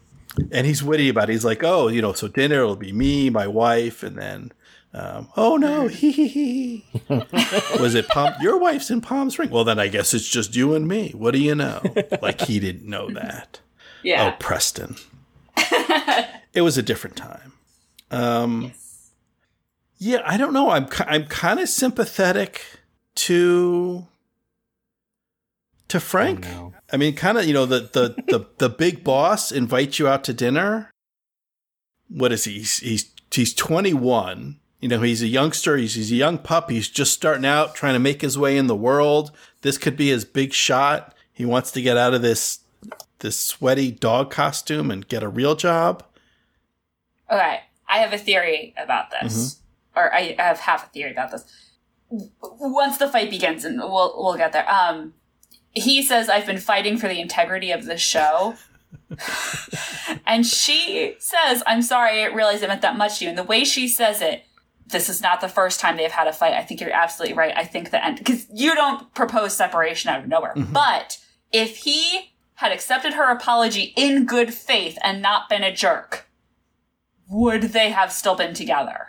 and 0.50 0.66
he's 0.66 0.82
witty 0.82 1.08
about 1.08 1.28
it. 1.28 1.32
He's 1.32 1.44
like, 1.44 1.62
oh, 1.64 1.88
you 1.88 2.00
know, 2.02 2.12
so 2.12 2.28
dinner 2.28 2.64
will 2.66 2.76
be 2.76 2.92
me, 2.92 3.30
my 3.30 3.46
wife, 3.46 4.02
and 4.02 4.16
then, 4.16 4.52
um, 4.94 5.28
oh 5.36 5.56
no, 5.56 5.86
he 5.88 6.10
he 6.10 6.28
he. 6.28 6.84
Was 7.80 7.94
it 7.94 8.08
Palm? 8.08 8.34
Your 8.40 8.58
wife's 8.58 8.90
in 8.90 9.00
Palm 9.00 9.30
Springs. 9.30 9.52
Well, 9.52 9.64
then 9.64 9.78
I 9.78 9.88
guess 9.88 10.14
it's 10.14 10.28
just 10.28 10.56
you 10.56 10.74
and 10.74 10.88
me. 10.88 11.10
What 11.10 11.32
do 11.32 11.40
you 11.40 11.54
know? 11.54 11.82
Like 12.22 12.40
he 12.42 12.58
didn't 12.58 12.88
know 12.88 13.10
that. 13.14 13.60
yeah. 14.02 14.32
Oh, 14.32 14.36
Preston. 14.38 14.96
it 16.54 16.62
was 16.62 16.78
a 16.78 16.82
different 16.82 17.16
time. 17.16 17.52
Um, 18.10 18.72
yeah, 19.98 20.22
I 20.24 20.36
don't 20.38 20.52
know. 20.54 20.70
I'm 20.70 20.86
I'm 21.00 21.26
kind 21.26 21.60
of 21.60 21.68
sympathetic 21.68 22.62
to 23.16 24.06
to 25.88 26.00
Frank. 26.00 26.46
Oh, 26.48 26.50
no. 26.50 26.74
I 26.90 26.96
mean, 26.96 27.14
kind 27.14 27.38
of, 27.38 27.44
you 27.44 27.52
know, 27.52 27.66
the, 27.66 27.80
the, 27.80 28.14
the, 28.28 28.46
the 28.58 28.68
big 28.68 29.04
boss 29.04 29.52
invites 29.52 29.98
you 29.98 30.08
out 30.08 30.24
to 30.24 30.32
dinner. 30.32 30.90
What 32.08 32.32
is 32.32 32.44
he? 32.44 32.54
He's, 32.54 32.78
he's, 32.78 33.12
he's 33.30 33.54
21. 33.54 34.58
You 34.80 34.88
know, 34.88 35.02
he's 35.02 35.22
a 35.22 35.26
youngster. 35.26 35.76
He's, 35.76 35.94
he's 35.94 36.12
a 36.12 36.16
young 36.16 36.38
pup. 36.38 36.70
He's 36.70 36.88
just 36.88 37.12
starting 37.12 37.44
out, 37.44 37.74
trying 37.74 37.94
to 37.94 37.98
make 37.98 38.22
his 38.22 38.38
way 38.38 38.56
in 38.56 38.68
the 38.68 38.76
world. 38.76 39.32
This 39.62 39.76
could 39.76 39.96
be 39.96 40.08
his 40.08 40.24
big 40.24 40.52
shot. 40.52 41.14
He 41.32 41.44
wants 41.44 41.70
to 41.72 41.82
get 41.82 41.96
out 41.96 42.14
of 42.14 42.22
this, 42.22 42.60
this 43.18 43.36
sweaty 43.38 43.90
dog 43.90 44.30
costume 44.30 44.90
and 44.90 45.06
get 45.06 45.22
a 45.22 45.28
real 45.28 45.56
job. 45.56 46.04
Okay, 47.30 47.60
I 47.88 47.98
have 47.98 48.12
a 48.12 48.18
theory 48.18 48.74
about 48.82 49.10
this, 49.10 49.60
or 49.94 50.12
I 50.14 50.34
I 50.38 50.42
have 50.42 50.60
half 50.60 50.86
a 50.86 50.88
theory 50.90 51.12
about 51.12 51.30
this. 51.30 51.44
Once 52.10 52.96
the 52.96 53.08
fight 53.08 53.30
begins, 53.30 53.64
and 53.64 53.78
we'll 53.78 54.14
we'll 54.16 54.36
get 54.36 54.52
there. 54.52 54.70
Um, 54.70 55.12
he 55.78 56.02
says, 56.02 56.28
"I've 56.28 56.46
been 56.46 56.58
fighting 56.58 56.96
for 56.96 57.08
the 57.08 57.20
integrity 57.20 57.70
of 57.70 57.84
the 57.84 57.96
show," 57.96 58.56
and 60.26 60.46
she 60.46 61.16
says, 61.18 61.62
"I'm 61.66 61.82
sorry, 61.82 62.10
I 62.10 62.24
didn't 62.24 62.36
realize 62.36 62.62
it 62.62 62.68
meant 62.68 62.82
that 62.82 62.96
much 62.96 63.18
to 63.18 63.24
you." 63.24 63.30
And 63.30 63.38
the 63.38 63.44
way 63.44 63.64
she 63.64 63.88
says 63.88 64.20
it, 64.20 64.44
this 64.86 65.08
is 65.08 65.20
not 65.20 65.40
the 65.40 65.48
first 65.48 65.80
time 65.80 65.96
they've 65.96 66.10
had 66.10 66.28
a 66.28 66.32
fight. 66.32 66.54
I 66.54 66.62
think 66.62 66.80
you're 66.80 66.92
absolutely 66.92 67.36
right. 67.36 67.54
I 67.56 67.64
think 67.64 67.90
the 67.90 68.04
end 68.04 68.18
because 68.18 68.46
you 68.52 68.74
don't 68.74 69.12
propose 69.14 69.56
separation 69.56 70.10
out 70.10 70.20
of 70.20 70.28
nowhere, 70.28 70.54
mm-hmm. 70.56 70.72
but 70.72 71.18
if 71.52 71.78
he 71.78 72.32
had 72.54 72.72
accepted 72.72 73.14
her 73.14 73.30
apology 73.30 73.92
in 73.96 74.26
good 74.26 74.52
faith 74.52 74.98
and 75.02 75.22
not 75.22 75.48
been 75.48 75.62
a 75.62 75.72
jerk 75.72 76.28
would 77.28 77.62
they 77.62 77.90
have 77.90 78.12
still 78.12 78.34
been 78.34 78.54
together? 78.54 79.08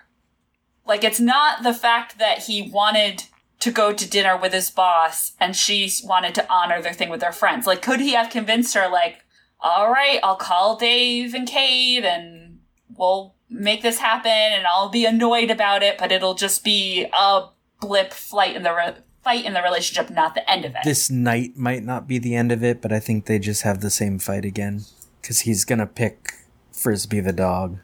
Like, 0.85 1.03
it's 1.03 1.19
not 1.19 1.63
the 1.63 1.73
fact 1.73 2.19
that 2.19 2.39
he 2.39 2.69
wanted 2.69 3.23
to 3.59 3.71
go 3.71 3.91
to 3.91 4.09
dinner 4.09 4.37
with 4.37 4.53
his 4.53 4.71
boss 4.71 5.33
and 5.39 5.55
she 5.55 5.91
wanted 6.03 6.33
to 6.35 6.51
honor 6.51 6.81
their 6.81 6.93
thing 6.93 7.09
with 7.09 7.19
their 7.19 7.31
friends. 7.31 7.67
Like, 7.67 7.81
could 7.81 7.99
he 7.99 8.13
have 8.13 8.29
convinced 8.29 8.73
her, 8.73 8.89
like, 8.89 9.25
all 9.59 9.91
right, 9.91 10.19
I'll 10.23 10.37
call 10.37 10.77
Dave 10.77 11.33
and 11.33 11.47
Kate 11.47 12.05
and 12.05 12.59
we'll 12.97 13.35
make 13.49 13.81
this 13.81 13.99
happen 13.99 14.31
and 14.31 14.65
I'll 14.65 14.89
be 14.89 15.05
annoyed 15.05 15.51
about 15.51 15.83
it, 15.83 15.97
but 15.97 16.11
it'll 16.11 16.35
just 16.35 16.63
be 16.63 17.07
a 17.17 17.47
blip 17.81 18.13
flight 18.13 18.55
in 18.55 18.63
the 18.63 18.73
re- 18.73 18.95
fight 19.23 19.45
in 19.45 19.53
the 19.53 19.61
relationship, 19.61 20.09
not 20.09 20.35
the 20.35 20.49
end 20.49 20.63
of 20.63 20.71
it. 20.71 20.81
This 20.83 21.09
night 21.09 21.57
might 21.57 21.83
not 21.83 22.07
be 22.07 22.17
the 22.19 22.35
end 22.35 22.51
of 22.51 22.63
it, 22.63 22.81
but 22.81 22.93
I 22.93 22.99
think 22.99 23.25
they 23.25 23.39
just 23.39 23.63
have 23.63 23.81
the 23.81 23.89
same 23.89 24.19
fight 24.19 24.45
again. 24.45 24.85
Because 25.21 25.41
he's 25.41 25.65
going 25.65 25.79
to 25.79 25.85
pick 25.85 26.33
Frisbee 26.71 27.19
the 27.19 27.33
dog 27.33 27.79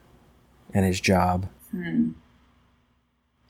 and 0.72 0.86
his 0.86 1.00
job. 1.00 1.48
Hmm. 1.70 2.12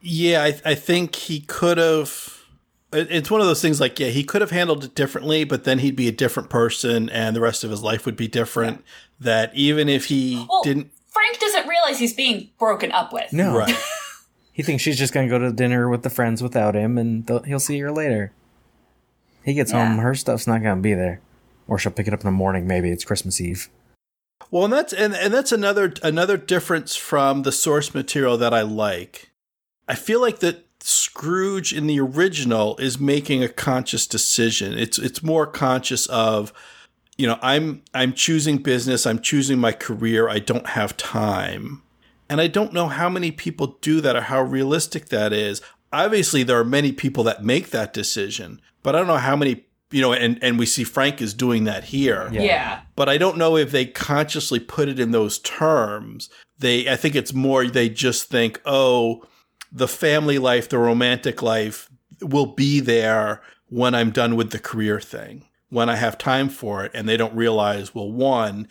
Yeah, 0.06 0.42
I, 0.44 0.60
I 0.64 0.74
think 0.74 1.14
he 1.16 1.40
could 1.40 1.78
have. 1.78 2.32
It's 2.92 3.30
one 3.30 3.40
of 3.40 3.46
those 3.46 3.60
things 3.60 3.80
like, 3.80 3.98
yeah, 3.98 4.08
he 4.08 4.22
could 4.22 4.40
have 4.40 4.52
handled 4.52 4.84
it 4.84 4.94
differently, 4.94 5.44
but 5.44 5.64
then 5.64 5.80
he'd 5.80 5.96
be 5.96 6.08
a 6.08 6.12
different 6.12 6.48
person 6.48 7.10
and 7.10 7.34
the 7.34 7.40
rest 7.40 7.64
of 7.64 7.70
his 7.70 7.82
life 7.82 8.06
would 8.06 8.16
be 8.16 8.28
different. 8.28 8.84
That 9.18 9.54
even 9.54 9.88
if 9.88 10.06
he 10.06 10.46
well, 10.48 10.62
didn't. 10.62 10.92
Frank 11.10 11.38
doesn't 11.40 11.66
realize 11.68 11.98
he's 11.98 12.14
being 12.14 12.50
broken 12.58 12.92
up 12.92 13.12
with. 13.12 13.32
No. 13.32 13.56
Right. 13.56 13.74
He 14.56 14.62
thinks 14.62 14.82
she's 14.82 14.96
just 14.96 15.12
going 15.12 15.28
to 15.28 15.30
go 15.30 15.38
to 15.38 15.52
dinner 15.52 15.86
with 15.86 16.02
the 16.02 16.08
friends 16.08 16.42
without 16.42 16.74
him 16.74 16.96
and 16.96 17.28
he'll 17.44 17.60
see 17.60 17.78
her 17.80 17.92
later. 17.92 18.32
He 19.44 19.52
gets 19.52 19.70
Yeah. 19.70 19.86
home, 19.86 19.98
her 19.98 20.14
stuff's 20.14 20.46
not 20.46 20.62
going 20.62 20.76
to 20.76 20.82
be 20.82 20.94
there. 20.94 21.20
Or 21.68 21.78
she'll 21.78 21.92
pick 21.92 22.06
it 22.08 22.14
up 22.14 22.20
in 22.20 22.24
the 22.24 22.30
morning, 22.30 22.66
maybe. 22.66 22.90
It's 22.90 23.04
Christmas 23.04 23.38
Eve. 23.38 23.68
Well, 24.50 24.64
and 24.64 24.72
that's 24.72 24.94
and, 24.94 25.14
and 25.14 25.34
that's 25.34 25.52
another 25.52 25.92
another 26.02 26.38
difference 26.38 26.96
from 26.96 27.42
the 27.42 27.52
source 27.52 27.94
material 27.94 28.38
that 28.38 28.54
I 28.54 28.62
like. 28.62 29.30
I 29.88 29.94
feel 29.94 30.20
like 30.20 30.40
that 30.40 30.66
Scrooge 30.80 31.72
in 31.72 31.86
the 31.86 31.98
original 31.98 32.76
is 32.76 33.00
making 33.00 33.42
a 33.42 33.48
conscious 33.48 34.06
decision. 34.06 34.78
It's 34.78 34.98
it's 34.98 35.22
more 35.22 35.46
conscious 35.46 36.06
of, 36.06 36.52
you 37.16 37.26
know, 37.26 37.38
I'm 37.42 37.82
I'm 37.94 38.12
choosing 38.12 38.58
business, 38.58 39.06
I'm 39.06 39.20
choosing 39.20 39.58
my 39.58 39.72
career, 39.72 40.28
I 40.28 40.38
don't 40.38 40.68
have 40.68 40.96
time. 40.96 41.82
And 42.28 42.40
I 42.40 42.46
don't 42.46 42.72
know 42.72 42.88
how 42.88 43.08
many 43.08 43.30
people 43.30 43.78
do 43.80 44.00
that 44.00 44.16
or 44.16 44.22
how 44.22 44.42
realistic 44.42 45.08
that 45.08 45.32
is. 45.32 45.62
Obviously 45.92 46.42
there 46.42 46.58
are 46.58 46.64
many 46.64 46.92
people 46.92 47.24
that 47.24 47.44
make 47.44 47.70
that 47.70 47.92
decision, 47.92 48.60
but 48.82 48.94
I 48.94 48.98
don't 48.98 49.06
know 49.06 49.16
how 49.16 49.36
many 49.36 49.64
you 49.90 50.02
know, 50.02 50.12
and, 50.12 50.38
and 50.42 50.58
we 50.58 50.66
see 50.66 50.84
Frank 50.84 51.22
is 51.22 51.32
doing 51.32 51.64
that 51.64 51.84
here 51.84 52.28
Yeah. 52.32 52.42
yeah. 52.42 52.80
but 52.96 53.08
I 53.08 53.18
don't 53.18 53.38
know 53.38 53.56
if 53.56 53.70
they 53.70 53.86
consciously 53.86 54.60
put 54.60 54.88
it 54.88 54.98
in 54.98 55.12
those 55.12 55.38
terms. 55.38 56.28
They, 56.58 56.88
I 56.88 56.96
think 56.96 57.14
it's 57.14 57.32
more 57.32 57.66
they 57.66 57.88
just 57.88 58.28
think, 58.28 58.60
oh, 58.64 59.22
the 59.76 59.88
family 59.88 60.38
life, 60.38 60.68
the 60.68 60.78
romantic 60.78 61.42
life 61.42 61.90
will 62.22 62.46
be 62.46 62.80
there 62.80 63.42
when 63.68 63.94
I'm 63.94 64.10
done 64.10 64.36
with 64.36 64.50
the 64.50 64.58
career 64.58 65.00
thing. 65.00 65.44
when 65.68 65.88
I 65.90 65.96
have 65.96 66.16
time 66.16 66.48
for 66.48 66.84
it, 66.84 66.92
and 66.94 67.08
they 67.08 67.16
don't 67.16 67.34
realize, 67.34 67.92
well, 67.94 68.10
one, 68.10 68.68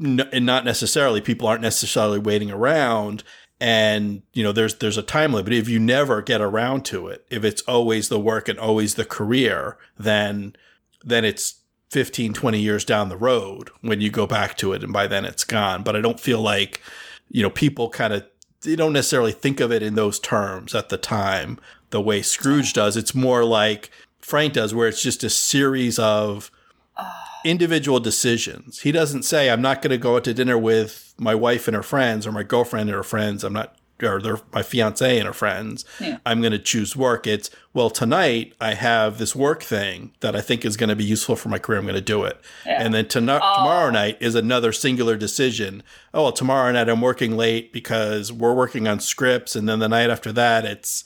n- 0.00 0.28
and 0.32 0.44
not 0.44 0.64
necessarily 0.64 1.20
people 1.20 1.48
aren't 1.48 1.62
necessarily 1.62 2.18
waiting 2.18 2.50
around 2.50 3.22
and 3.58 4.22
you 4.34 4.42
know 4.42 4.52
there's 4.52 4.74
there's 4.76 4.98
a 4.98 5.02
time 5.02 5.32
limit 5.32 5.52
if 5.54 5.68
you 5.68 5.78
never 5.78 6.20
get 6.20 6.42
around 6.42 6.84
to 6.84 7.08
it 7.08 7.24
if 7.30 7.42
it's 7.44 7.62
always 7.62 8.10
the 8.10 8.20
work 8.20 8.48
and 8.50 8.58
always 8.58 8.94
the 8.96 9.04
career 9.04 9.78
then 9.98 10.54
then 11.02 11.24
it's 11.24 11.60
15 11.90 12.34
20 12.34 12.60
years 12.60 12.84
down 12.84 13.08
the 13.08 13.16
road 13.16 13.70
when 13.80 14.02
you 14.02 14.10
go 14.10 14.26
back 14.26 14.58
to 14.58 14.74
it 14.74 14.84
and 14.84 14.92
by 14.92 15.06
then 15.06 15.24
it's 15.24 15.44
gone 15.44 15.82
but 15.82 15.96
i 15.96 16.02
don't 16.02 16.20
feel 16.20 16.42
like 16.42 16.82
you 17.30 17.42
know 17.42 17.48
people 17.48 17.88
kind 17.88 18.12
of 18.12 18.22
they 18.66 18.76
don't 18.76 18.92
necessarily 18.92 19.32
think 19.32 19.60
of 19.60 19.72
it 19.72 19.82
in 19.82 19.94
those 19.94 20.20
terms 20.20 20.74
at 20.74 20.90
the 20.90 20.98
time 20.98 21.58
the 21.90 22.00
way 22.00 22.20
scrooge 22.20 22.72
does 22.72 22.96
it's 22.96 23.14
more 23.14 23.44
like 23.44 23.90
frank 24.26 24.54
does 24.54 24.74
where 24.74 24.88
it's 24.88 25.02
just 25.02 25.22
a 25.22 25.30
series 25.30 26.00
of 26.00 26.50
ah. 26.96 27.40
individual 27.44 28.00
decisions. 28.00 28.80
He 28.80 28.90
doesn't 28.90 29.22
say, 29.22 29.48
I'm 29.48 29.62
not 29.62 29.80
going 29.80 29.92
to 29.92 29.98
go 29.98 30.16
out 30.16 30.24
to 30.24 30.34
dinner 30.34 30.58
with 30.58 31.14
my 31.16 31.32
wife 31.32 31.68
and 31.68 31.76
her 31.76 31.82
friends 31.82 32.26
or 32.26 32.32
my 32.32 32.42
girlfriend 32.42 32.88
and 32.88 32.96
her 32.96 33.04
friends. 33.04 33.44
I'm 33.44 33.52
not, 33.52 33.76
or 34.02 34.20
their, 34.20 34.38
my 34.52 34.62
fiance 34.62 35.18
and 35.18 35.26
her 35.26 35.32
friends. 35.32 35.84
Yeah. 36.00 36.18
I'm 36.26 36.40
going 36.40 36.52
to 36.52 36.58
choose 36.58 36.96
work. 36.96 37.26
It's, 37.26 37.50
well, 37.72 37.90
tonight 37.90 38.54
I 38.60 38.74
have 38.74 39.18
this 39.18 39.34
work 39.34 39.62
thing 39.62 40.12
that 40.20 40.34
I 40.36 40.40
think 40.40 40.64
is 40.64 40.76
going 40.76 40.88
to 40.90 40.96
be 40.96 41.04
useful 41.04 41.36
for 41.36 41.48
my 41.48 41.58
career. 41.58 41.78
I'm 41.78 41.84
going 41.86 41.94
to 41.94 42.00
do 42.00 42.24
it. 42.24 42.40
Yeah. 42.64 42.82
And 42.82 42.94
then 42.94 43.06
to- 43.08 43.20
tomorrow 43.20 43.88
oh. 43.88 43.90
night 43.90 44.18
is 44.20 44.34
another 44.34 44.72
singular 44.72 45.16
decision. 45.16 45.82
Oh, 46.12 46.24
well, 46.24 46.32
tomorrow 46.32 46.70
night 46.72 46.88
I'm 46.88 47.00
working 47.00 47.36
late 47.36 47.72
because 47.72 48.32
we're 48.32 48.54
working 48.54 48.88
on 48.88 49.00
scripts. 49.00 49.56
And 49.56 49.68
then 49.68 49.78
the 49.78 49.88
night 49.88 50.10
after 50.10 50.32
that, 50.32 50.64
it's, 50.64 51.04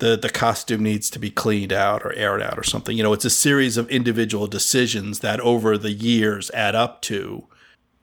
the 0.00 0.16
the 0.16 0.30
costume 0.30 0.82
needs 0.82 1.08
to 1.10 1.18
be 1.18 1.30
cleaned 1.30 1.72
out 1.72 2.02
or 2.04 2.12
aired 2.14 2.42
out 2.42 2.58
or 2.58 2.64
something. 2.64 2.96
You 2.96 3.02
know, 3.02 3.12
it's 3.12 3.24
a 3.24 3.30
series 3.30 3.76
of 3.76 3.88
individual 3.88 4.46
decisions 4.46 5.20
that 5.20 5.40
over 5.40 5.78
the 5.78 5.92
years 5.92 6.50
add 6.52 6.74
up 6.74 7.02
to 7.02 7.46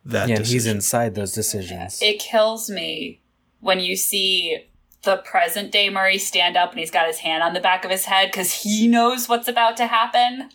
that. 0.05 0.29
Yeah, 0.29 0.37
and 0.37 0.45
he's 0.45 0.65
inside 0.65 1.15
those 1.15 1.33
decisions. 1.33 1.99
It 2.01 2.19
kills 2.19 2.69
me 2.69 3.19
when 3.59 3.79
you 3.79 3.95
see 3.95 4.65
the 5.03 5.17
present 5.17 5.71
day 5.71 5.89
Murray 5.89 6.17
stand 6.17 6.57
up 6.57 6.71
and 6.71 6.79
he's 6.79 6.91
got 6.91 7.07
his 7.07 7.19
hand 7.19 7.43
on 7.43 7.53
the 7.53 7.59
back 7.59 7.85
of 7.85 7.91
his 7.91 8.05
head 8.05 8.29
because 8.29 8.51
he 8.51 8.87
knows 8.87 9.29
what's 9.29 9.47
about 9.47 9.77
to 9.77 9.87
happen. 9.87 10.49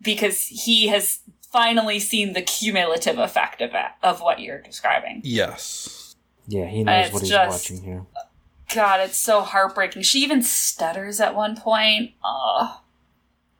Because 0.00 0.46
he 0.46 0.88
has 0.88 1.20
finally 1.52 1.98
seen 1.98 2.32
the 2.32 2.42
cumulative 2.42 3.18
effect 3.18 3.60
of 3.60 3.70
it, 3.74 3.90
of 4.02 4.20
what 4.20 4.40
you're 4.40 4.60
describing. 4.60 5.20
yes. 5.24 6.16
Yeah, 6.48 6.66
he 6.66 6.82
knows 6.82 7.06
it's 7.06 7.12
what 7.14 7.22
he's 7.22 7.30
just- 7.30 7.70
watching 7.70 7.84
here. 7.84 8.06
God, 8.74 9.00
it's 9.00 9.18
so 9.18 9.42
heartbreaking. 9.42 10.02
She 10.02 10.20
even 10.20 10.42
stutters 10.42 11.20
at 11.20 11.34
one 11.36 11.56
point. 11.56 12.12
Ugh. 12.24 12.78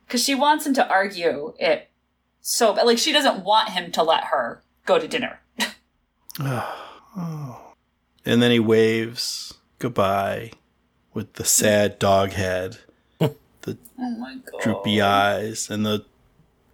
Because 0.05 0.23
she 0.23 0.33
wants 0.35 0.65
him 0.65 0.73
to 0.73 0.87
argue 0.89 1.53
it 1.59 1.89
so 2.41 2.73
but 2.73 2.85
like 2.85 2.97
she 2.97 3.11
doesn't 3.11 3.43
want 3.43 3.69
him 3.69 3.91
to 3.93 4.03
let 4.03 4.25
her 4.25 4.61
go 4.85 4.99
to 4.99 5.07
dinner. 5.07 5.39
Oh. 7.15 7.62
And 8.25 8.41
then 8.41 8.51
he 8.51 8.59
waves 8.59 9.53
goodbye 9.79 10.51
with 11.13 11.33
the 11.33 11.45
sad 11.45 11.99
dog 11.99 12.31
head, 12.31 12.77
the 13.19 13.77
Oh 13.99 14.09
my 14.17 14.35
god. 14.51 14.61
droopy 14.61 15.01
eyes, 15.01 15.69
and 15.69 15.85
the 15.85 16.05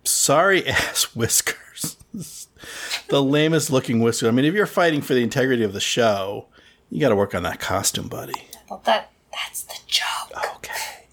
sorry 0.04 0.68
ass 0.68 1.16
whiskers. 1.16 1.98
the 3.10 3.22
lamest 3.24 3.72
looking 3.72 4.00
whiskers. 4.00 4.28
I 4.28 4.32
mean, 4.32 4.46
if 4.46 4.54
you're 4.54 4.66
fighting 4.66 5.02
for 5.02 5.14
the 5.14 5.24
integrity 5.24 5.64
of 5.64 5.74
the 5.74 5.80
show, 5.80 6.46
you 6.90 7.00
got 7.00 7.10
to 7.10 7.16
work 7.16 7.36
on 7.36 7.44
that 7.44 7.60
costume, 7.60 8.08
buddy. 8.08 8.48
Well, 8.70 8.82
that 8.86 9.12
that's 9.32 9.64
the 9.64 9.78
joke. 9.88 10.56
Okay. 10.58 11.06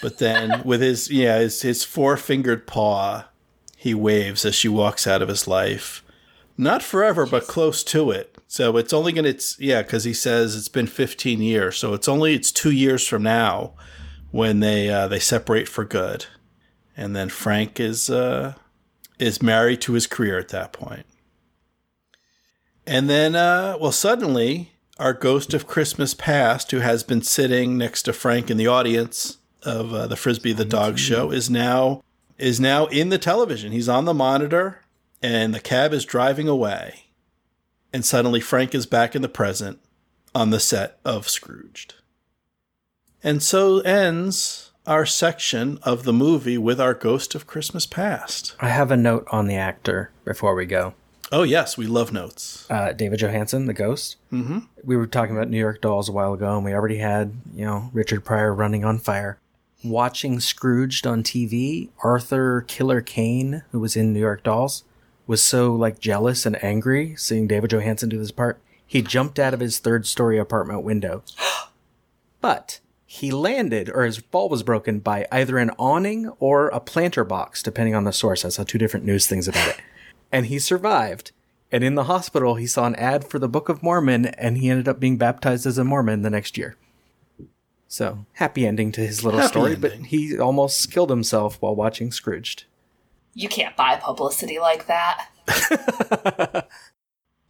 But 0.00 0.18
then 0.18 0.62
with 0.64 0.80
his 0.80 1.10
yeah, 1.10 1.38
his 1.38 1.62
his 1.62 1.84
four 1.84 2.16
fingered 2.16 2.66
paw, 2.66 3.24
he 3.76 3.94
waves 3.94 4.44
as 4.44 4.54
she 4.54 4.68
walks 4.68 5.06
out 5.06 5.22
of 5.22 5.28
his 5.28 5.46
life. 5.48 6.02
Not 6.56 6.82
forever, 6.82 7.24
but 7.26 7.46
close 7.46 7.82
to 7.84 8.10
it. 8.10 8.36
So 8.50 8.78
it's 8.78 8.94
only 8.94 9.12
gonna 9.12 9.28
it's 9.28 9.60
yeah, 9.60 9.82
because 9.82 10.04
he 10.04 10.14
says 10.14 10.56
it's 10.56 10.70
been 10.70 10.86
fifteen 10.86 11.42
years. 11.42 11.76
So 11.76 11.92
it's 11.92 12.08
only 12.08 12.34
it's 12.34 12.50
two 12.50 12.70
years 12.70 13.06
from 13.06 13.22
now 13.22 13.74
when 14.30 14.60
they 14.60 14.88
uh, 14.88 15.06
they 15.06 15.18
separate 15.18 15.68
for 15.68 15.84
good. 15.84 16.24
And 16.96 17.14
then 17.14 17.28
Frank 17.28 17.78
is 17.78 18.08
uh 18.08 18.54
is 19.18 19.42
married 19.42 19.82
to 19.82 19.92
his 19.92 20.06
career 20.06 20.38
at 20.38 20.48
that 20.48 20.72
point. 20.72 21.04
And 22.86 23.10
then 23.10 23.36
uh 23.36 23.76
well 23.78 23.92
suddenly 23.92 24.72
our 24.98 25.12
ghost 25.12 25.52
of 25.52 25.66
Christmas 25.66 26.14
past, 26.14 26.70
who 26.70 26.78
has 26.78 27.04
been 27.04 27.22
sitting 27.22 27.76
next 27.76 28.02
to 28.04 28.12
Frank 28.14 28.50
in 28.50 28.56
the 28.56 28.66
audience 28.66 29.36
of 29.62 29.92
uh, 29.92 30.06
the 30.06 30.16
Frisbee 30.16 30.54
the 30.54 30.64
Dog 30.64 30.98
show, 30.98 31.30
is 31.30 31.50
now 31.50 32.02
is 32.38 32.58
now 32.58 32.86
in 32.86 33.10
the 33.10 33.18
television. 33.18 33.72
He's 33.72 33.90
on 33.90 34.06
the 34.06 34.14
monitor, 34.14 34.80
and 35.22 35.54
the 35.54 35.60
cab 35.60 35.92
is 35.92 36.06
driving 36.06 36.48
away. 36.48 37.07
And 37.92 38.04
suddenly, 38.04 38.40
Frank 38.40 38.74
is 38.74 38.86
back 38.86 39.16
in 39.16 39.22
the 39.22 39.28
present 39.28 39.78
on 40.34 40.50
the 40.50 40.60
set 40.60 40.98
of 41.04 41.28
Scrooged. 41.28 41.94
And 43.22 43.42
so 43.42 43.80
ends 43.80 44.70
our 44.86 45.04
section 45.04 45.78
of 45.82 46.04
the 46.04 46.12
movie 46.12 46.58
with 46.58 46.80
our 46.80 46.94
ghost 46.94 47.34
of 47.34 47.46
Christmas 47.46 47.86
past. 47.86 48.54
I 48.60 48.68
have 48.68 48.90
a 48.90 48.96
note 48.96 49.26
on 49.30 49.46
the 49.46 49.56
actor 49.56 50.10
before 50.24 50.54
we 50.54 50.66
go. 50.66 50.94
Oh 51.30 51.42
yes, 51.42 51.76
we 51.76 51.86
love 51.86 52.10
notes. 52.10 52.66
Uh, 52.70 52.92
David 52.92 53.20
Johansen, 53.20 53.66
the 53.66 53.74
ghost. 53.74 54.16
Mm-hmm. 54.32 54.60
We 54.82 54.96
were 54.96 55.06
talking 55.06 55.36
about 55.36 55.50
New 55.50 55.58
York 55.58 55.82
Dolls 55.82 56.08
a 56.08 56.12
while 56.12 56.32
ago, 56.32 56.56
and 56.56 56.64
we 56.64 56.72
already 56.72 56.98
had, 56.98 57.34
you 57.54 57.66
know, 57.66 57.90
Richard 57.92 58.24
Pryor 58.24 58.54
running 58.54 58.84
on 58.84 58.98
fire. 58.98 59.38
Watching 59.84 60.40
Scrooged 60.40 61.06
on 61.06 61.22
TV, 61.22 61.90
Arthur 62.02 62.62
Killer 62.66 63.00
Kane, 63.00 63.62
who 63.70 63.78
was 63.78 63.94
in 63.94 64.12
New 64.12 64.20
York 64.20 64.42
Dolls, 64.42 64.84
was 65.28 65.42
so 65.42 65.72
like 65.72 66.00
jealous 66.00 66.44
and 66.44 66.62
angry 66.64 67.14
seeing 67.16 67.46
David 67.46 67.70
Johansen 67.70 68.08
do 68.08 68.18
this 68.18 68.32
part. 68.32 68.60
He 68.84 69.02
jumped 69.02 69.38
out 69.38 69.54
of 69.54 69.60
his 69.60 69.78
third 69.78 70.06
story 70.06 70.38
apartment 70.38 70.82
window. 70.82 71.22
but 72.40 72.80
he 73.04 73.30
landed, 73.30 73.90
or 73.90 74.04
his 74.04 74.18
fall 74.18 74.48
was 74.48 74.62
broken 74.62 74.98
by 74.98 75.26
either 75.30 75.58
an 75.58 75.70
awning 75.78 76.28
or 76.40 76.68
a 76.68 76.80
planter 76.80 77.24
box, 77.24 77.62
depending 77.62 77.94
on 77.94 78.04
the 78.04 78.12
source. 78.12 78.44
I 78.44 78.48
saw 78.48 78.64
two 78.64 78.76
different 78.78 79.06
news 79.06 79.26
things 79.26 79.46
about 79.46 79.68
it. 79.68 79.76
And 80.30 80.44
he 80.44 80.58
survived. 80.58 81.32
And 81.72 81.82
in 81.82 81.94
the 81.94 82.04
hospital, 82.04 82.56
he 82.56 82.66
saw 82.66 82.84
an 82.84 82.94
ad 82.96 83.24
for 83.24 83.38
the 83.38 83.48
Book 83.48 83.70
of 83.70 83.82
Mormon, 83.82 84.26
and 84.26 84.58
he 84.58 84.68
ended 84.68 84.86
up 84.86 85.00
being 85.00 85.16
baptized 85.16 85.64
as 85.64 85.78
a 85.78 85.84
Mormon 85.84 86.20
the 86.20 86.28
next 86.28 86.58
year. 86.58 86.76
So, 87.86 88.26
happy 88.34 88.66
ending 88.66 88.92
to 88.92 89.00
his 89.00 89.24
little 89.24 89.40
Happy 89.40 89.50
story, 89.50 89.72
ending. 89.72 89.80
but 89.80 90.06
he 90.08 90.38
almost 90.38 90.92
killed 90.92 91.08
himself 91.08 91.56
while 91.62 91.74
watching 91.74 92.12
Scrooged. 92.12 92.64
You 93.34 93.48
can't 93.48 93.76
buy 93.76 93.96
publicity 93.96 94.58
like 94.58 94.86
that. 94.86 95.28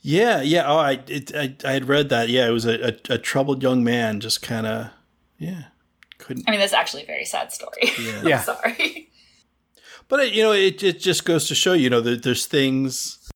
Yeah, 0.01 0.41
yeah. 0.43 0.65
Oh, 0.67 0.79
I 0.79 1.03
it, 1.07 1.35
I, 1.35 1.57
I 1.65 1.73
had 1.73 1.89
read 1.89 2.09
that. 2.09 2.29
Yeah, 2.29 2.47
it 2.49 2.53
was 2.53 2.65
a, 2.65 2.89
a, 2.89 3.15
a 3.15 3.19
troubled 3.19 3.63
young 3.63 3.83
man, 3.83 4.21
just 4.21 4.43
kind 4.43 4.67
of, 4.67 4.91
yeah, 5.39 5.65
couldn't. 6.19 6.49
I 6.49 6.53
mean, 6.53 6.61
that's 6.61 6.73
actually 6.73 7.03
a 7.03 7.07
very 7.07 7.25
sad 7.25 7.53
story. 7.53 7.73
Yeah. 8.01 8.23
Yeah. 8.23 8.41
Sorry. 8.41 9.11
But 10.09 10.21
it, 10.21 10.33
you 10.33 10.43
know, 10.43 10.53
it 10.53 10.83
it 10.83 11.01
just 11.01 11.25
goes 11.25 11.49
to 11.49 11.55
show 11.55 11.73
you 11.75 11.91
know 11.91 12.01
that 12.01 12.23
there's 12.23 12.47
things 12.47 13.29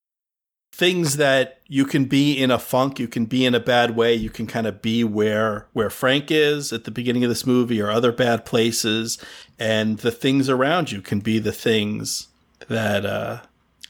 things 0.74 1.19
that 1.19 1.60
you 1.66 1.85
can 1.85 2.06
be 2.06 2.32
in 2.32 2.51
a 2.51 2.59
funk, 2.59 2.98
you 2.98 3.06
can 3.06 3.27
be 3.27 3.44
in 3.44 3.55
a 3.55 3.60
bad 3.60 3.94
way, 3.94 4.14
you 4.14 4.31
can 4.31 4.47
kind 4.47 4.66
of 4.66 4.81
be 4.81 5.05
where 5.05 5.66
where 5.73 5.90
Frank 5.90 6.31
is 6.31 6.73
at 6.73 6.85
the 6.85 6.90
beginning 6.90 7.24
of 7.24 7.28
this 7.28 7.47
movie 7.47 7.81
or 7.82 7.90
other 7.90 8.12
bad 8.12 8.47
places, 8.47 9.19
and 9.59 9.98
the 9.98 10.10
things 10.12 10.48
around 10.48 10.90
you 10.90 11.02
can 11.02 11.20
be 11.20 11.39
the 11.39 11.52
things 11.52 12.28
that 12.69 13.05
uh, 13.05 13.41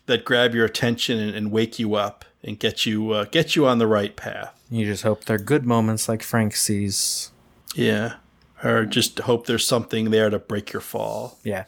that 0.06 0.24
grab 0.24 0.54
your 0.54 0.64
attention 0.64 1.18
and, 1.18 1.34
and 1.34 1.50
wake 1.50 1.78
you 1.78 1.94
up 1.94 2.24
and 2.42 2.58
get 2.58 2.86
you 2.86 3.10
uh, 3.12 3.24
get 3.24 3.56
you 3.56 3.66
on 3.66 3.78
the 3.78 3.86
right 3.86 4.14
path. 4.16 4.58
You 4.70 4.86
just 4.86 5.02
hope 5.02 5.24
they're 5.24 5.38
good 5.38 5.66
moments 5.66 6.08
like 6.08 6.22
Frank 6.22 6.56
sees. 6.56 7.30
Yeah. 7.74 8.14
Or 8.64 8.84
just 8.84 9.18
hope 9.20 9.46
there's 9.46 9.66
something 9.66 10.10
there 10.10 10.30
to 10.30 10.38
break 10.38 10.72
your 10.72 10.80
fall. 10.80 11.38
Yeah. 11.42 11.64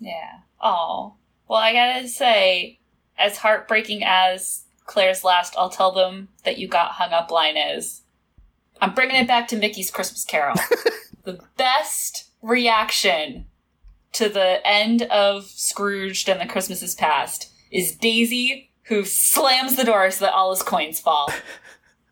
Yeah. 0.00 0.40
Oh. 0.60 1.14
Well, 1.48 1.60
I 1.60 1.72
gotta 1.72 2.08
say, 2.08 2.78
as 3.18 3.38
heartbreaking 3.38 4.02
as 4.04 4.64
Claire's 4.86 5.24
last 5.24 5.54
I'll 5.56 5.70
tell 5.70 5.92
them 5.92 6.28
that 6.44 6.58
you 6.58 6.68
got 6.68 6.92
hung 6.92 7.12
up 7.12 7.30
line 7.30 7.56
is, 7.56 8.02
I'm 8.80 8.94
bringing 8.94 9.16
it 9.16 9.28
back 9.28 9.48
to 9.48 9.56
Mickey's 9.56 9.90
Christmas 9.90 10.24
Carol. 10.24 10.56
the 11.24 11.38
best 11.56 12.30
reaction 12.40 13.46
to 14.12 14.28
the 14.28 14.60
end 14.66 15.02
of 15.02 15.44
Scrooged 15.46 16.28
and 16.28 16.40
the 16.40 16.46
Christmas 16.46 16.82
is 16.82 16.94
past 16.94 17.52
is 17.70 17.96
Daisy, 17.96 18.70
who 18.84 19.04
slams 19.04 19.76
the 19.76 19.84
door 19.84 20.10
so 20.10 20.26
that 20.26 20.34
all 20.34 20.50
his 20.50 20.62
coins 20.62 21.00
fall. 21.00 21.30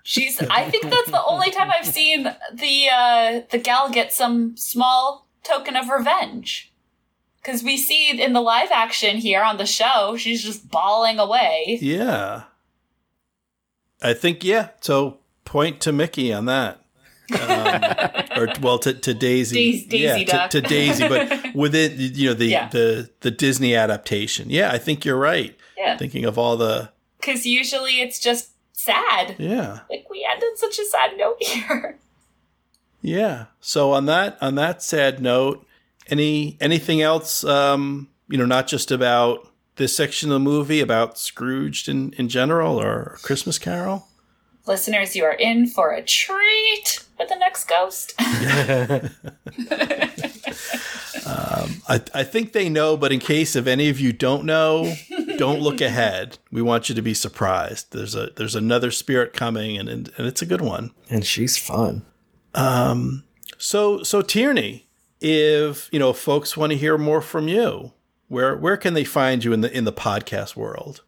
She's. 0.02 0.40
I 0.40 0.68
think 0.70 0.85
that's 0.85 1.10
the 1.10 1.22
only 1.24 1.51
time 1.51 1.70
I've 1.70 1.86
seen 1.86 2.24
the 2.52 2.89
uh, 2.93 3.40
the 3.51 3.59
gal 3.59 3.90
get 3.90 4.12
some 4.12 4.56
small 4.56 5.28
token 5.44 5.77
of 5.77 5.89
revenge. 5.89 6.72
Because 7.43 7.62
we 7.62 7.77
see 7.77 8.20
in 8.20 8.32
the 8.32 8.40
live 8.40 8.70
action 8.70 9.16
here 9.16 9.43
on 9.43 9.56
the 9.56 9.66
show, 9.66 10.16
she's 10.16 10.43
just 10.43 10.70
bawling 10.70 11.18
away. 11.18 11.78
Yeah. 11.81 12.44
I 14.02 14.12
think 14.14 14.43
yeah. 14.44 14.70
So 14.81 15.18
point 15.44 15.81
to 15.82 15.93
Mickey 15.93 16.32
on 16.32 16.47
that. 16.47 16.80
Um, 17.32 17.82
or 18.36 18.48
well, 18.61 18.78
to, 18.81 18.93
to 18.94 19.15
Daisy, 19.15 19.85
Daisy- 19.86 20.24
yeah, 20.27 20.47
to, 20.48 20.61
to 20.61 20.69
Daisy, 20.69 21.07
but 21.09 21.43
within 21.55 21.94
you 21.98 22.28
know 22.28 22.35
the 22.35 22.47
Yeah. 22.47 22.69
the 22.69 23.11
the 23.20 23.31
Disney 23.31 23.74
adaptation. 23.74 24.51
Yeah, 24.51 24.70
I 24.73 24.78
think 24.78 25.05
you're 25.05 25.19
right. 25.19 25.57
Yeah. 25.77 25.97
Thinking 25.97 26.24
of 26.24 26.39
all 26.39 26.57
the 26.57 26.90
Because 27.19 27.47
usually 27.47 28.01
it's 28.01 28.19
just 28.19 28.51
sad. 28.73 29.36
yeah 29.39 29.81
Like 29.90 30.07
we 30.11 30.27
ended 30.31 30.57
such 30.57 30.78
a 30.78 30.85
sad 30.85 31.16
note 31.16 31.36
here. 31.43 31.98
yeah. 33.02 33.47
So 33.61 33.93
on 33.93 34.07
that 34.07 34.36
on 34.40 34.55
that 34.57 34.82
sad 34.82 35.20
note, 35.20 35.66
any 36.09 36.57
anything 36.61 37.01
else? 37.02 37.44
Um, 37.44 38.09
you 38.28 38.39
know, 38.39 38.47
not 38.47 38.66
just 38.69 38.90
about 38.90 39.48
this 39.77 39.97
section 39.97 40.28
of 40.31 40.35
the 40.35 40.40
movie, 40.40 40.81
about 40.81 41.19
Scrooged 41.19 41.89
in 41.89 42.12
in 42.15 42.28
general 42.28 42.81
or 42.81 43.19
Christmas 43.23 43.59
Carol. 43.59 44.07
Listeners, 44.66 45.16
you 45.16 45.24
are 45.24 45.32
in 45.32 45.66
for 45.66 45.90
a 45.93 46.02
treat 46.02 47.01
with 47.20 47.28
the 47.28 47.36
next 47.36 47.68
ghost. 47.68 48.14
I, 51.88 52.01
I 52.14 52.24
think 52.24 52.52
they 52.52 52.68
know, 52.68 52.97
but 52.97 53.12
in 53.12 53.20
case 53.20 53.55
if 53.55 53.66
any 53.66 53.88
of 53.88 54.01
you 54.01 54.12
don't 54.12 54.44
know, 54.44 54.94
don't 55.36 55.60
look 55.60 55.80
ahead. 55.80 56.38
We 56.51 56.62
want 56.62 56.88
you 56.88 56.94
to 56.94 57.02
be 57.02 57.14
surprised. 57.14 57.92
There's 57.92 58.14
a 58.14 58.30
there's 58.36 58.55
another 58.55 58.90
spirit 58.90 59.32
coming, 59.32 59.76
and 59.76 59.88
and, 59.88 60.10
and 60.16 60.26
it's 60.26 60.42
a 60.42 60.47
good 60.47 60.60
one. 60.62 60.92
and 61.09 61.24
she's 61.24 61.59
fun. 61.59 62.05
Um. 62.55 63.24
So 63.59 64.02
so 64.02 64.22
Tierney, 64.22 64.86
if 65.20 65.88
you 65.92 65.98
know 65.98 66.12
folks 66.12 66.56
want 66.56 66.72
to 66.72 66.78
hear 66.78 66.97
more 66.97 67.20
from 67.20 67.48
you, 67.48 67.92
where 68.28 68.56
where 68.56 68.76
can 68.76 68.94
they 68.94 69.05
find 69.05 69.44
you 69.44 69.52
in 69.52 69.60
the 69.60 69.76
in 69.76 69.84
the 69.84 69.92
podcast 69.92 70.56
world? 70.56 71.02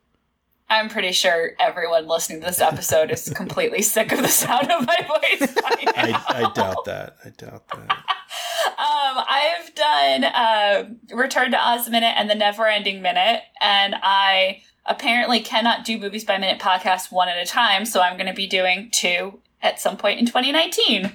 I'm 0.72 0.88
pretty 0.88 1.12
sure 1.12 1.50
everyone 1.60 2.08
listening 2.08 2.40
to 2.40 2.46
this 2.46 2.58
episode 2.58 3.10
is 3.10 3.28
completely 3.28 3.82
sick 3.82 4.10
of 4.10 4.22
the 4.22 4.28
sound 4.28 4.72
of 4.72 4.86
my 4.86 4.96
voice. 5.06 5.54
I, 5.66 6.24
I 6.28 6.52
doubt 6.54 6.86
that. 6.86 7.16
I 7.24 7.28
doubt 7.28 7.68
that. 7.68 8.04
Um, 8.64 9.24
I've 9.28 9.74
done 9.74 10.24
uh, 10.24 10.84
Return 11.14 11.50
to 11.50 11.58
Oz 11.58 11.88
Minute 11.88 12.14
and 12.16 12.28
the 12.30 12.34
Never 12.34 12.66
Ending 12.66 13.02
Minute, 13.02 13.42
and 13.60 13.94
I 14.02 14.62
apparently 14.86 15.40
cannot 15.40 15.84
do 15.84 15.98
Movies 15.98 16.24
by 16.24 16.38
Minute 16.38 16.60
podcast 16.60 17.12
one 17.12 17.28
at 17.28 17.36
a 17.36 17.44
time, 17.44 17.84
so 17.84 18.00
I'm 18.00 18.16
going 18.16 18.28
to 18.28 18.34
be 18.34 18.46
doing 18.46 18.88
two 18.92 19.40
at 19.60 19.80
some 19.80 19.96
point 19.96 20.20
in 20.20 20.26
2019. 20.26 21.04
Um, 21.06 21.12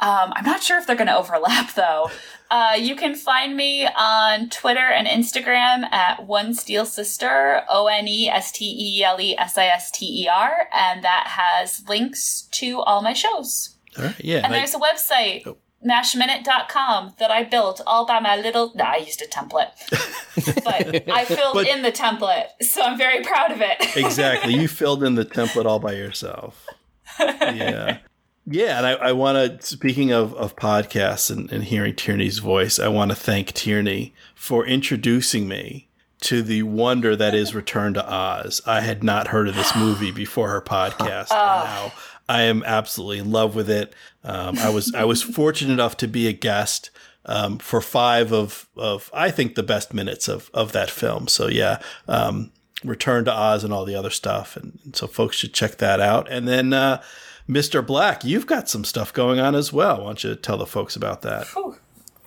I'm 0.00 0.44
not 0.44 0.62
sure 0.62 0.78
if 0.78 0.86
they're 0.86 0.96
going 0.96 1.06
to 1.06 1.16
overlap 1.16 1.74
though. 1.74 2.10
Uh, 2.50 2.72
you 2.76 2.96
can 2.96 3.14
find 3.14 3.56
me 3.56 3.86
on 3.96 4.48
Twitter 4.48 4.80
and 4.80 5.06
Instagram 5.06 5.84
at 5.92 6.26
One 6.26 6.52
Steel 6.52 6.84
Sister, 6.84 7.62
O 7.68 7.86
N 7.86 8.08
E 8.08 8.28
S 8.28 8.50
T 8.52 8.64
E 8.64 9.04
L 9.04 9.20
E 9.20 9.36
S 9.38 9.56
I 9.56 9.66
S 9.66 9.90
T 9.92 10.24
E 10.24 10.28
R, 10.28 10.68
and 10.72 11.04
that 11.04 11.26
has 11.28 11.88
links 11.88 12.48
to 12.52 12.80
all 12.80 13.02
my 13.02 13.12
shows. 13.12 13.76
All 13.96 14.04
right. 14.04 14.14
Yeah. 14.24 14.40
And 14.44 14.52
there's 14.52 14.74
a 14.74 14.78
website, 14.78 15.46
Oh. 15.46 15.56
mashminute.com, 15.86 17.14
that 17.18 17.30
I 17.30 17.44
built 17.44 17.80
all 17.86 18.04
by 18.06 18.20
my 18.20 18.36
little. 18.36 18.72
Nah, 18.74 18.92
I 18.92 18.96
used 18.96 19.22
a 19.22 19.26
template. 19.28 19.70
but 20.64 21.08
I 21.10 21.24
filled 21.24 21.54
But- 21.54 21.68
in 21.68 21.82
the 21.82 21.92
template, 21.92 22.46
so 22.62 22.82
I'm 22.82 22.98
very 22.98 23.22
proud 23.22 23.52
of 23.52 23.60
it. 23.60 23.96
exactly. 23.96 24.54
You 24.54 24.68
filled 24.80 25.02
in 25.04 25.14
the 25.14 25.24
template 25.24 25.66
all 25.66 25.78
by 25.78 25.92
yourself. 25.92 26.66
Yeah. 27.18 27.98
Yeah, 28.46 28.78
and 28.78 28.86
I, 28.86 28.92
I 28.92 29.12
want 29.12 29.60
to, 29.60 29.66
speaking 29.66 30.12
of, 30.12 30.34
of 30.34 30.56
podcasts 30.56 31.30
and, 31.30 31.52
and 31.52 31.64
hearing 31.64 31.94
Tierney's 31.94 32.38
voice, 32.38 32.78
I 32.78 32.88
want 32.88 33.10
to 33.10 33.14
thank 33.14 33.52
Tierney 33.52 34.14
for 34.34 34.66
introducing 34.66 35.46
me 35.46 35.88
to 36.22 36.42
the 36.42 36.62
wonder 36.64 37.16
that 37.16 37.34
is 37.34 37.54
Return 37.54 37.94
to 37.94 38.12
Oz. 38.12 38.60
I 38.66 38.80
had 38.80 39.02
not 39.02 39.28
heard 39.28 39.48
of 39.48 39.54
this 39.54 39.74
movie 39.76 40.10
before 40.10 40.48
her 40.50 40.60
podcast. 40.60 41.30
and 41.30 41.64
now 41.64 41.92
I 42.28 42.42
am 42.42 42.62
absolutely 42.64 43.18
in 43.18 43.30
love 43.32 43.54
with 43.54 43.68
it. 43.68 43.94
Um, 44.22 44.58
I 44.58 44.70
was 44.70 44.94
I 44.94 45.04
was 45.04 45.22
fortunate 45.22 45.72
enough 45.72 45.96
to 45.98 46.06
be 46.08 46.28
a 46.28 46.32
guest 46.32 46.90
um, 47.26 47.58
for 47.58 47.80
five 47.80 48.32
of 48.32 48.68
of 48.76 49.10
I 49.12 49.30
think 49.30 49.54
the 49.54 49.62
best 49.62 49.92
minutes 49.92 50.28
of 50.28 50.50
of 50.54 50.72
that 50.72 50.90
film. 50.90 51.26
So 51.26 51.48
yeah, 51.48 51.80
um, 52.06 52.52
Return 52.84 53.24
to 53.24 53.32
Oz 53.32 53.64
and 53.64 53.72
all 53.72 53.84
the 53.84 53.96
other 53.96 54.10
stuff, 54.10 54.56
and, 54.56 54.78
and 54.84 54.94
so 54.94 55.06
folks 55.06 55.36
should 55.36 55.54
check 55.54 55.78
that 55.78 56.00
out. 56.00 56.30
And 56.30 56.46
then 56.46 56.72
uh, 56.72 57.02
Mr. 57.50 57.84
Black, 57.84 58.24
you've 58.24 58.46
got 58.46 58.68
some 58.68 58.84
stuff 58.84 59.12
going 59.12 59.40
on 59.40 59.56
as 59.56 59.72
well. 59.72 59.98
Why 59.98 60.04
don't 60.04 60.22
you 60.22 60.36
tell 60.36 60.56
the 60.56 60.66
folks 60.66 60.94
about 60.94 61.22
that? 61.22 61.48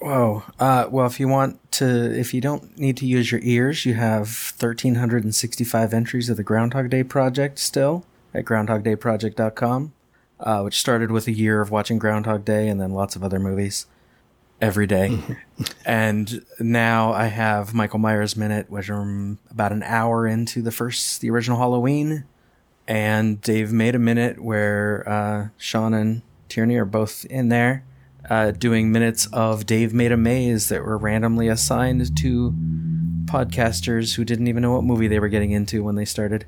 Whoa. 0.02 0.44
Uh, 0.60 0.88
well, 0.92 1.08
if 1.08 1.18
you 1.18 1.30
want 1.30 1.72
to, 1.74 1.86
if 1.86 2.34
you 2.34 2.42
don't 2.42 2.78
need 2.78 2.98
to 2.98 3.06
use 3.06 3.32
your 3.32 3.40
ears, 3.42 3.86
you 3.86 3.94
have 3.94 4.54
1,365 4.60 5.94
entries 5.94 6.28
of 6.28 6.36
the 6.36 6.44
Groundhog 6.44 6.90
Day 6.90 7.06
Project 7.06 7.58
still 7.58 8.06
at 8.34 8.44
groundhogdayproject.com, 8.44 9.94
uh, 10.42 10.62
which 10.62 10.78
started 10.78 11.10
with 11.10 11.28
a 11.28 11.32
year 11.32 11.62
of 11.62 11.72
watching 11.72 12.00
Groundhog 12.00 12.44
Day 12.44 12.68
and 12.68 12.82
then 12.82 12.92
lots 12.92 13.16
of 13.16 13.24
other 13.24 13.40
movies 13.40 13.86
every 14.60 14.88
day. 14.88 15.18
and 15.86 16.46
now 16.60 17.14
I 17.14 17.28
have 17.28 17.74
Michael 17.74 18.00
Myers 18.00 18.36
Minute, 18.36 18.70
which 18.70 18.90
I'm 18.90 19.40
about 19.50 19.72
an 19.72 19.84
hour 19.84 20.28
into 20.28 20.62
the 20.62 20.72
first, 20.72 21.22
the 21.22 21.30
original 21.30 21.60
Halloween. 21.60 22.26
And 22.88 23.40
Dave 23.42 23.72
made 23.72 23.96
a 23.96 24.00
minute 24.00 24.44
where 24.44 25.08
uh, 25.08 25.48
Sean 25.58 25.94
and 25.94 26.22
Tierney 26.50 26.76
are 26.76 26.86
both 26.86 27.26
in 27.26 27.50
there 27.50 27.86
uh, 28.30 28.52
doing 28.52 28.92
minutes 28.92 29.28
of 29.34 29.66
Dave 29.66 29.94
Made 29.94 30.12
a 30.12 30.18
Maze 30.18 30.70
that 30.70 30.84
were 30.84 30.98
randomly 30.98 31.48
assigned 31.48 32.18
to 32.18 32.54
podcasters 33.26 34.16
who 34.16 34.24
didn't 34.24 34.48
even 34.48 34.62
know 34.62 34.74
what 34.74 34.84
movie 34.84 35.08
they 35.08 35.20
were 35.20 35.30
getting 35.30 35.52
into 35.52 35.84
when 35.84 35.96
they 35.96 36.06
started. 36.06 36.46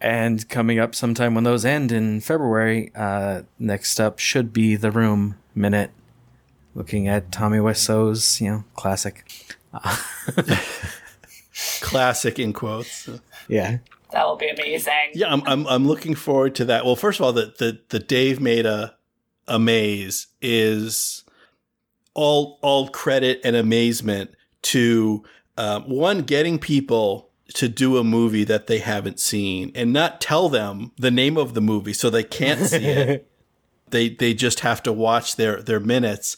And 0.00 0.48
coming 0.48 0.78
up 0.78 0.94
sometime 0.94 1.34
when 1.34 1.44
those 1.44 1.64
end 1.64 1.90
in 1.90 2.20
February, 2.20 2.92
uh, 2.94 3.42
next 3.58 3.98
up 3.98 4.20
should 4.20 4.52
be 4.52 4.76
The 4.76 4.92
Room 4.92 5.36
Minute, 5.54 5.90
looking 6.74 7.08
at 7.08 7.32
Tommy 7.32 7.58
Wiseau's, 7.58 8.40
you 8.40 8.48
know, 8.50 8.64
classic. 8.74 9.28
Classic 11.80 12.38
in 12.38 12.52
quotes. 12.52 13.08
Yeah. 13.48 13.78
That 14.10 14.26
will 14.26 14.36
be 14.36 14.48
amazing. 14.48 15.10
Yeah, 15.14 15.32
I'm, 15.32 15.42
I'm 15.46 15.66
I'm 15.66 15.86
looking 15.86 16.14
forward 16.14 16.54
to 16.56 16.64
that. 16.66 16.84
Well, 16.84 16.96
first 16.96 17.20
of 17.20 17.26
all, 17.26 17.32
the 17.32 17.54
the, 17.58 17.80
the 17.88 17.98
Dave 17.98 18.40
made 18.40 18.66
a 18.66 18.94
a 19.46 19.58
maze 19.58 20.28
is 20.40 21.24
all 22.14 22.58
all 22.62 22.88
credit 22.88 23.40
and 23.44 23.56
amazement 23.56 24.30
to 24.62 25.24
um, 25.56 25.82
one 25.84 26.22
getting 26.22 26.58
people 26.58 27.30
to 27.54 27.68
do 27.68 27.96
a 27.96 28.04
movie 28.04 28.44
that 28.44 28.66
they 28.66 28.78
haven't 28.78 29.18
seen 29.18 29.72
and 29.74 29.92
not 29.92 30.20
tell 30.20 30.48
them 30.48 30.92
the 30.96 31.10
name 31.10 31.36
of 31.36 31.54
the 31.54 31.60
movie 31.60 31.94
so 31.94 32.10
they 32.10 32.24
can't 32.24 32.60
see 32.60 32.84
it. 32.84 33.30
They 33.90 34.10
they 34.10 34.34
just 34.34 34.60
have 34.60 34.82
to 34.82 34.92
watch 34.92 35.36
their 35.36 35.62
their 35.62 35.80
minutes. 35.80 36.36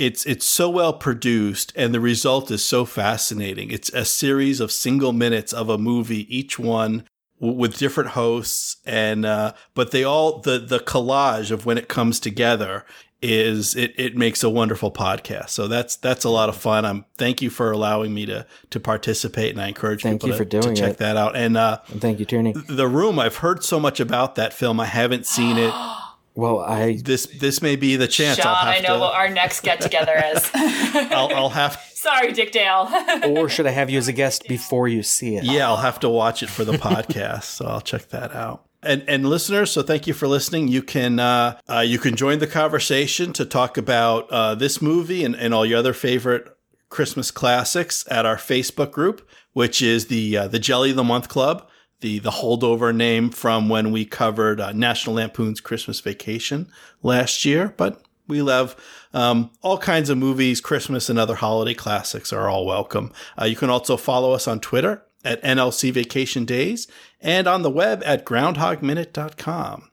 It's 0.00 0.24
it's 0.24 0.46
so 0.46 0.70
well 0.70 0.94
produced 0.94 1.74
and 1.76 1.92
the 1.92 2.00
result 2.00 2.50
is 2.50 2.64
so 2.64 2.86
fascinating. 2.86 3.70
It's 3.70 3.90
a 3.90 4.06
series 4.06 4.58
of 4.58 4.72
single 4.72 5.12
minutes 5.12 5.52
of 5.52 5.68
a 5.68 5.76
movie, 5.76 6.24
each 6.34 6.58
one 6.58 7.04
w- 7.38 7.58
with 7.58 7.76
different 7.76 8.10
hosts 8.10 8.78
and 8.86 9.26
uh, 9.26 9.52
but 9.74 9.90
they 9.90 10.02
all 10.02 10.40
the 10.40 10.58
the 10.58 10.78
collage 10.80 11.50
of 11.50 11.66
when 11.66 11.76
it 11.76 11.88
comes 11.88 12.18
together 12.18 12.86
is 13.22 13.76
it, 13.76 13.92
it 13.98 14.16
makes 14.16 14.42
a 14.42 14.48
wonderful 14.48 14.90
podcast. 14.90 15.50
So 15.50 15.68
that's 15.68 15.96
that's 15.96 16.24
a 16.24 16.30
lot 16.30 16.48
of 16.48 16.56
fun. 16.56 16.86
I'm 16.86 17.04
thank 17.18 17.42
you 17.42 17.50
for 17.50 17.70
allowing 17.70 18.14
me 18.14 18.24
to 18.24 18.46
to 18.70 18.80
participate 18.80 19.50
and 19.50 19.60
I 19.60 19.68
encourage 19.68 20.02
Thank 20.02 20.22
people 20.22 20.28
you 20.30 20.32
to, 20.32 20.38
for 20.38 20.44
doing 20.46 20.74
to 20.74 20.80
check 20.80 20.92
it. 20.92 20.98
that 20.98 21.18
out. 21.18 21.36
And 21.36 21.58
uh, 21.58 21.80
And 21.88 22.00
thank 22.00 22.18
you, 22.20 22.24
Tierney. 22.24 22.54
the 22.54 22.88
room 22.88 23.18
I've 23.18 23.36
heard 23.36 23.62
so 23.62 23.78
much 23.78 24.00
about 24.00 24.36
that 24.36 24.54
film. 24.54 24.80
I 24.80 24.86
haven't 24.86 25.26
seen 25.26 25.58
it. 25.58 25.74
Well, 26.34 26.60
I 26.60 27.00
This 27.04 27.26
this 27.26 27.60
may 27.60 27.76
be 27.76 27.96
the 27.96 28.08
chance. 28.08 28.38
Sean, 28.38 28.48
I'll 28.48 28.54
have 28.54 28.74
I 28.74 28.78
know 28.80 28.94
to, 28.94 29.00
what 29.00 29.14
our 29.14 29.28
next 29.28 29.60
get 29.60 29.80
together 29.80 30.22
is. 30.34 30.50
I'll, 30.54 31.32
I'll 31.34 31.50
have 31.50 31.80
Sorry, 31.94 32.32
Dick 32.32 32.52
Dale. 32.52 32.88
or 33.28 33.48
should 33.50 33.66
I 33.66 33.70
have 33.70 33.90
you 33.90 33.98
as 33.98 34.08
a 34.08 34.12
guest 34.12 34.48
before 34.48 34.88
you 34.88 35.02
see 35.02 35.36
it? 35.36 35.44
Yeah, 35.44 35.68
I'll 35.68 35.76
have 35.76 36.00
to 36.00 36.08
watch 36.08 36.42
it 36.42 36.48
for 36.48 36.64
the 36.64 36.72
podcast, 36.72 37.44
so 37.44 37.66
I'll 37.66 37.82
check 37.82 38.08
that 38.08 38.34
out. 38.34 38.64
And 38.82 39.04
and 39.06 39.28
listeners, 39.28 39.70
so 39.70 39.82
thank 39.82 40.06
you 40.06 40.14
for 40.14 40.26
listening. 40.26 40.68
You 40.68 40.82
can 40.82 41.18
uh, 41.18 41.58
uh, 41.68 41.80
you 41.80 41.98
can 41.98 42.16
join 42.16 42.38
the 42.38 42.46
conversation 42.46 43.34
to 43.34 43.44
talk 43.44 43.76
about 43.76 44.30
uh, 44.30 44.54
this 44.54 44.80
movie 44.80 45.24
and, 45.24 45.34
and 45.36 45.52
all 45.52 45.66
your 45.66 45.78
other 45.78 45.92
favorite 45.92 46.56
Christmas 46.88 47.30
classics 47.30 48.04
at 48.10 48.24
our 48.24 48.36
Facebook 48.36 48.92
group, 48.92 49.28
which 49.52 49.82
is 49.82 50.06
the 50.06 50.36
uh, 50.38 50.48
the 50.48 50.58
Jelly 50.58 50.90
of 50.90 50.96
the 50.96 51.04
Month 51.04 51.28
Club, 51.28 51.68
the 52.00 52.18
the 52.18 52.30
holdover 52.30 52.94
name 52.94 53.30
from 53.30 53.68
when 53.68 53.92
we 53.92 54.04
covered 54.04 54.60
uh, 54.60 54.72
National 54.72 55.16
Lampoon's 55.16 55.60
Christmas 55.60 56.00
Vacation 56.00 56.70
last 57.02 57.44
year. 57.44 57.74
But 57.76 58.02
we 58.26 58.42
love 58.42 58.76
um, 59.12 59.50
all 59.60 59.78
kinds 59.78 60.08
of 60.08 60.18
movies, 60.18 60.60
Christmas 60.60 61.10
and 61.10 61.18
other 61.18 61.34
holiday 61.34 61.74
classics 61.74 62.32
are 62.32 62.48
all 62.48 62.64
welcome. 62.64 63.12
Uh, 63.40 63.44
you 63.44 63.56
can 63.56 63.70
also 63.70 63.96
follow 63.96 64.32
us 64.32 64.46
on 64.46 64.60
Twitter 64.60 65.02
at 65.24 65.42
NLC 65.42 65.92
Vacation 65.92 66.44
Days 66.44 66.86
and 67.20 67.46
on 67.46 67.62
the 67.62 67.70
web 67.70 68.02
at 68.06 68.24
groundhogminute.com. 68.24 69.90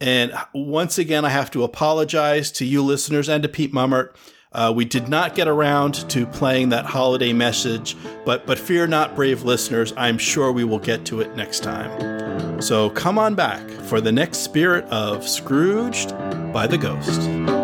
And 0.00 0.32
once 0.54 0.98
again, 0.98 1.24
I 1.24 1.28
have 1.28 1.50
to 1.52 1.62
apologize 1.62 2.50
to 2.52 2.64
you 2.64 2.82
listeners 2.82 3.28
and 3.28 3.42
to 3.42 3.48
Pete 3.48 3.72
Mummert. 3.72 4.14
Uh, 4.54 4.72
we 4.74 4.84
did 4.84 5.08
not 5.08 5.34
get 5.34 5.48
around 5.48 6.08
to 6.10 6.26
playing 6.26 6.68
that 6.70 6.84
holiday 6.84 7.32
message, 7.32 7.96
but 8.24 8.46
but 8.46 8.58
fear 8.58 8.86
not, 8.86 9.14
brave 9.14 9.42
listeners. 9.44 9.92
I'm 9.96 10.18
sure 10.18 10.52
we 10.52 10.64
will 10.64 10.78
get 10.78 11.04
to 11.06 11.20
it 11.20 11.34
next 11.36 11.60
time. 11.60 12.60
So 12.60 12.90
come 12.90 13.18
on 13.18 13.34
back 13.34 13.66
for 13.68 14.00
the 14.00 14.12
next 14.12 14.38
spirit 14.38 14.84
of 14.86 15.26
Scrooged 15.28 16.10
by 16.52 16.66
the 16.66 16.78
Ghost. 16.78 17.61